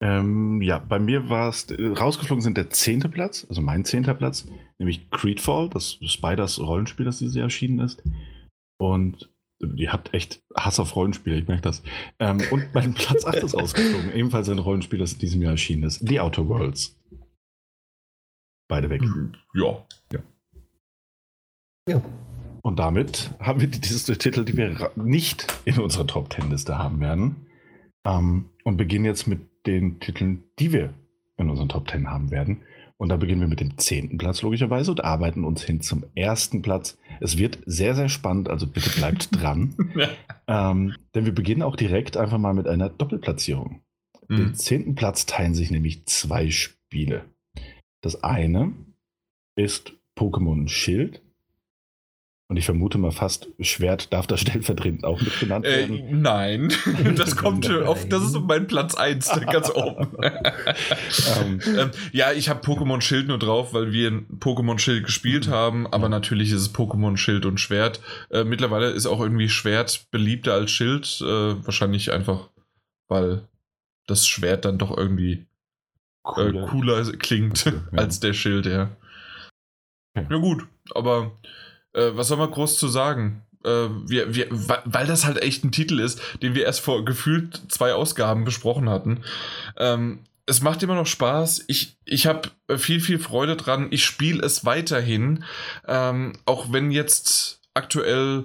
Ähm, 0.00 0.62
ja, 0.62 0.78
bei 0.78 1.00
mir 1.00 1.28
war 1.28 1.48
es, 1.48 1.66
rausgeflogen 1.70 2.42
sind 2.42 2.56
der 2.56 2.70
zehnte 2.70 3.08
Platz, 3.08 3.46
also 3.48 3.60
mein 3.60 3.84
zehnter 3.84 4.14
Platz, 4.14 4.46
nämlich 4.78 5.10
Creedfall, 5.10 5.68
das 5.70 5.98
Spiders 6.04 6.60
Rollenspiel, 6.60 7.04
das 7.04 7.18
dieses 7.18 7.34
Jahr 7.34 7.44
erschienen 7.44 7.80
ist. 7.80 8.02
Und 8.78 9.28
die 9.60 9.88
hat 9.88 10.14
echt 10.14 10.40
Hass 10.54 10.78
auf 10.78 10.94
Rollenspiele, 10.94 11.36
ich 11.36 11.48
merke 11.48 11.62
das. 11.62 11.82
Ähm, 12.20 12.40
und 12.52 12.72
mein 12.74 12.94
Platz 12.94 13.24
8 13.24 13.38
ist 13.38 13.54
rausgeflogen, 13.54 14.12
ebenfalls 14.14 14.48
ein 14.48 14.60
Rollenspiel, 14.60 15.00
das 15.00 15.14
in 15.14 15.18
diesem 15.18 15.42
Jahr 15.42 15.52
erschienen 15.52 15.82
ist. 15.82 16.06
The 16.06 16.20
Outer 16.20 16.48
Worlds. 16.48 16.96
Beide 18.68 18.90
weg. 18.90 19.02
Ja. 19.54 19.84
Ja. 20.12 20.20
Ja. 21.88 22.02
Und 22.62 22.78
damit 22.78 23.30
haben 23.40 23.60
wir 23.60 23.68
diese 23.68 24.18
Titel, 24.18 24.44
die 24.44 24.56
wir 24.56 24.90
nicht 24.96 25.46
in 25.64 25.78
unserer 25.78 26.06
Top 26.06 26.30
Ten 26.30 26.50
Liste 26.50 26.78
haben 26.78 27.00
werden. 27.00 27.46
Ähm, 28.04 28.46
und 28.64 28.76
beginnen 28.76 29.04
jetzt 29.04 29.26
mit 29.26 29.40
den 29.66 30.00
Titeln, 30.00 30.44
die 30.58 30.72
wir 30.72 30.94
in 31.36 31.50
unseren 31.50 31.68
Top 31.68 31.86
Ten 31.88 32.10
haben 32.10 32.30
werden. 32.30 32.62
Und 32.96 33.10
da 33.10 33.16
beginnen 33.16 33.40
wir 33.40 33.48
mit 33.48 33.60
dem 33.60 33.78
zehnten 33.78 34.18
Platz 34.18 34.42
logischerweise 34.42 34.90
und 34.90 35.04
arbeiten 35.04 35.44
uns 35.44 35.62
hin 35.62 35.80
zum 35.80 36.04
ersten 36.16 36.62
Platz. 36.62 36.98
Es 37.20 37.38
wird 37.38 37.60
sehr, 37.64 37.94
sehr 37.94 38.08
spannend, 38.08 38.48
also 38.48 38.66
bitte 38.66 38.90
bleibt 38.90 39.28
dran. 39.40 39.74
ähm, 40.48 40.94
denn 41.14 41.24
wir 41.24 41.34
beginnen 41.34 41.62
auch 41.62 41.76
direkt 41.76 42.16
einfach 42.16 42.38
mal 42.38 42.54
mit 42.54 42.66
einer 42.66 42.88
Doppelplatzierung. 42.88 43.82
Mhm. 44.26 44.36
Den 44.36 44.54
zehnten 44.54 44.94
Platz 44.96 45.26
teilen 45.26 45.54
sich 45.54 45.70
nämlich 45.70 46.06
zwei 46.06 46.50
Spiele. 46.50 47.24
Das 48.00 48.24
eine 48.24 48.72
ist 49.54 49.92
Pokémon 50.16 50.68
Schild 50.68 51.22
und 52.50 52.56
ich 52.56 52.64
vermute 52.64 52.96
mal 52.96 53.10
fast, 53.12 53.48
Schwert 53.60 54.12
darf 54.12 54.26
da 54.26 54.36
stellvertretend 54.38 55.04
auch 55.04 55.20
mit 55.20 55.38
genannt 55.38 55.66
äh, 55.66 55.80
werden. 55.80 55.98
Äh, 55.98 56.12
nein, 56.12 56.72
das 57.16 57.36
kommt 57.36 57.70
auf, 57.70 58.08
das 58.08 58.22
ist 58.24 58.40
mein 58.40 58.66
Platz 58.66 58.94
1, 58.94 59.28
ganz 59.50 59.70
oben. 59.70 60.08
ähm, 60.22 61.60
ähm, 61.66 61.90
ja, 62.12 62.32
ich 62.32 62.48
habe 62.48 62.64
Pokémon 62.64 63.02
Schild 63.02 63.28
nur 63.28 63.38
drauf, 63.38 63.74
weil 63.74 63.92
wir 63.92 64.10
Pokémon 64.10 64.78
Schild 64.78 65.04
gespielt 65.04 65.48
mhm. 65.48 65.52
haben, 65.52 65.86
aber 65.86 66.08
natürlich 66.08 66.50
ist 66.50 66.62
es 66.62 66.74
Pokémon 66.74 67.18
Schild 67.18 67.44
und 67.44 67.60
Schwert. 67.60 68.00
Äh, 68.30 68.44
mittlerweile 68.44 68.90
ist 68.90 69.06
auch 69.06 69.20
irgendwie 69.20 69.50
Schwert 69.50 70.06
beliebter 70.10 70.54
als 70.54 70.70
Schild, 70.70 71.20
äh, 71.20 71.24
wahrscheinlich 71.64 72.12
einfach, 72.12 72.48
weil 73.08 73.46
das 74.06 74.26
Schwert 74.26 74.64
dann 74.64 74.78
doch 74.78 74.96
irgendwie 74.96 75.32
äh, 75.32 75.44
cooler, 76.22 76.66
cooler 76.66 77.12
klingt 77.12 77.66
okay, 77.66 77.76
ja. 77.92 77.98
als 77.98 78.20
der 78.20 78.32
Schild, 78.32 78.64
ja. 78.64 78.96
Ja, 80.16 80.22
ja 80.30 80.36
gut, 80.38 80.66
aber 80.94 81.32
äh, 81.98 82.16
was 82.16 82.28
soll 82.28 82.38
man 82.38 82.50
groß 82.50 82.78
zu 82.78 82.88
sagen? 82.88 83.42
Äh, 83.64 83.88
wir, 84.06 84.34
wir, 84.34 84.46
weil 84.50 85.06
das 85.06 85.24
halt 85.24 85.42
echt 85.42 85.64
ein 85.64 85.72
Titel 85.72 85.98
ist, 85.98 86.20
den 86.42 86.54
wir 86.54 86.64
erst 86.64 86.80
vor 86.80 87.04
gefühlt 87.04 87.60
zwei 87.68 87.92
Ausgaben 87.92 88.44
besprochen 88.44 88.88
hatten. 88.88 89.22
Ähm, 89.76 90.20
es 90.46 90.62
macht 90.62 90.82
immer 90.82 90.94
noch 90.94 91.06
Spaß. 91.06 91.64
Ich, 91.66 91.98
ich 92.06 92.26
habe 92.26 92.48
viel, 92.78 93.00
viel 93.00 93.18
Freude 93.18 93.56
dran. 93.56 93.88
Ich 93.90 94.04
spiele 94.04 94.42
es 94.42 94.64
weiterhin. 94.64 95.44
Ähm, 95.86 96.32
auch 96.46 96.72
wenn 96.72 96.90
jetzt 96.90 97.60
aktuell 97.74 98.44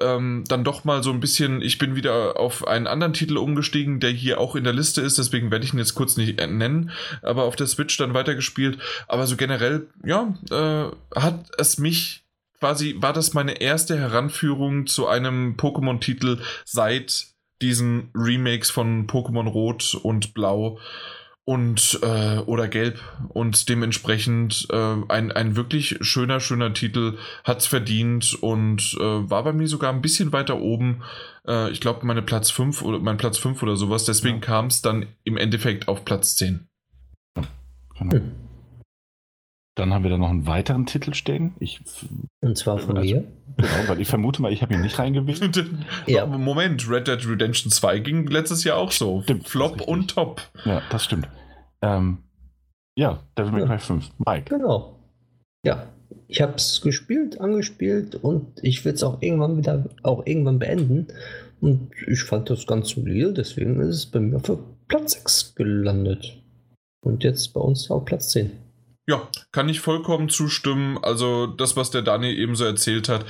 ähm, 0.00 0.44
dann 0.46 0.62
doch 0.62 0.84
mal 0.84 1.02
so 1.02 1.10
ein 1.10 1.20
bisschen, 1.20 1.62
ich 1.62 1.78
bin 1.78 1.96
wieder 1.96 2.38
auf 2.38 2.66
einen 2.66 2.86
anderen 2.86 3.14
Titel 3.14 3.38
umgestiegen, 3.38 3.98
der 3.98 4.10
hier 4.10 4.38
auch 4.38 4.56
in 4.56 4.64
der 4.64 4.74
Liste 4.74 5.00
ist, 5.00 5.18
deswegen 5.18 5.50
werde 5.50 5.64
ich 5.64 5.72
ihn 5.72 5.78
jetzt 5.78 5.94
kurz 5.94 6.16
nicht 6.16 6.38
nennen, 6.38 6.90
aber 7.22 7.44
auf 7.44 7.56
der 7.56 7.66
Switch 7.66 7.96
dann 7.96 8.14
weitergespielt. 8.14 8.78
Aber 9.08 9.26
so 9.26 9.36
generell, 9.36 9.88
ja, 10.04 10.34
äh, 10.50 11.18
hat 11.18 11.46
es 11.56 11.78
mich 11.78 12.24
quasi 12.60 12.96
war 12.98 13.12
das 13.12 13.34
meine 13.34 13.60
erste 13.60 13.98
Heranführung 13.98 14.86
zu 14.86 15.06
einem 15.06 15.56
Pokémon-Titel 15.56 16.40
seit 16.64 17.28
diesen 17.60 18.10
Remakes 18.14 18.70
von 18.70 19.06
Pokémon 19.06 19.48
Rot 19.48 19.98
und 20.02 20.34
Blau 20.34 20.78
und 21.44 21.98
äh, 22.02 22.40
oder 22.40 22.68
Gelb 22.68 23.00
und 23.30 23.70
dementsprechend 23.70 24.68
äh, 24.70 24.96
ein, 25.08 25.32
ein 25.32 25.56
wirklich 25.56 25.96
schöner, 26.02 26.40
schöner 26.40 26.74
Titel 26.74 27.16
hat's 27.42 27.66
verdient 27.66 28.34
und 28.42 28.94
äh, 29.00 29.30
war 29.30 29.44
bei 29.44 29.54
mir 29.54 29.66
sogar 29.66 29.90
ein 29.90 30.02
bisschen 30.02 30.32
weiter 30.34 30.58
oben. 30.58 31.02
Äh, 31.46 31.70
ich 31.70 31.80
glaube, 31.80 32.04
meine 32.04 32.20
Platz 32.20 32.50
5 32.50 32.82
oder 32.82 32.98
mein 32.98 33.16
Platz 33.16 33.38
5 33.38 33.62
oder 33.62 33.76
sowas, 33.76 34.04
deswegen 34.04 34.40
ja. 34.40 34.42
kam 34.42 34.66
es 34.66 34.82
dann 34.82 35.06
im 35.24 35.38
Endeffekt 35.38 35.88
auf 35.88 36.04
Platz 36.04 36.36
10. 36.36 36.68
Genau. 37.98 38.20
Dann 39.78 39.94
haben 39.94 40.02
wir 40.02 40.10
da 40.10 40.18
noch 40.18 40.30
einen 40.30 40.48
weiteren 40.48 40.86
Titel 40.86 41.14
stehen. 41.14 41.54
Ich, 41.60 41.80
Und 42.40 42.58
zwar 42.58 42.78
von 42.78 42.96
also, 42.96 43.14
mir. 43.14 43.24
Genau, 43.56 43.88
weil 43.88 44.00
ich 44.00 44.08
vermute 44.08 44.42
mal, 44.42 44.52
ich 44.52 44.60
habe 44.60 44.74
ihn 44.74 44.80
nicht 44.80 44.98
reingewählt. 44.98 45.64
ja. 46.06 46.26
Moment, 46.26 46.90
Red 46.90 47.06
Dead 47.06 47.24
Redemption 47.24 47.70
2 47.70 48.00
ging 48.00 48.26
letztes 48.26 48.64
Jahr 48.64 48.76
auch 48.76 48.90
so. 48.90 49.22
Stimmt, 49.22 49.48
Flop 49.48 49.80
und 49.80 50.10
Top. 50.10 50.42
Ja, 50.64 50.82
das 50.90 51.04
stimmt. 51.04 51.28
Ähm, 51.80 52.18
ja, 52.96 53.20
Devil 53.38 53.52
May 53.52 53.66
Cry 53.66 53.78
5. 53.78 54.10
Mike. 54.26 54.56
Genau. 54.56 54.98
Ja, 55.64 55.86
ich 56.26 56.42
habe 56.42 56.54
es 56.56 56.80
gespielt, 56.80 57.40
angespielt 57.40 58.16
und 58.16 58.46
ich 58.62 58.84
will 58.84 58.94
es 58.94 59.04
auch 59.04 59.22
irgendwann 59.22 59.58
wieder, 59.58 59.84
auch 60.02 60.26
irgendwann 60.26 60.58
beenden. 60.58 61.06
Und 61.60 61.92
ich 62.08 62.24
fand 62.24 62.50
das 62.50 62.66
ganz 62.66 62.88
solide, 62.88 63.32
deswegen 63.32 63.78
ist 63.78 63.94
es 63.94 64.06
bei 64.06 64.18
mir 64.18 64.40
für 64.40 64.58
Platz 64.88 65.12
6 65.12 65.54
gelandet. 65.54 66.42
Und 67.00 67.22
jetzt 67.22 67.54
bei 67.54 67.60
uns 67.60 67.88
auf 67.92 68.04
Platz 68.04 68.30
10. 68.30 68.50
Ja, 69.08 69.26
kann 69.52 69.70
ich 69.70 69.80
vollkommen 69.80 70.28
zustimmen. 70.28 70.98
Also 71.02 71.46
das, 71.46 71.76
was 71.76 71.90
der 71.90 72.02
Dani 72.02 72.30
eben 72.30 72.56
so 72.56 72.66
erzählt 72.66 73.08
hat, 73.08 73.24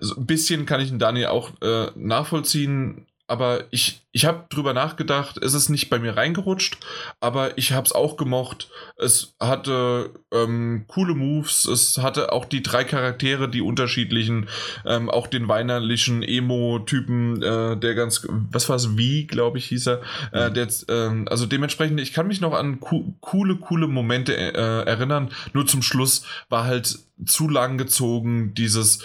ein 0.00 0.26
bisschen 0.26 0.64
kann 0.64 0.80
ich 0.80 0.90
den 0.90 1.00
Dani 1.00 1.26
auch 1.26 1.50
äh, 1.60 1.88
nachvollziehen 1.96 3.08
aber 3.26 3.64
ich, 3.70 4.06
ich 4.12 4.26
habe 4.26 4.44
drüber 4.50 4.74
nachgedacht, 4.74 5.38
es 5.38 5.54
ist 5.54 5.70
nicht 5.70 5.88
bei 5.88 5.98
mir 5.98 6.16
reingerutscht, 6.16 6.76
aber 7.20 7.56
ich 7.56 7.72
habe 7.72 7.86
es 7.86 7.92
auch 7.92 8.18
gemocht. 8.18 8.68
Es 8.98 9.34
hatte 9.40 10.10
ähm, 10.30 10.84
coole 10.88 11.14
Moves, 11.14 11.64
es 11.64 11.98
hatte 11.98 12.32
auch 12.32 12.44
die 12.44 12.62
drei 12.62 12.84
Charaktere, 12.84 13.48
die 13.48 13.62
unterschiedlichen, 13.62 14.48
ähm, 14.84 15.08
auch 15.08 15.26
den 15.26 15.48
weinerlichen 15.48 16.22
Emo-Typen, 16.22 17.42
äh, 17.42 17.76
der 17.78 17.94
ganz, 17.94 18.26
was 18.28 18.68
war 18.68 18.76
es, 18.76 18.98
wie, 18.98 19.26
glaube 19.26 19.56
ich, 19.56 19.66
hieß 19.66 19.88
er. 19.88 20.02
Äh, 20.32 20.50
mhm. 20.50 20.54
der, 20.54 20.68
ähm, 20.88 21.28
also 21.30 21.46
dementsprechend, 21.46 22.00
ich 22.00 22.12
kann 22.12 22.26
mich 22.26 22.42
noch 22.42 22.52
an 22.52 22.80
co 22.80 23.14
coole, 23.20 23.56
coole 23.56 23.86
Momente 23.86 24.36
äh, 24.36 24.84
erinnern. 24.86 25.30
Nur 25.54 25.66
zum 25.66 25.80
Schluss 25.80 26.26
war 26.50 26.64
halt 26.64 26.98
zu 27.24 27.48
lang 27.48 27.78
gezogen, 27.78 28.52
dieses 28.54 29.02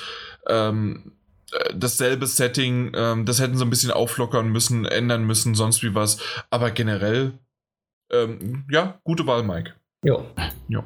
ähm, 0.47 1.03
äh, 1.05 1.18
dasselbe 1.73 2.27
Setting, 2.27 2.91
ähm, 2.95 3.25
das 3.25 3.39
hätten 3.39 3.57
sie 3.57 3.65
ein 3.65 3.69
bisschen 3.69 3.91
auflockern 3.91 4.49
müssen, 4.49 4.85
ändern 4.85 5.25
müssen, 5.25 5.55
sonst 5.55 5.83
wie 5.83 5.95
was. 5.95 6.19
Aber 6.49 6.71
generell, 6.71 7.33
ähm, 8.11 8.65
ja, 8.69 8.99
gute 9.03 9.27
Wahl, 9.27 9.43
Mike. 9.43 9.73
Ja. 10.03 10.23
ja. 10.67 10.83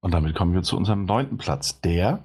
Und 0.00 0.14
damit 0.14 0.34
kommen 0.34 0.54
wir 0.54 0.62
zu 0.62 0.76
unserem 0.76 1.04
neunten 1.04 1.38
Platz, 1.38 1.80
der, 1.80 2.24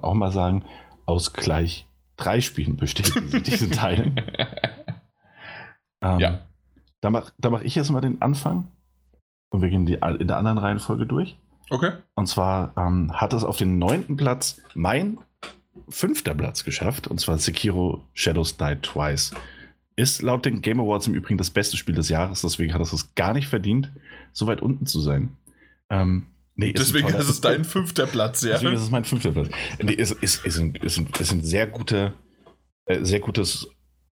auch 0.00 0.14
mal 0.14 0.32
sagen, 0.32 0.64
aus 1.06 1.32
gleich 1.32 1.86
drei 2.16 2.40
Spielen 2.40 2.76
besteht, 2.76 3.14
diese, 3.14 3.40
diese 3.42 3.70
Teile. 3.70 4.12
ähm, 6.02 6.18
ja. 6.18 6.40
Da 7.00 7.10
mache 7.10 7.32
da 7.38 7.50
mach 7.50 7.60
ich 7.60 7.74
jetzt 7.74 7.90
mal 7.90 8.00
den 8.00 8.22
Anfang 8.22 8.68
und 9.50 9.60
wir 9.60 9.68
gehen 9.68 9.84
die, 9.84 9.94
in 9.94 10.26
der 10.26 10.38
anderen 10.38 10.58
Reihenfolge 10.58 11.06
durch. 11.06 11.36
Okay. 11.70 11.92
Und 12.14 12.26
zwar 12.26 12.72
ähm, 12.76 13.12
hat 13.12 13.32
es 13.32 13.44
auf 13.44 13.56
den 13.56 13.78
neunten 13.78 14.16
Platz 14.16 14.60
mein 14.74 15.18
fünfter 15.88 16.34
Platz 16.34 16.64
geschafft, 16.64 17.06
und 17.08 17.20
zwar 17.20 17.38
Sekiro 17.38 18.04
Shadows 18.14 18.56
Die 18.56 18.76
Twice. 18.82 19.34
Ist 19.96 20.22
laut 20.22 20.44
den 20.44 20.60
Game 20.60 20.80
Awards 20.80 21.06
im 21.06 21.14
Übrigen 21.14 21.38
das 21.38 21.50
beste 21.50 21.76
Spiel 21.76 21.94
des 21.94 22.08
Jahres, 22.08 22.42
deswegen 22.42 22.74
hat 22.74 22.80
es 22.80 22.92
es 22.92 23.14
gar 23.14 23.32
nicht 23.32 23.46
verdient, 23.46 23.92
so 24.32 24.46
weit 24.46 24.60
unten 24.60 24.86
zu 24.86 25.00
sein. 25.00 25.36
Ähm, 25.88 26.26
nee, 26.56 26.72
deswegen 26.72 27.08
ist 27.08 27.28
es 27.28 27.40
dein 27.40 27.64
fünfter 27.64 28.06
Platz, 28.06 28.42
ja. 28.42 28.54
Deswegen 28.54 28.74
ist 28.74 28.82
es 28.82 28.90
mein 28.90 29.04
fünfter 29.04 29.32
Platz. 29.32 29.50
Nee, 29.80 29.94
es 29.96 30.10
ist, 30.10 30.44
ist, 30.44 30.58
ist, 30.58 30.76
ist, 30.82 31.20
ist 31.20 31.32
ein 31.32 31.44
sehr, 31.44 31.68
gute, 31.68 32.14
äh, 32.86 33.04
sehr 33.04 33.20
gutes 33.20 33.68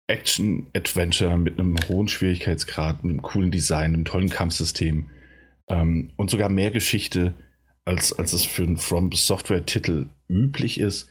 Action-Adventure 0.07 1.37
mit 1.37 1.59
einem 1.59 1.77
hohen 1.87 2.07
Schwierigkeitsgrad, 2.07 3.03
einem 3.03 3.21
coolen 3.21 3.51
Design, 3.51 3.93
einem 3.93 4.05
tollen 4.05 4.29
Kampfsystem 4.29 5.09
ähm, 5.67 6.11
und 6.17 6.29
sogar 6.29 6.49
mehr 6.49 6.71
Geschichte, 6.71 7.35
als, 7.85 8.11
als 8.11 8.33
es 8.33 8.43
für 8.43 8.63
einen 8.63 8.77
From 8.77 9.11
Software-Titel 9.11 10.09
üblich 10.27 10.79
ist. 10.79 11.09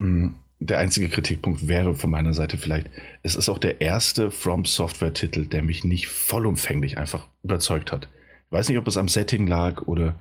Hm, 0.00 0.34
der 0.58 0.78
einzige 0.78 1.08
Kritikpunkt 1.08 1.68
wäre 1.68 1.94
von 1.94 2.10
meiner 2.10 2.34
Seite 2.34 2.58
vielleicht, 2.58 2.90
es 3.22 3.34
ist 3.34 3.48
auch 3.48 3.58
der 3.58 3.80
erste 3.80 4.30
From 4.30 4.64
Software-Titel, 4.66 5.46
der 5.46 5.62
mich 5.62 5.84
nicht 5.84 6.08
vollumfänglich 6.08 6.98
einfach 6.98 7.28
überzeugt 7.42 7.92
hat. 7.92 8.08
Ich 8.46 8.52
weiß 8.52 8.68
nicht, 8.68 8.78
ob 8.78 8.86
es 8.86 8.98
am 8.98 9.08
Setting 9.08 9.46
lag 9.46 9.82
oder, 9.82 10.20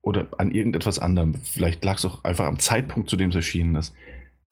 oder 0.00 0.28
an 0.38 0.52
irgendetwas 0.52 0.98
anderem. 1.00 1.34
Vielleicht 1.34 1.84
lag 1.84 1.98
es 1.98 2.04
auch 2.04 2.22
einfach 2.22 2.46
am 2.46 2.60
Zeitpunkt, 2.60 3.10
zu 3.10 3.16
dem 3.16 3.30
es 3.30 3.36
erschienen 3.36 3.74
ist. 3.74 3.94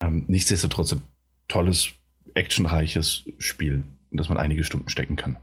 Ähm, 0.01 0.25
nichtsdestotrotz 0.27 0.93
ein 0.93 1.03
tolles, 1.47 1.89
actionreiches 2.33 3.25
Spiel, 3.37 3.83
in 4.11 4.17
das 4.17 4.27
man 4.27 4.37
einige 4.37 4.63
Stunden 4.63 4.89
stecken 4.89 5.15
kann. 5.15 5.37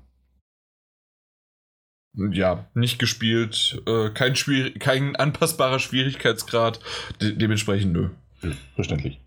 Ja, 2.32 2.66
nicht 2.74 2.98
gespielt, 2.98 3.82
äh, 3.86 4.10
kein, 4.10 4.34
kein 4.78 5.16
anpassbarer 5.16 5.78
Schwierigkeitsgrad, 5.78 6.80
de 7.20 7.32
dementsprechend 7.34 7.92
nö. 7.92 8.10
Verständlich. 8.74 9.20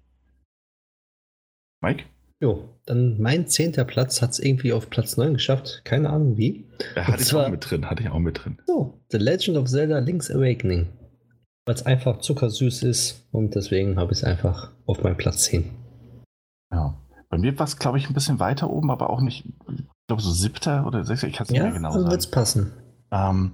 Mike? 1.82 2.04
Jo, 2.42 2.70
dann 2.86 3.20
mein 3.22 3.48
zehnter 3.48 3.84
Platz 3.84 4.22
hat 4.22 4.32
es 4.32 4.40
irgendwie 4.40 4.72
auf 4.72 4.90
Platz 4.90 5.18
9 5.18 5.34
geschafft. 5.34 5.82
Keine 5.84 6.10
Ahnung 6.10 6.38
wie. 6.38 6.66
Ja, 6.96 7.08
hatte 7.08 7.22
ich 7.22 7.34
auch 7.34 7.50
mit 7.50 7.70
drin, 7.70 7.90
hatte 7.90 8.02
ich 8.04 8.10
auch 8.10 8.20
mit 8.20 8.44
drin. 8.44 8.58
So, 8.66 9.02
The 9.12 9.18
Legend 9.18 9.58
of 9.58 9.68
Zelda 9.68 10.00
Link's 10.00 10.32
Awakening. 10.32 10.88
Weil 11.66 11.76
es 11.76 11.86
einfach 11.86 12.20
zuckersüß 12.20 12.84
ist 12.84 13.28
und 13.32 13.56
deswegen 13.56 13.98
habe 13.98 14.14
ich 14.14 14.20
es 14.20 14.24
einfach 14.24 14.72
auf 14.86 15.04
meinen 15.04 15.18
Platz 15.18 15.44
10. 15.46 15.70
Ja. 16.72 16.98
Bei 17.30 17.38
mir 17.38 17.58
war 17.60 17.66
es, 17.66 17.78
glaube 17.78 17.98
ich, 17.98 18.08
ein 18.10 18.14
bisschen 18.14 18.40
weiter 18.40 18.70
oben, 18.70 18.90
aber 18.90 19.10
auch 19.10 19.22
nicht, 19.22 19.46
ich 19.46 19.84
glaube, 20.08 20.22
so 20.22 20.32
siebter 20.32 20.88
oder 20.88 21.04
sechster, 21.04 21.28
ich 21.28 21.34
kann 21.36 21.44
es 21.44 21.52
nicht 21.52 21.58
Ja, 21.60 21.66
mehr 21.66 21.74
genau 21.74 21.90
dann 21.92 22.00
sagen. 22.02 22.12
wird 22.12 22.22
es 22.22 22.32
passen. 22.32 22.72
Ähm, 23.12 23.52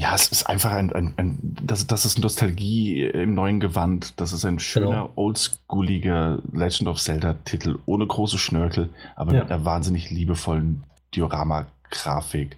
ja, 0.00 0.14
es 0.14 0.28
ist 0.28 0.44
einfach 0.44 0.72
ein, 0.72 0.92
ein, 0.94 1.12
ein 1.18 1.38
das, 1.62 1.86
das 1.86 2.06
ist 2.06 2.18
Nostalgie 2.18 3.02
im 3.04 3.34
neuen 3.34 3.60
Gewand. 3.60 4.18
Das 4.18 4.32
ist 4.32 4.46
ein 4.46 4.58
schöner, 4.58 4.86
Genau. 4.86 5.12
oldschooliger 5.16 6.40
Legend 6.52 6.88
of 6.88 6.98
Zelda-Titel 7.00 7.78
ohne 7.84 8.06
große 8.06 8.38
Schnörkel, 8.38 8.88
aber 9.14 9.34
Ja. 9.34 9.42
mit 9.42 9.52
einer 9.52 9.64
wahnsinnig 9.66 10.10
liebevollen 10.10 10.84
Diorama-Grafik. 11.14 12.56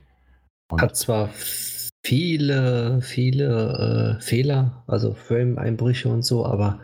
Hat 0.79 0.97
zwar 0.97 1.31
viele, 2.05 3.03
viele 3.03 4.19
äh, 4.19 4.23
Fehler, 4.23 4.85
also 4.87 5.13
Frame-Einbrüche 5.15 6.09
und 6.09 6.23
so, 6.23 6.47
aber 6.47 6.79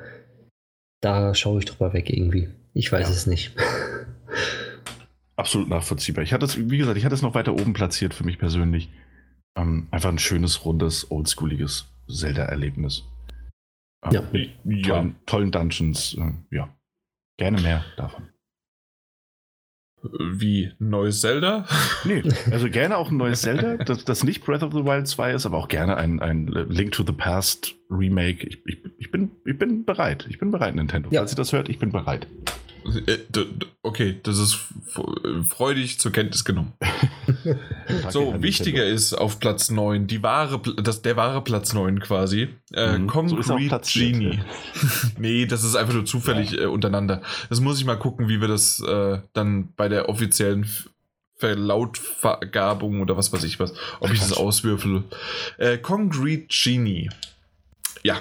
da 1.01 1.35
schaue 1.35 1.61
ich 1.61 1.67
drüber 1.67 1.93
weg 1.93 2.11
irgendwie. 2.11 2.49
Ich 2.75 2.91
weiß 2.91 3.07
Ja. 3.09 3.15
es 3.15 3.27
nicht. 3.29 3.55
absolut 5.37 5.69
nachvollziehbar. 5.69 6.25
Ich 6.25 6.33
hatte 6.33 6.47
es, 6.47 6.59
wie 6.69 6.79
gesagt, 6.79 6.99
ich 6.99 7.05
hatte 7.05 7.15
es 7.15 7.23
noch 7.23 7.35
weiter 7.35 7.53
oben 7.55 7.73
platziert 7.73 8.13
für 8.13 8.25
mich 8.25 8.39
persönlich. 8.39 8.91
Ähm, 9.57 9.89
einfach 9.91 10.11
ein 10.11 10.19
schönes, 10.19 10.65
rundes, 10.65 11.11
oldschooliges 11.11 11.87
Zelda-Erlebnis. 12.09 13.05
Ähm, 14.05 14.13
Ja. 14.13 14.23
Mit 14.33 14.87
Ja. 14.87 14.95
tollen, 14.95 15.17
tollen 15.27 15.51
Dungeons. 15.51 16.15
Äh, 16.15 16.33
ja. 16.55 16.75
Gerne 17.39 17.61
mehr 17.61 17.85
davon. 17.97 18.29
Wie 20.03 20.73
neues 20.79 21.21
Zelda? 21.21 21.67
Nee, 22.05 22.23
also 22.53 22.71
gerne 22.71 22.97
auch 22.97 23.11
ein 23.11 23.17
neues 23.17 23.43
Zelda, 23.43 23.79
das, 23.79 24.05
das 24.05 24.23
nicht 24.23 24.45
Breath 24.45 24.63
of 24.63 24.73
the 24.73 24.85
Wild 24.85 25.09
2 25.09 25.33
ist, 25.33 25.45
aber 25.45 25.59
auch 25.59 25.67
gerne 25.67 25.97
ein, 25.97 26.21
ein 26.21 26.47
Link 26.47 26.93
to 26.93 27.03
the 27.05 27.13
Past 27.13 27.75
Remake. 27.91 28.47
Ich, 28.47 28.63
ich, 28.67 28.79
ich, 28.99 29.11
bin, 29.11 29.33
ich 29.45 29.59
bin 29.59 29.85
bereit. 29.85 30.25
Ich 30.31 30.39
bin 30.39 30.53
bereit, 30.53 30.77
Nintendo. 30.77 31.11
Ja. 31.11 31.21
Falls 31.21 31.33
ihr 31.33 31.37
das 31.37 31.53
hört, 31.53 31.69
ich 31.69 31.81
bin 31.81 31.91
bereit. 31.91 32.29
Äh, 33.07 33.19
Okay, 33.83 34.21
das 34.23 34.39
ist 34.39 34.59
freudig 35.49 35.99
zur 35.99 36.13
Kenntnis 36.13 36.45
genommen. 36.45 36.73
So, 38.11 38.43
wichtiger 38.43 38.85
ist 38.85 39.15
auf 39.15 39.39
Platz 39.41 39.71
9, 39.71 40.07
die 40.07 40.23
wahre, 40.23 40.61
das, 40.83 41.03
der 41.03 41.17
wahre 41.17 41.43
Platz 41.43 41.73
9 41.73 42.01
quasi. 42.01 42.49
Äh, 42.73 42.99
Mhm, 42.99 43.09
so 43.09 43.37
Concrete 43.37 43.81
Genie. 43.85 44.37
ja. 44.37 44.45
nee, 45.19 45.47
das 45.47 45.65
ist 45.65 45.75
einfach 45.77 45.95
nur 45.95 46.05
zufällig 46.05 46.59
äh, 46.59 46.67
untereinander. 46.67 47.23
Das 47.49 47.61
muss 47.61 47.79
ich 47.79 47.87
mal 47.87 47.99
gucken, 47.99 48.29
wie 48.29 48.41
wir 48.41 48.49
das 48.49 48.81
äh, 48.81 49.21
dann 49.33 49.73
bei 49.77 49.89
der 49.89 50.09
offiziellen 50.09 50.67
Verlautvergabung 51.37 53.01
oder 53.01 53.17
was 53.17 53.33
weiß 53.33 53.45
ich 53.45 53.61
was, 53.61 53.73
ob 54.01 54.13
ich 54.13 54.21
das 54.21 54.33
auswürfel. 54.33 55.05
Äh, 55.57 55.79
Concrete 55.79 56.47
Genie. 56.49 57.09
Ja, 58.03 58.19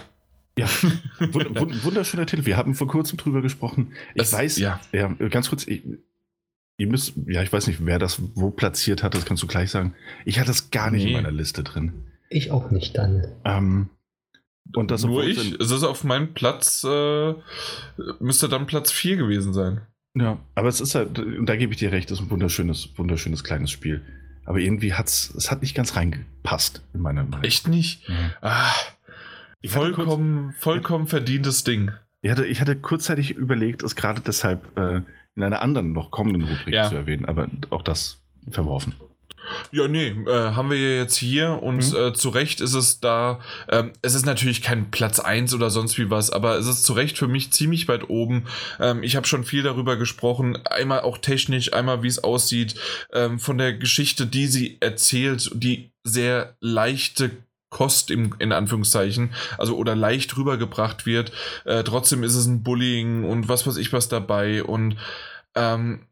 Ja, 0.58 0.66
wund- 1.20 1.58
wund- 1.58 1.84
wunderschöner 1.84 2.26
Titel. 2.26 2.46
Wir 2.46 2.58
haben 2.58 2.76
vor 2.76 2.88
kurzem 2.88 3.18
drüber 3.18 3.42
gesprochen. 3.42 3.94
Ich 4.16 4.24
Es- 4.24 4.34
weiß, 4.34 4.58
ja. 4.58 4.80
ja, 4.92 5.08
ganz 5.30 5.50
kurz, 5.50 5.66
ich, 5.68 5.84
ihr 6.78 6.88
müsst, 6.88 7.14
ja, 7.28 7.42
ich 7.44 7.52
weiß 7.54 7.68
nicht, 7.68 7.86
wer 7.86 8.00
das 8.00 8.22
wo 8.36 8.50
platziert 8.52 9.04
hat, 9.04 9.14
das 9.14 9.26
kannst 9.26 9.44
du 9.44 9.48
gleich 9.48 9.70
sagen. 9.72 9.94
Ich 10.26 10.40
hatte 10.40 10.52
es 10.52 10.72
gar 10.72 10.92
nicht 10.92 11.04
Nee. 11.04 11.10
in 11.10 11.14
meiner 11.16 11.32
Liste 11.32 11.64
drin. 11.64 11.94
Ich 12.30 12.52
auch 12.52 12.72
nicht 12.72 12.98
dann. 12.98 13.26
Ähm, 13.46 13.90
und 14.76 14.92
das 14.92 15.04
nur 15.06 15.24
es 15.24 15.38
ich. 15.38 15.60
Es 15.62 15.72
ist 15.72 15.84
auf 15.84 16.04
meinem 16.04 16.34
Platz, 16.34 16.84
äh, 16.84 17.34
müsste 18.20 18.50
dann 18.50 18.68
Platz 18.68 18.92
4 18.92 19.16
gewesen 19.16 19.54
sein. 19.54 19.82
Ja, 20.14 20.40
aber 20.56 20.68
es 20.68 20.82
ist 20.82 20.96
halt, 20.96 21.20
und 21.20 21.46
da 21.46 21.56
gebe 21.56 21.72
ich 21.74 21.80
dir 21.80 21.92
recht, 21.92 22.10
es 22.12 22.20
ist 22.20 22.26
ein 22.26 22.32
wunderschönes, 22.32 22.90
wunderschönes 22.98 23.44
kleines 23.44 23.72
Spiel. 23.72 24.02
Aber 24.46 24.60
irgendwie 24.60 24.94
hat's, 24.94 25.34
es 25.38 25.52
hat 25.52 25.62
nicht 25.62 25.76
ganz 25.76 25.96
reingepasst 25.96 26.82
in 26.94 27.02
meiner 27.02 27.24
Meinung. 27.24 27.44
Echt 27.44 27.68
nicht? 27.68 28.08
Ja. 28.10 28.16
Ah, 28.42 28.72
Hatte 29.64 29.92
kurz- 29.92 29.96
vollkommen, 29.96 30.54
vollkommen 30.60 31.08
verdientes 31.08 31.64
Ding. 31.64 31.92
Ich 32.22 32.32
hatte, 32.32 32.46
ich 32.46 32.62
hatte 32.62 32.76
kurzzeitig 32.76 33.32
überlegt, 33.32 33.84
es 33.84 33.96
gerade 33.96 34.22
deshalb 34.22 34.78
äh, 34.78 35.02
in 35.36 35.44
einer 35.44 35.62
anderen 35.62 35.94
noch 35.94 36.10
kommenden 36.12 36.44
Rubrik 36.44 36.74
Ja. 36.74 36.90
zu 36.90 36.96
erwähnen, 36.96 37.26
aber 37.26 37.48
auch 37.70 37.82
das 37.84 38.22
verworfen. 38.50 38.96
Ja, 39.72 39.88
nee, 39.88 40.08
äh, 40.10 40.52
haben 40.56 40.70
wir 40.70 40.78
ja 40.78 41.02
jetzt 41.02 41.16
hier 41.16 41.64
und 41.64 41.78
Mhm. 41.92 41.96
äh, 41.98 42.14
zu 42.14 42.30
Recht 42.30 42.60
ist 42.60 42.74
es 42.74 43.00
da, 43.00 43.40
ähm, 43.70 43.94
es 44.02 44.14
ist 44.14 44.26
natürlich 44.26 44.62
kein 44.62 44.92
Platz 44.92 45.20
1 45.22 45.54
oder 45.54 45.70
sonst 45.70 45.98
wie 45.98 46.10
was, 46.10 46.32
aber 46.32 46.58
es 46.58 46.68
ist 46.68 46.84
zu 46.84 46.92
Recht 46.92 47.18
für 47.18 47.30
mich 47.30 47.54
ziemlich 47.54 47.88
weit 47.88 48.10
oben. 48.10 48.44
Ähm, 48.80 49.04
ich 49.04 49.16
habe 49.16 49.26
schon 49.26 49.46
viel 49.46 49.64
darüber 49.64 49.96
gesprochen, 49.96 50.58
einmal 50.66 51.00
auch 51.02 51.18
technisch, 51.20 51.72
einmal 51.72 52.04
wie 52.04 52.08
es 52.08 52.22
aussieht, 52.22 52.76
ähm, 53.14 53.40
von 53.40 53.58
der 53.58 53.74
Geschichte, 53.74 54.28
die 54.28 54.48
sie 54.48 54.78
erzählt, 54.82 55.50
die 55.54 55.92
sehr 56.04 56.58
leichte 56.60 57.32
Kost 57.70 58.12
im, 58.12 58.36
in 58.40 58.52
Anführungszeichen, 58.52 59.34
also 59.58 59.76
oder 59.76 59.96
leicht 59.96 60.38
rübergebracht 60.38 61.06
wird. 61.06 61.32
Äh, 61.66 61.84
trotzdem 61.84 62.24
ist 62.24 62.36
es 62.36 62.46
ein 62.46 62.64
Bullying 62.64 63.24
und 63.24 63.50
was 63.50 63.68
weiß 63.68 63.78
ich 63.78 63.92
was 63.94 64.08
dabei 64.08 64.64
und 64.64 64.98
ähm, 65.56 66.08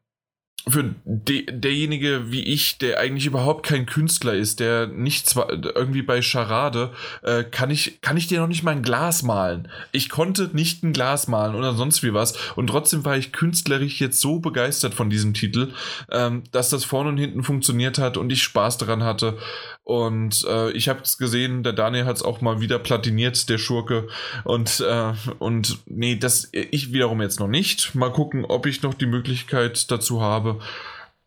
für 0.68 0.96
de 1.06 1.46
derjenige 1.46 2.32
wie 2.32 2.44
ich, 2.44 2.80
der 2.80 3.00
eigentlich 3.00 3.28
überhaupt 3.28 3.66
kein 3.66 3.86
Künstler 3.86 4.34
ist, 4.34 4.60
der 4.60 4.88
nicht 4.88 5.30
zwar 5.30 5.50
irgendwie 5.50 6.02
bei 6.02 6.22
Charade, 6.22 6.92
äh, 7.22 7.44
kann 7.44 7.70
ich 7.70 8.02
kann 8.02 8.18
ich 8.18 8.28
dir 8.28 8.40
noch 8.40 8.48
nicht 8.48 8.64
mal 8.64 8.72
ein 8.72 8.82
Glas 8.82 9.22
malen. 9.22 9.68
Ich 9.92 10.10
konnte 10.10 10.50
nicht 10.54 10.84
ein 10.84 10.94
Glas 10.94 11.28
malen 11.28 11.56
oder 11.56 11.74
sonst 11.76 12.02
wie 12.02 12.14
was 12.14 12.36
und 12.56 12.68
trotzdem 12.68 13.06
war 13.06 13.16
ich 13.16 13.32
künstlerisch 13.32 14.02
jetzt 14.02 14.20
so 14.20 14.40
begeistert 14.40 14.96
von 14.96 15.10
diesem 15.10 15.36
Titel, 15.36 15.72
ähm, 16.12 16.44
dass 16.52 16.70
das 16.70 16.84
vorne 16.84 17.10
und 17.10 17.18
hinten 17.18 17.44
funktioniert 17.44 18.00
hat 18.00 18.18
und 18.18 18.32
ich 18.32 18.42
Spaß 18.42 18.80
daran 18.80 19.04
hatte 19.04 19.38
und 19.86 20.44
äh, 20.50 20.72
ich 20.72 20.90
habe 20.90 21.02
es 21.04 21.20
gesehen, 21.20 21.62
der 21.62 21.72
Daniel 21.72 22.06
hat 22.06 22.18
es 22.18 22.24
auch 22.24 22.42
mal 22.42 22.60
wieder 22.60 22.80
platiniert, 22.80 23.48
der 23.50 23.60
Schurke 23.60 24.08
und 24.44 24.80
äh, 24.80 25.14
und 25.38 25.78
nee, 25.86 26.16
das 26.16 26.50
ich 26.52 26.92
wiederum 26.92 27.22
jetzt 27.22 27.40
noch 27.40 27.48
nicht. 27.48 27.94
Mal 27.94 28.12
gucken, 28.12 28.46
ob 28.46 28.66
ich 28.66 28.82
noch 28.82 28.96
die 28.96 29.06
Möglichkeit 29.06 29.92
dazu 29.92 30.24
habe. 30.24 30.60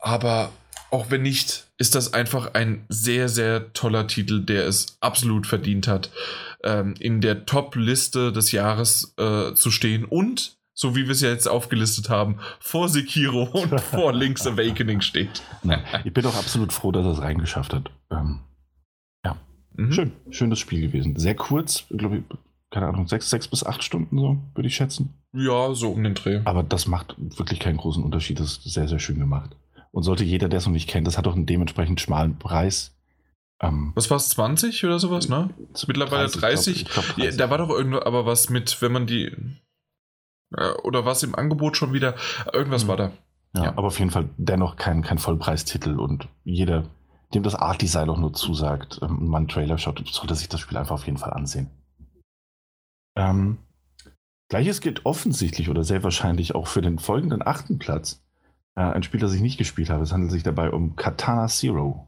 Aber 0.01 0.51
auch 0.91 1.11
wenn 1.11 1.23
nicht, 1.23 1.69
ist 1.79 1.95
das 1.95 2.15
einfach 2.15 2.55
ein 2.55 2.85
sehr, 2.89 3.29
sehr 3.29 3.73
toller 3.75 4.09
Titel, 4.09 4.45
der 4.45 4.67
es 4.67 4.99
absolut 5.01 5.47
verdient 5.47 5.87
hat, 5.87 6.11
ähm, 6.65 6.95
in 6.99 7.21
der 7.21 7.47
Top-Liste 7.47 8.33
des 8.33 8.51
Jahres 8.51 9.15
äh, 9.19 9.55
zu 9.55 9.71
stehen 9.71 10.05
und, 10.05 10.57
so 10.75 10.97
wie 10.97 11.05
wir 11.05 11.13
es 11.13 11.21
ja 11.21 11.31
jetzt 11.31 11.47
aufgelistet 11.47 12.09
haben, 12.11 12.39
vor 12.59 12.89
Sekiro 12.89 13.45
und 13.45 13.81
vor 13.93 14.13
Link's 14.13 14.49
Awakening 14.49 15.01
steht. 15.01 15.43
Nein, 15.63 15.85
ich 16.03 16.13
bin 16.13 16.27
auch 16.27 16.37
absolut 16.37 16.73
froh, 16.73 16.91
dass 16.91 17.05
er 17.05 17.13
es 17.13 17.21
reingeschafft 17.21 17.73
hat. 17.73 17.91
Ähm, 18.11 18.41
Mhm. 19.79 19.93
Schön, 19.93 20.13
schönes 20.31 20.59
Spiel 20.59 20.81
gewesen. 20.81 21.17
Sehr 21.17 21.35
kurz, 21.37 21.87
glaube 21.89 22.19
ich, 22.19 22.23
keine 22.71 22.89
Ahnung, 22.89 23.07
sechs, 23.09 23.31
sechs 23.31 23.49
bis 23.49 23.65
acht 23.65 23.83
Stunden 23.83 24.19
so, 24.19 24.39
würde 24.55 24.67
ich 24.69 24.75
schätzen. 24.77 25.15
Ja, 25.33 25.73
so 25.75 25.91
um 25.93 26.03
den 26.03 26.15
Dreh. 26.15 26.41
Aber 26.45 26.63
das 26.63 26.87
macht 26.87 27.15
wirklich 27.19 27.61
keinen 27.61 27.77
großen 27.79 28.03
Unterschied. 28.03 28.41
Das 28.41 28.59
ist 28.59 28.65
sehr, 28.75 28.89
sehr 28.89 28.99
schön 28.99 29.19
gemacht. 29.19 29.57
Und 29.91 30.03
sollte 30.03 30.25
jeder, 30.25 30.49
der 30.49 30.59
es 30.59 30.67
noch 30.67 30.73
nicht 30.73 30.89
kennt, 30.89 31.07
das 31.07 31.17
hat 31.17 31.27
auch 31.27 31.35
einen 31.35 31.47
dementsprechend 31.47 32.01
schmalen 32.01 32.39
Preis. 32.39 32.95
Ähm, 33.61 33.93
Was 33.95 34.11
war 34.11 34.17
es, 34.19 34.29
20 34.31 34.85
oder 34.85 34.99
sowas, 34.99 35.29
ne? 35.29 35.51
Mittlerweile 35.87 36.29
30. 36.29 36.83
Ich 36.83 36.85
glaub, 36.89 37.05
ich 37.09 37.15
glaub 37.15 37.27
Ja, 37.31 37.37
da 37.37 37.51
war 37.51 37.59
doch 37.59 37.71
irgendwo 37.71 38.01
aber 38.01 38.27
was 38.27 38.51
mit, 38.51 38.83
wenn 38.83 38.93
man 38.93 39.07
die. 39.07 39.33
Äh, 40.57 40.71
oder 40.83 41.05
was 41.05 41.23
im 41.23 41.35
Angebot 41.35 41.77
schon 41.77 41.93
wieder. 41.93 42.15
Irgendwas 42.53 42.85
Mhm. 42.85 42.89
war 42.89 42.97
da. 42.97 43.13
Ja, 43.55 43.65
Ja. 43.65 43.71
aber 43.77 43.87
auf 43.89 43.99
jeden 43.99 44.11
Fall 44.11 44.29
dennoch 44.37 44.77
kein, 44.77 45.03
kein 45.03 45.19
Vollpreistitel 45.19 45.99
und 45.99 46.29
jeder, 46.45 46.85
dem 47.35 47.43
das 47.43 47.55
Art-Design 47.55 48.09
auch 48.11 48.19
nur 48.19 48.33
zusagt, 48.33 49.01
ähm, 49.03 49.19
und 49.19 49.29
mal 49.29 49.39
einen 49.39 49.49
Trailer 49.49 49.79
schaut, 49.79 50.03
sollte 50.09 50.35
sich 50.35 50.49
das 50.49 50.61
Spiel 50.61 50.79
einfach 50.79 50.95
auf 50.95 51.07
jeden 51.07 51.19
Fall 51.19 51.33
ansehen. 51.33 51.71
Ähm, 53.17 53.59
Gleiches 54.49 54.81
gilt 54.81 55.05
offensichtlich 55.05 55.69
oder 55.69 55.85
sehr 55.85 56.03
wahrscheinlich 56.03 56.55
auch 56.55 56.67
für 56.67 56.81
den 56.81 56.99
folgenden 56.99 57.47
achten 57.47 57.79
Platz. 57.79 58.25
Äh, 58.77 58.81
ein 58.81 59.03
Spiel, 59.03 59.21
das 59.21 59.35
ich 59.35 59.43
nicht 59.43 59.59
gespielt 59.59 59.91
habe. 59.91 60.03
Es 60.03 60.13
handelt 60.13 60.33
sich 60.33 60.43
dabei 60.43 60.71
um 60.71 60.97
Katana 60.97 61.49
Zero. 61.49 62.08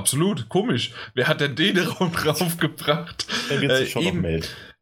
Absolut, 0.00 0.48
komisch. 0.48 0.92
Wer 1.14 1.28
hat 1.28 1.42
denn 1.42 1.56
den 1.56 1.78
Raum 1.86 2.10
draufgebracht? 2.10 3.26
Äh, 3.50 3.84
eben, 4.00 4.24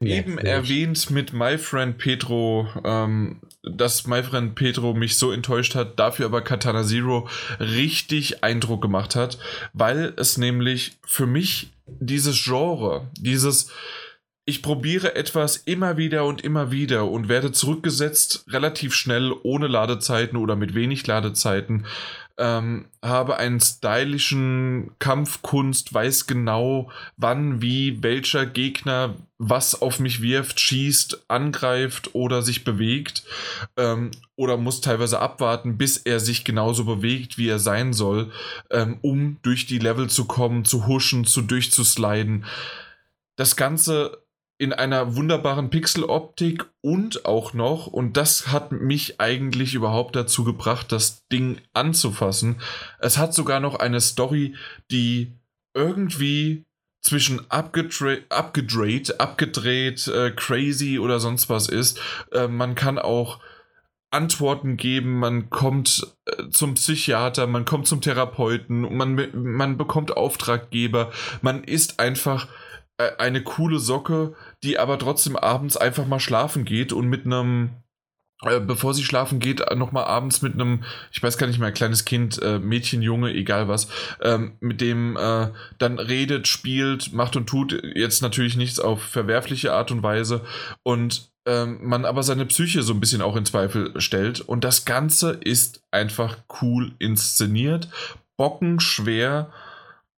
eben 0.01 0.35
Merkwürdig. 0.35 0.45
erwähnt 0.45 1.11
mit 1.11 1.33
My 1.33 1.59
Friend 1.59 1.99
Pedro, 1.99 2.69
ähm, 2.85 3.41
dass 3.65 4.07
My 4.07 4.23
Friend 4.23 4.55
Pedro 4.55 4.95
mich 4.95 5.17
so 5.17 5.33
enttäuscht 5.33 5.75
hat, 5.75 5.99
dafür 5.99 6.27
aber 6.27 6.43
Katana 6.43 6.85
Zero 6.85 7.29
richtig 7.59 8.45
Eindruck 8.45 8.81
gemacht 8.81 9.17
hat, 9.17 9.39
weil 9.73 10.15
es 10.17 10.39
nämlich 10.39 10.99
für 11.05 11.27
mich 11.27 11.73
dieses 11.87 12.45
Genre, 12.45 13.09
dieses 13.19 13.73
ich 14.45 14.63
probiere 14.63 15.15
etwas 15.15 15.59
immer 15.59 15.99
wieder 15.99 16.25
und 16.25 16.41
immer 16.43 16.71
wieder 16.71 17.11
und 17.11 17.29
werde 17.29 17.53
zurückgesetzt 17.53 18.47
relativ 18.49 18.95
schnell 18.95 19.35
ohne 19.43 19.67
Ladezeiten 19.67 20.39
oder 20.39 20.57
mit 20.57 20.75
wenig 20.75 21.07
Ladezeiten 21.07 21.85
ähm, 22.39 22.87
habe 23.03 23.37
einen 23.37 23.61
stylischen 23.61 24.93
Kampfkunst, 25.01 25.93
weiß 25.93 26.27
genau, 26.27 26.91
wann, 27.17 27.61
wie, 27.61 28.03
welcher 28.03 28.47
Gegner 28.47 29.17
was 29.39 29.81
auf 29.81 30.01
mich 30.01 30.23
wirft, 30.23 30.61
schießt, 30.61 31.25
angreift 31.29 32.15
oder 32.15 32.43
sich 32.43 32.65
bewegt 32.65 33.25
ähm, 33.77 34.13
oder 34.37 34.57
muss 34.57 34.81
teilweise 34.81 35.21
abwarten, 35.21 35.79
bis 35.79 35.97
er 35.97 36.21
sich 36.21 36.45
genauso 36.45 36.85
bewegt, 36.85 37.39
wie 37.39 37.49
er 37.49 37.59
sein 37.59 37.93
soll, 37.93 38.31
ähm, 38.71 38.99
um 39.03 39.39
durch 39.43 39.67
die 39.67 39.79
Level 39.79 40.09
zu 40.09 40.25
kommen, 40.25 40.65
zu 40.65 40.87
huschen, 40.87 41.25
zu 41.25 41.43
durchzusliden. 41.43 42.45
Das 43.37 43.57
Ganze 43.57 44.23
in 44.59 44.73
einer 44.73 45.15
wunderbaren 45.15 45.71
Pixeloptik 45.71 46.67
und 46.81 47.25
auch 47.25 47.55
noch, 47.55 47.87
und 47.87 48.17
das 48.17 48.49
hat 48.49 48.73
mich 48.73 49.21
eigentlich 49.21 49.75
überhaupt 49.75 50.17
dazu 50.17 50.43
gebracht, 50.43 50.91
das 50.91 51.27
Ding 51.29 51.61
anzufassen. 51.75 52.61
Es 52.99 53.19
hat 53.19 53.33
sogar 53.33 53.61
noch 53.61 53.77
eine 53.77 54.01
Story, 54.01 54.57
die 54.91 55.39
irgendwie 55.75 56.67
zwischen 57.01 57.49
abgedreht, 57.51 58.27
abgedreht, 59.21 60.09
äh, 60.09 60.33
crazy 60.33 60.99
oder 60.99 61.21
sonst 61.21 61.49
was 61.49 61.69
ist. 61.69 62.01
Äh, 62.33 62.49
man 62.49 62.75
kann 62.75 62.99
auch 62.99 63.39
Antworten 64.11 64.77
geben, 64.77 65.21
man 65.21 65.51
kommt 65.51 66.15
äh, 66.27 66.49
zum 66.51 66.75
Psychiater, 66.75 67.47
man 67.47 67.65
kommt 67.65 67.87
zum 67.87 68.01
Therapeuten, 68.01 68.97
man, 68.97 69.29
man 69.33 69.77
bekommt 69.77 70.17
Auftraggeber, 70.17 71.13
man 71.43 71.63
ist 71.63 72.01
einfach 72.01 72.49
eine 73.19 73.43
coole 73.43 73.79
Socke, 73.79 74.35
die 74.63 74.79
aber 74.79 74.99
trotzdem 74.99 75.37
abends 75.37 75.77
einfach 75.77 76.07
mal 76.07 76.21
schlafen 76.21 76.65
geht 76.65 76.93
und 76.93 77.07
mit 77.09 77.27
einem 77.27 77.71
äh, 78.43 78.61
bevor 78.61 78.95
sie 78.95 79.03
schlafen 79.03 79.41
geht, 79.41 79.61
äh, 79.63 79.75
nochmal 79.75 80.05
abends 80.05 80.43
mit 80.43 80.55
einem, 80.55 80.85
ich 81.11 81.21
weiß 81.21 81.39
gar 81.39 81.49
nicht 81.49 81.59
mehr, 81.59 81.73
kleines 81.73 82.05
Kind, 82.05 82.41
äh, 82.41 82.61
Mädchen, 82.61 83.03
Junge, 83.03 83.35
egal 83.35 83.67
was, 83.67 83.89
ähm, 84.23 84.53
mit 84.61 84.81
dem 84.81 85.17
äh, 85.17 85.49
dann 85.79 85.99
redet, 85.99 86.47
spielt, 86.47 87.13
macht 87.13 87.35
und 87.35 87.49
tut, 87.49 87.81
jetzt 87.95 88.23
natürlich 88.23 88.57
nichts 88.57 88.79
auf 88.79 89.03
verwerfliche 89.03 89.73
Art 89.73 89.91
und 89.91 90.05
Weise 90.05 90.45
und 90.85 91.33
ähm, 91.47 91.81
man 91.83 92.05
aber 92.05 92.23
seine 92.23 92.47
Psyche 92.47 92.83
so 92.83 92.93
ein 92.93 93.01
bisschen 93.01 93.23
auch 93.23 93.35
in 93.35 93.45
Zweifel 93.45 94.01
stellt 94.01 94.41
und 94.41 94.63
das 94.63 94.85
Ganze 94.85 95.33
ist 95.33 95.83
einfach 95.91 96.37
cool 96.63 96.93
inszeniert, 97.01 97.89
bockenschwer, 98.37 99.51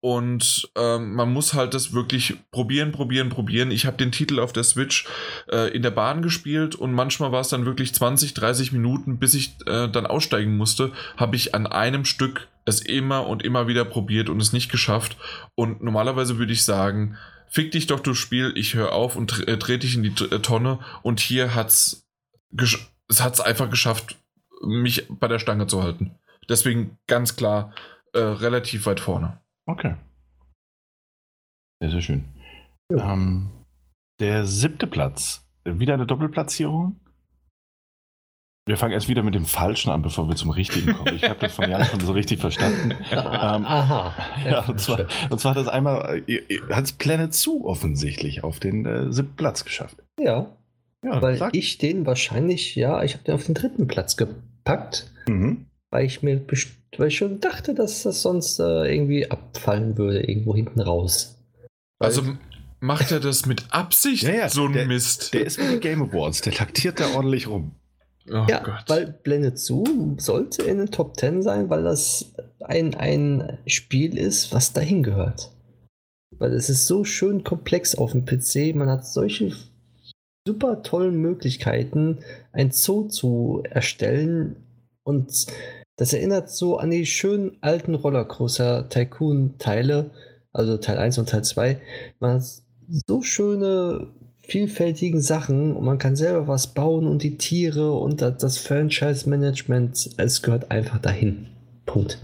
und 0.00 0.70
ähm, 0.76 1.14
man 1.14 1.32
muss 1.32 1.52
halt 1.52 1.74
das 1.74 1.92
wirklich 1.92 2.36
probieren, 2.50 2.90
probieren, 2.90 3.28
probieren. 3.28 3.70
Ich 3.70 3.84
habe 3.84 3.98
den 3.98 4.12
Titel 4.12 4.40
auf 4.40 4.52
der 4.52 4.64
Switch 4.64 5.06
äh, 5.50 5.70
in 5.74 5.82
der 5.82 5.90
Bahn 5.90 6.22
gespielt 6.22 6.74
und 6.74 6.92
manchmal 6.92 7.32
war 7.32 7.42
es 7.42 7.48
dann 7.48 7.66
wirklich 7.66 7.94
20, 7.94 8.32
30 8.32 8.72
Minuten, 8.72 9.18
bis 9.18 9.34
ich 9.34 9.56
äh, 9.66 9.88
dann 9.88 10.06
aussteigen 10.06 10.56
musste, 10.56 10.92
habe 11.16 11.36
ich 11.36 11.54
an 11.54 11.66
einem 11.66 12.04
Stück 12.04 12.48
es 12.64 12.80
immer 12.80 13.26
und 13.26 13.42
immer 13.42 13.66
wieder 13.66 13.84
probiert 13.84 14.28
und 14.28 14.40
es 14.40 14.52
nicht 14.52 14.70
geschafft. 14.70 15.16
Und 15.54 15.82
normalerweise 15.82 16.38
würde 16.38 16.52
ich 16.52 16.64
sagen, 16.64 17.16
fick 17.48 17.72
dich 17.72 17.86
doch, 17.86 18.00
du 18.00 18.14
Spiel, 18.14 18.52
ich 18.56 18.74
höre 18.74 18.92
auf 18.92 19.16
und 19.16 19.46
äh, 19.48 19.58
trete 19.58 19.86
dich 19.86 19.96
in 19.96 20.02
die 20.02 20.24
äh, 20.24 20.38
Tonne. 20.40 20.78
Und 21.02 21.20
hier 21.20 21.54
hat's 21.54 22.06
es 22.56 23.22
hat's 23.22 23.40
einfach 23.40 23.70
geschafft, 23.70 24.16
mich 24.62 25.06
bei 25.08 25.28
der 25.28 25.38
Stange 25.38 25.66
zu 25.66 25.82
halten. 25.82 26.14
Deswegen 26.48 26.98
ganz 27.06 27.36
klar 27.36 27.72
äh, 28.12 28.18
relativ 28.18 28.86
weit 28.86 29.00
vorne. 29.00 29.40
Okay. 29.70 29.94
Sehr, 31.80 31.90
sehr 31.90 32.02
schön. 32.02 32.24
Ja. 32.90 33.12
Ähm, 33.12 33.50
der 34.18 34.44
siebte 34.44 34.88
Platz. 34.88 35.46
Wieder 35.64 35.94
eine 35.94 36.06
Doppelplatzierung. 36.06 36.98
Wir 38.66 38.76
fangen 38.76 38.92
erst 38.92 39.08
wieder 39.08 39.22
mit 39.22 39.34
dem 39.34 39.44
Falschen 39.46 39.90
an, 39.90 40.02
bevor 40.02 40.28
wir 40.28 40.34
zum 40.34 40.50
Richtigen 40.50 40.94
kommen. 40.94 41.14
Ich 41.14 41.22
habe 41.24 41.38
das 41.38 41.54
von 41.54 41.70
Jan 41.70 41.84
schon 41.84 42.00
so 42.00 42.12
richtig 42.12 42.40
verstanden. 42.40 42.90
ähm, 43.12 43.16
Aha. 43.20 44.14
Ja, 44.44 44.64
und, 44.66 44.80
zwar, 44.80 45.06
und 45.30 45.40
zwar 45.40 45.52
hat 45.54 45.58
das 45.58 45.68
einmal, 45.68 46.22
äh, 46.26 46.40
hat 46.70 46.84
es 46.84 46.92
Planet 46.92 47.32
Zoo 47.32 47.64
offensichtlich 47.64 48.42
auf 48.42 48.58
den 48.58 48.84
äh, 48.86 49.12
siebten 49.12 49.36
Platz 49.36 49.64
geschafft. 49.64 50.02
Ja. 50.18 50.46
ja 51.04 51.22
weil 51.22 51.36
sag. 51.36 51.54
ich 51.54 51.78
den 51.78 52.06
wahrscheinlich, 52.06 52.74
ja, 52.74 53.02
ich 53.04 53.14
habe 53.14 53.24
den 53.24 53.34
auf 53.34 53.44
den 53.44 53.54
dritten 53.54 53.86
Platz 53.86 54.16
gepackt, 54.16 55.12
mhm. 55.28 55.66
weil 55.90 56.06
ich 56.06 56.22
mir 56.22 56.36
bestimmt 56.36 56.79
weil 56.96 57.08
ich 57.08 57.16
schon 57.16 57.40
dachte, 57.40 57.74
dass 57.74 58.02
das 58.02 58.22
sonst 58.22 58.58
äh, 58.58 58.92
irgendwie 58.92 59.30
abfallen 59.30 59.96
würde, 59.96 60.20
irgendwo 60.20 60.54
hinten 60.54 60.80
raus. 60.80 61.38
Also 61.98 62.22
macht 62.80 63.12
er 63.12 63.20
das 63.20 63.46
mit 63.46 63.64
Absicht, 63.70 64.24
ja, 64.24 64.34
ja, 64.34 64.48
so 64.48 64.64
ein 64.64 64.72
der, 64.72 64.86
Mist? 64.86 65.32
Der 65.34 65.46
ist 65.46 65.58
mit 65.58 65.70
den 65.70 65.80
Game 65.80 66.02
Awards, 66.02 66.40
der 66.40 66.52
taktiert 66.52 66.98
da 66.98 67.14
ordentlich 67.14 67.46
rum. 67.46 67.72
Oh 68.28 68.46
ja, 68.48 68.62
Gott. 68.62 68.84
weil 68.86 69.06
Blended 69.22 69.58
Zoo 69.58 70.16
sollte 70.18 70.62
in 70.62 70.78
den 70.78 70.90
Top 70.90 71.16
10 71.18 71.42
sein, 71.42 71.70
weil 71.70 71.82
das 71.82 72.32
ein, 72.60 72.94
ein 72.94 73.58
Spiel 73.66 74.16
ist, 74.16 74.52
was 74.52 74.72
dahin 74.72 75.02
gehört. 75.02 75.50
Weil 76.38 76.52
es 76.52 76.70
ist 76.70 76.86
so 76.86 77.04
schön 77.04 77.44
komplex 77.44 77.94
auf 77.94 78.12
dem 78.12 78.24
PC, 78.24 78.74
man 78.74 78.88
hat 78.88 79.06
solche 79.06 79.52
super 80.46 80.82
tollen 80.82 81.20
Möglichkeiten, 81.20 82.18
ein 82.52 82.70
Zoo 82.70 83.08
zu 83.08 83.62
erstellen 83.68 84.56
und 85.02 85.46
das 86.00 86.14
erinnert 86.14 86.48
so 86.48 86.78
an 86.78 86.90
die 86.90 87.04
schönen 87.04 87.58
alten 87.60 87.94
Rollercoaster 87.94 88.88
Tycoon 88.88 89.58
Teile, 89.58 90.10
also 90.50 90.78
Teil 90.78 90.96
1 90.96 91.18
und 91.18 91.28
Teil 91.28 91.44
2. 91.44 91.78
Man 92.20 92.36
hat 92.36 92.42
so 93.06 93.20
schöne, 93.20 94.06
vielfältigen 94.38 95.20
Sachen 95.20 95.76
und 95.76 95.84
man 95.84 95.98
kann 95.98 96.16
selber 96.16 96.48
was 96.48 96.68
bauen 96.68 97.06
und 97.06 97.22
die 97.22 97.36
Tiere 97.36 97.92
und 97.92 98.22
das 98.22 98.56
Franchise-Management, 98.56 100.12
es 100.16 100.40
gehört 100.40 100.70
einfach 100.70 101.00
dahin. 101.00 101.48
Punkt. 101.84 102.18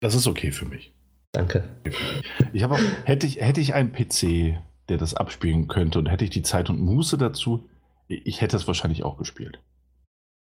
Das 0.00 0.16
ist 0.16 0.26
okay 0.26 0.50
für 0.50 0.66
mich. 0.66 0.92
Danke. 1.30 1.62
Ich 2.52 2.64
habe 2.64 2.78
hätte 3.04 3.28
ich, 3.28 3.40
hätte 3.40 3.60
ich 3.60 3.74
einen 3.74 3.92
PC, 3.92 4.60
der 4.88 4.98
das 4.98 5.14
abspielen 5.14 5.68
könnte 5.68 6.00
und 6.00 6.06
hätte 6.06 6.24
ich 6.24 6.30
die 6.30 6.42
Zeit 6.42 6.68
und 6.68 6.80
Muße 6.80 7.16
dazu, 7.16 7.68
ich 8.08 8.40
hätte 8.40 8.56
es 8.56 8.66
wahrscheinlich 8.66 9.04
auch 9.04 9.18
gespielt. 9.18 9.60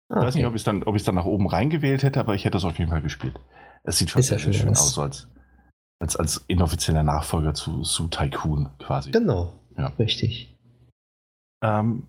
Ah, 0.09 0.20
ich 0.20 0.26
weiß 0.26 0.34
nicht, 0.36 0.46
ob 0.46 0.54
ich 0.54 0.61
es 0.61 0.64
dann, 0.64 0.80
dann 0.80 1.14
nach 1.14 1.24
oben 1.24 1.46
reingewählt 1.46 2.02
hätte, 2.02 2.20
aber 2.20 2.34
ich 2.34 2.44
hätte 2.44 2.56
es 2.56 2.64
auf 2.64 2.78
jeden 2.78 2.90
Fall 2.90 3.02
gespielt. 3.02 3.38
Es 3.84 3.98
sieht 3.98 4.11
schon 4.11 4.22
sehr 4.22 4.38
ja 4.38 4.52
schön 4.52 4.70
aus, 4.70 4.98
als, 4.98 5.28
als, 6.00 6.16
als 6.16 6.44
inoffizieller 6.48 7.02
Nachfolger 7.02 7.54
zu, 7.54 7.82
zu 7.82 8.09
Tycoon 8.09 8.70
quasi. 8.78 9.11
Genau. 9.11 9.52
Ja. 9.76 9.88
Richtig. 9.98 10.56
Ähm, 11.62 12.06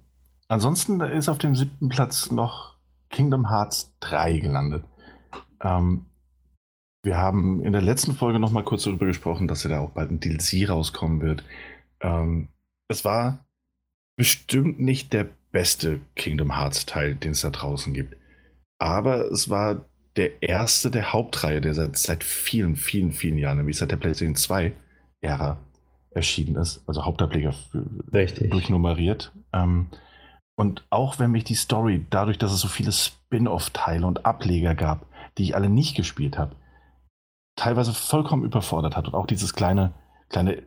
ansonsten 0.47 1.01
ist 1.01 1.29
auf 1.29 1.37
dem 1.37 1.55
siebten 1.55 1.89
Platz 1.89 2.31
noch 2.31 2.77
Kingdom 3.09 3.49
Hearts 3.49 3.93
3 3.99 4.39
gelandet. 4.39 4.85
Ähm, 5.61 6.05
wir 7.03 7.17
haben 7.17 7.63
in 7.63 7.71
der 7.71 7.81
letzten 7.81 8.13
Folge 8.13 8.39
noch 8.39 8.51
mal 8.51 8.63
kurz 8.63 8.83
darüber 8.83 9.05
gesprochen, 9.05 9.47
dass 9.47 9.63
ja 9.63 9.69
da 9.69 9.79
auch 9.79 9.91
bald 9.91 10.11
ein 10.11 10.19
DLC 10.19 10.69
rauskommen 10.69 11.21
wird. 11.21 11.43
Ähm, 12.01 12.49
es 12.89 13.05
war 13.05 13.45
bestimmt 14.17 14.79
nicht 14.79 15.13
der 15.13 15.29
beste 15.51 15.99
Kingdom 16.15 16.57
Hearts 16.57 16.85
Teil, 16.85 17.15
den 17.15 17.31
es 17.31 17.41
da 17.41 17.49
draußen 17.49 17.93
gibt. 17.93 18.15
Aber 18.77 19.31
es 19.31 19.49
war 19.49 19.85
der 20.15 20.41
erste 20.41 20.91
der 20.91 21.13
Hauptreihe, 21.13 21.61
der 21.61 21.73
seit, 21.73 21.97
seit 21.97 22.23
vielen, 22.23 22.75
vielen, 22.75 23.11
vielen 23.11 23.37
Jahren, 23.37 23.57
nämlich 23.57 23.77
seit 23.77 23.91
der 23.91 23.97
PlayStation 23.97 24.35
2 24.35 24.73
Ära 25.21 25.57
erschienen 26.11 26.55
ist. 26.55 26.83
Also 26.87 27.05
Hauptableger 27.05 27.53
Richtig. 28.13 28.51
durchnummeriert. 28.51 29.31
Ähm, 29.53 29.87
und 30.55 30.83
auch 30.89 31.19
wenn 31.19 31.31
mich 31.31 31.45
die 31.45 31.55
Story, 31.55 32.05
dadurch, 32.09 32.37
dass 32.37 32.51
es 32.51 32.59
so 32.59 32.67
viele 32.67 32.91
Spin-off-Teile 32.91 34.05
und 34.05 34.25
Ableger 34.25 34.75
gab, 34.75 35.05
die 35.37 35.43
ich 35.43 35.55
alle 35.55 35.69
nicht 35.69 35.95
gespielt 35.95 36.37
habe, 36.37 36.55
teilweise 37.55 37.93
vollkommen 37.93 38.43
überfordert 38.43 38.97
hat 38.97 39.07
und 39.07 39.13
auch 39.13 39.25
dieses 39.25 39.53
kleine, 39.53 39.93
kleine, 40.29 40.63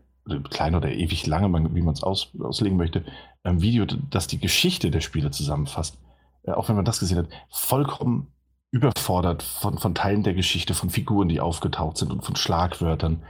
klein 0.51 0.75
oder 0.75 0.93
ewig 0.93 1.27
lange, 1.27 1.53
wie 1.75 1.83
man 1.83 1.95
es 1.95 2.03
aus, 2.03 2.33
auslegen 2.39 2.77
möchte, 2.77 3.05
ähm, 3.45 3.61
Video, 3.61 3.85
das 3.85 4.27
die 4.27 4.39
Geschichte 4.39 4.91
der 4.91 5.01
Spiele 5.01 5.31
zusammenfasst, 5.31 5.99
äh, 6.45 6.53
auch 6.53 6.69
wenn 6.69 6.77
man 6.77 6.85
das 6.85 7.01
gesehen 7.01 7.19
hat, 7.19 7.29
vollkommen 7.51 8.29
überfordert 8.71 9.43
von, 9.43 9.79
von 9.79 9.95
Teilen 9.95 10.23
der 10.23 10.35
Geschichte, 10.35 10.75
von 10.75 10.91
Figuren, 10.91 11.29
die 11.29 11.41
aufgetaucht 11.41 11.99
sind 11.99 12.11
und 12.11 12.25
von 12.25 12.37
Schlagwörtern, 12.37 13.23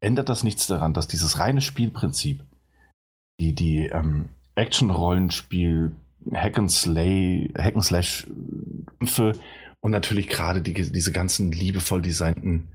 ändert 0.00 0.28
das 0.28 0.42
nichts 0.42 0.66
daran, 0.66 0.94
dass 0.94 1.08
dieses 1.08 1.38
reine 1.38 1.60
Spielprinzip, 1.60 2.44
die, 3.40 3.54
die 3.54 3.86
ähm, 3.86 4.30
Action-Rollenspiel, 4.54 5.92
Hack 6.32 6.58
and 6.58 6.72
Slash 6.72 8.26
und 9.80 9.90
natürlich 9.90 10.28
gerade 10.28 10.62
die, 10.62 10.72
diese 10.72 11.12
ganzen 11.12 11.52
liebevoll 11.52 12.02
designten 12.02 12.68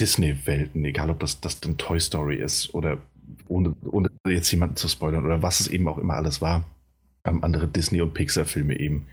Disney-Welten, 0.00 0.84
egal 0.84 1.10
ob 1.10 1.20
das, 1.20 1.40
das 1.40 1.60
dann 1.60 1.78
Toy 1.78 2.00
Story 2.00 2.36
ist 2.36 2.74
oder 2.74 2.98
ohne, 3.48 3.74
ohne 3.84 4.10
jetzt 4.26 4.50
jemanden 4.50 4.76
zu 4.76 4.88
spoilern 4.88 5.24
oder 5.24 5.42
was 5.42 5.60
es 5.60 5.68
eben 5.68 5.88
auch 5.88 5.98
immer 5.98 6.14
alles 6.14 6.40
war, 6.40 6.64
ähm, 7.24 7.44
andere 7.44 7.68
Disney- 7.68 8.00
und 8.00 8.14
Pixar-Filme 8.14 8.78
eben. 8.78 9.06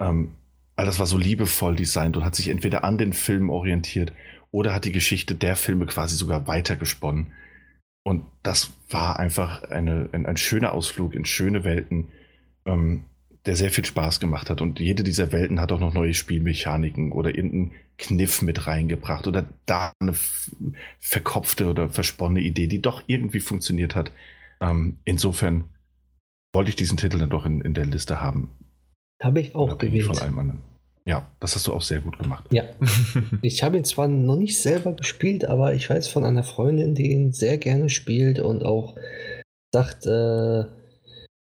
Ähm, 0.00 0.32
alles 0.76 0.98
war 0.98 1.06
so 1.06 1.18
liebevoll 1.18 1.76
designt 1.76 2.16
und 2.16 2.24
hat 2.24 2.34
sich 2.34 2.48
entweder 2.48 2.84
an 2.84 2.98
den 2.98 3.12
Filmen 3.12 3.50
orientiert 3.50 4.12
oder 4.50 4.74
hat 4.74 4.84
die 4.84 4.92
Geschichte 4.92 5.34
der 5.34 5.56
Filme 5.56 5.86
quasi 5.86 6.16
sogar 6.16 6.46
weitergesponnen. 6.46 7.32
Und 8.04 8.24
das 8.42 8.70
war 8.88 9.18
einfach 9.18 9.62
eine, 9.64 10.08
ein, 10.12 10.26
ein 10.26 10.36
schöner 10.36 10.72
Ausflug 10.72 11.14
in 11.14 11.24
schöne 11.24 11.64
Welten. 11.64 12.08
Ähm, 12.64 13.04
der 13.48 13.56
sehr 13.56 13.70
viel 13.70 13.84
Spaß 13.84 14.20
gemacht 14.20 14.50
hat. 14.50 14.60
Und 14.60 14.78
jede 14.78 15.02
dieser 15.02 15.32
Welten 15.32 15.58
hat 15.58 15.72
auch 15.72 15.80
noch 15.80 15.94
neue 15.94 16.12
Spielmechaniken 16.12 17.12
oder 17.12 17.34
irgendeinen 17.34 17.72
Kniff 17.98 18.42
mit 18.42 18.66
reingebracht 18.66 19.26
oder 19.26 19.46
da 19.66 19.92
eine 20.00 20.14
verkopfte 21.00 21.66
oder 21.66 21.90
versponnene 21.90 22.40
Idee, 22.40 22.68
die 22.68 22.80
doch 22.80 23.02
irgendwie 23.06 23.40
funktioniert 23.40 23.94
hat. 23.94 24.12
Ähm, 24.60 24.98
insofern 25.04 25.64
wollte 26.54 26.70
ich 26.70 26.76
diesen 26.76 26.96
Titel 26.96 27.18
dann 27.18 27.30
doch 27.30 27.44
in, 27.44 27.60
in 27.60 27.74
der 27.74 27.86
Liste 27.86 28.20
haben. 28.20 28.50
Habe 29.22 29.40
ich 29.40 29.54
auch 29.54 29.78
gewählt. 29.78 30.06
Von 30.06 30.18
allem 30.18 30.38
anderen. 30.38 30.62
Ja, 31.04 31.26
das 31.40 31.54
hast 31.54 31.66
du 31.66 31.72
auch 31.72 31.82
sehr 31.82 32.00
gut 32.00 32.18
gemacht. 32.18 32.44
Ja. 32.50 32.64
ich 33.42 33.62
habe 33.62 33.78
ihn 33.78 33.84
zwar 33.84 34.08
noch 34.08 34.36
nicht 34.36 34.60
selber 34.60 34.92
gespielt, 34.92 35.44
aber 35.44 35.74
ich 35.74 35.88
weiß 35.88 36.08
von 36.08 36.24
einer 36.24 36.44
Freundin, 36.44 36.94
die 36.94 37.10
ihn 37.10 37.32
sehr 37.32 37.58
gerne 37.58 37.88
spielt 37.88 38.38
und 38.38 38.62
auch 38.62 38.94
sagt, 39.72 40.06
äh, 40.06 40.64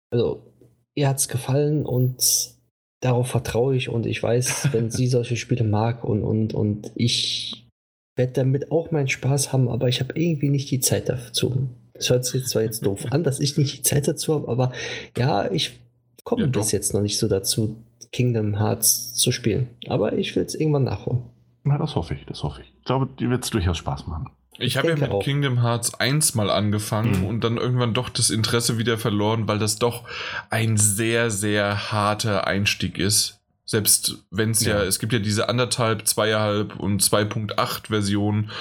also 0.10 0.54
ihr 0.96 1.08
hat 1.08 1.18
es 1.18 1.28
gefallen 1.28 1.86
und 1.86 2.56
darauf 3.02 3.28
vertraue 3.28 3.76
ich 3.76 3.90
und 3.90 4.06
ich 4.06 4.24
weiß, 4.24 4.70
wenn 4.72 4.90
sie 4.90 5.08
solche 5.08 5.36
Spiele 5.36 5.66
mag 5.66 6.04
und, 6.06 6.24
und, 6.24 6.54
und 6.54 6.92
ich 6.96 7.68
werde 8.16 8.34
damit 8.34 8.72
auch 8.72 8.92
meinen 8.92 9.10
Spaß 9.10 9.52
haben, 9.52 9.68
aber 9.68 9.90
ich 9.90 10.00
habe 10.00 10.18
irgendwie 10.20 10.50
nicht 10.50 10.72
die 10.72 10.80
Zeit 10.80 11.10
dazu. 11.10 11.68
Das 11.94 12.10
hört 12.10 12.26
sich 12.26 12.46
zwar 12.46 12.64
jetzt 12.64 12.86
doof 12.86 13.06
an, 13.12 13.24
dass 13.24 13.40
ich 13.40 13.58
nicht 13.58 13.78
die 13.78 13.82
Zeit 13.84 14.08
dazu 14.08 14.34
habe, 14.34 14.48
aber 14.48 14.72
ja, 15.18 15.52
ich 15.52 15.80
komme 16.24 16.44
ja, 16.44 16.48
bis 16.48 16.72
jetzt 16.72 16.94
noch 16.94 17.02
nicht 17.02 17.18
so 17.18 17.28
dazu, 17.28 17.76
Kingdom 18.12 18.58
Hearts 18.58 19.14
zu 19.14 19.32
spielen. 19.32 19.70
Aber 19.88 20.14
ich 20.14 20.36
will 20.36 20.44
es 20.44 20.56
irgendwann 20.56 20.84
nachholen. 20.84 21.24
Na, 21.64 21.78
das 21.78 21.96
hoffe 21.96 22.16
ich, 22.16 22.26
das 22.26 22.44
hoffe 22.44 22.62
ich. 22.62 22.74
Ich 22.80 22.86
glaube, 22.86 23.08
dir 23.20 23.30
wird 23.30 23.44
es 23.44 23.50
durchaus 23.50 23.78
Spaß 23.78 24.08
machen. 24.08 24.30
Ich, 24.58 24.68
ich 24.68 24.78
habe 24.78 24.90
ja 24.90 24.96
mit 24.96 25.12
auch. 25.12 25.24
Kingdom 25.24 25.62
Hearts 25.62 25.94
1 25.94 26.36
mal 26.36 26.50
angefangen 26.50 27.22
mhm. 27.22 27.26
und 27.26 27.44
dann 27.44 27.58
irgendwann 27.58 27.94
doch 27.94 28.10
das 28.10 28.30
Interesse 28.30 28.78
wieder 28.78 28.98
verloren, 28.98 29.48
weil 29.48 29.60
das 29.60 29.80
doch 29.80 30.08
ein 30.50 30.78
sehr, 30.78 31.32
sehr 31.32 31.92
harter 31.92 32.48
Einstieg 32.48 32.98
ist. 32.98 33.40
Selbst 33.66 34.18
wenn 34.32 34.52
es 34.52 34.66
ja. 34.66 34.80
ja, 34.80 34.84
es 34.84 35.00
gibt 35.00 35.14
ja 35.14 35.20
diese 35.20 35.48
anderthalb, 35.48 36.06
zweieinhalb 36.06 36.76
und 36.76 37.02
2.8 37.02 37.88
Versionen. 37.88 38.52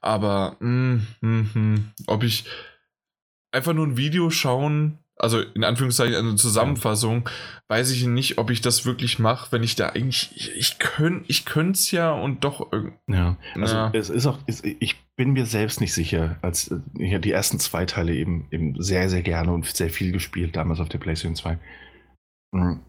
Aber 0.00 0.56
mh, 0.60 1.00
mh, 1.20 1.46
mh, 1.54 1.80
ob 2.06 2.22
ich 2.22 2.44
einfach 3.50 3.72
nur 3.72 3.86
ein 3.86 3.96
Video 3.96 4.30
schauen 4.30 4.98
also 5.22 5.40
in 5.40 5.62
Anführungszeichen 5.62 6.16
eine 6.16 6.34
Zusammenfassung, 6.34 7.28
weiß 7.68 7.92
ich 7.92 8.06
nicht, 8.06 8.38
ob 8.38 8.50
ich 8.50 8.60
das 8.60 8.84
wirklich 8.84 9.20
mache, 9.20 9.52
wenn 9.52 9.62
ich 9.62 9.76
da 9.76 9.90
eigentlich, 9.90 10.32
ich, 10.34 10.56
ich 10.56 10.78
könnte 10.78 11.24
ich 11.28 11.44
es 11.46 11.90
ja 11.92 12.10
und 12.10 12.42
doch 12.42 12.72
Ja, 13.06 13.36
also 13.54 13.74
ja. 13.74 13.90
es 13.94 14.10
ist 14.10 14.26
auch, 14.26 14.38
es, 14.46 14.62
ich 14.64 14.96
bin 15.14 15.32
mir 15.32 15.46
selbst 15.46 15.80
nicht 15.80 15.94
sicher, 15.94 16.38
als 16.42 16.74
ich 16.98 17.20
die 17.20 17.30
ersten 17.30 17.60
zwei 17.60 17.86
Teile 17.86 18.14
eben, 18.14 18.48
eben 18.50 18.82
sehr, 18.82 19.08
sehr 19.08 19.22
gerne 19.22 19.52
und 19.52 19.64
sehr 19.64 19.90
viel 19.90 20.10
gespielt, 20.10 20.56
damals 20.56 20.80
auf 20.80 20.88
der 20.88 20.98
PlayStation 20.98 21.36
2. 21.36 21.58
Mhm. 22.52 22.80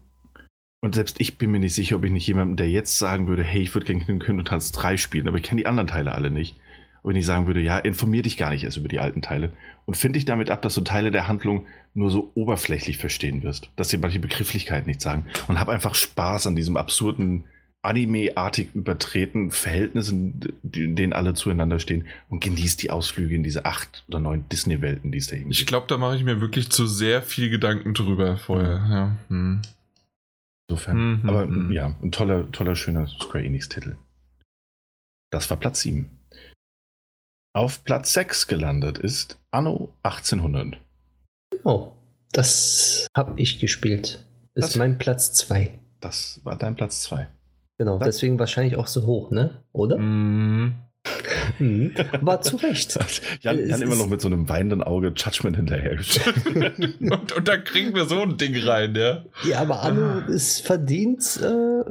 Und 0.82 0.94
selbst 0.94 1.20
ich 1.20 1.38
bin 1.38 1.52
mir 1.52 1.60
nicht 1.60 1.74
sicher, 1.74 1.96
ob 1.96 2.04
ich 2.04 2.10
nicht 2.10 2.26
jemandem, 2.26 2.56
der 2.56 2.68
jetzt 2.68 2.98
sagen 2.98 3.28
würde, 3.28 3.44
hey, 3.44 3.62
ich 3.62 3.74
würde 3.74 3.86
gerne 3.86 4.04
Kingdom 4.18 4.44
Hearts 4.46 4.72
3 4.72 4.96
spielen, 4.96 5.28
aber 5.28 5.38
ich 5.38 5.44
kenne 5.44 5.60
die 5.60 5.66
anderen 5.66 5.86
Teile 5.86 6.12
alle 6.12 6.30
nicht. 6.30 6.56
Und 7.02 7.10
wenn 7.10 7.20
ich 7.20 7.26
sagen 7.26 7.46
würde, 7.46 7.60
ja, 7.60 7.78
informier 7.78 8.22
dich 8.22 8.36
gar 8.36 8.50
nicht 8.50 8.64
erst 8.64 8.76
über 8.76 8.88
die 8.88 8.98
alten 8.98 9.22
Teile 9.22 9.52
und 9.84 9.96
finde 9.96 10.18
dich 10.18 10.24
damit 10.24 10.50
ab, 10.50 10.62
dass 10.62 10.74
du 10.74 10.80
Teile 10.80 11.10
der 11.10 11.28
Handlung 11.28 11.66
nur 11.94 12.10
so 12.10 12.32
oberflächlich 12.34 12.98
verstehen 12.98 13.42
wirst, 13.42 13.70
dass 13.76 13.88
dir 13.88 13.98
manche 13.98 14.18
Begrifflichkeiten 14.18 14.88
nicht 14.88 15.00
sagen 15.00 15.26
und 15.48 15.58
hab 15.58 15.68
einfach 15.68 15.94
Spaß 15.94 16.46
an 16.46 16.56
diesem 16.56 16.76
absurden 16.76 17.44
Anime-artig 17.82 18.74
übertreten 18.74 19.50
Verhältnissen, 19.50 20.40
in 20.72 20.96
denen 20.96 21.12
alle 21.12 21.34
zueinander 21.34 21.78
stehen 21.78 22.06
und 22.30 22.42
genießt 22.42 22.82
die 22.82 22.90
Ausflüge 22.90 23.34
in 23.34 23.42
diese 23.42 23.66
acht 23.66 24.04
oder 24.08 24.20
neun 24.20 24.48
Disney-Welten, 24.48 25.12
die 25.12 25.18
es 25.18 25.26
da 25.26 25.36
gibt. 25.36 25.50
Ich 25.52 25.66
glaube, 25.66 25.86
da 25.86 25.98
mache 25.98 26.16
ich 26.16 26.24
mir 26.24 26.40
wirklich 26.40 26.70
zu 26.70 26.86
sehr 26.86 27.20
viel 27.22 27.50
Gedanken 27.50 27.92
drüber 27.92 28.38
vorher. 28.38 28.86
Ja. 28.90 29.16
Hm. 29.28 29.60
Insofern. 30.68 31.20
Mhm, 31.20 31.28
Aber 31.28 31.46
mhm. 31.46 31.72
ja, 31.72 31.94
ein 32.02 32.10
toller, 32.10 32.50
toller, 32.52 32.74
schöner 32.74 33.06
Square 33.06 33.44
Enix-Titel. 33.44 33.96
Das 35.30 35.50
war 35.50 35.58
Platz 35.58 35.82
7. 35.82 36.10
Auf 37.54 37.84
Platz 37.84 38.14
6 38.14 38.46
gelandet 38.46 38.98
ist 38.98 39.38
Anno 39.50 39.92
1800. 40.02 40.78
Oh, 41.64 41.92
das 42.32 43.06
habe 43.16 43.40
ich 43.40 43.58
gespielt. 43.58 44.24
Das 44.54 44.70
ist 44.70 44.76
mein 44.76 44.98
Platz 44.98 45.32
2. 45.32 45.70
Das 46.00 46.40
war 46.44 46.56
dein 46.56 46.76
Platz 46.76 47.02
2. 47.02 47.26
Genau, 47.78 47.98
das 47.98 48.06
deswegen 48.06 48.38
wahrscheinlich 48.38 48.76
auch 48.76 48.86
so 48.86 49.06
hoch, 49.06 49.30
ne? 49.30 49.62
Oder? 49.72 49.98
Mm. 49.98 50.74
War 52.20 52.40
zu 52.40 52.56
Recht. 52.56 52.98
Jan, 53.40 53.68
Jan 53.68 53.82
immer 53.82 53.96
noch 53.96 54.08
mit 54.08 54.20
so 54.20 54.28
einem 54.28 54.48
weinenden 54.48 54.82
Auge 54.82 55.12
Judgment 55.14 55.56
hinterher. 55.56 55.98
und, 57.00 57.32
und 57.32 57.48
da 57.48 57.56
kriegen 57.58 57.94
wir 57.94 58.06
so 58.06 58.20
ein 58.20 58.36
Ding 58.36 58.56
rein, 58.56 58.94
ja. 58.94 59.24
Ja, 59.44 59.60
aber 59.60 59.82
Anno 59.82 60.20
ist 60.20 60.60
verdient 60.60 61.40
äh, 61.42 61.90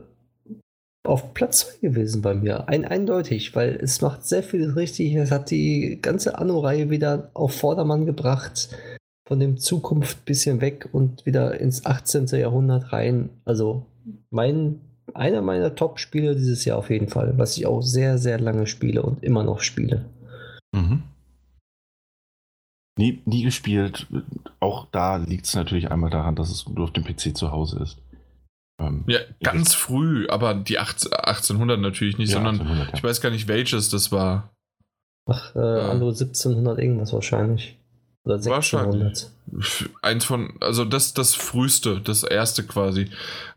auf 1.03 1.33
Platz 1.33 1.77
2 1.79 1.87
gewesen 1.89 2.21
bei 2.21 2.33
mir. 2.33 2.67
Ein, 2.69 2.85
eindeutig, 2.85 3.55
weil 3.55 3.75
es 3.81 4.01
macht 4.01 4.25
sehr 4.25 4.41
vieles 4.41 4.75
richtig. 4.75 5.13
Es 5.15 5.31
hat 5.31 5.51
die 5.51 5.99
ganze 6.01 6.37
Anno-Reihe 6.37 6.89
wieder 6.89 7.29
auf 7.33 7.55
Vordermann 7.55 8.05
gebracht. 8.05 8.69
Von 9.33 9.39
dem 9.39 9.57
Zukunft 9.57 10.25
bisschen 10.25 10.61
weg 10.61 10.89
und 10.91 11.25
wieder 11.25 11.59
ins 11.59 11.87
18. 11.87 12.27
Jahrhundert 12.27 12.93
rein. 12.93 13.31
Also 13.45 13.87
mein, 14.29 14.79
einer 15.15 15.41
meiner 15.41 15.73
Top-Spiele 15.73 16.35
dieses 16.35 16.65
Jahr 16.65 16.77
auf 16.77 16.91
jeden 16.91 17.07
Fall, 17.07 17.35
was 17.39 17.57
ich 17.57 17.65
auch 17.65 17.81
sehr, 17.81 18.19
sehr 18.19 18.39
lange 18.39 18.67
spiele 18.67 19.01
und 19.01 19.23
immer 19.23 19.43
noch 19.43 19.61
spiele. 19.61 20.05
Mhm. 20.71 21.01
Nie, 22.95 23.23
nie 23.25 23.41
gespielt. 23.41 24.05
Auch 24.59 24.85
da 24.91 25.15
liegt 25.15 25.47
es 25.47 25.55
natürlich 25.55 25.89
einmal 25.89 26.11
daran, 26.11 26.35
dass 26.35 26.51
es 26.51 26.69
nur 26.69 26.83
auf 26.83 26.93
dem 26.93 27.03
PC 27.03 27.35
zu 27.35 27.51
Hause 27.51 27.79
ist. 27.79 27.97
Ähm, 28.79 29.03
ja, 29.07 29.17
ganz 29.41 29.73
früh, 29.73 30.27
aber 30.27 30.53
die 30.53 30.77
1800 30.77 31.79
natürlich 31.79 32.19
nicht, 32.19 32.29
ja, 32.29 32.35
sondern 32.35 32.59
1800, 32.59 32.87
ja. 32.89 32.93
ich 32.93 33.03
weiß 33.03 33.19
gar 33.19 33.31
nicht, 33.31 33.47
welches 33.47 33.89
das 33.89 34.11
war. 34.11 34.53
Ach, 35.25 35.55
äh, 35.55 35.59
Anno 35.59 36.09
1700 36.09 36.77
irgendwas 36.77 37.13
wahrscheinlich. 37.13 37.79
Oder 38.25 38.35
1600. 38.35 39.31
Eins 40.01 40.25
von, 40.25 40.53
also 40.61 40.85
das, 40.85 41.13
das 41.13 41.35
früheste, 41.35 41.99
das 41.99 42.23
erste 42.23 42.63
quasi. 42.63 43.09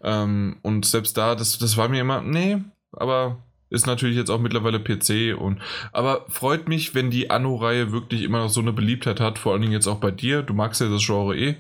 Ähm, 0.03 0.57
und 0.63 0.85
selbst 0.85 1.17
da, 1.17 1.35
das, 1.35 1.59
das 1.59 1.77
war 1.77 1.89
mir 1.89 2.01
immer, 2.01 2.21
nee, 2.21 2.59
aber 2.93 3.39
ist 3.69 3.87
natürlich 3.87 4.17
jetzt 4.17 4.31
auch 4.31 4.41
mittlerweile 4.41 4.81
PC 4.81 5.37
und 5.39 5.61
aber 5.93 6.25
freut 6.29 6.69
mich, 6.69 6.95
wenn 6.95 7.11
die 7.11 7.31
Anno-Reihe 7.31 7.91
wirklich 7.91 8.23
immer 8.23 8.39
noch 8.39 8.49
so 8.49 8.61
eine 8.61 8.73
Beliebtheit 8.73 9.21
hat, 9.21 9.39
vor 9.39 9.53
allen 9.53 9.63
Dingen 9.63 9.73
jetzt 9.73 9.89
auch 9.89 9.99
bei 9.99 10.13
dir. 10.13 10.43
Du 10.43 10.55
magst 10.55 10.81
ja 10.81 10.89
das 10.89 11.05
Genre 11.05 11.37
eh. 11.37 11.57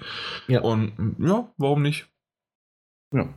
Ja. 0.46 0.60
Und 0.60 1.16
ja, 1.18 1.48
warum 1.56 1.82
nicht? 1.82 2.06
Ja. 3.12 3.28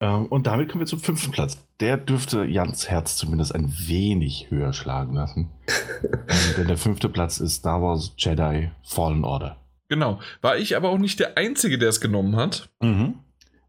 Ähm, 0.00 0.26
und 0.26 0.46
damit 0.46 0.68
kommen 0.68 0.80
wir 0.80 0.86
zum 0.86 1.00
fünften 1.00 1.30
Platz. 1.30 1.64
Der 1.80 1.96
dürfte 1.96 2.44
Jans 2.44 2.88
Herz 2.88 3.16
zumindest 3.16 3.54
ein 3.54 3.72
wenig 3.86 4.50
höher 4.50 4.72
schlagen 4.72 5.14
lassen. 5.14 5.50
ähm, 6.02 6.54
denn 6.58 6.68
der 6.68 6.76
fünfte 6.76 7.08
Platz 7.08 7.40
ist 7.40 7.56
Star 7.56 7.80
Wars 7.82 8.12
Jedi 8.18 8.70
Fallen 8.82 9.24
Order. 9.24 9.56
Genau. 9.88 10.20
War 10.42 10.56
ich 10.58 10.76
aber 10.76 10.90
auch 10.90 10.98
nicht 10.98 11.20
der 11.20 11.38
Einzige, 11.38 11.78
der 11.78 11.88
es 11.88 12.00
genommen 12.00 12.36
hat. 12.36 12.68
Mhm. 12.80 13.14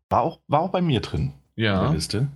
War, 0.09 0.21
auch, 0.21 0.39
war 0.47 0.61
auch 0.61 0.71
bei 0.71 0.81
mir 0.81 0.99
drin. 0.99 1.33
Ja. 1.55 1.79
In 1.79 1.85
der 1.85 1.93
Liste. 1.93 2.27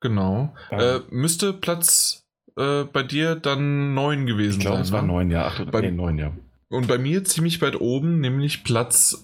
Genau. 0.00 0.54
Ähm. 0.70 0.80
Äh, 0.80 1.00
müsste 1.10 1.52
Platz 1.52 2.26
äh, 2.56 2.84
bei 2.84 3.02
dir 3.02 3.36
dann 3.36 3.94
neun 3.94 4.26
gewesen 4.26 4.58
ich 4.58 4.66
glaub, 4.66 4.74
sein. 4.74 4.84
Ich 4.84 4.90
glaube, 4.90 5.02
es 5.06 5.08
war 5.08 5.16
ne? 5.16 5.24
neun, 5.24 5.30
ja. 5.30 5.46
Acht, 5.46 5.70
bei, 5.70 5.80
nee, 5.82 5.90
neun, 5.90 6.18
ja. 6.18 6.32
Und 6.68 6.86
bei 6.86 6.98
mir 6.98 7.24
ziemlich 7.24 7.60
weit 7.60 7.80
oben, 7.80 8.20
nämlich 8.20 8.64
Platz 8.64 9.20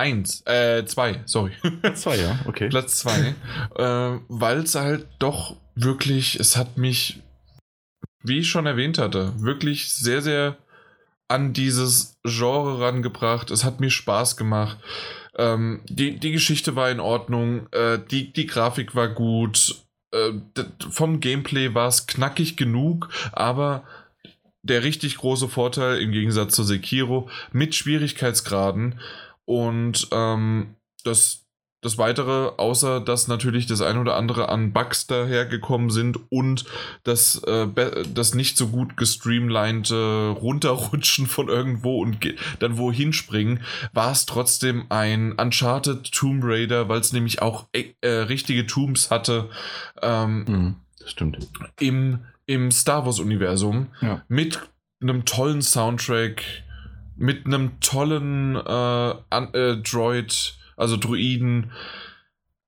Eins, 0.00 0.42
äh, 0.46 0.86
zwei, 0.86 1.20
sorry. 1.26 1.52
Zwei, 1.94 2.16
ja, 2.16 2.38
okay. 2.46 2.70
Platz 2.70 3.00
zwei. 3.00 3.34
äh, 3.76 4.18
Weil 4.28 4.60
es 4.60 4.74
halt 4.74 5.06
doch 5.18 5.56
wirklich, 5.74 6.40
es 6.40 6.56
hat 6.56 6.78
mich, 6.78 7.22
wie 8.22 8.38
ich 8.38 8.48
schon 8.48 8.64
erwähnt 8.64 8.96
hatte, 8.96 9.34
wirklich 9.36 9.92
sehr, 9.92 10.22
sehr 10.22 10.56
an 11.28 11.52
dieses 11.52 12.16
Genre 12.24 12.80
rangebracht. 12.80 13.50
Es 13.50 13.62
hat 13.62 13.80
mir 13.80 13.90
Spaß 13.90 14.38
gemacht. 14.38 14.78
Ähm, 15.36 15.82
die, 15.86 16.18
die 16.18 16.32
Geschichte 16.32 16.76
war 16.76 16.90
in 16.90 17.00
Ordnung. 17.00 17.68
Äh, 17.72 17.98
die, 18.10 18.32
die 18.32 18.46
Grafik 18.46 18.94
war 18.94 19.08
gut. 19.08 19.82
Äh, 20.12 20.32
vom 20.90 21.20
Gameplay 21.20 21.74
war 21.74 21.88
es 21.88 22.06
knackig 22.06 22.56
genug, 22.56 23.10
aber 23.32 23.84
der 24.62 24.82
richtig 24.82 25.18
große 25.18 25.48
Vorteil 25.48 26.00
im 26.00 26.10
Gegensatz 26.10 26.54
zu 26.54 26.64
Sekiro 26.64 27.28
mit 27.52 27.74
Schwierigkeitsgraden 27.74 28.98
und 29.50 30.06
ähm, 30.12 30.76
das, 31.02 31.44
das 31.80 31.98
Weitere, 31.98 32.52
außer 32.56 33.00
dass 33.00 33.26
natürlich 33.26 33.66
das 33.66 33.82
ein 33.82 33.98
oder 33.98 34.14
andere 34.14 34.48
an 34.48 34.72
Bugs 34.72 35.08
dahergekommen 35.08 35.90
sind 35.90 36.20
und 36.30 36.66
das, 37.02 37.42
äh, 37.48 37.66
das 38.14 38.36
nicht 38.36 38.56
so 38.56 38.68
gut 38.68 38.96
gestreamlinete 38.96 40.36
Runterrutschen 40.40 41.26
von 41.26 41.48
irgendwo 41.48 42.00
und 42.00 42.18
dann 42.60 42.78
wohin 42.78 43.12
springen, 43.12 43.64
war 43.92 44.12
es 44.12 44.24
trotzdem 44.24 44.84
ein 44.88 45.32
Uncharted 45.32 46.12
Tomb 46.12 46.44
Raider, 46.44 46.88
weil 46.88 47.00
es 47.00 47.12
nämlich 47.12 47.42
auch 47.42 47.66
äh, 47.72 47.86
äh, 48.02 48.08
richtige 48.08 48.68
Tombs 48.68 49.10
hatte. 49.10 49.50
Ähm, 50.00 50.44
mhm, 50.44 50.74
das 51.00 51.10
stimmt. 51.10 51.38
Im, 51.80 52.20
im 52.46 52.70
Star 52.70 53.04
Wars-Universum 53.04 53.88
ja. 54.00 54.22
mit 54.28 54.60
einem 55.00 55.24
tollen 55.24 55.60
Soundtrack 55.60 56.44
mit 57.20 57.46
einem 57.46 57.78
tollen 57.80 58.56
äh, 58.56 59.10
äh, 59.10 59.76
Droid, 59.82 60.58
Also 60.76 60.96
Druiden, 60.96 61.70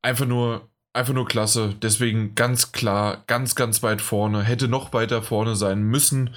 einfach 0.03 0.27
nur, 0.27 0.69
einfach 0.93 1.15
nur 1.15 1.27
klasse. 1.27 1.75
Deswegen 1.81 2.35
ganz 2.35 2.73
klar, 2.73 3.25
ganz, 3.27 3.55
ganz 3.55 3.83
weit 3.83 4.03
vorne. 4.03 4.43
Hätte 4.43 4.69
noch 4.69 4.93
weiter 4.93 5.23
vorne 5.23 5.57
sein 5.57 5.83
müssen, 5.83 6.35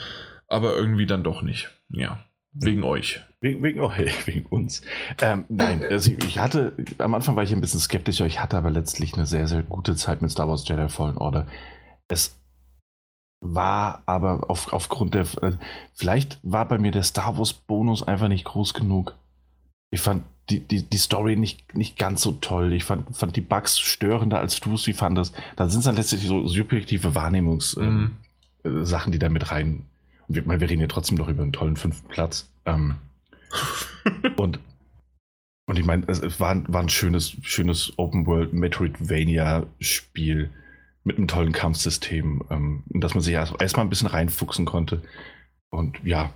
aber 0.48 0.76
irgendwie 0.76 1.06
dann 1.06 1.24
doch 1.24 1.42
nicht. 1.42 1.70
Ja, 1.90 2.24
wegen 2.54 2.84
euch. 2.84 3.22
Wegen, 3.42 3.62
wegen, 3.62 3.82
oh, 3.82 3.92
wegen 4.26 4.46
uns. 4.46 4.82
Ähm, 5.22 5.44
nein, 5.50 5.84
also 5.84 6.12
ich 6.12 6.40
hatte, 6.40 6.74
am 7.00 7.14
Anfang 7.14 7.36
war 7.36 7.44
ich 7.44 7.52
ein 7.52 7.62
bisschen 7.62 7.82
skeptischer, 7.82 8.26
ich 8.26 8.42
hatte 8.42 8.58
aber 8.58 8.72
letztlich 8.72 9.14
eine 9.16 9.26
sehr, 9.26 9.48
sehr 9.48 9.62
gute 9.62 9.96
Zeit 9.96 10.22
mit 10.22 10.32
Star 10.32 10.48
Wars 10.48 10.68
Jedi 10.68 10.88
Fallen 10.88 11.18
Order. 11.18 11.48
Es 12.08 12.40
war 13.54 14.04
aber 14.06 14.50
auf, 14.50 14.74
aufgrund 14.74 15.14
der, 15.14 15.28
äh, 15.42 15.54
vielleicht 15.94 16.40
war 16.44 16.68
bei 16.68 16.78
mir 16.78 16.92
der 16.92 17.04
Star 17.04 17.38
Wars 17.38 17.54
Bonus 17.54 18.04
einfach 18.04 18.28
nicht 18.28 18.46
groß 18.46 18.74
genug. 18.74 19.16
Ich 19.92 20.02
fand 20.02 20.24
die, 20.50 20.60
die, 20.60 20.84
die 20.84 20.98
Story 20.98 21.36
nicht, 21.36 21.76
nicht 21.76 21.98
ganz 21.98 22.22
so 22.22 22.34
toll. 22.34 22.74
Ich 22.74 22.84
fand, 22.84 23.16
fand 23.16 23.36
die 23.36 23.42
Bugs 23.42 23.80
störender, 23.80 24.40
als 24.40 24.60
du 24.60 24.74
es 24.74 24.88
wie 24.88 24.94
fandest. 24.94 25.36
Da 25.56 25.68
sind 25.70 25.80
es 25.80 25.86
dann 25.86 25.96
letztlich 25.96 26.26
so 26.28 26.48
subjektive 26.48 27.16
Wahrnehmungssachen, 27.16 28.12
mhm. 28.64 28.82
äh, 28.84 29.12
die 29.12 29.20
da 29.20 29.30
mit 29.30 29.52
rein. 29.52 29.86
Und 30.28 30.36
wir, 30.36 30.46
wir 30.46 30.70
reden 30.70 30.82
ja 30.82 30.88
trotzdem 30.88 31.18
doch 31.18 31.28
über 31.28 31.44
einen 31.44 31.54
tollen 31.54 31.78
fünften 31.78 32.08
Platz. 32.08 32.50
Ähm, 32.66 32.96
und, 34.38 34.60
und 35.66 35.80
ich 35.80 35.86
meine, 35.86 36.04
es, 36.08 36.20
es 36.20 36.40
war, 36.40 36.62
war 36.72 36.82
ein 36.82 36.90
schönes, 36.90 37.38
schönes 37.42 37.94
Open 37.98 38.28
World 38.28 38.54
Metroidvania-Spiel 38.54 40.52
mit 41.06 41.18
einem 41.18 41.28
tollen 41.28 41.54
Kampfsystem, 41.54 42.44
ähm, 42.50 42.84
dass 42.90 43.14
man 43.14 43.24
sich 43.24 43.34
erstmal 43.34 43.86
ein 43.86 43.90
bisschen 43.90 44.08
reinfuchsen 44.08 44.66
konnte. 44.66 45.02
Und 45.70 46.04
ja, 46.04 46.34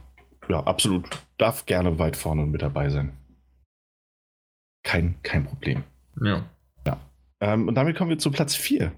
ja, 0.48 0.64
absolut. 0.64 1.08
Darf 1.38 1.66
gerne 1.66 2.00
weit 2.00 2.16
vorne 2.16 2.46
mit 2.46 2.62
dabei 2.62 2.90
sein. 2.90 3.18
Kein, 4.84 5.22
kein 5.24 5.46
Problem. 5.46 5.84
Ja. 6.22 6.46
Ja. 6.86 7.00
Ähm, 7.42 7.68
und 7.68 7.76
damit 7.76 7.98
kommen 7.98 8.12
wir 8.12 8.20
zu 8.20 8.32
Platz 8.32 8.56
4. 8.56 8.92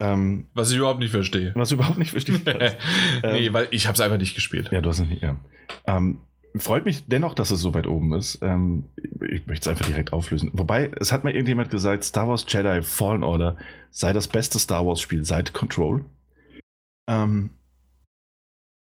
Ähm, 0.00 0.48
was 0.52 0.70
ich 0.70 0.76
überhaupt 0.76 0.98
nicht 0.98 1.10
verstehe. 1.10 1.52
Was 1.54 1.70
ich 1.70 1.78
überhaupt 1.78 1.98
nicht 1.98 2.10
verstehe. 2.10 2.40
nee, 3.22 3.52
weil 3.52 3.68
ich 3.70 3.86
habe 3.86 3.94
es 3.94 4.00
einfach 4.00 4.18
nicht 4.18 4.34
gespielt. 4.34 4.70
Ja, 4.72 4.80
du 4.80 4.90
hast 4.90 4.98
es 4.98 5.08
nicht, 5.08 5.22
ja. 5.22 5.36
Ähm, 5.86 6.20
freut 6.60 6.84
mich 6.84 7.06
dennoch, 7.06 7.34
dass 7.34 7.50
es 7.50 7.60
so 7.60 7.74
weit 7.74 7.86
oben 7.86 8.12
ist. 8.14 8.38
Ähm, 8.42 8.84
ich 9.30 9.46
möchte 9.46 9.68
es 9.68 9.68
einfach 9.68 9.86
direkt 9.86 10.12
auflösen. 10.12 10.50
Wobei, 10.52 10.90
es 11.00 11.12
hat 11.12 11.24
mal 11.24 11.32
irgendjemand 11.32 11.70
gesagt, 11.70 12.04
Star 12.04 12.28
Wars 12.28 12.44
Jedi 12.48 12.82
Fallen 12.82 13.24
Order 13.24 13.56
sei 13.90 14.12
das 14.12 14.28
beste 14.28 14.58
Star 14.58 14.86
Wars 14.86 15.00
Spiel 15.00 15.24
seit 15.24 15.52
Control. 15.52 16.04
Ähm, 17.08 17.50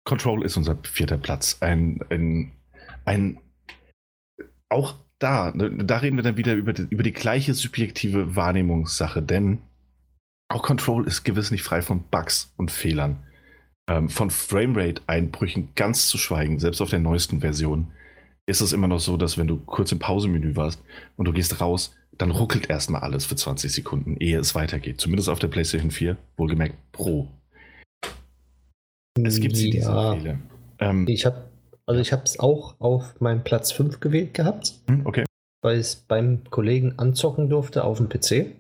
Control 0.05 0.43
ist 0.43 0.57
unser 0.57 0.77
vierter 0.83 1.17
Platz. 1.17 1.57
Ein, 1.61 2.01
ein, 2.09 2.51
ein 3.05 3.39
auch 4.69 4.95
da, 5.19 5.51
ne, 5.51 5.71
da 5.85 5.97
reden 5.97 6.17
wir 6.17 6.23
dann 6.23 6.37
wieder 6.37 6.53
über 6.53 6.73
die, 6.73 6.87
über 6.89 7.03
die 7.03 7.13
gleiche 7.13 7.53
subjektive 7.53 8.35
Wahrnehmungssache, 8.35 9.21
denn 9.21 9.59
auch 10.49 10.63
Control 10.63 11.07
ist 11.07 11.23
gewiss 11.23 11.51
nicht 11.51 11.63
frei 11.63 11.81
von 11.81 12.03
Bugs 12.09 12.53
und 12.57 12.71
Fehlern 12.71 13.23
ähm, 13.89 14.09
von 14.09 14.29
Framerate-Einbrüchen 14.29 15.69
ganz 15.75 16.07
zu 16.07 16.17
schweigen, 16.17 16.59
selbst 16.59 16.81
auf 16.81 16.89
der 16.89 16.99
neuesten 16.99 17.41
Version, 17.41 17.91
ist 18.45 18.61
es 18.61 18.73
immer 18.73 18.87
noch 18.87 18.99
so, 18.99 19.17
dass 19.17 19.37
wenn 19.37 19.47
du 19.47 19.57
kurz 19.57 19.91
im 19.91 19.99
Pausemenü 19.99 20.55
warst 20.55 20.81
und 21.17 21.25
du 21.25 21.33
gehst 21.33 21.61
raus, 21.61 21.95
dann 22.17 22.31
ruckelt 22.31 22.69
erstmal 22.69 23.01
alles 23.01 23.25
für 23.25 23.35
20 23.35 23.71
Sekunden, 23.71 24.17
ehe 24.17 24.37
es 24.37 24.53
weitergeht. 24.53 24.99
Zumindest 25.01 25.29
auf 25.29 25.39
der 25.39 25.47
PlayStation 25.47 25.91
4, 25.91 26.17
wohlgemerkt 26.37 26.75
Pro. 26.91 27.27
Es 29.21 29.39
gibt 29.39 29.55
ja. 29.57 29.71
diese 29.71 29.91
Fehler. 29.91 30.39
Ähm, 30.79 31.07
ich 31.07 31.25
habe 31.25 31.45
also 31.85 31.99
ich 31.99 32.13
habe 32.13 32.23
es 32.23 32.39
auch 32.39 32.75
auf 32.79 33.19
meinem 33.19 33.43
Platz 33.43 33.71
5 33.71 33.99
gewählt 33.99 34.33
gehabt. 34.33 34.73
Hm, 34.87 35.05
okay. 35.05 35.25
Weil 35.61 35.75
ich 35.75 35.87
es 35.87 35.95
beim 35.95 36.43
Kollegen 36.49 36.97
anzocken 36.97 37.49
durfte 37.49 37.83
auf 37.83 37.97
dem 37.97 38.09
PC. 38.09 38.55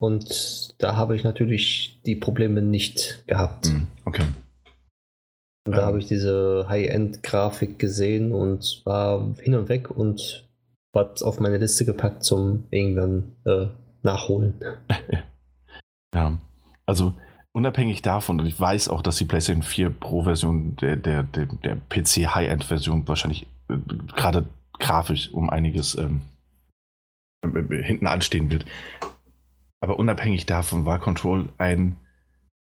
Und 0.00 0.74
da 0.78 0.96
habe 0.96 1.16
ich 1.16 1.24
natürlich 1.24 2.00
die 2.06 2.14
Probleme 2.14 2.62
nicht 2.62 3.24
gehabt. 3.26 3.66
Hm, 3.66 3.88
okay. 4.04 4.24
Und 5.66 5.72
da 5.72 5.80
ähm. 5.80 5.86
habe 5.86 5.98
ich 5.98 6.06
diese 6.06 6.66
High-End-Grafik 6.68 7.78
gesehen 7.78 8.32
und 8.32 8.82
war 8.84 9.34
hin 9.40 9.54
und 9.54 9.68
weg 9.68 9.90
und 9.90 10.48
es 11.14 11.22
auf 11.22 11.38
meine 11.38 11.58
Liste 11.58 11.84
gepackt 11.84 12.24
zum 12.24 12.64
irgendwann 12.70 13.36
äh, 13.44 13.66
nachholen. 14.02 14.54
ja, 16.14 16.38
also 16.86 17.14
unabhängig 17.52 18.02
davon, 18.02 18.40
und 18.40 18.46
ich 18.46 18.58
weiß 18.58 18.88
auch, 18.88 19.02
dass 19.02 19.16
die 19.16 19.24
PlayStation 19.24 19.62
4 19.62 19.90
Pro-Version 19.90 20.76
der, 20.76 20.96
der, 20.96 21.22
der, 21.22 21.46
der 21.46 21.76
PC 21.76 22.34
High-End-Version 22.34 23.06
wahrscheinlich 23.06 23.46
äh, 23.68 23.76
gerade 24.16 24.46
grafisch 24.78 25.32
um 25.32 25.50
einiges 25.50 25.96
ähm, 25.96 26.22
äh, 27.42 27.82
hinten 27.82 28.06
anstehen 28.06 28.50
wird. 28.50 28.64
Aber 29.80 29.98
unabhängig 29.98 30.46
davon 30.46 30.84
war 30.84 30.98
Control 30.98 31.52
ein 31.58 31.96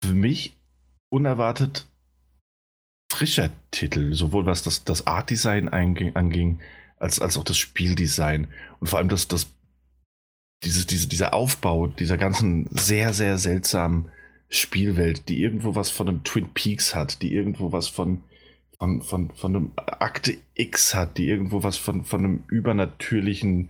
für 0.03 0.13
mich 0.13 0.57
unerwartet 1.09 1.87
frischer 3.11 3.51
Titel, 3.71 4.13
sowohl 4.13 4.45
was 4.45 4.63
das, 4.63 4.83
das 4.83 5.05
Art-Design 5.05 5.69
anging, 5.69 6.59
als, 6.97 7.19
als 7.19 7.37
auch 7.37 7.43
das 7.43 7.57
Spieldesign. 7.57 8.47
Und 8.79 8.87
vor 8.87 8.99
allem 8.99 9.09
das, 9.09 9.27
das, 9.27 9.53
dieses, 10.63 10.87
diese, 10.87 11.07
dieser 11.07 11.33
Aufbau 11.33 11.87
dieser 11.87 12.17
ganzen 12.17 12.67
sehr, 12.71 13.13
sehr 13.13 13.37
seltsamen 13.37 14.09
Spielwelt, 14.49 15.29
die 15.29 15.41
irgendwo 15.41 15.75
was 15.75 15.89
von 15.89 16.07
einem 16.07 16.23
Twin 16.23 16.49
Peaks 16.53 16.95
hat, 16.95 17.21
die 17.21 17.33
irgendwo 17.33 17.71
was 17.71 17.87
von, 17.87 18.23
von, 18.79 19.01
von, 19.01 19.31
von 19.31 19.55
einem 19.55 19.71
Akte 19.75 20.37
X 20.55 20.95
hat, 20.95 21.17
die 21.17 21.27
irgendwo 21.27 21.63
was 21.63 21.77
von, 21.77 22.05
von 22.05 22.19
einem 22.19 22.43
übernatürlichen 22.47 23.69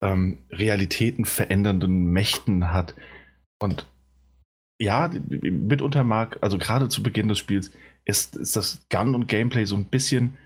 ähm, 0.00 0.38
Realitäten 0.50 1.24
verändernden 1.24 2.06
Mächten 2.06 2.72
hat. 2.72 2.94
Und 3.58 3.86
ja, 4.78 5.10
mitunter 5.30 6.04
mag, 6.04 6.38
also 6.42 6.58
gerade 6.58 6.88
zu 6.88 7.02
Beginn 7.02 7.28
des 7.28 7.38
Spiels, 7.38 7.70
ist, 8.04 8.36
ist 8.36 8.56
das 8.56 8.86
Gun 8.90 9.14
und 9.14 9.26
Gameplay 9.26 9.64
so 9.64 9.76
ein 9.76 9.86
bisschen 9.86 10.36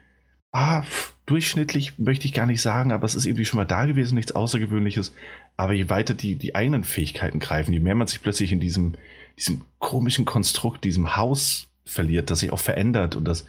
ah, 0.52 0.82
durchschnittlich, 1.27 1.98
möchte 1.98 2.27
ich 2.27 2.32
gar 2.32 2.47
nicht 2.47 2.62
sagen, 2.62 2.93
aber 2.93 3.05
es 3.05 3.14
ist 3.14 3.27
irgendwie 3.27 3.44
schon 3.44 3.59
mal 3.59 3.64
da 3.64 3.86
gewesen, 3.86 4.14
nichts 4.14 4.32
Außergewöhnliches. 4.32 5.14
Aber 5.56 5.72
je 5.72 5.89
weiter 5.89 6.14
die, 6.14 6.36
die 6.36 6.55
eigenen 6.55 6.85
Fähigkeiten 6.85 7.39
greifen, 7.39 7.72
je 7.72 7.81
mehr 7.81 7.94
man 7.94 8.06
sich 8.06 8.22
plötzlich 8.22 8.52
in 8.52 8.60
diesem, 8.60 8.94
diesem 9.39 9.62
komischen 9.78 10.24
Konstrukt, 10.24 10.85
diesem 10.85 11.16
Haus 11.16 11.68
verliert, 11.85 12.31
das 12.31 12.40
sich 12.40 12.52
auch 12.52 12.59
verändert 12.59 13.16
und 13.16 13.24
das, 13.24 13.47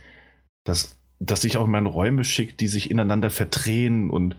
das, 0.64 0.98
das 1.20 1.42
sich 1.42 1.58
auch 1.58 1.66
in 1.66 1.72
meine 1.72 1.90
Räume 1.90 2.24
schickt, 2.24 2.60
die 2.60 2.68
sich 2.68 2.92
ineinander 2.92 3.30
verdrehen 3.30 4.10
und 4.10 4.36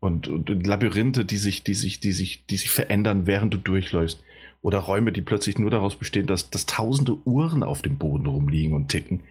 und, 0.00 0.28
und, 0.28 0.66
Labyrinthe, 0.66 1.24
die 1.24 1.36
sich, 1.36 1.64
die 1.64 1.74
sich, 1.74 2.00
die 2.00 2.12
sich, 2.12 2.44
die 2.46 2.56
sich 2.56 2.70
verändern, 2.70 3.26
während 3.26 3.54
du 3.54 3.58
durchläufst. 3.58 4.22
Oder 4.62 4.78
Räume, 4.78 5.12
die 5.12 5.22
plötzlich 5.22 5.58
nur 5.58 5.70
daraus 5.70 5.96
bestehen, 5.96 6.26
dass, 6.26 6.50
dass 6.50 6.66
tausende 6.66 7.16
Uhren 7.24 7.62
auf 7.62 7.82
dem 7.82 7.98
Boden 7.98 8.26
rumliegen 8.26 8.74
und 8.74 8.88
ticken. 8.88 9.22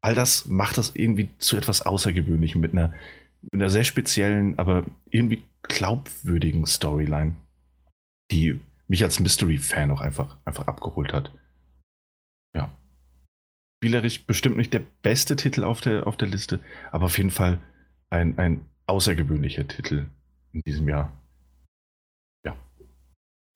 All 0.00 0.14
das 0.14 0.46
macht 0.46 0.78
das 0.78 0.94
irgendwie 0.94 1.28
zu 1.38 1.56
etwas 1.56 1.82
Außergewöhnlichem 1.82 2.60
mit 2.60 2.72
einer, 2.72 2.92
mit 3.42 3.54
einer 3.54 3.70
sehr 3.70 3.84
speziellen, 3.84 4.58
aber 4.58 4.84
irgendwie 5.10 5.42
glaubwürdigen 5.62 6.66
Storyline, 6.66 7.36
die 8.30 8.60
mich 8.88 9.04
als 9.04 9.20
Mystery-Fan 9.20 9.90
auch 9.90 10.00
einfach, 10.00 10.36
einfach 10.44 10.66
abgeholt 10.66 11.12
hat. 11.12 11.32
Ja. 12.54 12.72
Spielerisch 13.78 14.24
bestimmt 14.24 14.56
nicht 14.56 14.72
der 14.72 14.82
beste 15.02 15.36
Titel 15.36 15.64
auf 15.64 15.80
der, 15.80 16.06
auf 16.06 16.16
der 16.16 16.28
Liste, 16.28 16.60
aber 16.90 17.06
auf 17.06 17.16
jeden 17.16 17.30
Fall 17.30 17.60
ein, 18.10 18.38
ein 18.38 18.66
außergewöhnlicher 18.90 19.66
Titel 19.66 20.06
in 20.52 20.60
diesem 20.62 20.88
Jahr. 20.88 21.12
Ja. 22.44 22.56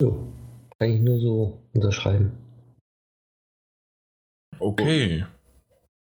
So, 0.01 0.32
kann 0.78 0.90
ich 0.90 1.01
nur 1.01 1.20
so 1.20 1.62
unterschreiben. 1.74 2.32
Okay. 4.59 5.27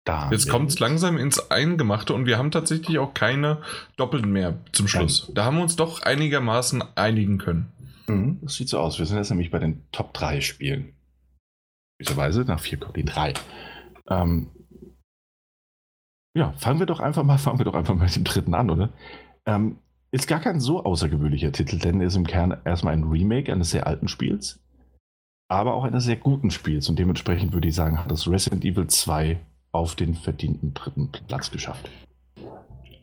Da 0.04 0.30
Jetzt 0.30 0.48
kommt 0.48 0.70
es 0.70 0.78
langsam 0.78 1.18
ins 1.18 1.50
Eingemachte 1.50 2.14
und 2.14 2.26
wir 2.26 2.38
haben 2.38 2.52
tatsächlich 2.52 2.98
auch 3.00 3.12
keine 3.12 3.60
Doppelten 3.96 4.30
mehr 4.30 4.56
zum 4.70 4.86
Schluss. 4.86 5.24
Nein. 5.26 5.34
Da 5.34 5.44
haben 5.44 5.56
wir 5.56 5.64
uns 5.64 5.74
doch 5.74 6.02
einigermaßen 6.02 6.84
einigen 6.94 7.38
können. 7.38 7.72
Mhm, 8.06 8.38
das 8.42 8.54
sieht 8.54 8.68
so 8.68 8.78
aus. 8.78 9.00
Wir 9.00 9.06
sind 9.06 9.16
jetzt 9.16 9.30
nämlich 9.30 9.50
bei 9.50 9.58
den 9.58 9.82
Top 9.90 10.14
3 10.14 10.40
Spielen. 10.40 10.92
Weise 11.98 12.42
nach 12.42 12.60
4 12.60 12.78
kommt 12.78 12.96
die 12.96 13.04
3. 13.04 13.34
Ähm, 14.08 14.50
ja, 16.36 16.52
fangen 16.58 16.78
wir 16.78 16.86
doch 16.86 17.00
einfach 17.00 17.24
mal, 17.24 17.38
fangen 17.38 17.58
wir 17.58 17.64
doch 17.64 17.74
einfach 17.74 17.94
mal 17.94 18.04
mit 18.04 18.14
dem 18.14 18.24
dritten 18.24 18.54
an, 18.54 18.70
oder? 18.70 18.90
Ähm, 19.46 19.78
ist 20.12 20.28
gar 20.28 20.40
kein 20.40 20.60
so 20.60 20.84
außergewöhnlicher 20.84 21.52
Titel, 21.52 21.78
denn 21.78 22.00
er 22.00 22.06
ist 22.06 22.16
im 22.16 22.26
Kern 22.26 22.56
erstmal 22.64 22.92
ein 22.92 23.04
Remake 23.04 23.52
eines 23.52 23.70
sehr 23.70 23.86
alten 23.86 24.06
Spiels, 24.06 24.60
aber 25.48 25.74
auch 25.74 25.84
eines 25.84 26.04
sehr 26.04 26.16
guten 26.16 26.50
Spiels 26.50 26.88
und 26.88 26.98
dementsprechend 26.98 27.52
würde 27.52 27.68
ich 27.68 27.74
sagen, 27.74 27.98
hat 27.98 28.10
das 28.10 28.28
Resident 28.28 28.64
Evil 28.64 28.86
2 28.86 29.40
auf 29.72 29.94
den 29.94 30.14
verdienten 30.14 30.74
dritten 30.74 31.10
Platz 31.10 31.50
geschafft. 31.50 31.90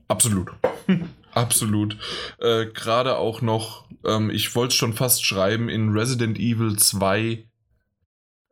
Absolut. 0.08 0.52
Absolut. 1.34 1.98
Äh, 2.40 2.68
Gerade 2.68 3.18
auch 3.18 3.42
noch, 3.42 3.88
ähm, 4.06 4.30
ich 4.30 4.56
wollte 4.56 4.70
es 4.70 4.76
schon 4.76 4.94
fast 4.94 5.26
schreiben, 5.26 5.70
in 5.70 5.90
Resident 5.90 6.38
Evil 6.38 6.78
2. 6.78 7.44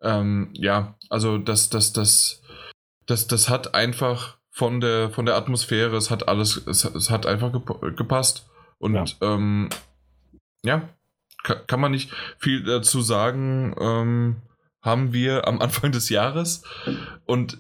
Ähm, 0.02 0.50
ja, 0.54 0.96
also 1.10 1.38
das, 1.38 1.70
das, 1.70 1.94
das, 1.94 2.42
das, 3.06 3.28
das 3.28 3.50
hat 3.50 3.76
einfach 3.76 4.38
von 4.52 4.82
der, 4.82 5.10
von 5.10 5.26
der 5.26 5.36
Atmosphäre, 5.36 5.96
es 5.96 6.12
hat 6.12 6.28
alles, 6.28 6.58
es, 6.68 6.84
es 6.86 7.10
hat 7.10 7.26
einfach 7.26 7.52
gepasst. 7.96 8.50
Und 8.78 8.96
ja. 8.96 9.06
ähm, 9.22 9.70
ja, 10.64 10.90
kann, 11.44 11.58
kann 11.68 11.80
man 11.80 11.92
nicht 11.92 12.12
viel 12.38 12.64
dazu 12.64 13.02
sagen. 13.02 13.76
Ähm, 13.80 14.42
haben 14.84 15.14
wir 15.14 15.48
am 15.48 15.62
Anfang 15.62 15.92
des 15.92 16.10
Jahres 16.10 16.64
und 17.26 17.60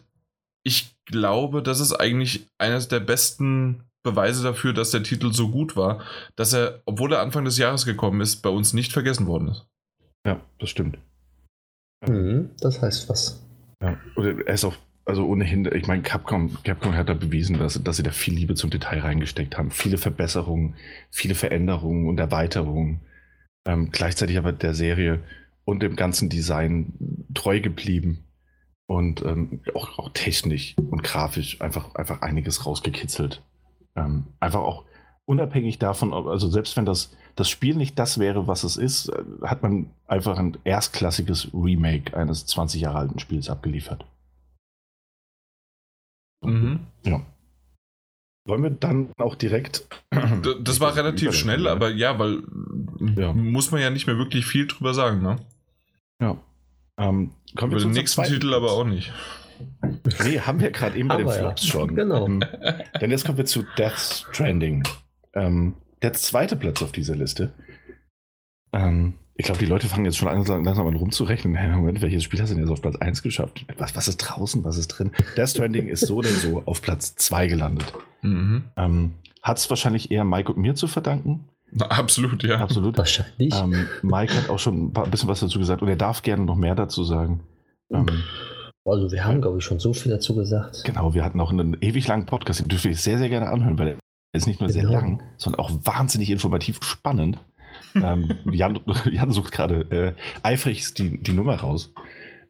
ich 0.63 0.95
glaube, 1.05 1.63
das 1.63 1.79
ist 1.79 1.93
eigentlich 1.93 2.47
eines 2.57 2.87
der 2.87 2.99
besten 2.99 3.83
Beweise 4.03 4.43
dafür, 4.43 4.73
dass 4.73 4.91
der 4.91 5.03
Titel 5.03 5.31
so 5.31 5.49
gut 5.49 5.75
war, 5.75 6.03
dass 6.35 6.53
er, 6.53 6.81
obwohl 6.85 7.13
er 7.13 7.21
Anfang 7.21 7.45
des 7.45 7.57
Jahres 7.57 7.85
gekommen 7.85 8.21
ist, 8.21 8.37
bei 8.37 8.49
uns 8.49 8.73
nicht 8.73 8.93
vergessen 8.93 9.27
worden 9.27 9.49
ist. 9.49 9.67
Ja, 10.25 10.39
das 10.59 10.69
stimmt. 10.69 10.97
Mhm, 12.07 12.51
das 12.59 12.81
heißt 12.81 13.09
was. 13.09 13.43
Ja, 13.81 13.97
oder 14.15 14.45
er 14.45 14.53
ist 14.53 14.65
auch, 14.65 14.75
also 15.05 15.25
ohnehin, 15.25 15.69
ich 15.73 15.87
meine, 15.87 16.03
Capcom, 16.03 16.57
Capcom 16.63 16.93
hat 16.93 17.09
da 17.09 17.13
bewiesen, 17.13 17.57
dass, 17.57 17.81
dass 17.83 17.97
sie 17.97 18.03
da 18.03 18.11
viel 18.11 18.35
Liebe 18.35 18.55
zum 18.55 18.69
Detail 18.69 18.99
reingesteckt 18.99 19.57
haben. 19.57 19.71
Viele 19.71 19.97
Verbesserungen, 19.97 20.75
viele 21.09 21.35
Veränderungen 21.35 22.07
und 22.07 22.19
Erweiterungen. 22.19 23.01
Ähm, 23.65 23.89
gleichzeitig 23.91 24.37
aber 24.37 24.51
der 24.51 24.73
Serie 24.73 25.19
und 25.65 25.81
dem 25.81 25.95
ganzen 25.95 26.29
Design 26.29 26.93
treu 27.33 27.59
geblieben 27.61 28.25
und 28.87 29.23
ähm, 29.23 29.61
auch, 29.73 29.99
auch 29.99 30.09
technisch 30.13 30.75
und 30.77 31.03
grafisch 31.03 31.61
einfach, 31.61 31.95
einfach 31.95 32.21
einiges 32.21 32.65
rausgekitzelt. 32.65 33.41
Ähm, 33.95 34.25
einfach 34.39 34.61
auch 34.61 34.85
unabhängig 35.25 35.79
davon, 35.79 36.13
also 36.13 36.49
selbst 36.49 36.75
wenn 36.77 36.85
das, 36.85 37.15
das 37.35 37.49
Spiel 37.49 37.75
nicht 37.75 37.97
das 37.97 38.19
wäre, 38.19 38.47
was 38.47 38.63
es 38.63 38.77
ist, 38.77 39.09
äh, 39.09 39.23
hat 39.43 39.63
man 39.63 39.89
einfach 40.07 40.37
ein 40.37 40.57
erstklassiges 40.63 41.49
Remake 41.53 42.15
eines 42.17 42.45
20 42.47 42.81
Jahre 42.81 42.99
alten 42.99 43.19
Spiels 43.19 43.49
abgeliefert. 43.49 44.05
Mhm. 46.43 46.79
Ja. 47.05 47.21
Wollen 48.47 48.63
wir 48.63 48.69
dann 48.71 49.11
auch 49.17 49.35
direkt. 49.35 49.87
D- 50.13 50.55
Das 50.61 50.79
war 50.79 50.95
relativ 50.95 51.33
schnell, 51.33 51.67
aber 51.67 51.89
ja, 51.91 52.17
weil 52.19 52.41
Ja. 53.15 53.33
muss 53.33 53.71
man 53.71 53.81
ja 53.81 53.89
nicht 53.89 54.07
mehr 54.07 54.17
wirklich 54.17 54.45
viel 54.45 54.67
drüber 54.67 54.93
sagen, 54.93 55.21
ne? 55.21 55.37
Ja. 56.21 56.37
Ähm, 56.97 57.31
kommen 57.55 57.71
Über 57.71 57.79
den 57.81 57.87
unserem 57.87 57.91
nächsten 57.91 58.15
zweiten 58.15 58.33
Titel 58.33 58.47
Platz. 58.49 58.57
aber 58.63 58.71
auch 58.71 58.83
nicht. 58.85 59.13
Nee, 60.23 60.39
haben 60.39 60.59
wir 60.59 60.71
gerade 60.71 60.97
eben 60.97 61.07
bei 61.07 61.17
den 61.17 61.27
Aber 61.27 61.35
ja. 61.35 61.41
Flops 61.41 61.65
schon. 61.67 61.95
Genau. 61.95 62.25
Ähm, 62.25 62.43
denn 62.99 63.11
jetzt 63.11 63.25
kommen 63.25 63.37
wir 63.37 63.45
zu 63.45 63.63
Death 63.77 64.25
Stranding. 64.31 64.83
Ähm, 65.33 65.75
der 66.01 66.13
zweite 66.13 66.55
Platz 66.55 66.81
auf 66.81 66.91
dieser 66.91 67.15
Liste. 67.15 67.53
Ähm, 68.73 69.13
ich 69.35 69.45
glaube, 69.45 69.59
die 69.59 69.65
Leute 69.65 69.87
fangen 69.87 70.05
jetzt 70.05 70.17
schon 70.17 70.27
an, 70.27 70.35
langsam 70.35 70.63
langsam 70.63 70.87
an 70.87 70.95
rumzurechnen. 70.95 71.55
Hey, 71.55 71.69
Moment, 71.69 72.01
welches 72.01 72.23
Spiel 72.23 72.41
hast 72.41 72.49
du 72.49 72.55
denn 72.55 72.63
jetzt 72.63 72.71
auf 72.71 72.81
Platz 72.81 72.95
1 72.97 73.23
geschafft? 73.23 73.65
Was, 73.77 73.95
was 73.95 74.07
ist 74.07 74.17
draußen, 74.17 74.63
was 74.63 74.77
ist 74.77 74.87
drin? 74.89 75.11
Death 75.37 75.49
Stranding 75.49 75.87
ist 75.87 76.05
so 76.05 76.17
oder 76.17 76.29
so 76.29 76.61
auf 76.65 76.81
Platz 76.81 77.15
2 77.15 77.47
gelandet. 77.47 77.91
Mhm. 78.21 78.63
Ähm, 78.77 79.13
Hat 79.41 79.57
es 79.57 79.69
wahrscheinlich 79.69 80.11
eher 80.11 80.23
Mike 80.23 80.51
und 80.51 80.59
mir 80.61 80.75
zu 80.75 80.87
verdanken. 80.87 81.45
Na, 81.71 81.85
absolut, 81.87 82.43
ja. 82.43 82.57
Absolut. 82.57 82.97
Wahrscheinlich. 82.97 83.53
Ähm, 83.55 83.87
Mike 84.03 84.35
hat 84.35 84.49
auch 84.49 84.59
schon 84.59 84.85
ein 84.87 84.93
paar- 84.93 85.07
bisschen 85.07 85.29
was 85.29 85.39
dazu 85.39 85.57
gesagt 85.57 85.81
und 85.81 85.87
er 85.87 85.95
darf 85.95 86.21
gerne 86.21 86.43
noch 86.43 86.55
mehr 86.57 86.75
dazu 86.75 87.03
sagen. 87.03 87.39
Ähm, 87.91 88.05
Also 88.85 89.11
wir 89.11 89.23
haben, 89.25 89.41
glaube 89.41 89.59
ich, 89.59 89.63
schon 89.63 89.79
so 89.79 89.93
viel 89.93 90.11
dazu 90.11 90.35
gesagt. 90.35 90.83
genau, 90.83 91.13
wir 91.13 91.23
hatten 91.23 91.39
auch 91.39 91.51
einen 91.51 91.77
ewig 91.81 92.07
langen 92.07 92.25
Podcast, 92.25 92.59
den 92.59 92.67
dürft 92.67 92.83
ihr 92.85 92.91
euch 92.91 92.99
sehr, 93.01 93.17
sehr 93.17 93.29
gerne 93.29 93.47
anhören, 93.49 93.79
weil 93.79 93.87
er 93.87 93.95
ist 94.33 94.47
nicht 94.47 94.59
nur 94.59 94.69
sehr 94.69 94.83
Genau. 94.83 94.93
lang, 94.93 95.23
sondern 95.37 95.59
auch 95.61 95.71
wahnsinnig 95.83 96.29
informativ 96.29 96.79
spannend. 96.83 97.37
Ähm, 97.95 98.37
Jan, 98.51 98.79
Jan 99.11 99.31
sucht 99.31 99.51
gerade 99.51 99.81
äh, 99.91 100.13
eifrig 100.43 100.93
die, 100.93 101.17
die 101.21 101.33
Nummer 101.33 101.55
raus. 101.55 101.93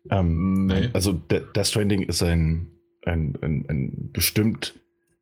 Ähm, 0.10 0.66
Nee. 0.68 0.90
Also 0.94 1.14
De- 1.14 1.44
Death 1.56 1.68
Stranding 1.68 2.04
ist 2.04 2.24
ein, 2.24 2.68
ein, 3.06 3.38
ein, 3.42 3.66
ein 3.70 4.10
bestimmt 4.12 4.80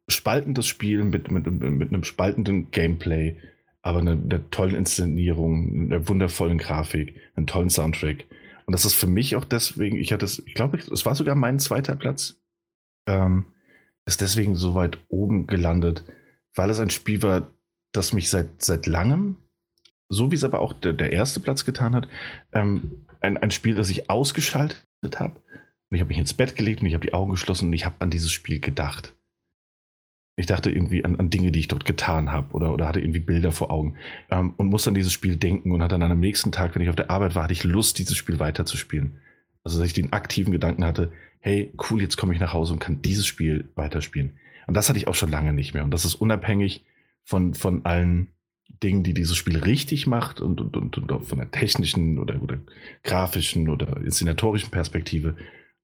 spaltendes 0.07 0.67
Spiel 0.67 1.03
mit, 1.03 1.31
mit, 1.31 1.45
mit 1.49 1.89
einem 1.89 2.03
spaltenden 2.03 2.71
Gameplay, 2.71 3.37
aber 3.81 3.99
einer, 3.99 4.13
einer 4.13 4.49
tollen 4.49 4.75
Inszenierung, 4.75 5.85
einer 5.91 6.07
wundervollen 6.07 6.57
Grafik, 6.57 7.15
einem 7.35 7.47
tollen 7.47 7.69
Soundtrack. 7.69 8.25
Und 8.65 8.73
das 8.73 8.85
ist 8.85 8.95
für 8.95 9.07
mich 9.07 9.35
auch 9.35 9.45
deswegen, 9.45 9.97
ich 9.97 10.11
hatte 10.13 10.25
es, 10.25 10.39
ich 10.45 10.53
glaube, 10.53 10.77
es 10.77 11.05
war 11.05 11.15
sogar 11.15 11.35
mein 11.35 11.59
zweiter 11.59 11.95
Platz, 11.95 12.35
ähm, 13.07 13.45
ist 14.05 14.21
deswegen 14.21 14.55
so 14.55 14.75
weit 14.75 14.97
oben 15.09 15.47
gelandet, 15.47 16.03
weil 16.55 16.69
es 16.69 16.79
ein 16.79 16.89
Spiel 16.89 17.21
war, 17.23 17.51
das 17.91 18.13
mich 18.13 18.29
seit, 18.29 18.61
seit 18.63 18.85
langem, 18.87 19.37
so 20.10 20.31
wie 20.31 20.36
es 20.36 20.44
aber 20.44 20.60
auch 20.60 20.73
der, 20.73 20.94
der 20.94 21.14
erste 21.14 21.40
Platz 21.40 21.64
getan 21.65 21.95
hat, 21.95 22.07
ähm, 22.52 23.06
ein, 23.22 23.38
ein 23.38 23.52
Spiel, 23.52 23.76
das 23.76 23.90
ich 23.90 24.10
ausgeschaltet 24.10 24.84
habe. 25.19 25.36
Und 25.90 25.95
ich 25.95 26.02
habe 26.02 26.10
mich 26.10 26.18
ins 26.18 26.34
Bett 26.34 26.56
gelegt 26.56 26.81
und 26.81 26.88
ich 26.88 26.94
habe 26.94 27.06
die 27.06 27.14
Augen 27.14 27.31
geschlossen 27.31 27.68
und 27.68 27.73
ich 27.73 27.86
habe 27.86 27.95
an 27.99 28.10
dieses 28.10 28.31
Spiel 28.31 28.60
gedacht. 28.60 29.14
Ich 30.36 30.45
dachte 30.45 30.72
irgendwie 30.72 31.03
an, 31.03 31.18
an 31.18 31.30
Dinge, 31.30 31.52
die 31.52 31.60
ich 31.60 31.68
dort 31.68 31.86
getan 31.86 32.31
habe 32.31 32.53
oder, 32.53 32.73
oder 32.73 32.88
hatte 32.88 33.02
irgendwie 33.02 33.19
Bilder 33.19 33.52
vor 33.52 33.72
Augen 33.72 33.95
ähm, 34.31 34.53
und 34.57 34.68
musste 34.68 34.90
an 34.90 34.94
dieses 34.94 35.14
Spiel 35.14 35.36
denken 35.36 35.72
und 35.72 35.84
hatte 35.84 35.99
dann 35.99 36.11
am 36.11 36.19
nächsten 36.19 36.52
Tag, 36.52 36.76
wenn 36.76 36.81
ich 36.81 36.90
auf 36.90 36.95
der 36.95 37.11
Arbeit 37.11 37.36
war, 37.36 37.44
hatte 37.44 37.53
ich 37.53 37.64
Lust, 37.64 37.99
dieses 37.99 38.18
Spiel 38.18 38.40
weiterzuspielen. 38.40 39.19
Also, 39.64 39.80
dass 39.80 39.88
ich 39.88 39.94
den 39.94 40.14
aktiven 40.14 40.53
Gedanken 40.53 40.86
hatte, 40.86 41.11
hey, 41.40 41.73
cool, 41.90 42.02
jetzt 42.02 42.18
komme 42.18 42.34
ich 42.34 42.40
nach 42.40 42.53
Hause 42.53 42.73
und 42.73 42.80
kann 42.80 43.02
dieses 43.02 43.27
Spiel 43.27 43.69
weiterspielen. 43.76 44.38
Und 44.68 44.76
das 44.76 44.88
hatte 44.88 44.98
ich 44.98 45.07
auch 45.07 45.15
schon 45.15 45.31
lange 45.31 45.52
nicht 45.52 45.73
mehr. 45.73 45.84
Und 45.84 45.91
das 45.91 46.06
ist 46.06 46.15
unabhängig 46.15 46.86
von, 47.23 47.53
von 47.53 47.86
allen 47.86 48.30
Dingen, 48.83 49.03
die 49.03 49.13
dieses 49.13 49.35
Spiel 49.35 49.57
richtig 49.57 50.07
macht 50.07 50.39
und, 50.41 50.61
und, 50.61 50.77
und, 50.77 50.97
und 50.97 51.11
auch 51.11 51.23
von 51.23 51.39
der 51.39 51.51
technischen 51.51 52.17
oder, 52.19 52.41
oder 52.41 52.59
grafischen 53.03 53.67
oder 53.69 53.97
inszenatorischen 53.97 54.71
Perspektive 54.71 55.35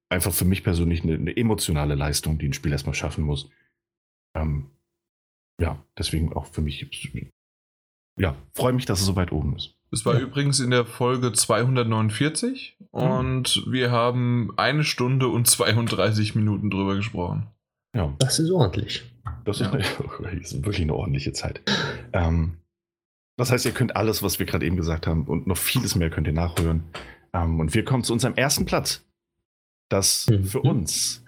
einfach 0.10 0.32
für 0.34 0.45
mich 0.45 0.64
persönlich 0.64 1.03
eine, 1.03 1.16
eine 1.16 1.36
emotionale 1.36 1.95
Leistung, 1.95 2.38
die 2.38 2.48
ein 2.48 2.53
Spiel 2.53 2.72
erstmal 2.72 2.94
schaffen 2.95 3.24
muss. 3.26 3.49
Ähm, 4.38 4.70
ja, 5.60 5.84
deswegen 5.98 6.32
auch 6.34 6.45
für 6.48 6.62
mich, 6.62 6.90
ja, 8.18 8.36
freue 8.53 8.74
mich, 8.74 8.86
dass 8.86 8.99
es 9.02 9.06
so 9.06 9.16
weit 9.16 9.32
oben 9.32 9.56
ist. 9.56 9.76
Es 9.91 10.06
war 10.06 10.16
Ja. 10.16 10.22
übrigens 10.22 10.60
in 10.60 10.70
der 10.72 10.86
Folge 10.86 11.32
249 11.34 12.78
und 12.91 13.66
wir 13.70 13.91
haben 13.91 14.52
eine 14.57 14.84
Stunde 14.84 15.28
und 15.28 15.48
32 15.48 16.36
Minuten 16.36 16.70
drüber 16.70 16.95
gesprochen. 16.95 17.48
Ja, 17.95 18.14
Das 18.20 18.40
ist 18.40 18.52
ordentlich. 18.52 19.03
das 19.45 19.62
ist, 19.62 19.68
Ja. 19.68 19.72
eine, 19.74 19.84
das 20.40 20.52
ist 20.53 20.64
wirklich 20.66 20.82
eine 20.82 20.95
ordentliche 20.95 21.34
Zeit. 21.34 21.62
Ähm, 22.14 22.57
das 23.38 23.52
heißt, 23.52 23.66
ihr 23.66 23.72
könnt 23.72 23.95
alles, 23.95 24.24
was 24.24 24.40
wir 24.40 24.45
gerade 24.45 24.66
eben 24.66 24.78
gesagt 24.78 25.07
haben 25.07 25.26
und 25.26 25.48
noch 25.48 25.57
vieles 25.57 25.95
mehr 25.95 26.10
könnt 26.10 26.28
ihr 26.28 26.34
nachhören. 26.34 26.84
Ähm, 27.34 27.60
und 27.60 27.74
wir 27.74 27.84
kommen 27.84 28.03
zu 28.03 28.14
unserem 28.14 28.36
ersten 28.36 28.66
Platz. 28.66 29.03
Das 29.90 30.28
Mhm. 30.30 30.45
für 30.45 30.62
uns 30.62 31.24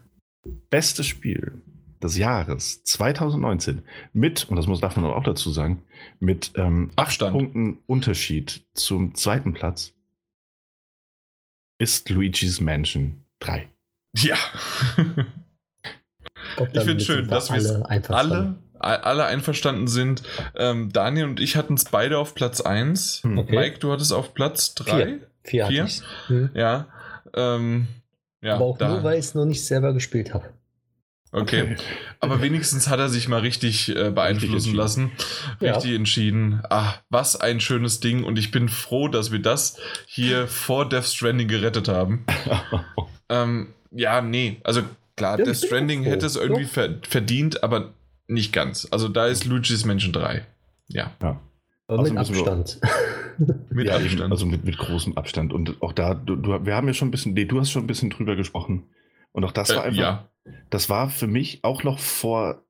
beste 0.69 1.03
Spiel 1.03 1.61
des 2.01 2.17
Jahres 2.17 2.83
2019 2.83 3.83
mit, 4.13 4.45
und 4.49 4.55
das 4.55 4.67
muss 4.67 4.79
darf 4.79 4.95
man 4.95 5.05
auch 5.05 5.23
dazu 5.23 5.51
sagen, 5.51 5.83
mit 6.19 6.51
ähm, 6.55 6.91
acht 6.95 7.07
Abstand. 7.07 7.33
Punkten 7.33 7.77
Unterschied 7.87 8.65
zum 8.73 9.15
zweiten 9.15 9.53
Platz 9.53 9.93
ist 11.79 12.09
Luigi's 12.09 12.61
Mansion 12.61 13.23
3. 13.39 13.67
Ja. 14.15 14.37
Ich 16.73 16.83
finde 16.83 17.03
schön, 17.03 17.15
sind 17.17 17.25
wir 17.25 17.35
dass 17.35 17.51
wir 17.51 17.57
es 17.57 17.71
alle 17.71 18.09
alle, 18.09 18.55
alle 18.79 19.25
einverstanden 19.25 19.87
sind. 19.87 20.23
Ähm, 20.55 20.91
Daniel 20.91 21.25
und 21.25 21.39
ich 21.39 21.55
hatten 21.55 21.73
es 21.75 21.85
beide 21.85 22.17
auf 22.17 22.35
Platz 22.35 22.61
1. 22.61 23.23
Hm. 23.23 23.37
Okay. 23.37 23.55
Mike, 23.55 23.79
du 23.79 23.91
hattest 23.91 24.13
auf 24.13 24.33
Platz 24.33 24.75
3. 24.75 25.19
Vier. 25.43 25.87
Hm. 26.27 26.49
Ja. 26.53 26.87
Ähm, 27.35 27.87
ja, 28.41 28.55
Aber 28.55 28.65
auch 28.65 28.77
da- 28.77 28.89
nur, 28.89 29.03
weil 29.03 29.13
ich 29.19 29.25
es 29.25 29.35
noch 29.35 29.45
nicht 29.45 29.65
selber 29.65 29.93
gespielt 29.93 30.33
habe. 30.33 30.45
Okay. 31.33 31.75
Aber 32.21 32.41
wenigstens 32.41 32.87
hat 32.87 32.99
er 32.99 33.09
sich 33.09 33.27
mal 33.27 33.41
richtig 33.41 33.89
äh, 33.93 34.11
beeinflussen 34.11 34.53
entschieden. 34.55 34.75
lassen. 34.77 35.11
Ja. 35.59 35.73
Richtig 35.75 35.93
entschieden. 35.93 36.61
Ah, 36.69 36.93
was 37.09 37.39
ein 37.39 37.59
schönes 37.59 37.99
Ding. 37.99 38.23
Und 38.23 38.39
ich 38.39 38.49
bin 38.51 38.69
froh, 38.69 39.09
dass 39.09 39.31
wir 39.31 39.39
das 39.39 39.77
hier 40.05 40.47
vor 40.47 40.87
Death 40.87 41.05
Stranding 41.05 41.47
gerettet 41.47 41.87
haben. 41.89 42.25
Ähm, 43.29 43.73
ja, 43.91 44.21
nee. 44.21 44.61
Also 44.63 44.83
klar, 45.17 45.37
Ja, 45.37 45.43
Death 45.43 45.57
Stranding 45.57 46.03
hätte 46.03 46.25
es 46.25 46.37
irgendwie 46.37 46.61
Ja. 46.61 46.67
ver 46.69 46.95
verdient, 47.05 47.61
aber 47.61 47.93
nicht 48.27 48.53
ganz. 48.53 48.87
Also 48.91 49.07
da 49.07 49.27
ist 49.27 49.45
Luigi's 49.45 49.85
Mansion 49.85 50.13
3. 50.13 50.45
Ja, 50.87 51.15
ja. 51.21 51.41
Aber 51.87 51.99
Also 51.99 52.13
mit 52.13 52.19
Abstand. 52.19 52.81
mit 53.69 53.87
ja, 53.87 53.97
eben, 53.97 54.05
Abstand. 54.05 54.31
also 54.31 54.45
mit, 54.45 54.65
mit 54.65 54.77
großem 54.77 55.17
Abstand. 55.17 55.53
Und 55.53 55.81
auch 55.81 55.93
da, 55.93 56.13
du, 56.13 56.35
du, 56.35 56.65
wir 56.65 56.75
haben 56.75 56.87
ja 56.87 56.93
schon 56.93 57.07
ein 57.07 57.11
bisschen, 57.11 57.33
nee, 57.33 57.45
du 57.45 57.59
hast 57.59 57.71
schon 57.71 57.83
ein 57.83 57.87
bisschen 57.87 58.09
drüber 58.09 58.35
gesprochen. 58.35 58.89
Und 59.31 59.45
auch 59.45 59.51
das 59.51 59.69
war 59.69 59.83
äh, 59.83 59.87
einfach, 59.87 59.99
ja, 59.99 60.29
das 60.69 60.89
war 60.89 61.09
für 61.09 61.27
mich 61.27 61.63
auch 61.63 61.83
noch 61.83 61.99
vor 61.99 62.63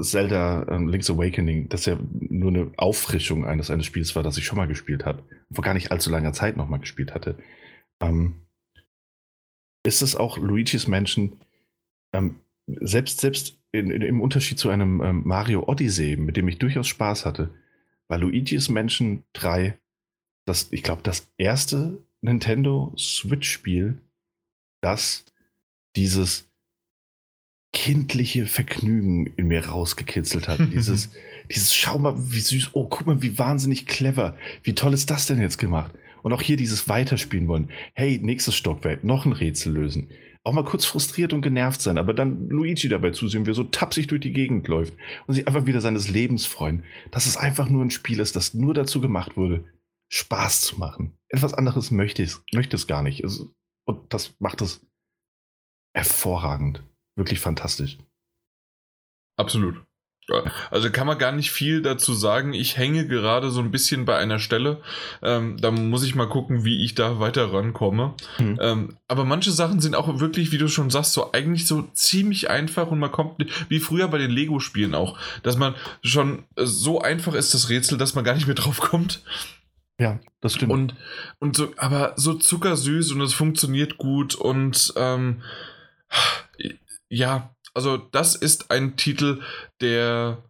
Zelda 0.00 0.66
ähm, 0.68 0.88
Link's 0.88 1.10
Awakening, 1.10 1.68
das 1.68 1.86
ja 1.86 1.96
nur 2.10 2.50
eine 2.50 2.72
Auffrischung 2.76 3.44
eines, 3.44 3.70
eines 3.70 3.86
Spiels 3.86 4.16
war, 4.16 4.24
das 4.24 4.36
ich 4.36 4.44
schon 4.44 4.58
mal 4.58 4.66
gespielt 4.66 5.04
habe. 5.04 5.22
Vor 5.52 5.62
gar 5.62 5.74
nicht 5.74 5.92
allzu 5.92 6.10
langer 6.10 6.32
Zeit 6.32 6.56
nochmal 6.56 6.80
gespielt 6.80 7.14
hatte. 7.14 7.38
Ähm, 8.00 8.46
ist 9.84 10.02
es 10.02 10.16
auch 10.16 10.38
Luigi's 10.38 10.88
Mansion, 10.88 11.38
ähm, 12.12 12.40
selbst, 12.66 13.20
selbst 13.20 13.60
in, 13.74 13.90
in, 13.90 14.02
im 14.02 14.20
Unterschied 14.20 14.58
zu 14.58 14.70
einem 14.70 15.02
ähm, 15.02 15.22
Mario 15.24 15.64
Odyssey, 15.68 16.16
mit 16.16 16.36
dem 16.36 16.48
ich 16.48 16.58
durchaus 16.58 16.86
Spaß 16.86 17.26
hatte, 17.26 17.50
war 18.08 18.18
Luigi's 18.18 18.68
Mansion 18.68 19.24
3 19.32 19.78
das, 20.46 20.68
ich 20.70 20.82
glaube, 20.82 21.02
das 21.02 21.30
erste 21.38 22.02
Nintendo 22.20 22.92
Switch-Spiel, 22.98 23.98
das 24.82 25.24
dieses 25.96 26.50
kindliche 27.72 28.46
Vergnügen 28.46 29.26
in 29.36 29.48
mir 29.48 29.66
rausgekitzelt 29.66 30.48
hat. 30.48 30.60
dieses, 30.72 31.10
dieses 31.50 31.74
Schau 31.74 31.98
mal, 31.98 32.14
wie 32.16 32.40
süß, 32.40 32.70
oh, 32.74 32.86
guck 32.88 33.06
mal, 33.06 33.22
wie 33.22 33.38
wahnsinnig 33.38 33.86
clever, 33.86 34.36
wie 34.62 34.74
toll 34.74 34.94
ist 34.94 35.10
das 35.10 35.26
denn 35.26 35.40
jetzt 35.40 35.58
gemacht? 35.58 35.92
Und 36.22 36.32
auch 36.32 36.42
hier 36.42 36.56
dieses 36.56 36.88
Weiterspielen 36.88 37.48
wollen. 37.48 37.70
Hey, 37.94 38.18
nächstes 38.22 38.54
Stockwerk, 38.54 39.04
noch 39.04 39.26
ein 39.26 39.32
Rätsel 39.32 39.74
lösen. 39.74 40.08
Auch 40.46 40.52
mal 40.52 40.64
kurz 40.64 40.84
frustriert 40.84 41.32
und 41.32 41.40
genervt 41.40 41.80
sein, 41.80 41.96
aber 41.96 42.12
dann 42.12 42.50
Luigi 42.50 42.88
dabei 42.88 43.12
zusehen, 43.12 43.46
wie 43.46 43.50
er 43.50 43.54
so 43.54 43.64
tapsig 43.64 44.08
durch 44.08 44.20
die 44.20 44.32
Gegend 44.32 44.68
läuft 44.68 44.92
und 45.26 45.34
sich 45.34 45.48
einfach 45.48 45.64
wieder 45.64 45.80
seines 45.80 46.08
Lebens 46.08 46.44
freuen. 46.44 46.84
Dass 47.10 47.24
es 47.24 47.38
einfach 47.38 47.70
nur 47.70 47.82
ein 47.82 47.90
Spiel 47.90 48.20
ist, 48.20 48.36
das 48.36 48.52
nur 48.52 48.74
dazu 48.74 49.00
gemacht 49.00 49.38
wurde, 49.38 49.64
Spaß 50.12 50.60
zu 50.60 50.78
machen. 50.78 51.16
Etwas 51.28 51.54
anderes 51.54 51.90
möchte 51.90 52.22
es, 52.22 52.42
möchte 52.52 52.76
es 52.76 52.86
gar 52.86 53.02
nicht. 53.02 53.24
Es, 53.24 53.46
und 53.86 54.12
das 54.12 54.34
macht 54.38 54.60
es 54.60 54.86
hervorragend. 55.96 56.82
Wirklich 57.16 57.40
fantastisch. 57.40 57.98
Absolut. 59.36 59.83
Also 60.70 60.90
kann 60.90 61.06
man 61.06 61.18
gar 61.18 61.32
nicht 61.32 61.50
viel 61.50 61.82
dazu 61.82 62.14
sagen. 62.14 62.54
Ich 62.54 62.78
hänge 62.78 63.06
gerade 63.06 63.50
so 63.50 63.60
ein 63.60 63.70
bisschen 63.70 64.04
bei 64.04 64.16
einer 64.16 64.38
Stelle. 64.38 64.80
Ähm, 65.22 65.58
da 65.60 65.70
muss 65.70 66.02
ich 66.02 66.14
mal 66.14 66.28
gucken, 66.28 66.64
wie 66.64 66.84
ich 66.84 66.94
da 66.94 67.20
weiter 67.20 67.52
rankomme. 67.52 68.14
Hm. 68.36 68.58
Ähm, 68.60 68.96
aber 69.06 69.24
manche 69.24 69.52
Sachen 69.52 69.80
sind 69.80 69.94
auch 69.94 70.20
wirklich, 70.20 70.50
wie 70.50 70.58
du 70.58 70.68
schon 70.68 70.88
sagst, 70.88 71.12
so 71.12 71.32
eigentlich 71.32 71.66
so 71.66 71.82
ziemlich 71.92 72.48
einfach 72.48 72.90
und 72.90 72.98
man 72.98 73.12
kommt, 73.12 73.44
wie 73.68 73.80
früher 73.80 74.08
bei 74.08 74.18
den 74.18 74.30
Lego-Spielen 74.30 74.94
auch, 74.94 75.18
dass 75.42 75.58
man 75.58 75.74
schon 76.02 76.44
äh, 76.56 76.64
so 76.64 77.00
einfach 77.00 77.34
ist 77.34 77.52
das 77.52 77.68
Rätsel, 77.68 77.98
dass 77.98 78.14
man 78.14 78.24
gar 78.24 78.34
nicht 78.34 78.46
mehr 78.46 78.54
drauf 78.54 78.80
kommt. 78.80 79.22
Ja, 79.98 80.18
das 80.40 80.54
stimmt. 80.54 80.72
Und, 80.72 80.94
und 81.38 81.56
so, 81.56 81.72
aber 81.76 82.14
so 82.16 82.34
zuckersüß 82.34 83.12
und 83.12 83.20
es 83.20 83.32
funktioniert 83.32 83.96
gut 83.96 84.34
und 84.34 84.92
ähm, 84.96 85.42
ja, 87.08 87.53
also 87.74 87.96
das 87.96 88.36
ist 88.36 88.70
ein 88.70 88.96
Titel, 88.96 89.42
der 89.80 90.42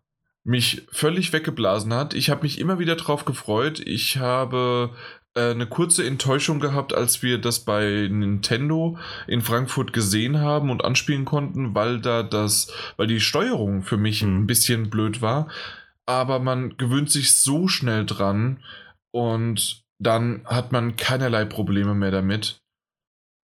mich 0.44 0.86
völlig 0.92 1.32
weggeblasen 1.32 1.94
hat. 1.94 2.14
Ich 2.14 2.30
habe 2.30 2.42
mich 2.42 2.58
immer 2.58 2.78
wieder 2.78 2.96
drauf 2.96 3.24
gefreut. 3.24 3.80
Ich 3.80 4.18
habe 4.18 4.90
äh, 5.34 5.50
eine 5.50 5.66
kurze 5.66 6.06
Enttäuschung 6.06 6.60
gehabt, 6.60 6.94
als 6.94 7.22
wir 7.22 7.38
das 7.38 7.60
bei 7.60 8.08
Nintendo 8.10 8.98
in 9.26 9.40
Frankfurt 9.40 9.92
gesehen 9.92 10.40
haben 10.40 10.70
und 10.70 10.84
anspielen 10.84 11.24
konnten, 11.24 11.74
weil 11.74 12.00
da 12.00 12.22
das, 12.22 12.72
weil 12.96 13.06
die 13.06 13.20
Steuerung 13.20 13.82
für 13.82 13.96
mich 13.96 14.22
mhm. 14.22 14.40
ein 14.42 14.46
bisschen 14.46 14.90
blöd 14.90 15.22
war. 15.22 15.48
Aber 16.06 16.38
man 16.38 16.76
gewöhnt 16.76 17.10
sich 17.10 17.34
so 17.34 17.66
schnell 17.66 18.04
dran 18.04 18.62
und 19.10 19.82
dann 19.98 20.42
hat 20.44 20.72
man 20.72 20.96
keinerlei 20.96 21.46
Probleme 21.46 21.94
mehr 21.94 22.10
damit. 22.10 22.60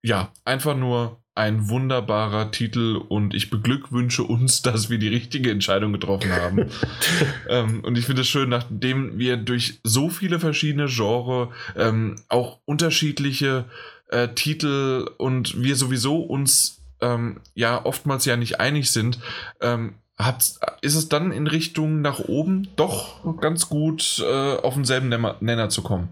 Ja, 0.02 0.32
einfach 0.44 0.76
nur 0.76 1.19
ein 1.34 1.68
wunderbarer 1.68 2.50
Titel 2.50 2.96
und 2.96 3.34
ich 3.34 3.50
beglückwünsche 3.50 4.24
uns, 4.24 4.62
dass 4.62 4.90
wir 4.90 4.98
die 4.98 5.08
richtige 5.08 5.50
Entscheidung 5.50 5.92
getroffen 5.92 6.32
haben. 6.32 6.66
ähm, 7.48 7.84
und 7.84 7.96
ich 7.96 8.06
finde 8.06 8.22
es 8.22 8.28
schön, 8.28 8.48
nachdem 8.48 9.18
wir 9.18 9.36
durch 9.36 9.80
so 9.84 10.10
viele 10.10 10.40
verschiedene 10.40 10.86
Genres 10.86 11.48
ähm, 11.76 12.16
auch 12.28 12.58
unterschiedliche 12.64 13.64
äh, 14.08 14.28
Titel 14.28 15.08
und 15.18 15.62
wir 15.62 15.76
sowieso 15.76 16.20
uns 16.20 16.82
ähm, 17.00 17.40
ja 17.54 17.84
oftmals 17.84 18.24
ja 18.24 18.36
nicht 18.36 18.60
einig 18.60 18.90
sind, 18.90 19.18
ähm, 19.60 19.94
hat, 20.18 20.52
ist 20.82 20.94
es 20.94 21.08
dann 21.08 21.32
in 21.32 21.46
Richtung 21.46 22.02
nach 22.02 22.20
oben 22.20 22.68
doch 22.76 23.40
ganz 23.40 23.68
gut 23.68 24.22
äh, 24.22 24.56
auf 24.56 24.74
denselben 24.74 25.08
Nenner 25.40 25.70
zu 25.70 25.82
kommen. 25.82 26.08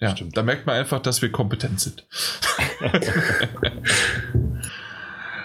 Ja. 0.00 0.14
Stimmt. 0.14 0.36
da 0.36 0.42
merkt 0.42 0.66
man 0.66 0.76
einfach, 0.76 1.00
dass 1.00 1.22
wir 1.22 1.32
kompetent 1.32 1.80
sind. 1.80 2.06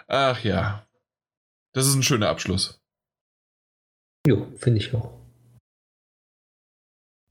Ach 0.07 0.43
ja. 0.43 0.85
Das 1.73 1.87
ist 1.87 1.95
ein 1.95 2.03
schöner 2.03 2.29
Abschluss. 2.29 2.79
Jo, 4.27 4.47
finde 4.57 4.79
ich 4.79 4.93
auch. 4.93 5.11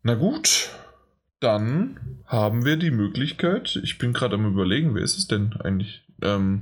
Na 0.03 0.15
gut, 0.15 0.71
dann 1.39 2.23
haben 2.27 2.65
wir 2.65 2.77
die 2.77 2.91
Möglichkeit. 2.91 3.79
Ich 3.85 3.99
bin 3.99 4.13
gerade 4.13 4.35
am 4.35 4.47
Überlegen, 4.47 4.95
wer 4.95 5.03
ist 5.03 5.17
es 5.17 5.29
denn 5.29 5.55
eigentlich? 5.61 6.05
Ähm, 6.23 6.59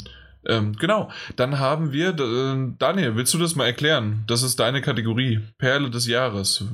ähm, 0.47 0.75
genau, 0.77 1.11
dann 1.37 1.59
haben 1.59 1.93
wir, 1.93 2.11
äh, 2.11 2.75
Daniel, 2.79 3.17
willst 3.17 3.33
du 3.33 3.39
das 3.39 3.57
mal 3.57 3.67
erklären? 3.67 4.25
Das 4.27 4.43
ist 4.43 4.61
deine 4.61 4.83
Kategorie, 4.83 5.41
Perle 5.59 5.91
des 5.91 6.07
Jahres. 6.07 6.65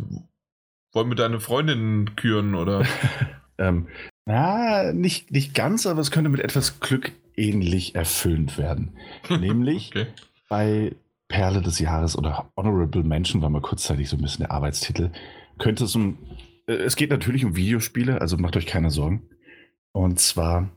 Wollen 0.92 1.08
wir 1.08 1.16
deine 1.16 1.40
Freundin 1.40 2.16
küren 2.16 2.54
oder? 2.54 2.84
Ähm, 3.58 3.88
na, 4.26 4.92
nicht, 4.92 5.30
nicht 5.30 5.54
ganz, 5.54 5.86
aber 5.86 6.00
es 6.00 6.10
könnte 6.10 6.30
mit 6.30 6.40
etwas 6.40 6.80
Glück 6.80 7.12
ähnlich 7.36 7.94
erfüllend 7.94 8.58
werden. 8.58 8.96
Nämlich 9.30 9.90
okay. 9.90 10.06
bei 10.48 10.96
Perle 11.28 11.62
des 11.62 11.78
Jahres 11.78 12.16
oder 12.16 12.50
Honorable 12.56 13.02
Mention 13.02 13.42
war 13.42 13.50
mal 13.50 13.62
kurzzeitig 13.62 14.08
so 14.08 14.16
ein 14.16 14.22
bisschen 14.22 14.44
der 14.44 14.50
Arbeitstitel. 14.52 15.10
Könnte 15.58 15.84
es 15.84 15.94
um, 15.94 16.18
äh, 16.66 16.74
es 16.74 16.96
geht 16.96 17.10
natürlich 17.10 17.44
um 17.44 17.56
Videospiele, 17.56 18.20
also 18.20 18.36
macht 18.36 18.56
euch 18.56 18.66
keine 18.66 18.90
Sorgen. 18.90 19.28
Und 19.92 20.20
zwar 20.20 20.70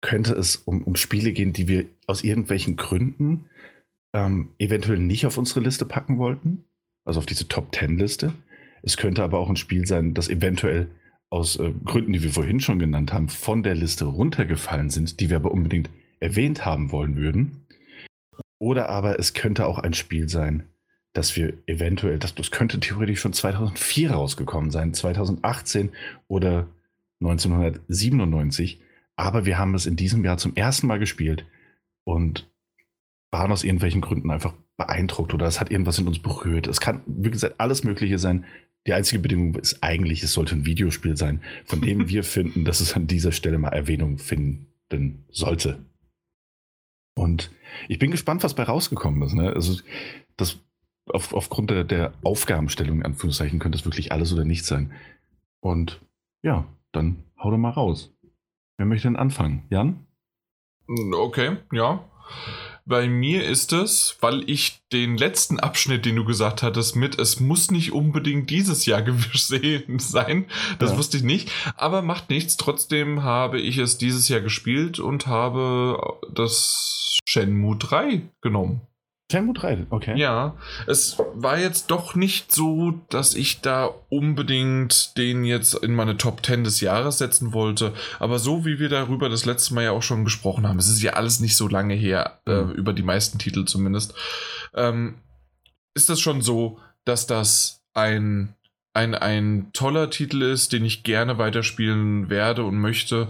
könnte 0.00 0.34
es 0.34 0.56
um, 0.56 0.82
um 0.82 0.96
Spiele 0.96 1.32
gehen, 1.32 1.52
die 1.52 1.68
wir 1.68 1.86
aus 2.06 2.24
irgendwelchen 2.24 2.76
Gründen 2.76 3.46
ähm, 4.12 4.50
eventuell 4.58 4.98
nicht 4.98 5.26
auf 5.26 5.38
unsere 5.38 5.60
Liste 5.60 5.86
packen 5.86 6.18
wollten, 6.18 6.64
also 7.04 7.18
auf 7.18 7.26
diese 7.26 7.48
Top 7.48 7.72
Ten 7.72 7.98
Liste. 7.98 8.34
Es 8.82 8.96
könnte 8.96 9.22
aber 9.22 9.38
auch 9.38 9.48
ein 9.48 9.56
Spiel 9.56 9.86
sein, 9.86 10.12
das 10.12 10.28
eventuell 10.28 10.90
aus 11.34 11.56
äh, 11.56 11.72
Gründen, 11.84 12.12
die 12.12 12.22
wir 12.22 12.30
vorhin 12.30 12.60
schon 12.60 12.78
genannt 12.78 13.12
haben, 13.12 13.28
von 13.28 13.64
der 13.64 13.74
Liste 13.74 14.04
runtergefallen 14.04 14.88
sind, 14.88 15.18
die 15.18 15.30
wir 15.30 15.36
aber 15.36 15.50
unbedingt 15.50 15.90
erwähnt 16.20 16.64
haben 16.64 16.92
wollen 16.92 17.16
würden. 17.16 17.66
Oder 18.60 18.88
aber 18.88 19.18
es 19.18 19.34
könnte 19.34 19.66
auch 19.66 19.80
ein 19.80 19.94
Spiel 19.94 20.28
sein, 20.28 20.62
dass 21.12 21.34
wir 21.34 21.54
eventuell, 21.66 22.20
das, 22.20 22.36
das 22.36 22.52
könnte 22.52 22.78
theoretisch 22.78 23.20
schon 23.20 23.32
2004 23.32 24.12
rausgekommen 24.12 24.70
sein, 24.70 24.94
2018 24.94 25.90
oder 26.28 26.68
1997. 27.20 28.80
Aber 29.16 29.44
wir 29.44 29.58
haben 29.58 29.74
es 29.74 29.86
in 29.86 29.96
diesem 29.96 30.24
Jahr 30.24 30.38
zum 30.38 30.54
ersten 30.54 30.86
Mal 30.86 31.00
gespielt 31.00 31.46
und 32.04 32.48
waren 33.32 33.50
aus 33.50 33.64
irgendwelchen 33.64 34.02
Gründen 34.02 34.30
einfach 34.30 34.54
beeindruckt 34.76 35.34
oder 35.34 35.46
es 35.46 35.58
hat 35.58 35.72
irgendwas 35.72 35.98
in 35.98 36.06
uns 36.06 36.20
berührt. 36.20 36.68
Es 36.68 36.80
kann, 36.80 37.00
wie 37.06 37.30
gesagt, 37.30 37.56
alles 37.58 37.82
Mögliche 37.82 38.20
sein. 38.20 38.44
Die 38.86 38.92
einzige 38.92 39.20
Bedingung 39.20 39.54
ist 39.54 39.82
eigentlich, 39.82 40.22
es 40.22 40.32
sollte 40.32 40.54
ein 40.54 40.66
Videospiel 40.66 41.16
sein, 41.16 41.42
von 41.64 41.80
dem 41.80 42.08
wir 42.08 42.24
finden, 42.24 42.64
dass 42.64 42.80
es 42.80 42.94
an 42.94 43.06
dieser 43.06 43.32
Stelle 43.32 43.58
mal 43.58 43.70
Erwähnung 43.70 44.18
finden 44.18 44.66
sollte. 45.30 45.84
Und 47.16 47.50
ich 47.88 47.98
bin 47.98 48.10
gespannt, 48.10 48.42
was 48.42 48.54
bei 48.54 48.64
rausgekommen 48.64 49.22
ist. 49.22 49.34
Ne? 49.34 49.52
Also 49.52 49.80
das 50.36 50.58
auf, 51.06 51.32
aufgrund 51.32 51.70
der, 51.70 51.84
der 51.84 52.14
Aufgabenstellung, 52.22 52.98
in 52.98 53.04
Anführungszeichen, 53.04 53.58
könnte 53.58 53.78
es 53.78 53.84
wirklich 53.84 54.12
alles 54.12 54.32
oder 54.32 54.44
nichts 54.44 54.66
sein. 54.66 54.92
Und 55.60 56.00
ja, 56.42 56.66
dann 56.92 57.24
hau 57.38 57.50
doch 57.50 57.58
mal 57.58 57.70
raus. 57.70 58.12
Wer 58.76 58.86
möchte 58.86 59.08
denn 59.08 59.16
anfangen? 59.16 59.64
Jan? 59.70 60.06
Okay, 60.86 61.56
ja. 61.72 62.04
Bei 62.86 63.08
mir 63.08 63.46
ist 63.46 63.72
es, 63.72 64.18
weil 64.20 64.48
ich 64.48 64.82
den 64.92 65.16
letzten 65.16 65.58
Abschnitt, 65.58 66.04
den 66.04 66.16
du 66.16 66.24
gesagt 66.24 66.62
hattest, 66.62 66.96
mit 66.96 67.18
es 67.18 67.40
muss 67.40 67.70
nicht 67.70 67.92
unbedingt 67.92 68.50
dieses 68.50 68.84
Jahr 68.84 69.00
gesehen 69.02 69.98
sein, 69.98 70.46
das 70.78 70.90
ja. 70.90 70.98
wusste 70.98 71.16
ich 71.16 71.22
nicht, 71.22 71.50
aber 71.76 72.02
macht 72.02 72.28
nichts. 72.28 72.58
Trotzdem 72.58 73.22
habe 73.22 73.58
ich 73.58 73.78
es 73.78 73.96
dieses 73.96 74.28
Jahr 74.28 74.42
gespielt 74.42 74.98
und 74.98 75.26
habe 75.26 75.98
das 76.30 77.18
Shenmue 77.24 77.76
3 77.76 78.22
genommen. 78.42 78.82
Shenmue 79.34 79.54
3, 79.54 79.86
okay. 79.90 80.16
Ja, 80.16 80.54
es 80.86 81.18
war 81.34 81.58
jetzt 81.58 81.90
doch 81.90 82.14
nicht 82.14 82.52
so, 82.52 83.00
dass 83.08 83.34
ich 83.34 83.60
da 83.62 83.90
unbedingt 84.08 85.16
den 85.16 85.42
jetzt 85.44 85.74
in 85.74 85.94
meine 85.94 86.16
Top 86.16 86.46
10 86.46 86.62
des 86.62 86.80
Jahres 86.80 87.18
setzen 87.18 87.52
wollte. 87.52 87.92
Aber 88.20 88.38
so 88.38 88.64
wie 88.64 88.78
wir 88.78 88.88
darüber 88.88 89.28
das 89.28 89.44
letzte 89.44 89.74
Mal 89.74 89.84
ja 89.84 89.90
auch 89.90 90.04
schon 90.04 90.24
gesprochen 90.24 90.68
haben, 90.68 90.78
es 90.78 90.88
ist 90.88 91.02
ja 91.02 91.14
alles 91.14 91.40
nicht 91.40 91.56
so 91.56 91.66
lange 91.66 91.94
her, 91.94 92.38
äh, 92.46 92.62
mhm. 92.62 92.70
äh, 92.70 92.74
über 92.74 92.92
die 92.92 93.02
meisten 93.02 93.38
Titel 93.38 93.64
zumindest, 93.64 94.14
ähm, 94.72 95.16
ist 95.94 96.08
das 96.08 96.20
schon 96.20 96.40
so, 96.40 96.78
dass 97.04 97.26
das 97.26 97.82
ein 97.92 98.54
ein, 98.94 99.16
ein 99.16 99.70
toller 99.72 100.08
Titel 100.08 100.42
ist, 100.42 100.72
den 100.72 100.84
ich 100.84 101.02
gerne 101.02 101.36
weiterspielen 101.36 102.30
werde 102.30 102.62
und 102.62 102.78
möchte. 102.78 103.28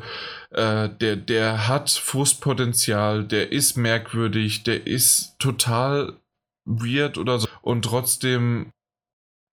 Äh, 0.54 0.88
der, 1.00 1.16
der 1.16 1.66
hat 1.66 1.90
Frustpotenzial, 1.90 3.24
der 3.24 3.50
ist 3.50 3.76
merkwürdig, 3.76 4.62
der 4.62 4.86
ist 4.86 5.34
total 5.40 6.14
weird 6.64 7.18
oder 7.18 7.40
so. 7.40 7.48
Und 7.60 7.84
trotzdem 7.84 8.70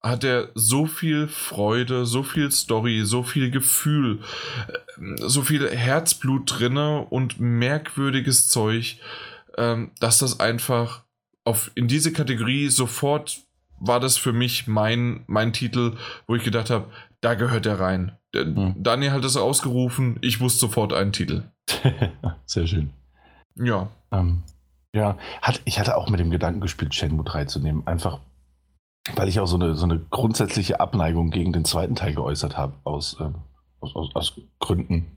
hat 0.04 0.24
er 0.24 0.50
so 0.54 0.86
viel 0.86 1.28
Freude, 1.28 2.06
so 2.06 2.22
viel 2.22 2.52
Story, 2.52 3.02
so 3.04 3.24
viel 3.24 3.50
Gefühl, 3.50 4.20
äh, 4.68 4.78
so 5.18 5.42
viel 5.42 5.68
Herzblut 5.70 6.60
drinne 6.60 7.02
und 7.10 7.40
merkwürdiges 7.40 8.48
Zeug, 8.50 8.98
ähm, 9.58 9.92
dass 10.00 10.20
das 10.20 10.40
einfach 10.40 11.04
auf, 11.44 11.72
in 11.74 11.88
diese 11.88 12.14
Kategorie 12.14 12.70
sofort 12.70 13.40
war 13.80 14.00
das 14.00 14.18
für 14.18 14.34
mich 14.34 14.68
mein, 14.68 15.24
mein 15.26 15.54
Titel, 15.54 15.98
wo 16.28 16.36
ich 16.36 16.44
gedacht 16.44 16.70
habe, 16.70 16.92
da 17.22 17.36
gehört 17.36 17.66
er 17.66 17.80
rein. 17.80 18.18
Hm. 18.36 18.76
Daniel 18.78 19.12
hat 19.12 19.26
es 19.26 19.38
ausgerufen, 19.38 20.18
ich 20.22 20.40
wusste 20.40 20.60
sofort 20.60 20.94
einen 20.94 21.12
Titel. 21.12 21.44
Sehr 22.46 22.68
schön. 22.68 22.92
Ja. 23.56 23.90
Ähm, 24.12 24.44
ja, 24.94 25.18
hat, 25.42 25.62
ich 25.66 25.80
hatte 25.80 25.96
auch 25.96 26.10
mit 26.10 26.20
dem 26.20 26.32
Gedanken 26.32 26.62
gespielt, 26.62 26.94
Shenmue 26.94 27.24
3 27.24 27.46
zu 27.46 27.60
nehmen. 27.60 27.84
Einfach, 27.86 28.20
weil 29.16 29.30
ich 29.30 29.40
auch 29.40 29.46
so 29.46 29.56
eine, 29.56 29.76
so 29.76 29.86
eine 29.86 30.00
grundsätzliche 30.00 30.80
Abneigung 30.80 31.30
gegen 31.30 31.54
den 31.54 31.66
zweiten 31.66 31.96
Teil 31.96 32.14
geäußert 32.14 32.58
habe, 32.58 32.74
aus, 32.84 33.18
äh, 33.20 33.30
aus, 33.80 33.96
aus, 33.96 34.16
aus, 34.16 34.42
Gründen, 34.60 35.08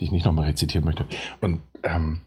die 0.00 0.06
ich 0.06 0.12
nicht 0.12 0.24
nochmal 0.24 0.46
rezitieren 0.46 0.84
möchte. 0.84 1.06
Und 1.40 1.62
ähm, 1.82 2.20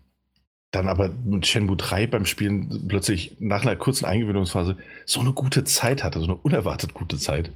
dann 0.72 0.90
aber 0.90 1.10
mit 1.10 1.48
Shenmue 1.48 1.78
3 1.78 2.08
beim 2.08 2.26
Spielen 2.26 2.88
plötzlich 2.88 3.38
nach 3.40 3.62
einer 3.62 3.78
kurzen 3.78 4.06
Eingewöhnungsphase 4.06 4.78
so 5.06 5.22
eine 5.22 5.32
gute 5.32 5.64
Zeit 5.64 6.04
hatte, 6.04 6.20
so 6.20 6.26
eine 6.26 6.36
unerwartet 6.36 6.94
gute 6.94 7.18
Zeit. 7.18 7.52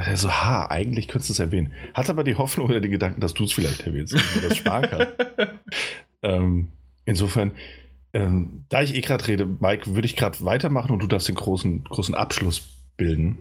Da 0.00 0.06
er 0.06 0.16
so, 0.16 0.30
ha, 0.30 0.66
eigentlich 0.70 1.08
könntest 1.08 1.28
du 1.28 1.32
es 1.34 1.40
erwähnen. 1.40 1.74
Hat 1.92 2.08
aber 2.08 2.24
die 2.24 2.36
Hoffnung 2.36 2.70
oder 2.70 2.80
den 2.80 2.90
Gedanken, 2.90 3.20
dass 3.20 3.34
du 3.34 3.44
es 3.44 3.52
vielleicht 3.52 3.86
erwähnst, 3.86 4.14
wenn 4.14 4.48
das 4.48 4.56
sparen 4.56 4.88
kann. 4.88 5.06
ähm, 6.22 6.68
insofern, 7.04 7.52
ähm, 8.14 8.64
da 8.70 8.80
ich 8.80 8.94
eh 8.94 9.02
gerade 9.02 9.28
rede, 9.28 9.44
Mike, 9.44 9.94
würde 9.94 10.06
ich 10.06 10.16
gerade 10.16 10.42
weitermachen 10.42 10.90
und 10.90 11.00
du 11.02 11.06
darfst 11.06 11.28
den 11.28 11.34
großen, 11.34 11.84
großen 11.84 12.14
Abschluss 12.14 12.62
bilden. 12.96 13.40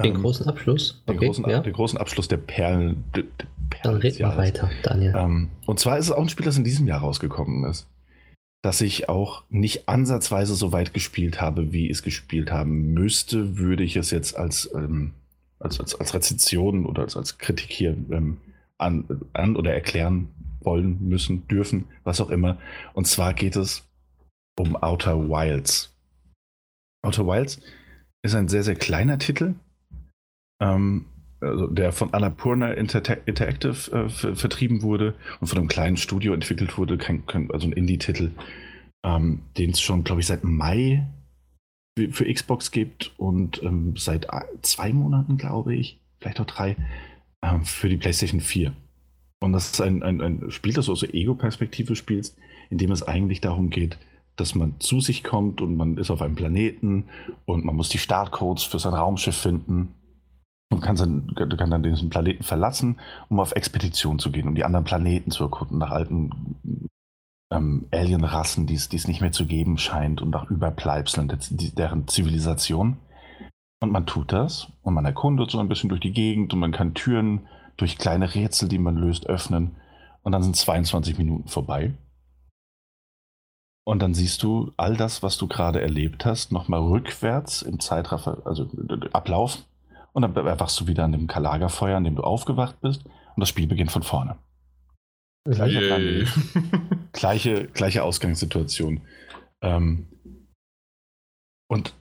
Den 0.00 0.14
ähm, 0.14 0.22
großen 0.22 0.46
Abschluss? 0.46 1.02
Okay, 1.06 1.18
den, 1.18 1.26
großen, 1.26 1.50
ja. 1.50 1.58
den 1.58 1.72
großen 1.72 1.98
Abschluss 1.98 2.28
der 2.28 2.36
Perlen. 2.36 3.02
Der 3.16 3.24
Perlen 3.68 3.82
Dann 3.82 3.96
red 3.96 4.20
mal 4.20 4.36
weiter, 4.36 4.70
Daniel. 4.84 5.12
Ähm, 5.16 5.48
und 5.66 5.80
zwar 5.80 5.98
ist 5.98 6.06
es 6.06 6.12
auch 6.12 6.22
ein 6.22 6.28
Spiel, 6.28 6.46
das 6.46 6.56
in 6.56 6.62
diesem 6.62 6.86
Jahr 6.86 7.00
rausgekommen 7.00 7.68
ist. 7.68 7.88
Dass 8.62 8.80
ich 8.80 9.08
auch 9.08 9.42
nicht 9.48 9.88
ansatzweise 9.88 10.54
so 10.54 10.70
weit 10.70 10.94
gespielt 10.94 11.40
habe, 11.40 11.72
wie 11.72 11.90
es 11.90 12.04
gespielt 12.04 12.52
haben 12.52 12.92
müsste, 12.92 13.58
würde 13.58 13.82
ich 13.82 13.96
es 13.96 14.12
jetzt 14.12 14.36
als, 14.36 14.70
ähm, 14.72 15.14
als, 15.62 15.80
als, 15.80 15.94
als 15.94 16.14
Rezension 16.14 16.86
oder 16.86 17.02
als, 17.02 17.16
als 17.16 17.38
Kritik 17.38 17.70
hier 17.70 17.96
ähm, 18.10 18.38
an, 18.78 19.04
an 19.32 19.56
oder 19.56 19.72
erklären 19.72 20.28
wollen, 20.60 20.98
müssen, 21.08 21.46
dürfen, 21.48 21.86
was 22.04 22.20
auch 22.20 22.30
immer. 22.30 22.58
Und 22.94 23.06
zwar 23.06 23.34
geht 23.34 23.56
es 23.56 23.88
um 24.58 24.76
Outer 24.76 25.28
Wilds. 25.28 25.94
Outer 27.04 27.26
Wilds 27.26 27.60
ist 28.22 28.34
ein 28.34 28.48
sehr, 28.48 28.62
sehr 28.62 28.76
kleiner 28.76 29.18
Titel, 29.18 29.54
ähm, 30.60 31.06
also 31.40 31.66
der 31.66 31.90
von 31.92 32.14
Annapurna 32.14 32.72
Inter 32.72 33.26
Interactive 33.26 33.90
äh, 33.92 34.08
vertrieben 34.08 34.82
wurde 34.82 35.14
und 35.40 35.48
von 35.48 35.58
einem 35.58 35.68
kleinen 35.68 35.96
Studio 35.96 36.32
entwickelt 36.34 36.78
wurde, 36.78 36.98
kein, 36.98 37.26
kein, 37.26 37.50
also 37.50 37.66
ein 37.66 37.72
Indie-Titel, 37.72 38.30
ähm, 39.04 39.40
den 39.58 39.70
es 39.70 39.80
schon, 39.80 40.04
glaube 40.04 40.20
ich, 40.20 40.28
seit 40.28 40.44
Mai 40.44 41.04
für 42.10 42.32
Xbox 42.32 42.70
gibt 42.70 43.12
und 43.18 43.62
ähm, 43.62 43.94
seit 43.96 44.26
zwei 44.62 44.92
Monaten, 44.92 45.36
glaube 45.36 45.74
ich, 45.74 46.00
vielleicht 46.18 46.40
auch 46.40 46.46
drei, 46.46 46.76
ähm, 47.42 47.64
für 47.64 47.88
die 47.88 47.98
PlayStation 47.98 48.40
4. 48.40 48.72
Und 49.40 49.52
das 49.52 49.72
ist 49.72 49.80
ein, 49.80 50.02
ein, 50.02 50.20
ein 50.20 50.50
Spiel, 50.50 50.72
das 50.72 50.86
du 50.86 50.92
aus 50.92 51.00
der 51.00 51.14
Ego-Perspektive 51.14 51.96
spielst, 51.96 52.36
in 52.70 52.78
dem 52.78 52.92
es 52.92 53.02
eigentlich 53.02 53.40
darum 53.40 53.70
geht, 53.70 53.98
dass 54.36 54.54
man 54.54 54.80
zu 54.80 55.00
sich 55.00 55.22
kommt 55.22 55.60
und 55.60 55.76
man 55.76 55.98
ist 55.98 56.10
auf 56.10 56.22
einem 56.22 56.36
Planeten 56.36 57.04
und 57.44 57.64
man 57.64 57.76
muss 57.76 57.90
die 57.90 57.98
Startcodes 57.98 58.62
für 58.62 58.78
sein 58.78 58.94
Raumschiff 58.94 59.36
finden 59.36 59.94
und 60.70 60.80
kann 60.80 60.96
dann, 60.96 61.34
kann 61.34 61.70
dann 61.70 61.82
diesen 61.82 62.08
Planeten 62.08 62.42
verlassen, 62.42 62.98
um 63.28 63.40
auf 63.40 63.52
Expedition 63.52 64.18
zu 64.18 64.32
gehen, 64.32 64.48
um 64.48 64.54
die 64.54 64.64
anderen 64.64 64.84
Planeten 64.84 65.30
zu 65.30 65.44
erkunden, 65.44 65.78
nach 65.78 65.90
alten 65.90 66.30
ähm, 67.52 67.86
Alien-Rassen, 67.92 68.66
die 68.66 68.74
es 68.74 69.06
nicht 69.06 69.20
mehr 69.20 69.32
zu 69.32 69.46
geben 69.46 69.78
scheint 69.78 70.22
und 70.22 70.30
nach 70.30 70.50
Überbleibseln 70.50 71.32
deren 71.76 72.08
Zivilisation. 72.08 72.98
Und 73.80 73.90
man 73.90 74.06
tut 74.06 74.32
das 74.32 74.68
und 74.82 74.94
man 74.94 75.04
erkundet 75.04 75.50
so 75.50 75.58
ein 75.58 75.68
bisschen 75.68 75.88
durch 75.88 76.00
die 76.00 76.12
Gegend 76.12 76.52
und 76.54 76.60
man 76.60 76.72
kann 76.72 76.94
Türen 76.94 77.48
durch 77.76 77.98
kleine 77.98 78.34
Rätsel, 78.34 78.68
die 78.68 78.78
man 78.78 78.96
löst, 78.96 79.26
öffnen. 79.26 79.76
Und 80.22 80.32
dann 80.32 80.42
sind 80.42 80.56
22 80.56 81.18
Minuten 81.18 81.48
vorbei. 81.48 81.94
Und 83.84 84.00
dann 84.00 84.14
siehst 84.14 84.42
du 84.44 84.72
all 84.76 84.96
das, 84.96 85.24
was 85.24 85.36
du 85.36 85.48
gerade 85.48 85.80
erlebt 85.80 86.24
hast, 86.24 86.52
nochmal 86.52 86.80
rückwärts 86.80 87.62
im 87.62 87.80
Zeitraffer, 87.80 88.42
also 88.44 88.68
Ablauf. 89.12 89.64
Und 90.12 90.22
dann 90.22 90.36
erwachst 90.46 90.78
du 90.80 90.86
wieder 90.86 91.04
an 91.04 91.12
dem 91.12 91.26
Lagerfeuer, 91.26 91.96
an 91.96 92.04
dem 92.04 92.14
du 92.14 92.22
aufgewacht 92.22 92.80
bist. 92.80 93.04
Und 93.04 93.40
das 93.40 93.48
Spiel 93.48 93.66
beginnt 93.66 93.90
von 93.90 94.04
vorne. 94.04 94.36
Gleiche, 95.44 96.26
gleiche, 97.12 97.66
gleiche 97.68 98.04
Ausgangssituation. 98.04 99.00
Ähm, 99.62 100.06
und 101.68 101.94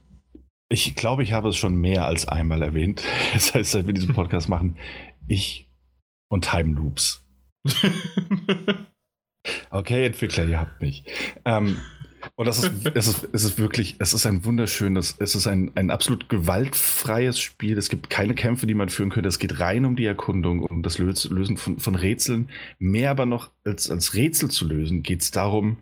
ich 0.69 0.95
glaube, 0.95 1.23
ich 1.23 1.33
habe 1.33 1.49
es 1.49 1.57
schon 1.57 1.75
mehr 1.75 2.05
als 2.05 2.27
einmal 2.27 2.61
erwähnt. 2.61 3.03
Das 3.33 3.53
heißt, 3.53 3.71
seit 3.71 3.87
wir 3.87 3.93
diesen 3.93 4.13
Podcast 4.13 4.47
machen, 4.47 4.77
ich 5.27 5.69
und 6.29 6.45
Time 6.49 6.73
Loops. 6.75 7.25
okay, 9.69 10.05
Entwickler, 10.05 10.45
ihr 10.45 10.59
habt 10.59 10.81
mich. 10.81 11.03
Ähm, 11.45 11.79
und 12.35 12.45
das 12.45 12.63
ist, 12.63 12.71
es 12.95 13.07
ist, 13.07 13.29
es 13.31 13.43
ist 13.43 13.57
wirklich, 13.57 13.95
es 13.99 14.13
ist 14.13 14.25
ein 14.25 14.45
wunderschönes, 14.45 15.15
es 15.19 15.35
ist 15.35 15.47
ein, 15.47 15.71
ein 15.75 15.91
absolut 15.91 16.29
gewaltfreies 16.29 17.39
Spiel. 17.39 17.77
Es 17.77 17.89
gibt 17.89 18.09
keine 18.09 18.35
Kämpfe, 18.35 18.67
die 18.67 18.73
man 18.73 18.89
führen 18.89 19.09
könnte. 19.09 19.29
Es 19.29 19.39
geht 19.39 19.59
rein 19.59 19.85
um 19.85 19.95
die 19.95 20.05
Erkundung, 20.05 20.63
um 20.63 20.83
das 20.83 20.97
Lösen 20.97 21.57
von, 21.57 21.79
von 21.79 21.95
Rätseln. 21.95 22.49
Mehr 22.79 23.11
aber 23.11 23.25
noch 23.25 23.51
als, 23.63 23.89
als 23.89 24.13
Rätsel 24.13 24.49
zu 24.49 24.67
lösen, 24.67 25.03
geht 25.03 25.21
es 25.21 25.31
darum, 25.31 25.77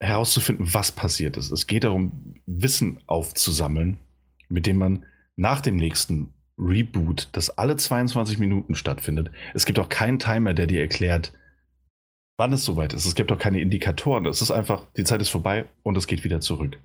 herauszufinden, 0.00 0.72
was 0.72 0.92
passiert 0.92 1.36
ist. 1.36 1.50
Es 1.50 1.66
geht 1.66 1.84
darum, 1.84 2.34
Wissen 2.46 3.00
aufzusammeln, 3.06 3.98
mit 4.48 4.66
dem 4.66 4.78
man 4.78 5.04
nach 5.36 5.60
dem 5.60 5.76
nächsten 5.76 6.32
Reboot, 6.58 7.28
das 7.32 7.50
alle 7.56 7.76
22 7.76 8.38
Minuten 8.38 8.74
stattfindet. 8.74 9.30
Es 9.54 9.64
gibt 9.64 9.78
auch 9.78 9.88
keinen 9.88 10.18
Timer, 10.18 10.54
der 10.54 10.66
dir 10.66 10.80
erklärt, 10.80 11.32
wann 12.38 12.52
es 12.52 12.64
soweit 12.64 12.94
ist. 12.94 13.04
Es 13.04 13.14
gibt 13.14 13.30
auch 13.32 13.38
keine 13.38 13.60
Indikatoren. 13.60 14.24
Es 14.26 14.40
ist 14.40 14.50
einfach, 14.50 14.86
die 14.96 15.04
Zeit 15.04 15.20
ist 15.20 15.28
vorbei 15.28 15.66
und 15.82 15.96
es 15.98 16.06
geht 16.06 16.24
wieder 16.24 16.40
zurück. 16.40 16.78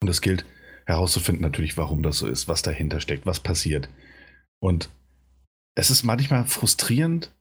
Und 0.00 0.08
es 0.08 0.22
gilt 0.22 0.46
herauszufinden 0.86 1.42
natürlich, 1.42 1.76
warum 1.76 2.02
das 2.02 2.18
so 2.18 2.28
ist, 2.28 2.46
was 2.48 2.62
dahinter 2.62 3.00
steckt, 3.00 3.26
was 3.26 3.40
passiert. 3.40 3.88
Und 4.62 4.88
es 5.74 5.90
ist 5.90 6.04
manchmal 6.04 6.44
frustrierend, 6.44 7.32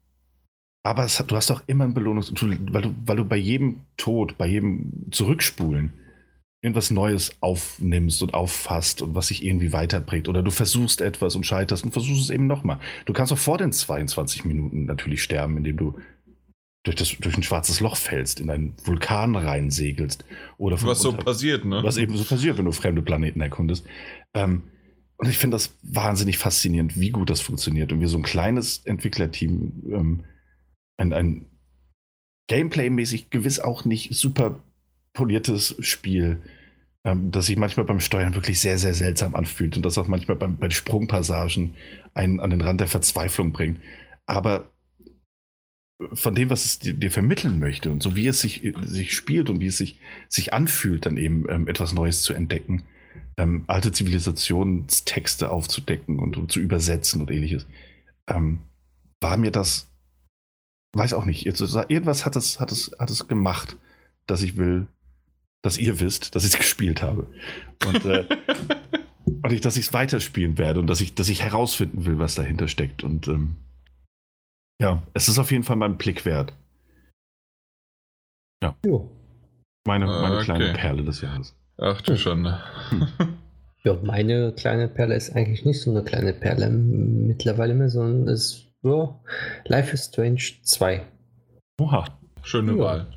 aber 0.84 1.04
hat, 1.04 1.32
du 1.32 1.36
hast 1.36 1.52
auch 1.52 1.62
immer 1.68 1.86
ein 1.86 1.94
Belohnungs... 1.94 2.34
Weil 2.42 2.82
du, 2.82 2.96
weil 3.06 3.18
du 3.18 3.26
bei 3.26 3.38
jedem 3.38 3.82
Tod, 3.98 4.38
bei 4.38 4.48
jedem 4.48 5.08
Zurückspulen 5.12 5.94
irgendwas 6.62 6.90
Neues 6.90 7.36
aufnimmst 7.42 8.24
und 8.24 8.34
auffasst 8.34 9.04
und 9.04 9.14
was 9.14 9.28
sich 9.28 9.46
irgendwie 9.46 9.72
weiterprägt. 9.72 10.28
Oder 10.28 10.42
du 10.42 10.50
versuchst 10.50 11.02
etwas 11.02 11.36
und 11.36 11.46
scheiterst 11.46 11.84
und 11.84 11.92
versuchst 11.92 12.24
es 12.24 12.30
eben 12.32 12.48
nochmal. 12.48 12.80
Du 13.06 13.14
kannst 13.14 13.32
auch 13.32 13.38
vor 13.38 13.60
den 13.60 13.72
22 13.72 14.46
Minuten 14.46 14.86
natürlich 14.86 15.22
sterben, 15.22 15.58
indem 15.58 15.78
du 15.78 16.00
durch, 16.86 16.96
das, 16.96 17.18
durch 17.20 17.36
ein 17.36 17.44
schwarzes 17.44 17.82
Loch 17.82 17.98
fällst, 17.98 18.40
in 18.40 18.50
einen 18.50 18.74
Vulkan 18.84 19.36
reinsegelst. 19.36 20.24
Oder 20.58 20.82
was 20.82 21.00
so 21.00 21.12
passiert, 21.14 21.66
ne? 21.66 21.84
Was 21.84 21.98
eben 21.98 22.16
so 22.16 22.24
passiert, 22.24 22.58
wenn 22.58 22.66
du 22.66 22.72
fremde 22.72 23.02
Planeten 23.02 23.42
erkundest. 23.42 23.86
Ähm, 24.34 24.64
und 25.18 25.30
ich 25.30 25.38
finde 25.38 25.56
das 25.56 25.76
wahnsinnig 25.82 26.38
faszinierend, 26.38 27.00
wie 27.00 27.10
gut 27.10 27.30
das 27.30 27.42
funktioniert. 27.42 27.92
Und 27.92 28.02
wie 28.02 28.08
so 28.08 28.18
ein 28.18 28.24
kleines 28.24 28.80
Entwicklerteam 28.86 29.84
ähm, 29.92 30.24
ein, 30.98 31.12
ein 31.12 31.46
Gameplay-mäßig 32.48 33.30
gewiss 33.30 33.60
auch 33.60 33.86
nicht 33.86 34.14
super 34.14 34.60
poliertes 35.14 35.76
Spiel 35.80 36.42
ähm, 37.06 37.30
das 37.32 37.46
sich 37.46 37.56
manchmal 37.56 37.86
beim 37.86 38.00
Steuern 38.00 38.34
wirklich 38.34 38.60
sehr, 38.60 38.78
sehr 38.80 38.96
seltsam 38.96 39.36
anfühlt 39.36 39.78
und 39.78 39.86
das 39.86 39.98
auch 39.98 40.08
manchmal 40.08 40.36
beim, 40.36 40.58
bei 40.58 40.70
Sprungpassagen 40.72 41.76
einen 42.16 42.40
an 42.40 42.50
den 42.50 42.62
Rand 42.62 42.82
der 42.82 42.88
Verzweiflung 42.88 43.52
bringt. 43.52 43.80
Aber 44.26 44.72
von 46.14 46.36
dem, 46.36 46.50
was 46.50 46.66
es 46.66 46.80
dir, 46.80 46.94
dir, 46.94 47.12
vermitteln 47.12 47.60
möchte 47.60 47.90
und 47.90 48.04
so 48.04 48.16
wie 48.16 48.28
es 48.28 48.42
sich, 48.42 48.74
sich 48.82 49.16
spielt 49.16 49.50
und 49.50 49.62
wie 49.62 49.68
es 49.68 49.78
sich, 49.78 50.00
sich 50.28 50.54
anfühlt, 50.54 51.06
dann 51.06 51.18
eben 51.18 51.46
ähm, 51.50 51.68
etwas 51.68 51.94
Neues 51.94 52.22
zu 52.22 52.34
entdecken, 52.34 52.84
ähm, 53.38 53.64
alte 53.68 53.92
Zivilisationstexte 53.92 55.50
aufzudecken 55.50 56.20
und, 56.20 56.38
und, 56.38 56.52
zu 56.52 56.60
übersetzen 56.60 57.22
und 57.22 57.32
ähnliches, 57.32 57.66
ähm, 58.28 58.60
war 59.22 59.38
mir 59.38 59.52
das, 59.52 59.90
weiß 60.94 61.14
auch 61.14 61.26
nicht, 61.26 61.46
jetzt, 61.46 61.62
irgendwas 61.62 62.26
hat 62.26 62.36
es, 62.36 62.60
hat, 62.60 62.72
es, 62.72 62.92
hat 63.00 63.10
es 63.10 63.28
gemacht, 63.28 63.78
dass 64.28 64.42
ich 64.42 64.58
will, 64.58 64.88
dass 65.62 65.78
ihr 65.78 66.00
wisst, 66.02 66.36
dass 66.36 66.44
ich 66.44 66.54
es 66.54 66.60
gespielt 66.60 67.02
habe. 67.02 67.28
Und, 67.86 68.04
äh, 68.04 68.26
und 69.26 69.52
ich, 69.52 69.62
dass 69.62 69.78
ich 69.78 69.88
es 69.88 69.94
weiterspielen 69.94 70.58
werde 70.58 70.82
und 70.82 70.88
dass 70.88 71.00
ich, 71.00 71.16
dass 71.16 71.30
ich 71.30 71.42
herausfinden 71.42 72.06
will, 72.06 72.20
was 72.20 72.36
dahinter 72.36 72.68
steckt. 72.68 73.04
Und 73.04 73.28
ähm, 73.30 73.56
ja, 74.82 75.04
es 75.14 75.28
ist 75.28 75.40
auf 75.40 75.52
jeden 75.52 75.64
Fall 75.64 75.76
mein 75.76 75.98
Blick 75.98 76.26
wert. 76.26 76.54
Ja. 78.64 78.76
Jo. 78.86 79.10
Meine, 79.88 80.06
meine 80.06 80.36
okay. 80.36 80.46
kleine 80.46 80.74
Perle 80.74 81.04
des 81.04 81.22
Jahres. 81.22 81.56
Ach 81.78 82.02
du 82.02 82.18
schon. 82.18 82.46
Hm. 82.90 83.08
Ja, 83.86 83.96
meine 84.02 84.52
kleine 84.52 84.88
Perle 84.88 85.14
ist 85.14 85.36
eigentlich 85.36 85.64
nicht 85.64 85.80
so 85.80 85.92
eine 85.92 86.04
kleine 86.04 86.34
Perle 86.34 86.72
mittlerweile 86.72 87.76
mehr, 87.76 87.90
sondern 87.90 88.34
ist 88.34 88.66
ja, 88.82 89.20
Life 89.66 89.94
is 89.94 90.06
Strange 90.06 90.42
2. 90.64 91.06
Oha, 91.80 92.06
schöne 92.42 92.72
ja. 92.72 92.80
Wahl. 92.80 93.08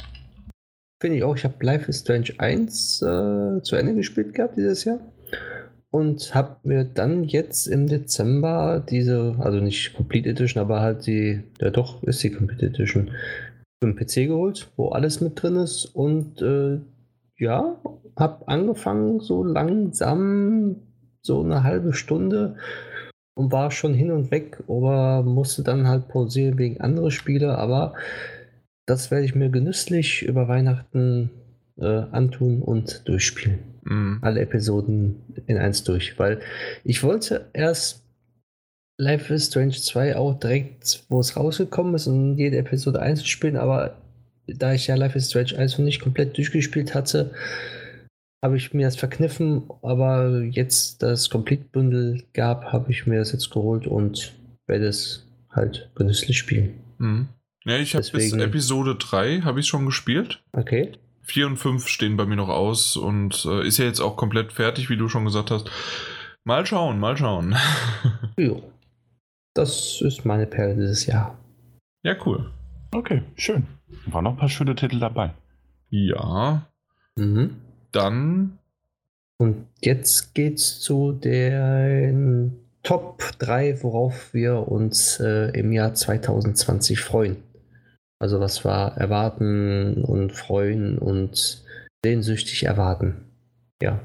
Finde 1.01 1.17
ich 1.17 1.25
auch. 1.25 1.37
Ich 1.37 1.45
habe 1.45 1.65
Life 1.65 1.89
is 1.89 2.01
Strange 2.01 2.35
1 2.37 3.01
äh, 3.01 3.63
zu 3.63 3.77
Ende 3.77 3.95
gespielt 3.95 4.35
gehabt 4.35 4.59
dieses 4.59 4.85
Jahr. 4.85 5.01
Und 5.90 6.35
habe 6.35 6.56
mir 6.65 6.85
dann 6.85 7.24
jetzt 7.24 7.66
im 7.66 7.86
Dezember 7.86 8.85
diese, 8.89 9.36
also 9.39 9.59
nicht 9.59 9.94
Complete 9.94 10.28
Edition, 10.28 10.62
aber 10.62 10.81
halt 10.81 11.06
die, 11.06 11.43
ja 11.60 11.70
doch, 11.70 12.02
ist 12.02 12.23
die 12.23 12.31
Complete 12.31 12.66
Edition, 12.66 13.10
für 13.82 13.93
den 13.93 13.97
PC 13.97 14.28
geholt, 14.28 14.70
wo 14.77 14.89
alles 14.89 15.20
mit 15.20 15.40
drin 15.40 15.56
ist. 15.56 15.86
Und 15.86 16.43
äh, 16.43 16.78
ja, 17.39 17.81
habe 18.19 18.48
angefangen 18.48 19.20
so 19.20 19.44
langsam, 19.44 20.77
so 21.23 21.43
eine 21.43 21.62
halbe 21.62 21.93
Stunde 21.93 22.56
und 23.35 23.52
war 23.52 23.70
schon 23.70 23.94
hin 23.94 24.10
und 24.10 24.31
weg, 24.31 24.62
aber 24.69 25.23
musste 25.23 25.62
dann 25.62 25.86
halt 25.86 26.09
pausieren 26.09 26.59
wegen 26.59 26.81
anderer 26.81 27.10
Spiele. 27.10 27.56
Aber 27.56 27.94
das 28.86 29.10
werde 29.10 29.24
ich 29.24 29.35
mir 29.35 29.51
genüsslich 29.51 30.23
über 30.23 30.48
Weihnachten 30.48 31.31
äh, 31.77 31.86
antun 32.10 32.62
und 32.62 33.06
durchspielen. 33.06 33.60
Mhm. 33.83 34.19
Alle 34.23 34.41
Episoden 34.41 35.17
in 35.47 35.59
eins 35.59 35.85
durch, 35.85 36.19
weil 36.19 36.41
ich 36.85 37.03
wollte 37.03 37.47
erst 37.53 38.03
Life 39.01 39.33
is 39.33 39.47
Strange 39.47 39.73
2 39.73 40.17
auch 40.17 40.39
direkt, 40.39 41.05
wo 41.09 41.21
es 41.21 41.37
rausgekommen 41.37 41.95
ist, 41.95 42.07
und 42.09 42.37
jede 42.37 42.59
Episode 42.59 43.01
einzeln 43.01 43.27
spielen, 43.27 43.57
aber 43.57 43.97
da 44.47 44.73
ich 44.73 44.87
ja 44.87 44.97
Life 44.97 45.17
is 45.17 45.31
Strange 45.31 45.57
1 45.57 45.79
noch 45.79 45.85
nicht 45.85 46.01
komplett 46.01 46.37
durchgespielt 46.37 46.95
hatte, 46.95 47.31
habe 48.43 48.57
ich 48.57 48.73
mir 48.73 48.87
das 48.87 48.97
verkniffen, 48.97 49.65
aber 49.83 50.43
jetzt 50.43 51.03
das 51.03 51.29
Complete 51.29 51.65
Bundle 51.73 52.23
gab, 52.35 52.73
habe 52.73 52.91
ich 52.91 53.07
mir 53.07 53.19
das 53.19 53.33
jetzt 53.33 53.51
geholt 53.51 53.87
und 53.87 54.33
werde 54.67 54.87
es 54.87 55.27
halt 55.51 55.91
genüsslich 55.95 56.39
spielen. 56.39 56.75
Mhm. 56.99 57.29
Ja, 57.65 57.79
ich 57.79 57.95
habe 57.95 58.07
bis 58.13 58.33
Episode 58.33 58.95
3 58.97 59.41
habe 59.41 59.61
ich 59.61 59.67
schon 59.67 59.87
gespielt. 59.87 60.41
Okay. 60.53 60.93
4 61.29 61.47
und 61.47 61.57
5 61.59 61.87
stehen 61.89 62.17
bei 62.17 62.27
mir 62.27 62.37
noch 62.37 62.49
aus 62.49 62.97
und 62.97 63.45
äh, 63.45 63.67
ist 63.67 63.79
ja 63.79 63.85
jetzt 63.85 64.01
auch 64.01 64.17
komplett 64.17 64.53
fertig, 64.53 64.89
wie 64.91 64.97
du 64.97 65.09
schon 65.09 65.25
gesagt 65.25 65.51
hast. 65.51 65.71
Mal 66.45 66.65
schauen, 66.67 66.99
mal 66.99 67.17
schauen. 67.17 67.55
Jo. 68.39 68.63
Das 69.55 70.01
ist 70.01 70.25
meine 70.25 70.47
Perle 70.47 70.75
dieses 70.77 71.07
Jahr. 71.07 71.37
ja, 72.05 72.15
cool. 72.25 72.51
Okay, 72.95 73.23
schön. 73.37 73.67
Waren 74.07 74.25
noch 74.25 74.31
ein 74.33 74.37
paar 74.39 74.49
schöne 74.49 74.75
Titel 74.75 74.99
dabei. 75.01 75.35
Ja, 75.91 76.67
Mhm. 77.17 77.57
dann 77.93 78.59
Und 79.39 79.67
jetzt 79.83 80.35
geht's 80.35 80.81
zu 80.81 81.13
den 81.13 82.57
Top 82.85 83.23
3, 83.41 83.83
worauf 83.83 84.33
wir 84.33 84.69
uns 84.69 85.19
äh, 85.21 85.51
im 85.59 85.73
Jahr 85.73 85.95
2020 85.95 87.01
freuen. 87.01 87.37
Also 88.20 88.40
was 88.40 88.65
wir 88.65 88.93
erwarten 88.97 90.03
und 90.05 90.32
freuen 90.32 90.99
und 90.99 91.62
sehnsüchtig 92.05 92.65
erwarten. 92.65 93.24
Ja. 93.81 94.01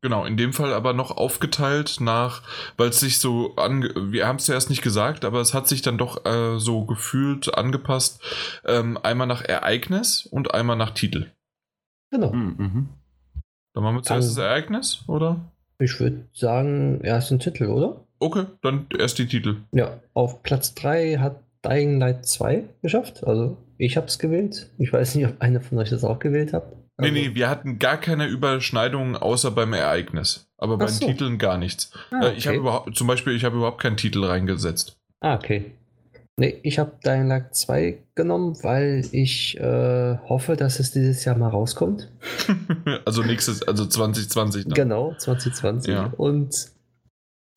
Genau, 0.00 0.24
in 0.24 0.38
dem 0.38 0.54
Fall 0.54 0.72
aber 0.72 0.94
noch 0.94 1.10
aufgeteilt 1.16 1.98
nach, 2.00 2.42
weil 2.78 2.88
es 2.88 3.00
sich 3.00 3.18
so 3.18 3.54
ange 3.56 3.90
wir 4.10 4.26
haben 4.26 4.36
es 4.36 4.46
zuerst 4.46 4.70
nicht 4.70 4.80
gesagt, 4.82 5.24
aber 5.24 5.40
es 5.40 5.52
hat 5.52 5.68
sich 5.68 5.82
dann 5.82 5.98
doch 5.98 6.24
äh, 6.24 6.58
so 6.58 6.84
gefühlt 6.86 7.54
angepasst. 7.56 8.22
Ähm, 8.64 8.98
einmal 9.02 9.26
nach 9.26 9.42
Ereignis 9.44 10.24
und 10.26 10.54
einmal 10.54 10.76
nach 10.76 10.90
Titel. 10.92 11.26
Genau. 12.10 12.32
Mhm. 12.32 12.88
Dann 13.74 13.82
machen 13.84 13.96
wir 13.96 14.02
zuerst 14.02 14.28
Dann- 14.30 14.36
das 14.36 14.44
Ereignis, 14.44 15.04
oder? 15.08 15.40
Ich 15.78 16.00
würde 16.00 16.24
sagen, 16.32 17.02
erst 17.02 17.30
den 17.30 17.38
Titel, 17.38 17.66
oder? 17.66 18.00
Okay, 18.18 18.46
dann 18.62 18.86
erst 18.98 19.18
die 19.18 19.26
Titel. 19.26 19.56
Ja, 19.72 20.00
auf 20.14 20.42
Platz 20.42 20.74
3 20.74 21.18
hat 21.18 21.40
Dying 21.64 21.98
Light 21.98 22.26
2 22.26 22.64
geschafft. 22.82 23.24
Also 23.24 23.56
ich 23.78 23.96
habe 23.96 24.06
es 24.06 24.18
gewählt. 24.18 24.70
Ich 24.78 24.92
weiß 24.92 25.14
nicht, 25.14 25.26
ob 25.26 25.40
einer 25.40 25.60
von 25.60 25.78
euch 25.78 25.90
das 25.90 26.04
auch 26.04 26.18
gewählt 26.18 26.52
hat. 26.52 26.72
Nee, 26.98 27.10
nee, 27.10 27.34
wir 27.34 27.50
hatten 27.50 27.78
gar 27.78 27.98
keine 27.98 28.26
Überschneidungen 28.26 29.16
außer 29.16 29.50
beim 29.50 29.74
Ereignis. 29.74 30.48
Aber 30.56 30.78
bei 30.78 30.86
den 30.86 30.94
so. 30.94 31.06
Titeln 31.06 31.38
gar 31.38 31.58
nichts. 31.58 31.92
Ah, 32.10 32.28
Äh, 32.28 32.34
Ich 32.36 32.46
habe 32.46 32.56
okay. 32.56 32.62
überhaupt, 32.62 32.96
zum 32.96 33.06
Beispiel, 33.06 33.34
ich 33.34 33.44
habe 33.44 33.56
überhaupt 33.56 33.82
keinen 33.82 33.98
Titel 33.98 34.24
reingesetzt. 34.24 34.96
Ah, 35.20 35.34
okay. 35.34 35.72
Nee, 36.38 36.58
ich 36.62 36.78
habe 36.78 36.92
Dying 37.04 37.28
Light 37.28 37.54
2 37.54 37.98
genommen, 38.14 38.56
weil 38.62 39.04
ich 39.12 39.58
äh, 39.58 40.18
hoffe, 40.28 40.56
dass 40.56 40.80
es 40.80 40.92
dieses 40.92 41.24
Jahr 41.24 41.36
mal 41.36 41.48
rauskommt. 41.48 42.10
also 43.04 43.22
nächstes, 43.22 43.62
also 43.62 43.86
2020 43.86 44.64
dann. 44.64 44.74
Genau, 44.74 45.14
2020. 45.16 45.92
Ja. 45.92 46.12
Und 46.16 46.70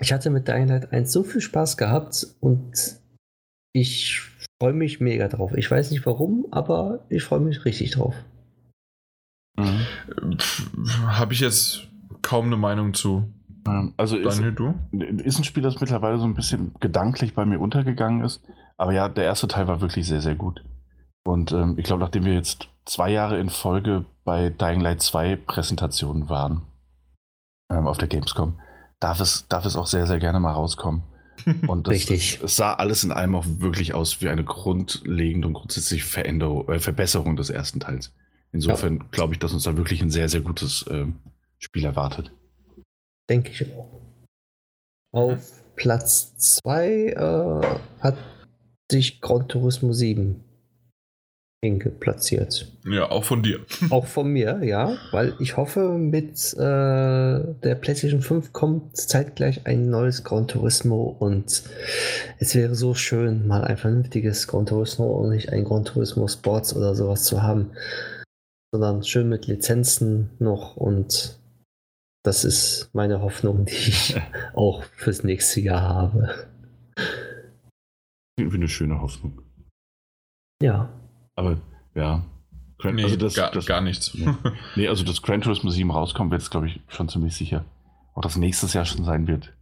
ich 0.01 0.13
hatte 0.13 0.29
mit 0.29 0.47
Dying 0.47 0.67
Light 0.67 0.91
1 0.93 1.11
so 1.11 1.23
viel 1.23 1.41
Spaß 1.41 1.75
gehabt 1.75 2.27
und 2.39 2.71
ich 3.73 4.21
freue 4.61 4.73
mich 4.73 4.99
mega 4.99 5.27
drauf. 5.27 5.53
Ich 5.55 5.69
weiß 5.69 5.91
nicht 5.91 6.05
warum, 6.05 6.47
aber 6.51 7.05
ich 7.09 7.23
freue 7.23 7.39
mich 7.39 7.65
richtig 7.65 7.91
drauf. 7.91 8.15
Mhm. 9.57 9.85
Habe 11.07 11.33
ich 11.33 11.39
jetzt 11.39 11.87
kaum 12.21 12.47
eine 12.47 12.57
Meinung 12.57 12.93
zu. 12.93 13.31
Ähm, 13.67 13.93
Also 13.97 14.17
ist, 14.17 14.37
Daniel, 14.37 14.53
du? 14.53 14.73
ist 15.23 15.37
ein 15.37 15.43
Spiel, 15.43 15.63
das 15.63 15.79
mittlerweile 15.79 16.17
so 16.17 16.25
ein 16.25 16.33
bisschen 16.33 16.73
gedanklich 16.79 17.33
bei 17.35 17.45
mir 17.45 17.59
untergegangen 17.59 18.23
ist. 18.23 18.41
Aber 18.77 18.93
ja, 18.93 19.09
der 19.09 19.25
erste 19.25 19.47
Teil 19.47 19.67
war 19.67 19.81
wirklich 19.81 20.07
sehr, 20.07 20.21
sehr 20.21 20.35
gut. 20.35 20.63
Und 21.25 21.51
ähm, 21.51 21.75
ich 21.77 21.83
glaube, 21.83 22.01
nachdem 22.01 22.25
wir 22.25 22.33
jetzt 22.33 22.69
zwei 22.85 23.11
Jahre 23.11 23.39
in 23.39 23.49
Folge 23.49 24.05
bei 24.23 24.49
Dying 24.49 24.79
Light 24.81 25.01
2 25.01 25.35
Präsentationen 25.35 26.29
waren 26.29 26.63
ähm, 27.71 27.87
auf 27.87 27.97
der 27.97 28.07
Gamescom, 28.07 28.59
darf 28.99 29.19
es, 29.19 29.47
darf 29.47 29.65
es 29.65 29.75
auch 29.75 29.87
sehr, 29.87 30.07
sehr 30.07 30.19
gerne 30.19 30.39
mal 30.39 30.53
rauskommen. 30.53 31.03
Und 31.67 31.87
das, 31.87 31.93
Richtig. 31.93 32.39
Es, 32.43 32.55
sah 32.55 32.73
alles 32.73 33.03
in 33.03 33.11
allem 33.11 33.35
auch 33.35 33.45
wirklich 33.47 33.93
aus 33.93 34.21
wie 34.21 34.29
eine 34.29 34.43
grundlegende 34.43 35.47
und 35.47 35.53
grundsätzliche 35.53 36.05
Veränderung, 36.05 36.69
äh, 36.69 36.79
Verbesserung 36.79 37.35
des 37.35 37.49
ersten 37.49 37.79
Teils. 37.79 38.13
Insofern 38.51 39.11
glaube 39.11 39.33
ich, 39.33 39.39
dass 39.39 39.53
uns 39.53 39.63
da 39.63 39.77
wirklich 39.77 40.01
ein 40.01 40.09
sehr, 40.09 40.27
sehr 40.27 40.41
gutes 40.41 40.85
ähm, 40.89 41.15
Spiel 41.59 41.85
erwartet. 41.85 42.31
Denke 43.29 43.51
ich 43.51 43.65
auch. 43.75 44.01
Auf 45.11 45.63
Platz 45.75 46.35
2 46.37 46.87
äh, 46.87 47.77
hat 47.99 48.17
sich 48.91 49.21
Gran 49.21 49.47
Turismo 49.47 49.93
7 49.93 50.43
hingeplatziert. 51.63 52.71
Ja, 52.85 53.09
auch 53.11 53.25
von 53.25 53.43
dir. 53.43 53.59
Auch 53.89 54.05
von 54.05 54.31
mir, 54.31 54.61
ja, 54.63 54.97
weil 55.11 55.35
ich 55.39 55.57
hoffe, 55.57 55.97
mit 55.97 56.53
äh, 56.53 56.57
der 56.57 57.75
PlayStation 57.81 58.21
5 58.21 58.53
kommt 58.53 58.95
zeitgleich 58.95 59.67
ein 59.67 59.89
neues 59.89 60.23
Gran 60.23 60.47
Turismo 60.47 61.15
und 61.19 61.63
es 62.39 62.55
wäre 62.55 62.75
so 62.75 62.93
schön, 62.93 63.45
mal 63.45 63.65
ein 63.65 63.77
vernünftiges 63.77 64.47
Gran 64.47 64.65
Turismo 64.65 65.05
und 65.19 65.31
nicht 65.31 65.51
ein 65.51 65.65
Gran 65.65 65.83
Turismo 65.83 66.27
Sports 66.27 66.73
oder 66.75 66.95
sowas 66.95 67.25
zu 67.25 67.43
haben, 67.43 67.71
sondern 68.71 69.03
schön 69.03 69.27
mit 69.27 69.47
Lizenzen 69.47 70.29
noch 70.39 70.77
und 70.77 71.37
das 72.23 72.45
ist 72.45 72.89
meine 72.93 73.21
Hoffnung, 73.21 73.65
die 73.65 73.73
ich 73.73 74.15
auch 74.53 74.83
fürs 74.95 75.23
nächste 75.23 75.59
Jahr 75.59 75.81
habe. 75.81 76.47
Irgendwie 78.37 78.57
eine 78.57 78.69
schöne 78.69 79.01
Hoffnung. 79.01 79.41
Ja, 80.61 80.89
Aber 81.39 81.57
ja. 81.95 82.21
Gran- 82.77 82.95
Nee, 82.95 83.03
also 83.03 83.15
das, 83.15 83.33
gar, 83.35 83.51
das, 83.51 83.65
gar 83.65 83.81
nichts. 83.81 84.11
Ja. 84.13 84.37
Nee, 84.75 84.87
also 84.87 85.03
das 85.05 85.21
Gran 85.21 85.41
Turismo 85.41 85.69
7 85.69 85.89
rauskommt, 85.91 86.31
wird 86.31 86.41
es, 86.41 86.49
glaube 86.49 86.67
ich, 86.67 86.81
schon 86.87 87.07
ziemlich 87.09 87.35
sicher. 87.35 87.63
Auch 88.13 88.21
das 88.21 88.35
nächstes 88.37 88.73
Jahr 88.73 88.85
schon 88.85 89.05
sein 89.05 89.27
wird. 89.27 89.53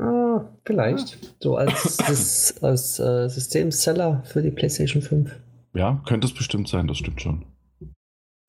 ah, 0.00 0.40
vielleicht 0.64 1.34
so 1.42 1.56
als, 1.56 1.96
das, 1.98 2.54
als 2.62 2.98
äh, 2.98 3.28
Systemseller 3.28 4.22
für 4.24 4.42
die 4.42 4.50
PlayStation 4.50 5.02
5. 5.02 5.34
Ja, 5.74 6.02
könnte 6.06 6.26
es 6.26 6.34
bestimmt 6.34 6.68
sein, 6.68 6.86
das 6.86 6.98
stimmt 6.98 7.20
schon. 7.20 7.44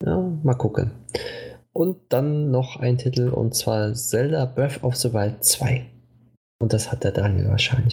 Ja, 0.04 0.18
mal 0.44 0.56
gucken. 0.56 0.92
Und 1.74 1.98
dann 2.10 2.52
noch 2.52 2.78
ein 2.80 2.98
Titel 2.98 3.30
und 3.30 3.56
zwar 3.56 3.94
Zelda 3.94 4.46
Breath 4.46 4.84
of 4.84 4.96
the 4.96 5.14
Wild 5.14 5.44
2. 5.44 5.86
Und 6.60 6.72
das 6.74 6.92
hat 6.92 7.04
der 7.04 7.12
Daniel 7.12 7.50
wahrscheinlich. 7.50 7.92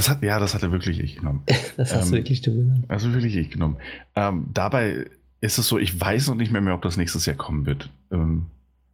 Das 0.00 0.08
hat, 0.08 0.22
ja, 0.22 0.38
das 0.38 0.54
hat 0.54 0.62
er 0.62 0.72
wirklich 0.72 0.98
ich 1.04 1.16
genommen. 1.16 1.42
Das 1.76 1.94
hast 1.94 2.06
Ähm, 2.06 2.10
du 2.10 2.16
wirklich 2.16 2.40
du 2.40 2.52
genommen. 2.52 2.84
Also 2.88 3.12
wirklich 3.12 3.36
ich 3.36 3.50
genommen. 3.50 3.76
Ähm, 4.16 4.46
dabei 4.50 5.10
ist 5.42 5.58
es 5.58 5.68
so, 5.68 5.78
ich 5.78 6.00
weiß 6.00 6.28
noch 6.28 6.36
nicht 6.36 6.50
mehr, 6.50 6.62
mehr 6.62 6.72
ob 6.72 6.80
das 6.80 6.96
nächstes 6.96 7.26
Jahr 7.26 7.36
kommen 7.36 7.66
wird. 7.66 7.90
Ähm, 8.10 8.46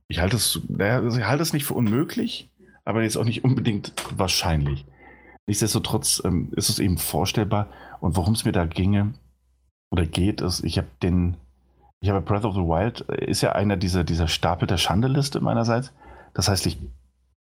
ich 0.09 0.19
halte 0.19 0.35
es, 0.35 0.61
naja, 0.67 0.97
also 0.97 1.17
ich 1.17 1.25
halte 1.25 1.45
es 1.45 1.53
nicht 1.53 1.65
für 1.65 1.75
unmöglich, 1.75 2.51
aber 2.85 3.05
jetzt 3.05 3.17
auch 3.17 3.25
nicht 3.25 3.45
unbedingt 3.45 3.93
wahrscheinlich. 4.17 4.85
Nichtsdestotrotz 5.47 6.21
ähm, 6.25 6.49
ist 6.57 6.71
es 6.71 6.81
eben 6.81 6.99
vorstellbar. 6.99 7.69
Und 8.01 8.17
worum 8.17 8.35
es 8.35 8.45
mir 8.45 8.51
da 8.51 8.67
ginge 8.67 9.15
oder 9.93 10.07
geht, 10.07 10.41
ist, 10.41 10.65
ich 10.65 10.77
habe 10.77 10.89
den, 11.05 11.37
ich 12.01 12.09
habe 12.09 12.21
Breath 12.21 12.45
of 12.45 12.55
the 12.55 12.63
Wild, 12.63 13.09
äh, 13.09 13.31
ist 13.31 13.43
ja 13.43 13.53
einer 13.53 13.77
dieser, 13.77 14.03
dieser 14.03 14.27
Stapel 14.27 14.67
der 14.67 14.77
Schandeliste 14.77 15.41
meinerseits. 15.41 15.93
Das 16.35 16.49
heißt, 16.49 16.67
ich 16.67 16.79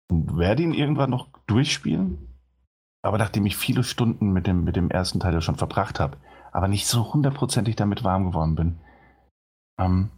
werde 0.08 0.62
ihn 0.62 0.72
irgendwann 0.72 1.10
noch 1.10 1.28
durchspielen. 1.46 2.29
Aber 3.02 3.18
nachdem 3.18 3.46
ich 3.46 3.56
viele 3.56 3.82
Stunden 3.82 4.32
mit 4.32 4.46
dem, 4.46 4.64
mit 4.64 4.76
dem 4.76 4.90
ersten 4.90 5.20
Teil 5.20 5.32
ja 5.32 5.40
schon 5.40 5.56
verbracht 5.56 6.00
habe, 6.00 6.18
aber 6.52 6.68
nicht 6.68 6.86
so 6.86 7.12
hundertprozentig 7.12 7.76
damit 7.76 8.04
warm 8.04 8.26
geworden 8.26 8.54
bin, 8.54 8.78
ähm, 9.78 10.10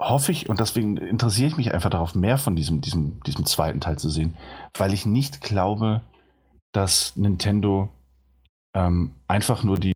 hoffe 0.00 0.32
ich, 0.32 0.48
und 0.48 0.60
deswegen 0.60 0.96
interessiere 0.96 1.48
ich 1.48 1.56
mich 1.56 1.74
einfach 1.74 1.90
darauf, 1.90 2.14
mehr 2.14 2.38
von 2.38 2.56
diesem, 2.56 2.80
diesem, 2.80 3.20
diesem 3.24 3.44
zweiten 3.44 3.80
Teil 3.80 3.98
zu 3.98 4.08
sehen, 4.08 4.36
weil 4.74 4.94
ich 4.94 5.04
nicht 5.06 5.40
glaube, 5.40 6.02
dass 6.72 7.16
Nintendo 7.16 7.90
ähm, 8.74 9.12
einfach 9.26 9.62
nur 9.64 9.78
die, 9.78 9.92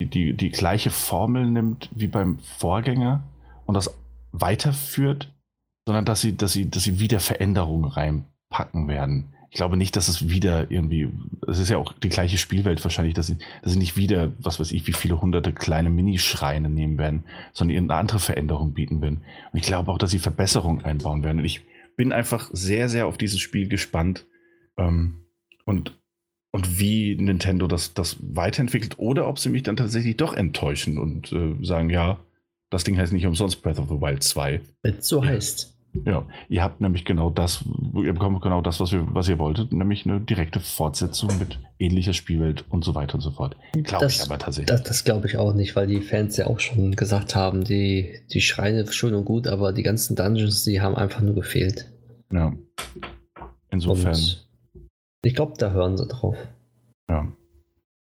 die, 0.00 0.36
die 0.36 0.50
gleiche 0.50 0.90
Formel 0.90 1.50
nimmt 1.50 1.90
wie 1.92 2.08
beim 2.08 2.38
Vorgänger 2.38 3.24
und 3.66 3.74
das 3.74 3.96
weiterführt, 4.32 5.32
sondern 5.86 6.04
dass 6.04 6.20
sie, 6.20 6.36
dass 6.36 6.52
sie, 6.52 6.70
dass 6.70 6.84
sie 6.84 7.00
wieder 7.00 7.20
Veränderungen 7.20 7.90
reinpacken 7.90 8.88
werden. 8.88 9.34
Ich 9.52 9.56
glaube 9.56 9.76
nicht, 9.76 9.96
dass 9.96 10.08
es 10.08 10.30
wieder 10.30 10.70
irgendwie, 10.70 11.10
es 11.46 11.58
ist 11.58 11.68
ja 11.68 11.76
auch 11.76 11.92
die 11.92 12.08
gleiche 12.08 12.38
Spielwelt 12.38 12.82
wahrscheinlich, 12.84 13.12
dass 13.12 13.26
sie, 13.26 13.36
dass 13.60 13.74
sie 13.74 13.78
nicht 13.78 13.98
wieder, 13.98 14.32
was 14.38 14.58
weiß 14.58 14.72
ich, 14.72 14.86
wie 14.86 14.94
viele 14.94 15.20
hunderte 15.20 15.52
kleine 15.52 15.90
Minischreine 15.90 16.70
nehmen 16.70 16.96
werden, 16.96 17.24
sondern 17.52 17.74
irgendeine 17.74 18.00
andere 18.00 18.18
Veränderung 18.18 18.72
bieten 18.72 19.02
werden. 19.02 19.24
Und 19.52 19.58
ich 19.58 19.66
glaube 19.66 19.92
auch, 19.92 19.98
dass 19.98 20.10
sie 20.10 20.20
Verbesserungen 20.20 20.86
einbauen 20.86 21.22
werden. 21.22 21.40
Und 21.40 21.44
ich 21.44 21.60
bin 21.98 22.14
einfach 22.14 22.48
sehr, 22.54 22.88
sehr 22.88 23.06
auf 23.06 23.18
dieses 23.18 23.40
Spiel 23.40 23.68
gespannt 23.68 24.24
ähm, 24.78 25.26
und, 25.66 26.00
und 26.50 26.80
wie 26.80 27.14
Nintendo 27.16 27.66
das, 27.66 27.92
das 27.92 28.16
weiterentwickelt 28.22 28.98
oder 28.98 29.28
ob 29.28 29.38
sie 29.38 29.50
mich 29.50 29.64
dann 29.64 29.76
tatsächlich 29.76 30.16
doch 30.16 30.32
enttäuschen 30.32 30.96
und 30.96 31.30
äh, 31.30 31.62
sagen, 31.62 31.90
ja, 31.90 32.20
das 32.70 32.84
Ding 32.84 32.96
heißt 32.96 33.12
nicht 33.12 33.26
umsonst 33.26 33.62
Breath 33.62 33.78
of 33.78 33.90
the 33.90 34.00
Wild 34.00 34.22
2. 34.22 34.62
Wenn 34.80 35.02
so 35.02 35.22
heißt. 35.22 35.76
Ja, 36.06 36.24
ihr 36.48 36.62
habt 36.62 36.80
nämlich 36.80 37.04
genau 37.04 37.28
das, 37.28 37.64
ihr 37.94 38.14
bekommt 38.14 38.40
genau 38.40 38.62
das, 38.62 38.80
was, 38.80 38.92
wir, 38.92 39.06
was 39.14 39.28
ihr 39.28 39.38
wolltet, 39.38 39.72
nämlich 39.72 40.06
eine 40.06 40.20
direkte 40.20 40.58
Fortsetzung 40.58 41.38
mit 41.38 41.58
ähnlicher 41.78 42.14
Spielwelt 42.14 42.64
und 42.70 42.82
so 42.82 42.94
weiter 42.94 43.16
und 43.16 43.20
so 43.20 43.30
fort. 43.30 43.56
Glaube 43.74 44.06
ich 44.06 44.22
aber 44.22 44.38
tatsächlich. 44.38 44.68
Das, 44.68 44.82
das 44.84 45.04
glaube 45.04 45.26
ich 45.26 45.36
auch 45.36 45.52
nicht, 45.52 45.76
weil 45.76 45.86
die 45.86 46.00
Fans 46.00 46.38
ja 46.38 46.46
auch 46.46 46.60
schon 46.60 46.96
gesagt 46.96 47.36
haben, 47.36 47.64
die, 47.64 48.20
die 48.32 48.40
Schreine 48.40 48.90
schön 48.90 49.14
und 49.14 49.26
gut, 49.26 49.46
aber 49.46 49.72
die 49.72 49.82
ganzen 49.82 50.16
Dungeons, 50.16 50.64
die 50.64 50.80
haben 50.80 50.96
einfach 50.96 51.20
nur 51.20 51.34
gefehlt. 51.34 51.90
Ja. 52.32 52.54
Insofern. 53.70 54.14
Und 54.14 54.48
ich 55.24 55.34
glaube, 55.34 55.54
da 55.58 55.72
hören 55.72 55.98
sie 55.98 56.06
drauf. 56.06 56.36
Ja. 57.10 57.28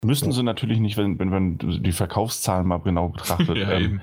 Müssten 0.04 0.26
ja. 0.26 0.32
sie 0.32 0.42
natürlich 0.42 0.78
nicht, 0.78 0.96
wenn, 0.96 1.18
wenn 1.18 1.28
man 1.28 1.58
die 1.58 1.92
Verkaufszahlen 1.92 2.66
mal 2.66 2.78
genau 2.78 3.08
betrachtet. 3.08 3.56
ja, 3.56 3.72
ähm, 3.72 4.00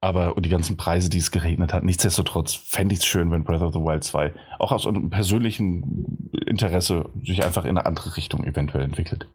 aber 0.00 0.36
und 0.36 0.46
die 0.46 0.50
ganzen 0.50 0.76
Preise, 0.76 1.10
die 1.10 1.18
es 1.18 1.30
geregnet 1.30 1.72
hat, 1.72 1.84
nichtsdestotrotz 1.84 2.54
fände 2.54 2.94
ich 2.94 3.00
es 3.00 3.06
schön, 3.06 3.30
wenn 3.30 3.44
Breath 3.44 3.62
of 3.62 3.74
the 3.74 3.80
Wild 3.80 4.02
2 4.02 4.32
auch 4.58 4.72
aus 4.72 4.86
einem 4.86 5.10
persönlichen 5.10 6.30
Interesse 6.46 7.10
sich 7.22 7.44
einfach 7.44 7.64
in 7.64 7.70
eine 7.70 7.86
andere 7.86 8.16
Richtung 8.16 8.44
eventuell 8.44 8.84
entwickelt. 8.84 9.28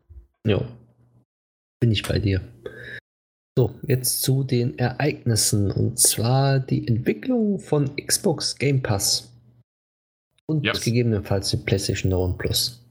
Ja, 0.46 0.62
bin 1.80 1.92
ich 1.92 2.04
bei 2.04 2.20
dir. 2.20 2.42
So, 3.58 3.74
jetzt 3.88 4.22
zu 4.22 4.44
den 4.44 4.78
Ereignissen 4.78 5.72
und 5.72 5.98
zwar 5.98 6.60
die 6.60 6.88
Entwicklung 6.88 7.60
von 7.60 7.96
Xbox 7.96 8.58
Game 8.58 8.82
Pass 8.82 9.32
und 10.48 10.66
yes. 10.66 10.82
gegebenenfalls 10.82 11.52
die 11.52 11.58
PlayStation 11.58 12.10
Now 12.10 12.34
Plus. 12.38 12.82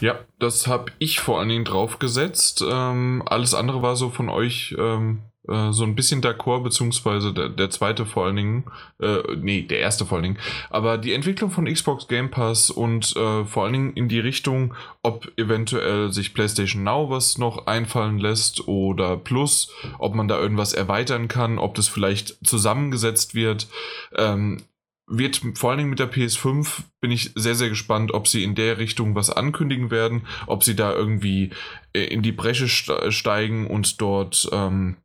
Ja, 0.00 0.20
das 0.38 0.66
habe 0.66 0.92
ich 0.98 1.18
vor 1.18 1.40
allen 1.40 1.48
Dingen 1.48 1.64
draufgesetzt. 1.64 2.62
Ähm, 2.64 3.22
alles 3.26 3.54
andere 3.54 3.82
war 3.82 3.96
so 3.96 4.10
von 4.10 4.28
euch 4.28 4.76
ähm, 4.78 5.22
äh, 5.48 5.72
so 5.72 5.84
ein 5.84 5.94
bisschen 5.94 6.20
d'accord, 6.20 6.62
beziehungsweise 6.62 7.32
der, 7.32 7.48
der 7.48 7.70
zweite 7.70 8.06
vor 8.06 8.26
allen 8.26 8.36
Dingen, 8.36 8.64
äh, 9.00 9.18
nee, 9.36 9.62
der 9.62 9.80
erste 9.80 10.04
vor 10.04 10.16
allen 10.16 10.24
Dingen. 10.24 10.38
Aber 10.70 10.98
die 10.98 11.12
Entwicklung 11.12 11.50
von 11.50 11.66
Xbox 11.66 12.08
Game 12.08 12.30
Pass 12.30 12.70
und 12.70 13.16
äh, 13.16 13.44
vor 13.44 13.64
allen 13.64 13.72
Dingen 13.72 13.92
in 13.94 14.08
die 14.08 14.20
Richtung, 14.20 14.74
ob 15.02 15.30
eventuell 15.36 16.12
sich 16.12 16.34
PlayStation 16.34 16.84
Now 16.84 17.10
was 17.10 17.38
noch 17.38 17.66
einfallen 17.66 18.18
lässt 18.18 18.68
oder 18.68 19.16
Plus, 19.16 19.72
ob 19.98 20.14
man 20.14 20.28
da 20.28 20.38
irgendwas 20.38 20.72
erweitern 20.72 21.28
kann, 21.28 21.58
ob 21.58 21.74
das 21.74 21.88
vielleicht 21.88 22.46
zusammengesetzt 22.46 23.34
wird. 23.34 23.68
Ähm, 24.16 24.62
wird 25.08 25.40
vor 25.54 25.70
allen 25.70 25.78
Dingen 25.78 25.90
mit 25.90 25.98
der 25.98 26.12
PS5 26.12 26.82
bin 27.00 27.10
ich 27.10 27.32
sehr, 27.34 27.54
sehr 27.54 27.70
gespannt, 27.70 28.12
ob 28.12 28.28
sie 28.28 28.44
in 28.44 28.54
der 28.54 28.78
Richtung 28.78 29.14
was 29.14 29.30
ankündigen 29.30 29.90
werden, 29.90 30.26
ob 30.46 30.62
sie 30.62 30.76
da 30.76 30.92
irgendwie 30.92 31.50
äh, 31.94 32.04
in 32.04 32.22
die 32.22 32.32
Bresche 32.32 32.68
steigen 32.68 33.66
und 33.66 34.00
dort 34.00 34.48
ähm, 34.52 34.98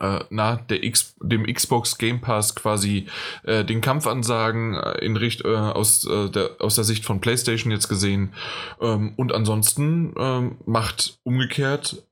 äh, 0.00 0.20
na, 0.30 0.56
der 0.56 0.82
X, 0.84 1.14
dem 1.22 1.46
Xbox 1.46 1.98
Game 1.98 2.20
Pass 2.20 2.54
quasi 2.54 3.06
äh, 3.44 3.64
den 3.64 3.80
Kampf 3.80 4.06
ansagen, 4.06 4.74
äh, 4.74 4.98
in 5.04 5.16
Richt, 5.16 5.44
äh, 5.44 5.48
aus, 5.48 6.06
äh, 6.06 6.30
der, 6.30 6.56
aus 6.58 6.74
der 6.74 6.84
Sicht 6.84 7.04
von 7.04 7.20
PlayStation 7.20 7.70
jetzt 7.70 7.88
gesehen. 7.88 8.32
Ähm, 8.80 9.14
und 9.16 9.32
ansonsten 9.32 10.14
ähm, 10.18 10.56
macht 10.66 11.18
umgekehrt 11.24 12.02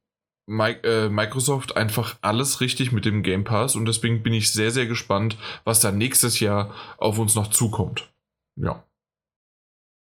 Mi 0.47 0.73
äh, 0.83 1.09
Microsoft 1.09 1.77
einfach 1.77 2.19
alles 2.21 2.61
richtig 2.61 2.93
mit 2.93 3.07
dem 3.07 3.23
Game 3.23 3.45
Pass 3.45 3.77
und 3.77 3.87
deswegen 3.87 4.23
bin 4.23 4.35
ich 4.35 4.53
sehr, 4.53 4.71
sehr 4.71 4.87
gespannt, 4.87 5.39
was 5.65 5.81
da 5.81 5.91
nächstes 5.91 6.39
Jahr 6.39 6.75
auf 6.99 7.19
uns 7.19 7.35
noch 7.35 7.49
zukommt. 7.49 8.13
Ja. 8.61 8.85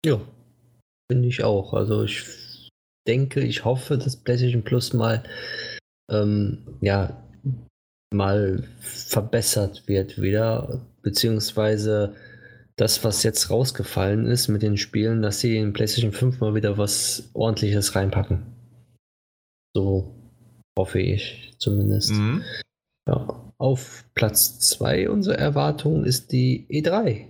Ja, 0.04 0.20
finde 1.10 1.28
ich 1.28 1.44
auch. 1.44 1.72
Also 1.72 2.02
ich 2.02 2.68
denke, 3.06 3.40
ich 3.42 3.64
hoffe, 3.64 3.96
dass 3.96 4.16
PlayStation 4.16 4.64
Plus 4.64 4.92
mal 4.92 5.22
ähm, 6.10 6.78
ja, 6.80 7.23
mal 8.12 8.62
verbessert 8.80 9.84
wird 9.86 10.20
wieder, 10.20 10.80
beziehungsweise 11.02 12.14
das, 12.76 13.04
was 13.04 13.22
jetzt 13.22 13.50
rausgefallen 13.50 14.26
ist 14.26 14.48
mit 14.48 14.62
den 14.62 14.76
Spielen, 14.76 15.22
dass 15.22 15.40
sie 15.40 15.56
in 15.56 15.72
PlayStation 15.72 16.12
5 16.12 16.40
mal 16.40 16.54
wieder 16.54 16.76
was 16.78 17.30
ordentliches 17.34 17.94
reinpacken. 17.94 18.42
So 19.76 20.14
hoffe 20.78 21.00
ich 21.00 21.54
zumindest. 21.58 22.12
Mhm. 22.12 22.42
Ja, 23.08 23.52
auf 23.58 24.04
Platz 24.14 24.58
2 24.60 25.08
unserer 25.10 25.38
Erwartung 25.38 26.04
ist 26.04 26.32
die 26.32 26.66
E3 26.70 27.26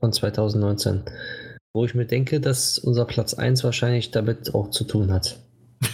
von 0.00 0.12
2019, 0.12 1.02
wo 1.74 1.84
ich 1.84 1.94
mir 1.94 2.06
denke, 2.06 2.40
dass 2.40 2.78
unser 2.78 3.04
Platz 3.04 3.34
1 3.34 3.64
wahrscheinlich 3.64 4.10
damit 4.12 4.54
auch 4.54 4.70
zu 4.70 4.84
tun 4.84 5.12
hat 5.12 5.38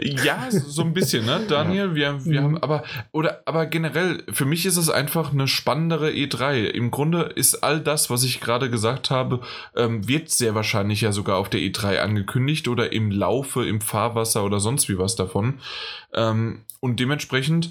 ja, 0.00 0.50
so 0.50 0.82
ein 0.82 0.92
bisschen, 0.92 1.26
ne, 1.26 1.42
Daniel? 1.48 1.94
Wir, 1.94 2.24
wir 2.24 2.42
haben, 2.42 2.52
mhm. 2.52 2.58
aber, 2.58 2.84
oder, 3.12 3.42
aber 3.46 3.66
generell, 3.66 4.22
für 4.32 4.44
mich 4.44 4.66
ist 4.66 4.76
es 4.76 4.90
einfach 4.90 5.32
eine 5.32 5.48
spannendere 5.48 6.10
E3. 6.10 6.64
Im 6.66 6.90
Grunde 6.90 7.22
ist 7.22 7.62
all 7.62 7.80
das, 7.80 8.10
was 8.10 8.24
ich 8.24 8.40
gerade 8.40 8.70
gesagt 8.70 9.10
habe, 9.10 9.40
ähm, 9.76 10.06
wird 10.08 10.30
sehr 10.30 10.54
wahrscheinlich 10.54 11.00
ja 11.00 11.12
sogar 11.12 11.36
auf 11.36 11.48
der 11.48 11.60
E3 11.60 11.98
angekündigt 11.98 12.68
oder 12.68 12.92
im 12.92 13.10
Laufe, 13.10 13.66
im 13.66 13.80
Fahrwasser 13.80 14.44
oder 14.44 14.60
sonst 14.60 14.88
wie 14.88 14.98
was 14.98 15.16
davon. 15.16 15.60
Ähm, 16.14 16.64
und 16.80 17.00
dementsprechend 17.00 17.70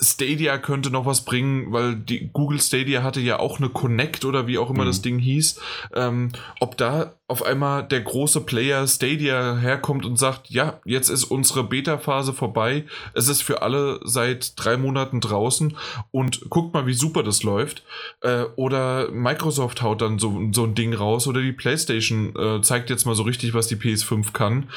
Stadia 0.00 0.58
könnte 0.58 0.90
noch 0.90 1.06
was 1.06 1.24
bringen, 1.24 1.72
weil 1.72 1.96
die 1.96 2.30
Google 2.32 2.60
Stadia 2.60 3.02
hatte 3.02 3.20
ja 3.20 3.38
auch 3.38 3.58
eine 3.58 3.68
Connect 3.68 4.24
oder 4.24 4.46
wie 4.46 4.58
auch 4.58 4.70
immer 4.70 4.84
mhm. 4.84 4.88
das 4.88 5.02
Ding 5.02 5.18
hieß. 5.18 5.60
Ähm, 5.94 6.30
ob 6.60 6.76
da 6.76 7.17
auf 7.28 7.42
einmal 7.42 7.86
der 7.86 8.00
große 8.00 8.40
Player 8.40 8.86
Stadia 8.86 9.56
herkommt 9.58 10.06
und 10.06 10.18
sagt, 10.18 10.48
ja, 10.48 10.80
jetzt 10.86 11.10
ist 11.10 11.24
unsere 11.24 11.62
Beta-Phase 11.62 12.32
vorbei, 12.32 12.84
es 13.12 13.28
ist 13.28 13.42
für 13.42 13.60
alle 13.60 14.00
seit 14.02 14.54
drei 14.56 14.78
Monaten 14.78 15.20
draußen 15.20 15.76
und 16.10 16.48
guckt 16.48 16.72
mal, 16.72 16.86
wie 16.86 16.94
super 16.94 17.22
das 17.22 17.42
läuft. 17.42 17.82
Äh, 18.22 18.44
oder 18.56 19.10
Microsoft 19.10 19.82
haut 19.82 20.00
dann 20.00 20.18
so, 20.18 20.40
so 20.52 20.64
ein 20.64 20.74
Ding 20.74 20.94
raus 20.94 21.26
oder 21.26 21.42
die 21.42 21.52
PlayStation 21.52 22.34
äh, 22.34 22.62
zeigt 22.62 22.88
jetzt 22.88 23.04
mal 23.04 23.14
so 23.14 23.24
richtig, 23.24 23.52
was 23.52 23.66
die 23.66 23.76
PS5 23.76 24.32
kann. 24.32 24.70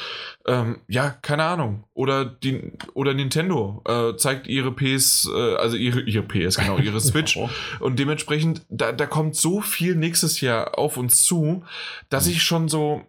Ähm, 0.46 0.80
ja, 0.88 1.08
keine 1.08 1.44
Ahnung. 1.44 1.84
Oder, 1.94 2.26
die, 2.26 2.72
oder 2.92 3.14
Nintendo 3.14 3.82
äh, 3.88 4.14
zeigt 4.18 4.46
ihre 4.46 4.72
PS, 4.72 5.26
also 5.32 5.76
ihre, 5.76 6.02
ihre 6.02 6.22
PS, 6.22 6.58
genau, 6.58 6.76
ihre 6.76 7.00
Switch. 7.00 7.38
und 7.80 7.98
dementsprechend, 7.98 8.62
da, 8.68 8.92
da 8.92 9.06
kommt 9.06 9.36
so 9.36 9.62
viel 9.62 9.94
nächstes 9.94 10.42
Jahr 10.42 10.78
auf 10.78 10.98
uns 10.98 11.24
zu, 11.24 11.64
dass 12.10 12.26
ich 12.26 12.41
schon 12.42 12.68
so 12.68 13.06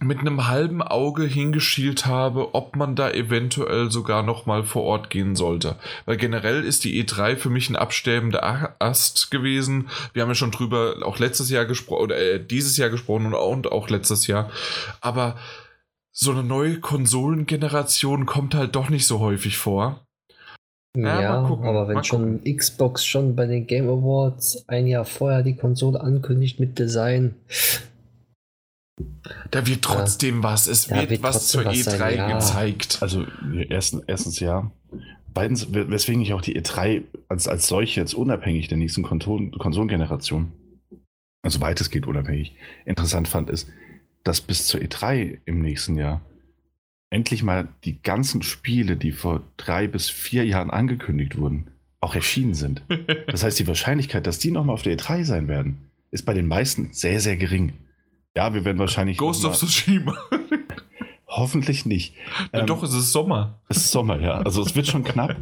mit 0.00 0.18
einem 0.18 0.48
halben 0.48 0.82
Auge 0.82 1.24
hingeschielt 1.24 2.06
habe, 2.06 2.54
ob 2.54 2.74
man 2.76 2.96
da 2.96 3.10
eventuell 3.10 3.90
sogar 3.90 4.22
noch 4.22 4.44
mal 4.44 4.64
vor 4.64 4.82
Ort 4.82 5.08
gehen 5.08 5.36
sollte. 5.36 5.76
Weil 6.04 6.16
generell 6.16 6.64
ist 6.64 6.84
die 6.84 7.02
E3 7.04 7.36
für 7.36 7.50
mich 7.50 7.70
ein 7.70 7.76
absterbender 7.76 8.76
Ast 8.80 9.30
gewesen. 9.30 9.88
Wir 10.12 10.22
haben 10.22 10.30
ja 10.30 10.34
schon 10.34 10.50
drüber 10.50 10.96
auch 11.02 11.18
letztes 11.18 11.48
Jahr 11.48 11.64
gesprochen 11.64 12.02
oder 12.02 12.18
äh, 12.18 12.44
dieses 12.44 12.76
Jahr 12.76 12.90
gesprochen 12.90 13.26
und 13.26 13.34
auch, 13.34 13.50
und 13.50 13.70
auch 13.70 13.88
letztes 13.88 14.26
Jahr. 14.26 14.50
Aber 15.00 15.36
so 16.10 16.32
eine 16.32 16.42
neue 16.42 16.80
Konsolengeneration 16.80 18.26
kommt 18.26 18.54
halt 18.54 18.74
doch 18.74 18.88
nicht 18.88 19.06
so 19.06 19.20
häufig 19.20 19.58
vor. 19.58 20.06
Ja, 20.96 21.20
ja 21.20 21.34
aber 21.38 21.88
wenn 21.88 22.04
schon 22.04 22.42
Xbox 22.44 23.04
schon 23.04 23.34
bei 23.34 23.46
den 23.46 23.66
Game 23.66 23.88
Awards 23.88 24.64
ein 24.68 24.86
Jahr 24.86 25.04
vorher 25.04 25.42
die 25.42 25.56
Konsole 25.56 26.00
ankündigt 26.00 26.60
mit 26.60 26.78
Design, 26.78 27.34
da 29.50 29.66
wird 29.66 29.82
trotzdem 29.82 30.36
ja. 30.36 30.42
was. 30.42 30.66
Es 30.66 30.90
wird, 30.90 31.10
wird, 31.10 31.22
was 31.22 31.48
zur 31.48 31.64
was 31.64 31.76
E3 31.76 31.98
sein, 31.98 32.16
ja. 32.16 32.38
gezeigt. 32.38 32.98
Also 33.00 33.26
erstens, 33.68 34.02
erstens 34.06 34.40
ja. 34.40 34.70
Zweitens, 35.34 35.72
weswegen 35.72 36.22
ich 36.22 36.32
auch 36.32 36.40
die 36.40 36.56
E3 36.56 37.02
als, 37.28 37.48
als 37.48 37.66
solche 37.66 38.00
jetzt 38.00 38.14
unabhängig 38.14 38.68
der 38.68 38.78
nächsten 38.78 39.02
Konsolengeneration, 39.02 40.52
also 41.42 41.60
weitestgehend 41.60 42.06
unabhängig, 42.06 42.54
interessant 42.84 43.26
fand, 43.26 43.50
ist, 43.50 43.68
dass 44.22 44.40
bis 44.40 44.68
zur 44.68 44.80
E3 44.80 45.38
im 45.44 45.60
nächsten 45.60 45.96
Jahr 45.96 46.20
endlich 47.10 47.42
mal 47.42 47.68
die 47.84 48.00
ganzen 48.00 48.42
Spiele, 48.42 48.96
die 48.96 49.10
vor 49.10 49.42
drei 49.56 49.88
bis 49.88 50.08
vier 50.08 50.44
Jahren 50.44 50.70
angekündigt 50.70 51.36
wurden, 51.36 51.68
auch 52.00 52.14
erschienen 52.14 52.54
sind. 52.54 52.82
Das 53.26 53.42
heißt, 53.42 53.58
die 53.58 53.66
Wahrscheinlichkeit, 53.66 54.26
dass 54.28 54.38
die 54.38 54.52
nochmal 54.52 54.74
auf 54.74 54.82
der 54.82 54.96
E3 54.96 55.24
sein 55.24 55.48
werden, 55.48 55.90
ist 56.12 56.24
bei 56.24 56.34
den 56.34 56.46
meisten 56.46 56.92
sehr, 56.92 57.20
sehr 57.20 57.36
gering. 57.36 57.72
Ja, 58.36 58.52
wir 58.52 58.64
werden 58.64 58.78
wahrscheinlich. 58.78 59.16
Ghost 59.16 59.44
of 59.44 59.56
Tsushima. 59.56 60.16
Hoffentlich 61.28 61.84
nicht. 61.84 62.14
Ähm, 62.52 62.66
doch, 62.66 62.82
es 62.82 62.94
ist 62.94 63.10
Sommer. 63.10 63.58
Es 63.68 63.78
ist 63.78 63.90
Sommer, 63.90 64.20
ja. 64.20 64.34
Also 64.38 64.62
es 64.62 64.76
wird 64.76 64.86
schon 64.86 65.02
knapp. 65.04 65.36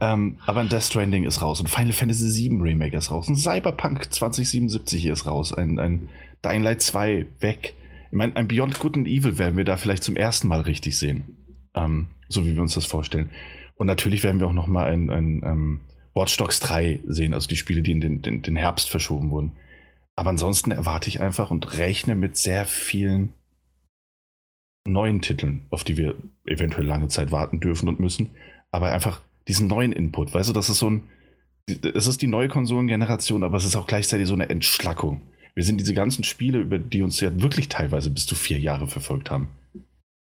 ähm, 0.00 0.38
aber 0.46 0.60
ein 0.60 0.68
Death 0.68 0.84
Stranding 0.84 1.24
ist 1.24 1.42
raus 1.42 1.60
und 1.60 1.68
Final 1.68 1.92
Fantasy 1.92 2.48
VII 2.48 2.60
Remake 2.60 2.96
ist 2.96 3.10
raus. 3.10 3.28
Und 3.28 3.36
Cyberpunk 3.36 4.12
2077 4.12 5.06
ist 5.06 5.26
raus. 5.26 5.52
Ein, 5.52 5.78
ein 5.78 6.08
Dying 6.44 6.62
Light 6.62 6.82
2 6.82 7.26
weg. 7.40 7.74
Ich 8.10 8.16
meine, 8.16 8.36
ein 8.36 8.46
Beyond 8.46 8.78
Good 8.78 8.96
and 8.96 9.08
Evil 9.08 9.38
werden 9.38 9.56
wir 9.56 9.64
da 9.64 9.76
vielleicht 9.76 10.04
zum 10.04 10.16
ersten 10.16 10.46
Mal 10.46 10.60
richtig 10.60 10.96
sehen. 10.96 11.36
Ähm, 11.74 12.08
so 12.28 12.46
wie 12.46 12.54
wir 12.54 12.62
uns 12.62 12.74
das 12.74 12.86
vorstellen. 12.86 13.30
Und 13.76 13.86
natürlich 13.86 14.22
werden 14.22 14.38
wir 14.38 14.46
auch 14.46 14.52
noch 14.52 14.68
mal 14.68 14.86
ein, 14.86 15.10
ein, 15.10 15.42
ein 15.42 15.52
ähm, 15.52 15.80
Watch 16.14 16.36
Dogs 16.36 16.60
3 16.60 17.00
sehen, 17.06 17.34
also 17.34 17.48
die 17.48 17.56
Spiele, 17.56 17.82
die 17.82 17.92
in 17.92 18.00
den, 18.00 18.22
den, 18.22 18.42
den 18.42 18.56
Herbst 18.56 18.90
verschoben 18.90 19.30
wurden. 19.30 19.52
Aber 20.16 20.30
ansonsten 20.30 20.70
erwarte 20.70 21.08
ich 21.08 21.20
einfach 21.20 21.50
und 21.50 21.78
rechne 21.78 22.14
mit 22.14 22.36
sehr 22.36 22.66
vielen 22.66 23.32
neuen 24.86 25.22
Titeln, 25.22 25.66
auf 25.70 25.84
die 25.84 25.96
wir 25.96 26.16
eventuell 26.44 26.86
lange 26.86 27.08
Zeit 27.08 27.30
warten 27.30 27.60
dürfen 27.60 27.88
und 27.88 28.00
müssen. 28.00 28.30
Aber 28.70 28.92
einfach 28.92 29.22
diesen 29.48 29.68
neuen 29.68 29.92
Input. 29.92 30.34
Weißt 30.34 30.48
du, 30.48 30.52
das 30.52 30.68
ist 30.68 30.78
so 30.78 30.90
ein. 30.90 31.08
Es 31.94 32.08
ist 32.08 32.20
die 32.22 32.26
neue 32.26 32.48
Konsolengeneration, 32.48 33.44
aber 33.44 33.56
es 33.56 33.64
ist 33.64 33.76
auch 33.76 33.86
gleichzeitig 33.86 34.26
so 34.26 34.34
eine 34.34 34.50
Entschlackung. 34.50 35.22
Wir 35.54 35.62
sind 35.62 35.78
diese 35.78 35.94
ganzen 35.94 36.24
Spiele, 36.24 36.58
über 36.58 36.78
die 36.78 37.02
uns 37.02 37.20
ja 37.20 37.40
wirklich 37.40 37.68
teilweise 37.68 38.10
bis 38.10 38.26
zu 38.26 38.34
vier 38.34 38.58
Jahre 38.58 38.88
verfolgt 38.88 39.30
haben, 39.30 39.48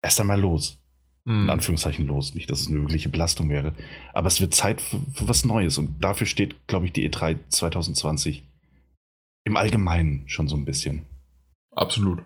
erst 0.03 0.21
einmal 0.21 0.41
los. 0.41 0.79
In 1.27 1.43
Hm. 1.43 1.51
Anführungszeichen 1.51 2.07
los. 2.07 2.35
Nicht, 2.35 2.51
dass 2.51 2.63
es 2.63 2.69
eine 2.69 2.81
wirkliche 2.81 3.11
Belastung 3.11 3.51
wäre. 3.51 3.75
Aber 4.15 4.27
es 4.29 4.41
wird 4.41 4.55
Zeit 4.55 4.81
für, 4.81 4.99
für 5.13 5.29
was 5.29 5.45
Neues. 5.45 5.77
Und 5.79 6.03
dafür 6.03 6.27
steht, 6.27 6.67
glaube 6.67 6.87
ich, 6.87 6.93
die 6.93 7.09
E3 7.09 7.37
2020 7.51 8.48
im 9.49 9.57
Allgemeinen 9.57 10.29
schon 10.29 10.47
so 10.49 10.57
ein 10.57 10.65
bisschen. 10.65 11.05
Absolut. 11.75 12.21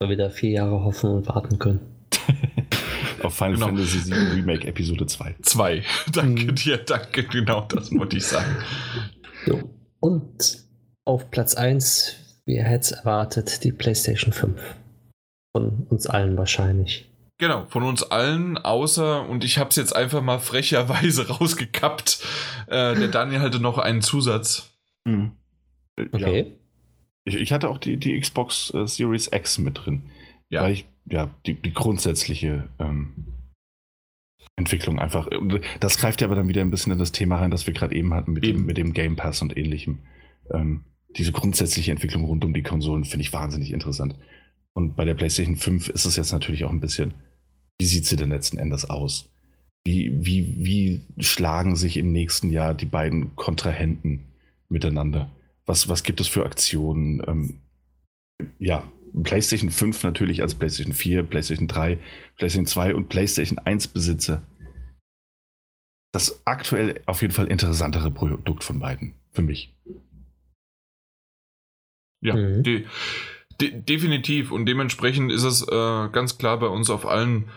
Weil 0.00 0.08
wir 0.10 0.16
da 0.16 0.30
vier 0.30 0.50
Jahre 0.50 0.82
hoffen 0.84 1.10
und 1.10 1.28
warten 1.28 1.58
können. 1.58 1.80
Auf 3.22 3.34
Final 3.34 3.54
Genau. 3.54 3.66
Fantasy 3.66 4.10
VII 4.10 4.18
Remake 4.40 4.66
Episode 4.66 5.06
2. 5.06 5.36
Zwei. 5.42 5.84
danke 6.12 6.46
Mhm. 6.46 6.54
dir, 6.56 6.78
danke. 6.78 7.24
Genau 7.24 7.60
das 7.62 7.92
wollte 7.92 8.16
ich 8.16 8.26
sagen. 8.26 8.56
So. 9.46 9.70
Und 10.00 10.64
auf 11.04 11.30
Platz 11.30 11.54
1, 11.54 12.40
wer 12.46 12.64
hätte 12.64 12.80
es 12.80 12.90
erwartet, 12.92 13.62
die 13.64 13.70
PlayStation 13.72 14.32
5. 14.32 14.60
Von 15.56 15.86
uns 15.90 16.06
allen 16.06 16.36
wahrscheinlich. 16.36 17.08
Genau, 17.38 17.66
von 17.66 17.82
uns 17.82 18.02
allen, 18.04 18.56
außer, 18.56 19.28
und 19.28 19.42
ich 19.44 19.58
habe 19.58 19.70
es 19.70 19.76
jetzt 19.76 19.94
einfach 19.94 20.22
mal 20.22 20.38
frecherweise 20.38 21.28
rausgekappt, 21.28 22.24
äh, 22.68 22.94
der 22.94 23.08
Daniel 23.08 23.40
hatte 23.40 23.58
noch 23.60 23.78
einen 23.78 24.00
Zusatz. 24.02 24.70
Mhm. 25.04 25.32
Äh, 25.96 26.04
Ja. 26.18 26.28
Okay. 26.28 26.52
Ich, 27.24 27.36
ich 27.36 27.52
hatte 27.52 27.68
auch 27.70 27.78
die, 27.78 27.96
die 27.98 28.18
Xbox 28.18 28.72
äh, 28.74 28.86
Series 28.86 29.30
X 29.32 29.58
mit 29.58 29.84
drin. 29.84 30.02
Ja. 30.50 30.62
Weil 30.62 30.72
ich, 30.72 30.86
ja, 31.06 31.30
die, 31.46 31.54
die 31.54 31.72
grundsätzliche 31.72 32.68
ähm, 32.78 33.12
Entwicklung 34.56 34.98
einfach. 34.98 35.28
und 35.28 35.60
Das 35.80 35.98
greift 35.98 36.20
ja 36.20 36.26
aber 36.26 36.34
dann 36.34 36.48
wieder 36.48 36.60
ein 36.62 36.70
bisschen 36.70 36.92
in 36.92 36.98
das 36.98 37.12
Thema 37.12 37.36
rein, 37.36 37.50
das 37.50 37.66
wir 37.66 37.74
gerade 37.74 37.94
eben 37.94 38.12
hatten 38.12 38.32
mit 38.32 38.44
Eben. 38.44 38.58
dem, 38.58 38.66
mit 38.66 38.76
dem 38.76 38.92
Game 38.92 39.16
Pass 39.16 39.40
und 39.40 39.56
ähnlichem. 39.56 40.00
Ähm, 40.52 40.84
diese 41.16 41.32
grundsätzliche 41.32 41.90
Entwicklung 41.92 42.24
rund 42.24 42.44
um 42.44 42.54
die 42.54 42.62
Konsolen 42.62 43.04
finde 43.04 43.22
ich 43.22 43.32
wahnsinnig 43.32 43.72
interessant. 43.72 44.16
Und 44.74 44.96
bei 44.96 45.04
der 45.04 45.14
PlayStation 45.14 45.56
5 45.56 45.90
ist 45.90 46.06
es 46.06 46.16
jetzt 46.16 46.32
natürlich 46.32 46.64
auch 46.64 46.70
ein 46.70 46.80
bisschen, 46.80 47.14
wie 47.78 47.86
sieht 47.86 48.06
sie 48.06 48.16
denn 48.16 48.30
letzten 48.30 48.58
Endes 48.58 48.88
aus? 48.88 49.28
Wie, 49.84 50.12
wie, 50.24 50.54
wie 50.58 51.22
schlagen 51.22 51.76
sich 51.76 51.96
im 51.96 52.12
nächsten 52.12 52.50
Jahr 52.50 52.72
die 52.74 52.86
beiden 52.86 53.36
Kontrahenten 53.36 54.24
miteinander? 54.68 55.30
Was, 55.72 55.88
was 55.88 56.02
gibt 56.02 56.20
es 56.20 56.28
für 56.28 56.44
Aktionen? 56.44 57.22
Ähm, 57.26 57.62
ja, 58.58 58.86
PlayStation 59.22 59.70
5 59.70 60.02
natürlich 60.02 60.42
als 60.42 60.54
PlayStation 60.54 60.92
4, 60.92 61.22
PlayStation 61.22 61.66
3, 61.66 61.98
PlayStation 62.36 62.66
2 62.66 62.94
und 62.94 63.08
PlayStation 63.08 63.58
1 63.58 63.88
Besitzer. 63.88 64.42
Das 66.12 66.42
aktuell 66.44 67.00
auf 67.06 67.22
jeden 67.22 67.32
Fall 67.32 67.46
interessantere 67.46 68.10
Produkt 68.10 68.64
von 68.64 68.80
beiden, 68.80 69.14
für 69.30 69.40
mich. 69.40 69.74
Ja, 72.22 72.36
Mhm. 72.36 72.62
de, 72.64 72.84
de, 73.58 73.80
definitiv. 73.80 74.52
Und 74.52 74.66
dementsprechend 74.66 75.32
ist 75.32 75.44
es 75.44 75.62
äh, 75.62 76.08
ganz 76.12 76.36
klar 76.36 76.58
bei 76.58 76.66
uns 76.66 76.90
auf 76.90 77.06
allen, 77.06 77.48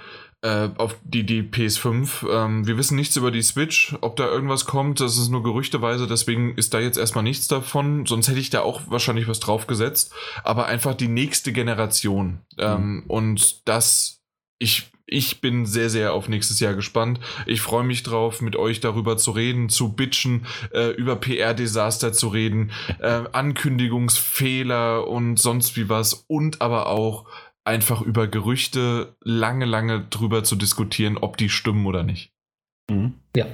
äh, 0.46 0.70
auf 0.78 0.96
die, 1.04 1.26
die 1.26 1.42
PS5. 1.42 2.30
Ähm, 2.30 2.68
wir 2.68 2.78
wissen 2.78 2.96
nichts 2.96 3.16
über 3.16 3.32
die 3.32 3.42
Switch, 3.42 3.96
ob 4.02 4.16
da 4.16 4.28
irgendwas 4.28 4.66
kommt. 4.66 5.00
Das 5.00 5.18
ist 5.18 5.30
nur 5.30 5.42
gerüchteweise, 5.42 6.06
deswegen 6.06 6.54
ist 6.56 6.76
da 6.76 6.80
jetzt 6.80 7.00
erstmal 7.00 7.24
nichts 7.24 7.48
davon. 7.48 8.06
Sonst 8.06 8.28
hätte 8.28 8.40
ich 8.40 8.52
da 8.52 8.62
auch 8.62 8.82
wahrscheinlich 8.88 9.28
was 9.28 9.40
drauf 9.40 9.66
gesetzt. 9.66 10.14
Aber 10.44 10.68
einfach 10.68 10.94
die 10.94 11.08
nächste 11.08 11.52
Generation. 11.52 12.42
Ähm, 12.60 13.06
Und 13.08 13.68
das, 13.68 14.22
ich. 14.60 14.92
Ich 15.08 15.40
bin 15.40 15.68
sehr, 15.68 15.92
sehr 15.92 16.14
auf 16.14 16.30
nächstes 16.30 16.60
Jahr 16.60 16.74
gespannt. 16.74 17.20
Ich 17.46 17.62
freue 17.62 17.84
mich 17.84 18.02
drauf, 18.02 18.42
mit 18.42 18.56
euch 18.56 18.80
darüber 18.80 19.18
zu 19.18 19.30
reden, 19.30 19.70
zu 19.70 19.94
bitchen, 19.94 20.48
äh, 20.74 20.90
über 20.94 21.16
PR-Desaster 21.16 22.12
zu 22.12 22.30
reden, 22.30 22.72
äh, 23.00 23.22
Ankündigungsfehler 23.32 25.08
und 25.08 25.38
sonst 25.38 25.78
wie 25.78 25.90
was 25.90 26.26
und 26.28 26.60
aber 26.60 26.88
auch 26.88 27.26
einfach 27.66 28.02
über 28.02 28.28
Gerüchte 28.28 29.16
lange, 29.22 29.66
lange 29.66 30.06
drüber 30.10 30.44
zu 30.44 30.56
diskutieren, 30.56 31.18
ob 31.18 31.38
die 31.38 31.50
stimmen 31.50 31.86
oder 31.86 32.04
nicht. 32.04 32.32
Ja. 33.36 33.48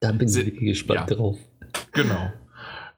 Da 0.00 0.12
bin 0.12 0.28
ich 0.28 0.58
gespannt 0.58 1.10
ja. 1.10 1.16
drauf. 1.16 1.38
Genau. 1.92 2.32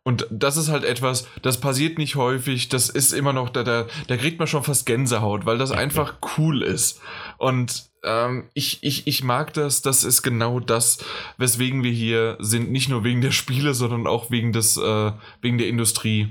Und 0.07 0.27
das 0.31 0.59
ist 0.59 0.69
halt 0.69 0.85
etwas, 0.85 1.27
das 1.41 1.61
passiert 1.61 1.97
nicht 1.97 2.15
häufig, 2.15 2.69
das 2.69 2.91
ist 2.91 3.13
immer 3.13 3.33
noch, 3.33 3.49
da, 3.49 3.63
da, 3.63 3.87
da 4.07 4.17
kriegt 4.19 4.39
man 4.39 4.47
schon 4.47 4.63
fast 4.63 4.85
Gänsehaut, 4.85 5.47
weil 5.47 5.57
das 5.57 5.73
einfach 5.73 6.19
cool 6.37 6.63
ist. 6.63 7.01
Und 7.39 7.87
ähm, 8.05 8.51
ich, 8.53 8.81
ich, 8.83 9.07
ich 9.07 9.25
mag 9.25 9.55
das, 9.55 9.81
das 9.81 10.05
ist 10.05 10.23
genau 10.23 10.61
das, 10.61 10.99
weswegen 11.39 11.83
wir 11.83 11.91
hier 11.91 12.37
sind, 12.39 12.71
nicht 12.71 12.91
nur 12.91 13.03
wegen 13.03 13.23
der 13.23 13.31
Spiele, 13.31 13.73
sondern 13.73 14.07
auch 14.07 14.31
wegen 14.31 14.53
des, 14.53 14.77
äh, 14.77 15.13
wegen 15.41 15.57
der 15.57 15.69
Industrie. 15.69 16.29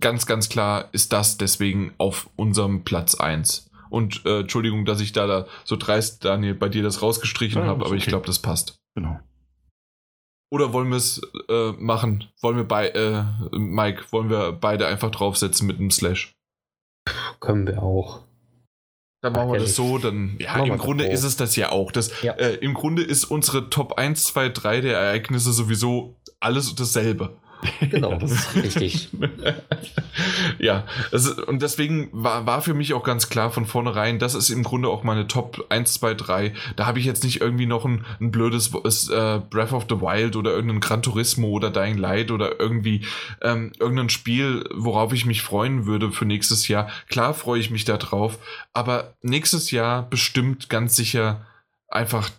Ganz, 0.00 0.26
ganz 0.26 0.48
klar 0.48 0.88
ist 0.92 1.12
das 1.12 1.36
deswegen 1.38 1.94
auf 1.98 2.28
unserem 2.36 2.84
Platz 2.84 3.14
1. 3.14 3.70
Und 3.90 4.24
äh, 4.24 4.40
Entschuldigung, 4.40 4.84
dass 4.84 5.00
ich 5.00 5.12
da, 5.12 5.26
da 5.26 5.46
so 5.64 5.76
dreist, 5.76 6.24
Daniel, 6.24 6.54
bei 6.54 6.68
dir 6.68 6.82
das 6.82 7.02
rausgestrichen 7.02 7.62
Ja, 7.62 7.68
habe, 7.68 7.84
aber 7.84 7.94
ich 7.94 8.02
okay. 8.04 8.10
glaube, 8.10 8.26
das 8.26 8.38
passt. 8.40 8.80
Genau. 8.94 9.20
Oder 10.50 10.72
wollen 10.72 10.90
wir 10.90 10.96
es 10.96 11.20
äh, 11.48 11.72
machen? 11.72 12.24
Wollen 12.40 12.56
wir 12.56 12.64
bei, 12.64 12.88
äh, 12.88 13.24
Mike, 13.52 14.04
wollen 14.10 14.28
wir 14.28 14.52
beide 14.52 14.86
einfach 14.86 15.10
draufsetzen 15.10 15.66
mit 15.66 15.78
einem 15.78 15.90
Slash? 15.90 16.34
Können 17.40 17.66
wir 17.66 17.82
auch. 17.82 18.20
Dann 19.22 19.34
machen 19.34 19.52
wir 19.52 19.60
das 19.60 19.76
so, 19.76 19.98
dann, 19.98 20.36
ja, 20.40 20.56
im 20.64 20.78
Grunde 20.78 21.06
ist 21.06 21.22
es 21.22 21.36
das 21.36 21.54
ja 21.54 21.70
auch. 21.70 21.92
Das, 21.92 22.22
Ja. 22.22 22.32
äh, 22.32 22.56
Im 22.56 22.74
Grunde 22.74 23.02
ist 23.02 23.24
unsere 23.24 23.70
Top 23.70 23.92
1, 23.98 24.24
2, 24.24 24.48
3 24.48 24.80
der 24.80 24.98
Ereignisse 24.98 25.52
sowieso 25.52 26.16
alles 26.40 26.74
dasselbe. 26.74 27.36
Genau, 27.90 28.14
das 28.14 28.32
ist 28.32 28.56
richtig. 28.56 29.08
ja, 30.58 30.84
also, 31.10 31.44
und 31.46 31.62
deswegen 31.62 32.08
war, 32.12 32.46
war 32.46 32.62
für 32.62 32.74
mich 32.74 32.94
auch 32.94 33.02
ganz 33.02 33.28
klar 33.28 33.50
von 33.50 33.66
vornherein, 33.66 34.18
das 34.18 34.34
ist 34.34 34.50
im 34.50 34.62
Grunde 34.62 34.88
auch 34.88 35.02
meine 35.02 35.28
Top 35.28 35.66
1, 35.68 35.94
2, 35.94 36.14
3. 36.14 36.54
Da 36.76 36.86
habe 36.86 36.98
ich 36.98 37.04
jetzt 37.04 37.24
nicht 37.24 37.40
irgendwie 37.40 37.66
noch 37.66 37.84
ein, 37.84 38.04
ein 38.20 38.30
blödes 38.30 38.68
äh, 38.68 39.40
Breath 39.50 39.72
of 39.72 39.86
the 39.88 40.00
Wild 40.00 40.36
oder 40.36 40.52
irgendein 40.52 40.80
Gran 40.80 41.02
Turismo 41.02 41.48
oder 41.48 41.70
Dying 41.70 41.98
Light 41.98 42.30
oder 42.30 42.58
irgendwie 42.60 43.04
ähm, 43.42 43.72
irgendein 43.78 44.08
Spiel, 44.08 44.64
worauf 44.74 45.12
ich 45.12 45.26
mich 45.26 45.42
freuen 45.42 45.86
würde 45.86 46.12
für 46.12 46.24
nächstes 46.24 46.68
Jahr. 46.68 46.88
Klar 47.08 47.34
freue 47.34 47.60
ich 47.60 47.70
mich 47.70 47.84
da 47.84 47.96
drauf, 47.96 48.38
aber 48.72 49.14
nächstes 49.22 49.70
Jahr 49.70 50.02
bestimmt 50.02 50.68
ganz 50.68 50.96
sicher 50.96 51.46
einfach 51.88 52.30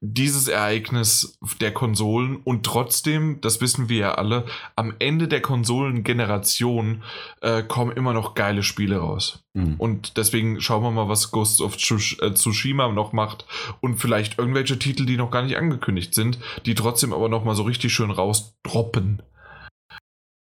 dieses 0.00 0.48
Ereignis 0.48 1.38
der 1.60 1.72
Konsolen 1.72 2.36
und 2.36 2.64
trotzdem, 2.64 3.40
das 3.40 3.60
wissen 3.60 3.88
wir 3.88 3.98
ja 3.98 4.14
alle, 4.14 4.44
am 4.76 4.94
Ende 4.98 5.28
der 5.28 5.40
Konsolengeneration 5.40 7.02
äh, 7.40 7.62
kommen 7.62 7.92
immer 7.92 8.12
noch 8.12 8.34
geile 8.34 8.62
Spiele 8.62 8.98
raus. 8.98 9.44
Mhm. 9.54 9.74
Und 9.78 10.16
deswegen 10.16 10.60
schauen 10.60 10.82
wir 10.82 10.90
mal, 10.90 11.08
was 11.08 11.30
Ghost 11.30 11.60
of 11.60 11.74
äh, 11.76 12.34
Tsushima 12.34 12.88
noch 12.88 13.12
macht 13.12 13.46
und 13.80 13.96
vielleicht 13.98 14.38
irgendwelche 14.38 14.78
Titel, 14.78 15.06
die 15.06 15.16
noch 15.16 15.30
gar 15.30 15.42
nicht 15.42 15.56
angekündigt 15.56 16.14
sind, 16.14 16.38
die 16.66 16.74
trotzdem 16.74 17.12
aber 17.12 17.28
noch 17.28 17.44
mal 17.44 17.54
so 17.54 17.62
richtig 17.62 17.92
schön 17.92 18.10
rausdroppen. 18.10 19.22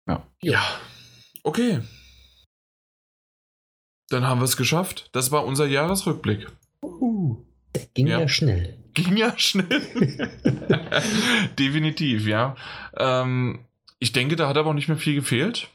Ja. 0.08 0.26
Ja. 0.42 0.62
Okay. 1.42 1.80
Dann 4.10 4.26
haben 4.26 4.40
wir 4.40 4.46
es 4.46 4.56
geschafft. 4.56 5.10
Das 5.12 5.30
war 5.30 5.44
unser 5.44 5.66
Jahresrückblick. 5.66 6.48
Ging 7.94 8.06
Ja. 8.06 8.20
ja, 8.20 8.28
schnell. 8.28 8.78
Ging 8.98 9.16
ja 9.16 9.32
schnell. 9.38 9.80
Definitiv, 11.58 12.26
ja. 12.26 12.56
Ähm, 12.96 13.60
ich 14.00 14.10
denke, 14.12 14.34
da 14.34 14.48
hat 14.48 14.56
aber 14.56 14.70
auch 14.70 14.74
nicht 14.74 14.88
mehr 14.88 14.96
viel 14.96 15.14
gefehlt. 15.14 15.68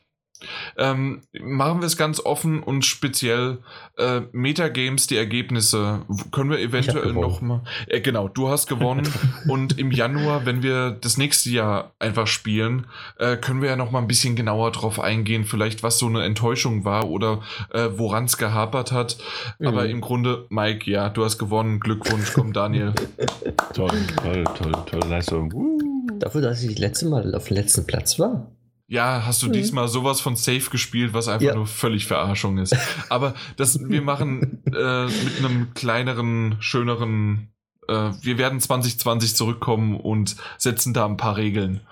Ähm, 0.77 1.21
machen 1.39 1.81
wir 1.81 1.87
es 1.87 1.97
ganz 1.97 2.19
offen 2.19 2.61
und 2.63 2.85
speziell 2.85 3.59
äh, 3.97 4.21
Metagames, 4.31 5.07
die 5.07 5.17
Ergebnisse. 5.17 6.01
Können 6.31 6.49
wir 6.49 6.59
eventuell 6.59 7.09
gewonnen. 7.09 7.21
noch 7.21 7.41
mal. 7.41 7.63
Äh, 7.87 8.01
genau, 8.01 8.27
du 8.27 8.49
hast 8.49 8.67
gewonnen. 8.67 9.07
und 9.47 9.77
im 9.79 9.91
Januar, 9.91 10.45
wenn 10.45 10.63
wir 10.63 10.91
das 10.91 11.17
nächste 11.17 11.49
Jahr 11.49 11.93
einfach 11.99 12.27
spielen, 12.27 12.87
äh, 13.17 13.37
können 13.37 13.61
wir 13.61 13.69
ja 13.69 13.75
noch 13.75 13.91
mal 13.91 13.99
ein 13.99 14.07
bisschen 14.07 14.35
genauer 14.35 14.71
drauf 14.71 14.99
eingehen, 14.99 15.45
vielleicht 15.45 15.83
was 15.83 15.99
so 15.99 16.07
eine 16.07 16.23
Enttäuschung 16.23 16.85
war 16.85 17.09
oder 17.09 17.41
äh, 17.71 17.89
woran 17.95 18.25
es 18.25 18.37
gehapert 18.37 18.91
hat. 18.91 19.17
Aber 19.63 19.83
Mhm. 19.83 19.89
im 19.89 20.01
Grunde, 20.01 20.45
Mike, 20.49 20.89
ja, 20.89 21.09
du 21.09 21.23
hast 21.23 21.37
gewonnen. 21.37 21.79
Glückwunsch, 21.79 22.33
komm, 22.33 22.53
Daniel. 22.53 22.93
Toll, 23.73 23.89
toll, 24.21 24.43
toll, 24.55 24.71
tolle 24.85 25.07
Leistung. 25.09 25.51
Uh. 25.53 25.79
Dafür, 26.19 26.41
dass 26.41 26.61
ich 26.63 26.69
das 26.71 26.79
letzte 26.79 27.07
Mal 27.07 27.33
auf 27.35 27.47
dem 27.47 27.57
letzten 27.57 27.85
Platz 27.85 28.19
war. 28.19 28.51
Ja, 28.87 29.23
hast 29.25 29.41
du 29.41 29.47
mhm. 29.47 29.53
diesmal 29.53 29.87
sowas 29.87 30.21
von 30.21 30.35
safe 30.35 30.69
gespielt, 30.69 31.13
was 31.13 31.27
einfach 31.27 31.47
ja. 31.47 31.55
nur 31.55 31.67
völlig 31.67 32.05
Verarschung 32.05 32.57
ist. 32.57 32.75
Aber 33.09 33.33
das, 33.55 33.79
wir 33.79 34.01
machen 34.01 34.61
äh, 34.65 35.05
mit 35.05 35.39
einem 35.39 35.73
kleineren, 35.73 36.57
schöneren 36.59 37.52
äh, 37.87 38.11
wir 38.21 38.37
werden 38.37 38.59
2020 38.59 39.35
zurückkommen 39.35 39.99
und 39.99 40.35
setzen 40.57 40.93
da 40.93 41.05
ein 41.05 41.17
paar 41.17 41.37
Regeln. 41.37 41.81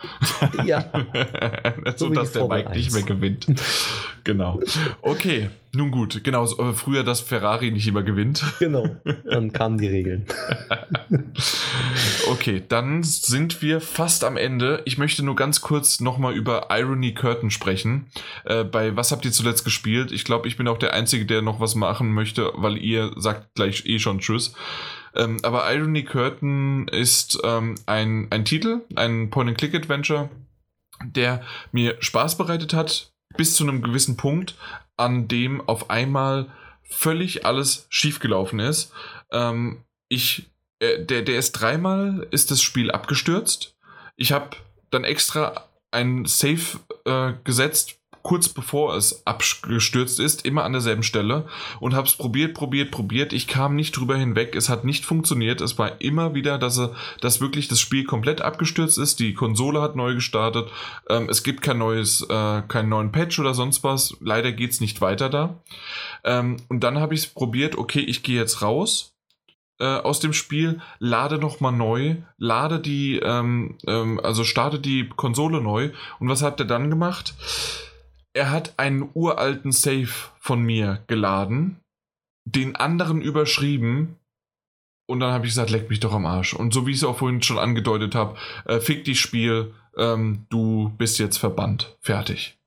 Ja. 0.65 0.85
so, 1.95 2.07
so 2.07 2.13
dass 2.13 2.33
der 2.33 2.47
Mike 2.47 2.69
1. 2.69 2.77
nicht 2.77 2.93
mehr 2.93 3.03
gewinnt. 3.03 3.47
genau. 4.23 4.59
Okay, 5.01 5.49
nun 5.73 5.91
gut. 5.91 6.23
Genau, 6.23 6.45
äh, 6.45 6.73
früher, 6.73 7.03
dass 7.03 7.21
Ferrari 7.21 7.71
nicht 7.71 7.87
immer 7.87 8.03
gewinnt. 8.03 8.43
Genau, 8.59 8.87
dann 9.25 9.53
kamen 9.53 9.77
die 9.77 9.87
Regeln. 9.87 10.25
okay, 12.29 12.61
dann 12.67 13.03
sind 13.03 13.61
wir 13.61 13.81
fast 13.81 14.23
am 14.23 14.37
Ende. 14.37 14.81
Ich 14.85 14.97
möchte 14.97 15.23
nur 15.23 15.35
ganz 15.35 15.61
kurz 15.61 15.99
nochmal 15.99 16.33
über 16.33 16.67
Irony 16.69 17.13
Curtain 17.13 17.49
sprechen. 17.49 18.07
Äh, 18.45 18.63
bei 18.63 18.95
Was 18.95 19.11
habt 19.11 19.25
ihr 19.25 19.31
zuletzt 19.31 19.63
gespielt? 19.63 20.11
Ich 20.11 20.25
glaube, 20.25 20.47
ich 20.47 20.57
bin 20.57 20.67
auch 20.67 20.77
der 20.77 20.93
Einzige, 20.93 21.25
der 21.25 21.41
noch 21.41 21.59
was 21.59 21.75
machen 21.75 22.13
möchte, 22.13 22.51
weil 22.55 22.77
ihr 22.77 23.11
sagt 23.15 23.55
gleich 23.55 23.85
eh 23.85 23.99
schon 23.99 24.19
Tschüss. 24.19 24.53
Ähm, 25.15 25.39
aber 25.43 25.71
Irony 25.73 26.03
Curtain 26.03 26.87
ist 26.87 27.39
ähm, 27.43 27.75
ein, 27.85 28.27
ein 28.29 28.45
Titel, 28.45 28.81
ein 28.95 29.29
Point-and-Click-Adventure, 29.29 30.29
der 31.03 31.43
mir 31.71 31.97
Spaß 31.99 32.37
bereitet 32.37 32.73
hat, 32.73 33.11
bis 33.37 33.55
zu 33.55 33.63
einem 33.63 33.81
gewissen 33.81 34.17
Punkt, 34.17 34.55
an 34.97 35.27
dem 35.27 35.61
auf 35.67 35.89
einmal 35.89 36.51
völlig 36.83 37.45
alles 37.45 37.87
schiefgelaufen 37.89 38.59
ist. 38.59 38.93
Ähm, 39.31 39.83
ich, 40.09 40.51
äh, 40.79 41.03
der, 41.03 41.21
der 41.21 41.39
ist 41.39 41.53
dreimal 41.53 42.27
ist 42.31 42.51
das 42.51 42.61
Spiel 42.61 42.91
abgestürzt. 42.91 43.77
Ich 44.17 44.31
habe 44.31 44.57
dann 44.91 45.03
extra 45.03 45.67
ein 45.91 46.25
Save 46.25 46.79
äh, 47.05 47.33
gesetzt, 47.43 48.00
kurz 48.23 48.49
bevor 48.49 48.95
es 48.95 49.25
abgestürzt 49.25 50.19
ist, 50.19 50.45
immer 50.45 50.63
an 50.63 50.73
derselben 50.73 51.03
Stelle 51.03 51.47
und 51.79 51.93
habe 51.93 52.07
es 52.07 52.13
probiert, 52.13 52.53
probiert, 52.53 52.91
probiert. 52.91 53.33
Ich 53.33 53.47
kam 53.47 53.75
nicht 53.75 53.97
drüber 53.97 54.15
hinweg. 54.15 54.55
Es 54.55 54.69
hat 54.69 54.83
nicht 54.83 55.05
funktioniert. 55.05 55.61
Es 55.61 55.77
war 55.77 56.01
immer 56.01 56.33
wieder, 56.33 56.57
dass, 56.57 56.77
er, 56.77 56.93
dass 57.21 57.41
wirklich 57.41 57.67
das 57.67 57.79
Spiel 57.79 58.03
komplett 58.03 58.41
abgestürzt 58.41 58.97
ist. 58.97 59.19
Die 59.19 59.33
Konsole 59.33 59.81
hat 59.81 59.95
neu 59.95 60.13
gestartet. 60.15 60.69
Ähm, 61.09 61.27
es 61.29 61.43
gibt 61.43 61.61
kein 61.61 61.77
neues, 61.77 62.21
äh, 62.21 62.61
keinen 62.67 62.89
neuen 62.89 63.11
Patch 63.11 63.39
oder 63.39 63.53
sonst 63.53 63.83
was. 63.83 64.15
Leider 64.19 64.51
geht 64.51 64.71
es 64.71 64.81
nicht 64.81 65.01
weiter 65.01 65.29
da. 65.29 65.59
Ähm, 66.23 66.57
und 66.69 66.83
dann 66.83 66.99
habe 66.99 67.13
ich 67.13 67.21
es 67.21 67.27
probiert. 67.27 67.77
Okay, 67.77 68.01
ich 68.01 68.23
gehe 68.23 68.39
jetzt 68.39 68.61
raus 68.61 69.11
äh, 69.81 69.97
aus 69.97 70.19
dem 70.19 70.31
Spiel, 70.31 70.79
lade 70.99 71.39
nochmal 71.39 71.71
neu, 71.71 72.17
lade 72.37 72.79
die, 72.79 73.17
ähm, 73.17 73.77
ähm, 73.87 74.19
also 74.23 74.43
starte 74.43 74.79
die 74.79 75.09
Konsole 75.09 75.59
neu. 75.59 75.89
Und 76.19 76.29
was 76.29 76.43
hat 76.43 76.59
er 76.59 76.67
dann 76.67 76.89
gemacht? 76.89 77.33
Er 78.33 78.51
hat 78.51 78.73
einen 78.77 79.09
uralten 79.13 79.71
Save 79.71 80.09
von 80.39 80.61
mir 80.61 81.03
geladen, 81.07 81.79
den 82.45 82.75
anderen 82.75 83.21
überschrieben 83.21 84.17
und 85.11 85.19
dann 85.19 85.33
habe 85.33 85.45
ich 85.45 85.51
gesagt, 85.51 85.71
leck 85.71 85.89
mich 85.89 85.99
doch 85.99 86.13
am 86.13 86.25
Arsch. 86.25 86.53
Und 86.53 86.73
so 86.73 86.87
wie 86.87 86.91
ich 86.91 86.97
es 86.97 87.03
auch 87.03 87.17
vorhin 87.17 87.41
schon 87.41 87.59
angedeutet 87.59 88.15
habe, 88.15 88.37
äh, 88.65 88.79
fick 88.79 89.03
dich 89.03 89.19
Spiel, 89.19 89.73
ähm, 89.97 90.45
du 90.49 90.93
bist 90.97 91.19
jetzt 91.19 91.37
verbannt. 91.37 91.97
Fertig. 91.99 92.57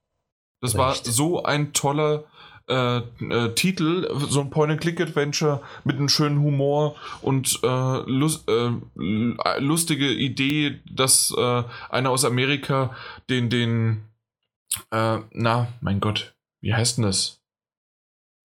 Das 0.61 0.73
Echt? 0.73 0.79
war 0.79 0.95
so 0.95 1.43
ein 1.43 1.73
toller 1.73 2.25
äh, 2.69 2.99
äh, 2.99 3.55
Titel, 3.55 4.09
so 4.29 4.41
ein 4.41 4.51
Point-and-Click-Adventure 4.51 5.63
mit 5.85 5.97
einem 5.97 6.09
schönen 6.09 6.41
Humor 6.41 6.97
und 7.23 7.61
äh, 7.63 8.11
lust, 8.11 8.49
äh, 8.49 8.71
lustige 9.59 10.11
Idee, 10.11 10.81
dass 10.91 11.35
äh, 11.37 11.63
einer 11.91 12.11
aus 12.11 12.25
Amerika 12.25 12.95
den, 13.29 13.49
den 13.49 14.03
äh, 14.91 15.19
na, 15.31 15.69
mein 15.81 16.01
Gott, 16.01 16.35
wie 16.61 16.75
heißt 16.75 16.99
denn 16.99 17.05
das? 17.05 17.41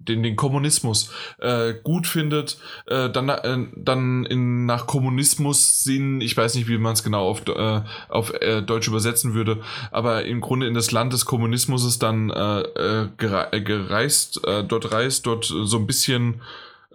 Den, 0.01 0.23
den 0.23 0.37
Kommunismus 0.37 1.11
äh, 1.39 1.73
gut 1.83 2.07
findet, 2.07 2.57
äh, 2.87 3.09
dann, 3.09 3.27
äh, 3.27 3.67
dann 3.75 4.25
in, 4.25 4.65
nach 4.65 4.87
Kommunismus 4.87 5.83
Sinn, 5.83 6.21
ich 6.21 6.37
weiß 6.37 6.55
nicht, 6.55 6.69
wie 6.69 6.77
man 6.77 6.93
es 6.93 7.03
genau 7.03 7.27
auf, 7.29 7.45
äh, 7.47 7.81
auf 8.07 8.33
äh, 8.33 8.61
Deutsch 8.61 8.87
übersetzen 8.87 9.33
würde, 9.33 9.61
aber 9.91 10.23
im 10.23 10.39
Grunde 10.39 10.67
in 10.67 10.73
das 10.73 10.91
Land 10.91 11.11
des 11.11 11.25
Kommunismus 11.25 11.99
dann 11.99 12.29
äh, 12.29 13.09
gereist, 13.17 14.39
dort 14.45 14.93
reist, 14.93 15.25
dort 15.25 15.43
so 15.43 15.77
ein 15.77 15.85
bisschen 15.85 16.41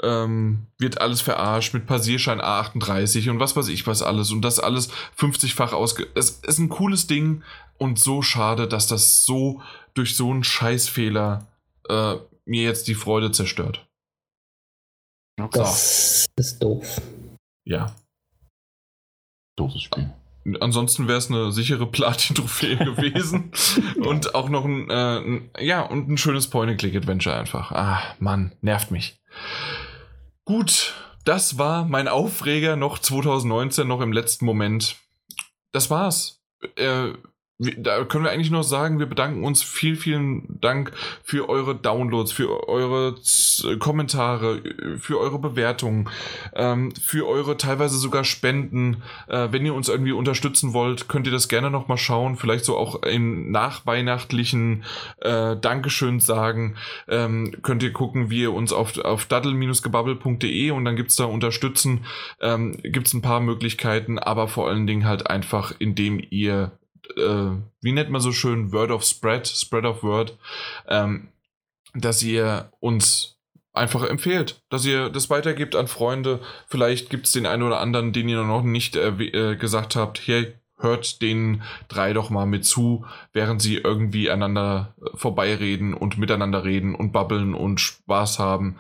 ähm, 0.03 0.67
wird 0.79 1.01
alles 1.01 1.21
verarscht 1.21 1.73
mit 1.73 1.87
Passierschein 1.87 2.41
A38 2.41 3.31
und 3.31 3.39
was 3.39 3.55
weiß 3.55 3.69
ich 3.69 3.87
was 3.87 4.03
alles 4.03 4.33
und 4.33 4.43
das 4.43 4.59
alles 4.59 4.91
50-fach 5.19 5.73
ausge... 5.73 6.09
Es 6.15 6.41
ist 6.43 6.59
ein 6.59 6.69
cooles 6.69 7.07
Ding 7.07 7.43
und 7.79 7.99
so 7.99 8.23
schade, 8.23 8.69
dass 8.69 8.87
das 8.87 9.25
so 9.25 9.61
durch 9.95 10.17
so 10.17 10.31
einen 10.31 10.45
Scheißfehler 10.45 11.47
äh, 11.89 12.17
mir 12.45 12.63
jetzt 12.63 12.89
die 12.89 12.95
Freude 12.95 13.31
zerstört. 13.33 13.87
Okay. 15.41 15.59
Das 15.59 16.27
ist 16.37 16.63
doof. 16.63 17.01
Ja. 17.65 17.95
Doofes 19.57 19.83
Spiel. 19.83 20.13
Ansonsten 20.61 21.09
wäre 21.09 21.19
es 21.19 21.31
eine 21.31 21.53
sichere 21.53 21.87
Platin-Trophäe 21.87 22.77
gewesen. 22.85 23.53
und 24.05 24.35
auch 24.35 24.49
noch 24.49 24.65
ein, 24.65 24.91
äh, 24.91 25.19
ein, 25.19 25.51
ja, 25.59 25.83
und 25.83 26.09
ein 26.09 26.19
schönes 26.19 26.49
Point-and-Click-Adventure 26.51 27.37
einfach. 27.37 27.73
Ah, 27.73 28.03
Mann, 28.19 28.53
nervt 28.61 28.91
mich. 28.91 29.19
Gut, 30.45 30.95
das 31.25 31.57
war 31.57 31.87
mein 31.87 32.09
Aufreger 32.09 32.77
noch 32.77 32.99
2019, 32.99 33.89
noch 33.89 34.03
im 34.03 34.13
letzten 34.13 34.45
Moment. 34.45 34.97
Das 35.73 35.89
war's. 35.89 36.43
Äh, 36.77 37.13
da 37.59 38.05
können 38.05 38.25
wir 38.25 38.33
eigentlich 38.33 38.51
nur 38.51 38.65
sagen, 38.65 38.99
wir 38.99 39.07
bedanken 39.07 39.45
uns 39.45 39.63
viel, 39.63 39.95
vielen 39.95 40.61
Dank 40.61 40.91
für 41.23 41.49
eure 41.49 41.77
Downloads, 41.77 42.33
für 42.33 42.69
eure 42.69 43.15
Kommentare, 43.79 44.61
für 44.99 45.21
eure 45.21 45.39
Bewertungen, 45.39 46.11
ähm, 46.55 46.93
für 47.01 47.29
eure 47.29 47.57
teilweise 47.57 47.97
sogar 47.97 48.25
Spenden. 48.25 49.03
Äh, 49.29 49.49
wenn 49.53 49.65
ihr 49.65 49.75
uns 49.75 49.89
irgendwie 49.89 50.11
unterstützen 50.11 50.73
wollt, 50.73 51.09
könnt 51.09 51.29
ihr 51.29 51.33
das 51.33 51.49
gerne 51.49 51.71
nochmal 51.71 51.97
schauen, 51.99 52.37
vielleicht 52.37 52.65
so 52.65 52.77
auch 52.77 53.05
in 53.05 53.53
nachweihnachtlichen 53.53 54.83
äh, 55.21 55.57
Dankeschön 55.57 56.19
sagen. 56.19 56.75
Ähm, 57.07 57.59
könnt 57.63 57.85
ihr 57.85 57.93
gucken, 57.93 58.31
wie 58.31 58.43
ihr 58.43 58.53
uns 58.53 58.73
auf, 58.73 58.99
auf 58.99 59.27
daddel-gebabbel.de 59.27 60.73
und 60.73 60.85
dann 60.85 60.97
gibt's 60.97 61.15
da 61.15 61.27
unterstützen, 61.27 62.05
ähm, 62.41 62.77
gibt's 62.83 63.15
ein 63.15 63.23
paar 63.23 63.41
Möglichkeiten, 63.41 64.19
aber 64.19 64.49
vor 64.49 64.69
allen 64.69 64.89
Dingen 64.89 65.05
halt 65.05 65.29
einfach, 65.29 65.73
indem 65.79 66.21
ihr 66.31 66.73
äh, 67.17 67.51
wie 67.81 67.93
nennt 67.93 68.11
man 68.11 68.21
so 68.21 68.33
schön, 68.33 68.73
Word 68.73 68.91
of 68.91 69.05
Spread, 69.05 69.47
Spread 69.47 69.85
of 69.85 70.03
Word, 70.03 70.37
ähm, 70.89 71.29
dass 71.95 72.23
ihr 72.23 72.71
uns 72.81 73.39
einfach 73.73 74.05
empfehlt, 74.05 74.63
dass 74.71 74.85
ihr 74.85 75.11
das 75.11 75.31
weitergibt 75.31 75.77
an 75.77 75.89
Freunde. 75.89 76.41
Vielleicht 76.69 77.11
gibt 77.11 77.27
es 77.27 77.33
den 77.33 77.47
einen 77.47 77.63
oder 77.63 77.81
anderen, 77.81 78.13
den 78.13 78.29
ihr 78.29 78.43
noch 78.43 78.63
nicht 78.63 78.97
äh, 78.97 79.57
gesagt 79.57 79.97
habt, 79.97 80.27
hey, 80.27 80.55
hört 80.79 81.23
den 81.23 81.63
drei 81.89 82.13
doch 82.13 82.31
mal 82.31 82.47
mit 82.47 82.65
zu, 82.65 83.05
während 83.33 83.63
sie 83.63 83.77
irgendwie 83.77 84.31
einander 84.31 84.95
äh, 85.01 85.17
vorbeireden 85.17 85.95
und 85.95 86.19
miteinander 86.19 86.65
reden 86.65 86.95
und 86.95 87.13
babbeln 87.13 87.55
und 87.55 87.81
Spaß 87.81 88.39
haben 88.39 88.79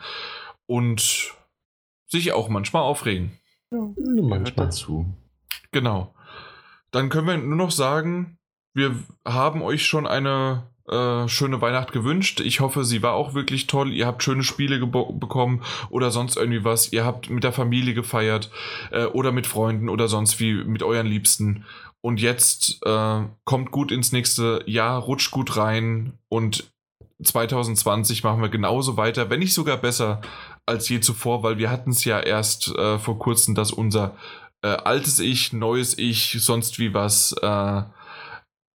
und 0.66 1.34
sich 2.06 2.32
auch 2.32 2.48
manchmal 2.48 2.82
aufregen. 2.82 3.38
Ja, 3.70 3.78
manchmal 4.22 4.66
dazu. 4.66 5.06
Genau. 5.72 6.14
Dann 6.95 7.09
können 7.09 7.27
wir 7.27 7.37
nur 7.37 7.57
noch 7.57 7.73
sagen, 7.73 8.39
wir 8.73 8.95
haben 9.25 9.62
euch 9.62 9.85
schon 9.85 10.07
eine 10.07 10.71
äh, 10.89 11.27
schöne 11.27 11.61
Weihnacht 11.61 11.91
gewünscht. 11.91 12.39
Ich 12.39 12.61
hoffe, 12.61 12.85
sie 12.85 13.03
war 13.03 13.15
auch 13.15 13.35
wirklich 13.35 13.66
toll. 13.66 13.93
Ihr 13.93 14.07
habt 14.07 14.23
schöne 14.23 14.45
Spiele 14.45 14.79
bekommen 14.87 15.65
oder 15.91 16.12
sonst 16.12 16.37
irgendwie 16.37 16.62
was. 16.62 16.93
Ihr 16.93 17.05
habt 17.05 17.31
mit 17.31 17.43
der 17.43 17.53
Familie 17.53 17.95
gefeiert 17.95 18.53
äh, 18.93 19.07
oder 19.07 19.33
mit 19.33 19.49
Freunden 19.49 19.89
oder 19.89 20.07
sonst 20.07 20.39
wie 20.39 20.55
mit 20.55 20.85
euren 20.85 21.09
Liebsten. 21.09 21.65
Und 22.01 22.21
jetzt 22.21 22.81
äh, 22.87 23.23
kommt 23.45 23.73
gut 23.73 23.91
ins 23.91 24.12
nächste 24.12 24.62
Jahr, 24.66 25.01
rutscht 25.01 25.33
gut 25.33 25.57
rein 25.57 26.19
und 26.29 26.73
2020 27.23 28.23
machen 28.23 28.43
wir 28.43 28.51
genauso 28.51 28.97
weiter, 28.97 29.31
wenn 29.31 29.41
nicht 29.41 29.55
sogar 29.55 29.79
besser 29.79 30.21
als 30.66 30.89
je 30.89 31.01
zuvor, 31.01 31.43
weil 31.43 31.59
wir 31.59 31.71
hatten 31.71 31.91
es 31.91 32.05
ja 32.05 32.21
erst 32.21 32.69
äh, 32.77 32.99
vor 32.99 33.19
kurzem, 33.19 33.55
dass 33.55 33.73
unser 33.73 34.16
äh, 34.65 34.69
altes 34.69 35.19
Ich, 35.19 35.53
neues 35.53 35.97
Ich, 35.99 36.39
sonst 36.41 36.78
wie 36.78 36.95
was. 36.95 37.32
Äh, 37.43 37.82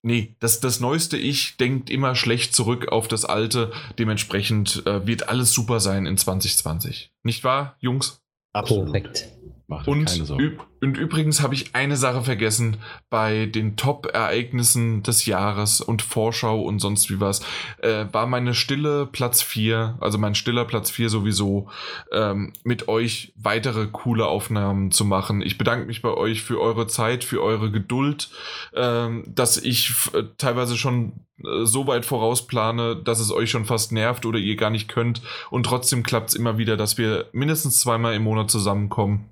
nee, 0.04 0.36
das, 0.40 0.60
das 0.60 0.80
neueste 0.82 1.18
Ich 1.18 1.56
denkt 1.58 1.90
immer 1.90 2.14
schlecht 2.16 2.54
zurück 2.54 2.90
auf 2.90 3.08
das 3.08 3.24
alte. 3.24 3.72
Dementsprechend 3.98 4.86
äh, 4.86 5.08
wird 5.08 5.30
alles 5.30 5.54
super 5.54 5.80
sein 5.80 6.06
in 6.06 6.18
2020. 6.18 7.14
Nicht 7.24 7.44
wahr, 7.44 7.78
Jungs? 7.80 8.22
Absolut. 8.54 8.88
Korrekt. 8.88 9.37
Macht 9.70 9.86
Und, 9.90 10.06
keine 10.06 10.24
Sorgen. 10.24 10.60
und 10.80 10.98
übrigens 10.98 11.42
habe 11.42 11.54
ich 11.54 11.76
eine 11.76 11.98
Sache 11.98 12.24
vergessen 12.24 12.78
bei 13.10 13.48
den 13.48 13.76
Top-Ereignissen 13.76 15.04
des 15.04 15.26
Jahres 15.26 15.82
und 15.82 16.02
Vorschau 16.02 16.62
und 16.62 16.80
sonst 16.80 17.10
wie 17.10 17.20
was. 17.20 17.42
Äh, 17.80 18.06
war 18.14 18.28
meine 18.28 18.54
stille 18.54 19.06
Platz 19.08 19.42
4, 19.42 19.98
also 20.00 20.18
mein 20.18 20.36
stiller 20.36 20.64
Platz 20.64 20.90
4 20.90 21.10
sowieso, 21.10 21.68
ähm, 22.14 22.54
mit 22.64 22.88
euch 22.88 23.34
weitere 23.36 23.88
coole 23.88 24.28
Aufnahmen 24.28 24.92
zu 24.92 25.04
machen. 25.04 25.42
Ich 25.42 25.58
bedanke 25.58 25.86
mich 25.86 26.02
bei 26.02 26.14
euch 26.14 26.44
für 26.44 26.62
eure 26.62 26.88
Zeit, 26.88 27.26
für 27.26 27.44
eure 27.44 27.70
Geduld, 27.70 28.30
ähm, 28.74 29.26
dass 29.28 29.58
ich 29.58 29.92
äh, 30.14 30.24
teilweise 30.38 30.78
schon 30.78 31.12
äh, 31.44 31.66
so 31.66 31.88
weit 31.88 32.06
vorausplane, 32.06 32.96
dass 32.96 33.20
es 33.20 33.34
euch 33.34 33.52
schon 33.52 33.66
fast 33.66 33.92
nervt 33.92 34.26
oder 34.26 34.40
ihr 34.40 34.56
gar 34.56 34.70
nicht 34.70 34.88
könnt. 34.88 35.22
Und 35.50 35.66
trotzdem 35.66 36.04
klappt 36.04 36.30
es 36.30 36.36
immer 36.36 36.58
wieder, 36.58 36.78
dass 36.78 36.98
wir 36.98 37.26
mindestens 37.34 37.82
zweimal 37.82 38.16
im 38.16 38.24
Monat 38.24 38.50
zusammenkommen 38.50 39.26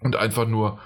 und 0.00 0.16
einfach 0.16 0.46
nur 0.46 0.78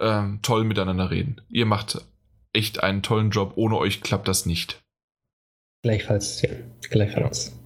ähm, 0.00 0.40
toll 0.42 0.64
miteinander 0.64 1.10
reden. 1.10 1.40
Ihr 1.48 1.66
macht 1.66 2.04
echt 2.52 2.82
einen 2.82 3.02
tollen 3.02 3.30
Job. 3.30 3.52
Ohne 3.56 3.76
euch 3.76 4.00
klappt 4.00 4.28
das 4.28 4.46
nicht. 4.46 4.82
Gleichfalls, 5.82 6.42
ja. 6.42 6.50
Gleichfalls. 6.90 7.58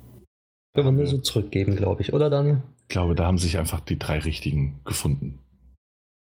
Können 0.74 0.86
wir 0.86 0.92
nur 0.92 1.06
so 1.06 1.18
zurückgeben, 1.18 1.76
glaube 1.76 2.02
ich, 2.02 2.12
oder 2.12 2.30
Daniel? 2.30 2.62
Ich 2.82 2.88
glaube, 2.88 3.14
da 3.14 3.26
haben 3.26 3.38
sich 3.38 3.58
einfach 3.58 3.80
die 3.80 3.98
drei 3.98 4.18
richtigen 4.18 4.80
gefunden. 4.84 5.38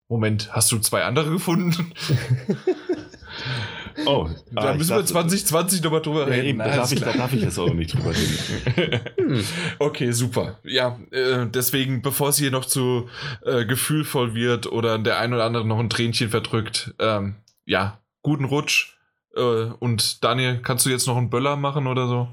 Moment, 0.09 0.53
hast 0.53 0.71
du 0.71 0.79
zwei 0.79 1.03
andere 1.03 1.31
gefunden? 1.31 1.73
Oh, 4.05 4.29
da 4.51 4.61
ah, 4.61 4.73
müssen 4.75 4.89
wir 4.91 4.97
dachte- 4.97 5.11
2020 5.13 5.81
nochmal 5.83 6.01
drüber 6.01 6.21
Ja, 6.21 6.25
reden. 6.27 6.47
eben, 6.47 6.59
da, 6.59 6.75
darf 6.75 6.91
ich, 6.91 6.99
da 6.99 7.13
darf 7.13 7.33
ich 7.33 7.41
jetzt 7.41 7.57
auch 7.57 7.73
nicht 7.73 7.93
drüber 7.93 8.11
reden. 8.11 9.01
Hm. 9.17 9.43
Okay, 9.79 10.11
super. 10.11 10.59
Ja, 10.63 10.99
äh, 11.11 11.47
deswegen, 11.47 12.01
bevor 12.01 12.29
es 12.29 12.37
hier 12.37 12.51
noch 12.51 12.63
zu 12.65 13.09
äh, 13.43 13.65
gefühlvoll 13.65 14.33
wird 14.35 14.67
oder 14.71 14.97
der 14.99 15.19
ein 15.19 15.33
oder 15.33 15.43
andere 15.43 15.65
noch 15.65 15.79
ein 15.79 15.89
Tränchen 15.89 16.29
verdrückt, 16.29 16.93
ähm, 16.99 17.35
ja, 17.65 17.99
guten 18.21 18.45
Rutsch. 18.45 18.95
Äh, 19.35 19.41
und 19.79 20.23
Daniel, 20.23 20.61
kannst 20.61 20.85
du 20.85 20.89
jetzt 20.89 21.07
noch 21.07 21.17
einen 21.17 21.29
Böller 21.29 21.57
machen 21.57 21.87
oder 21.87 22.07
so? 22.07 22.27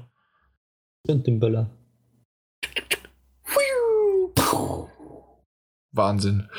Und 1.07 1.27
den 1.27 1.39
Böller. 1.39 1.69
Wahnsinn. 5.91 6.49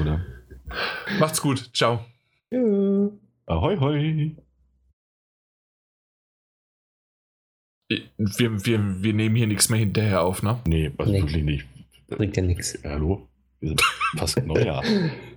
Oder? 0.00 0.20
Macht's 1.18 1.40
gut. 1.42 1.70
Ciao. 1.74 2.04
Tschüss. 2.50 3.12
Ahoi, 3.46 3.76
hoi. 3.78 4.36
Wir, 7.88 8.64
wir, 8.66 9.02
wir 9.02 9.12
nehmen 9.12 9.36
hier 9.36 9.46
nichts 9.46 9.68
mehr 9.68 9.78
hinterher 9.78 10.22
auf, 10.22 10.42
ne? 10.42 10.58
Nee, 10.66 10.90
also 10.98 11.12
Nee. 11.12 11.22
wirklich 11.22 11.44
nicht. 11.44 11.66
Bringt 12.08 12.36
ja 12.36 12.42
nichts. 12.42 12.78
Hallo? 12.84 13.28
Wir 13.60 13.68
sind 13.70 13.82
fast 14.16 14.44
Neujahr. 14.44 14.82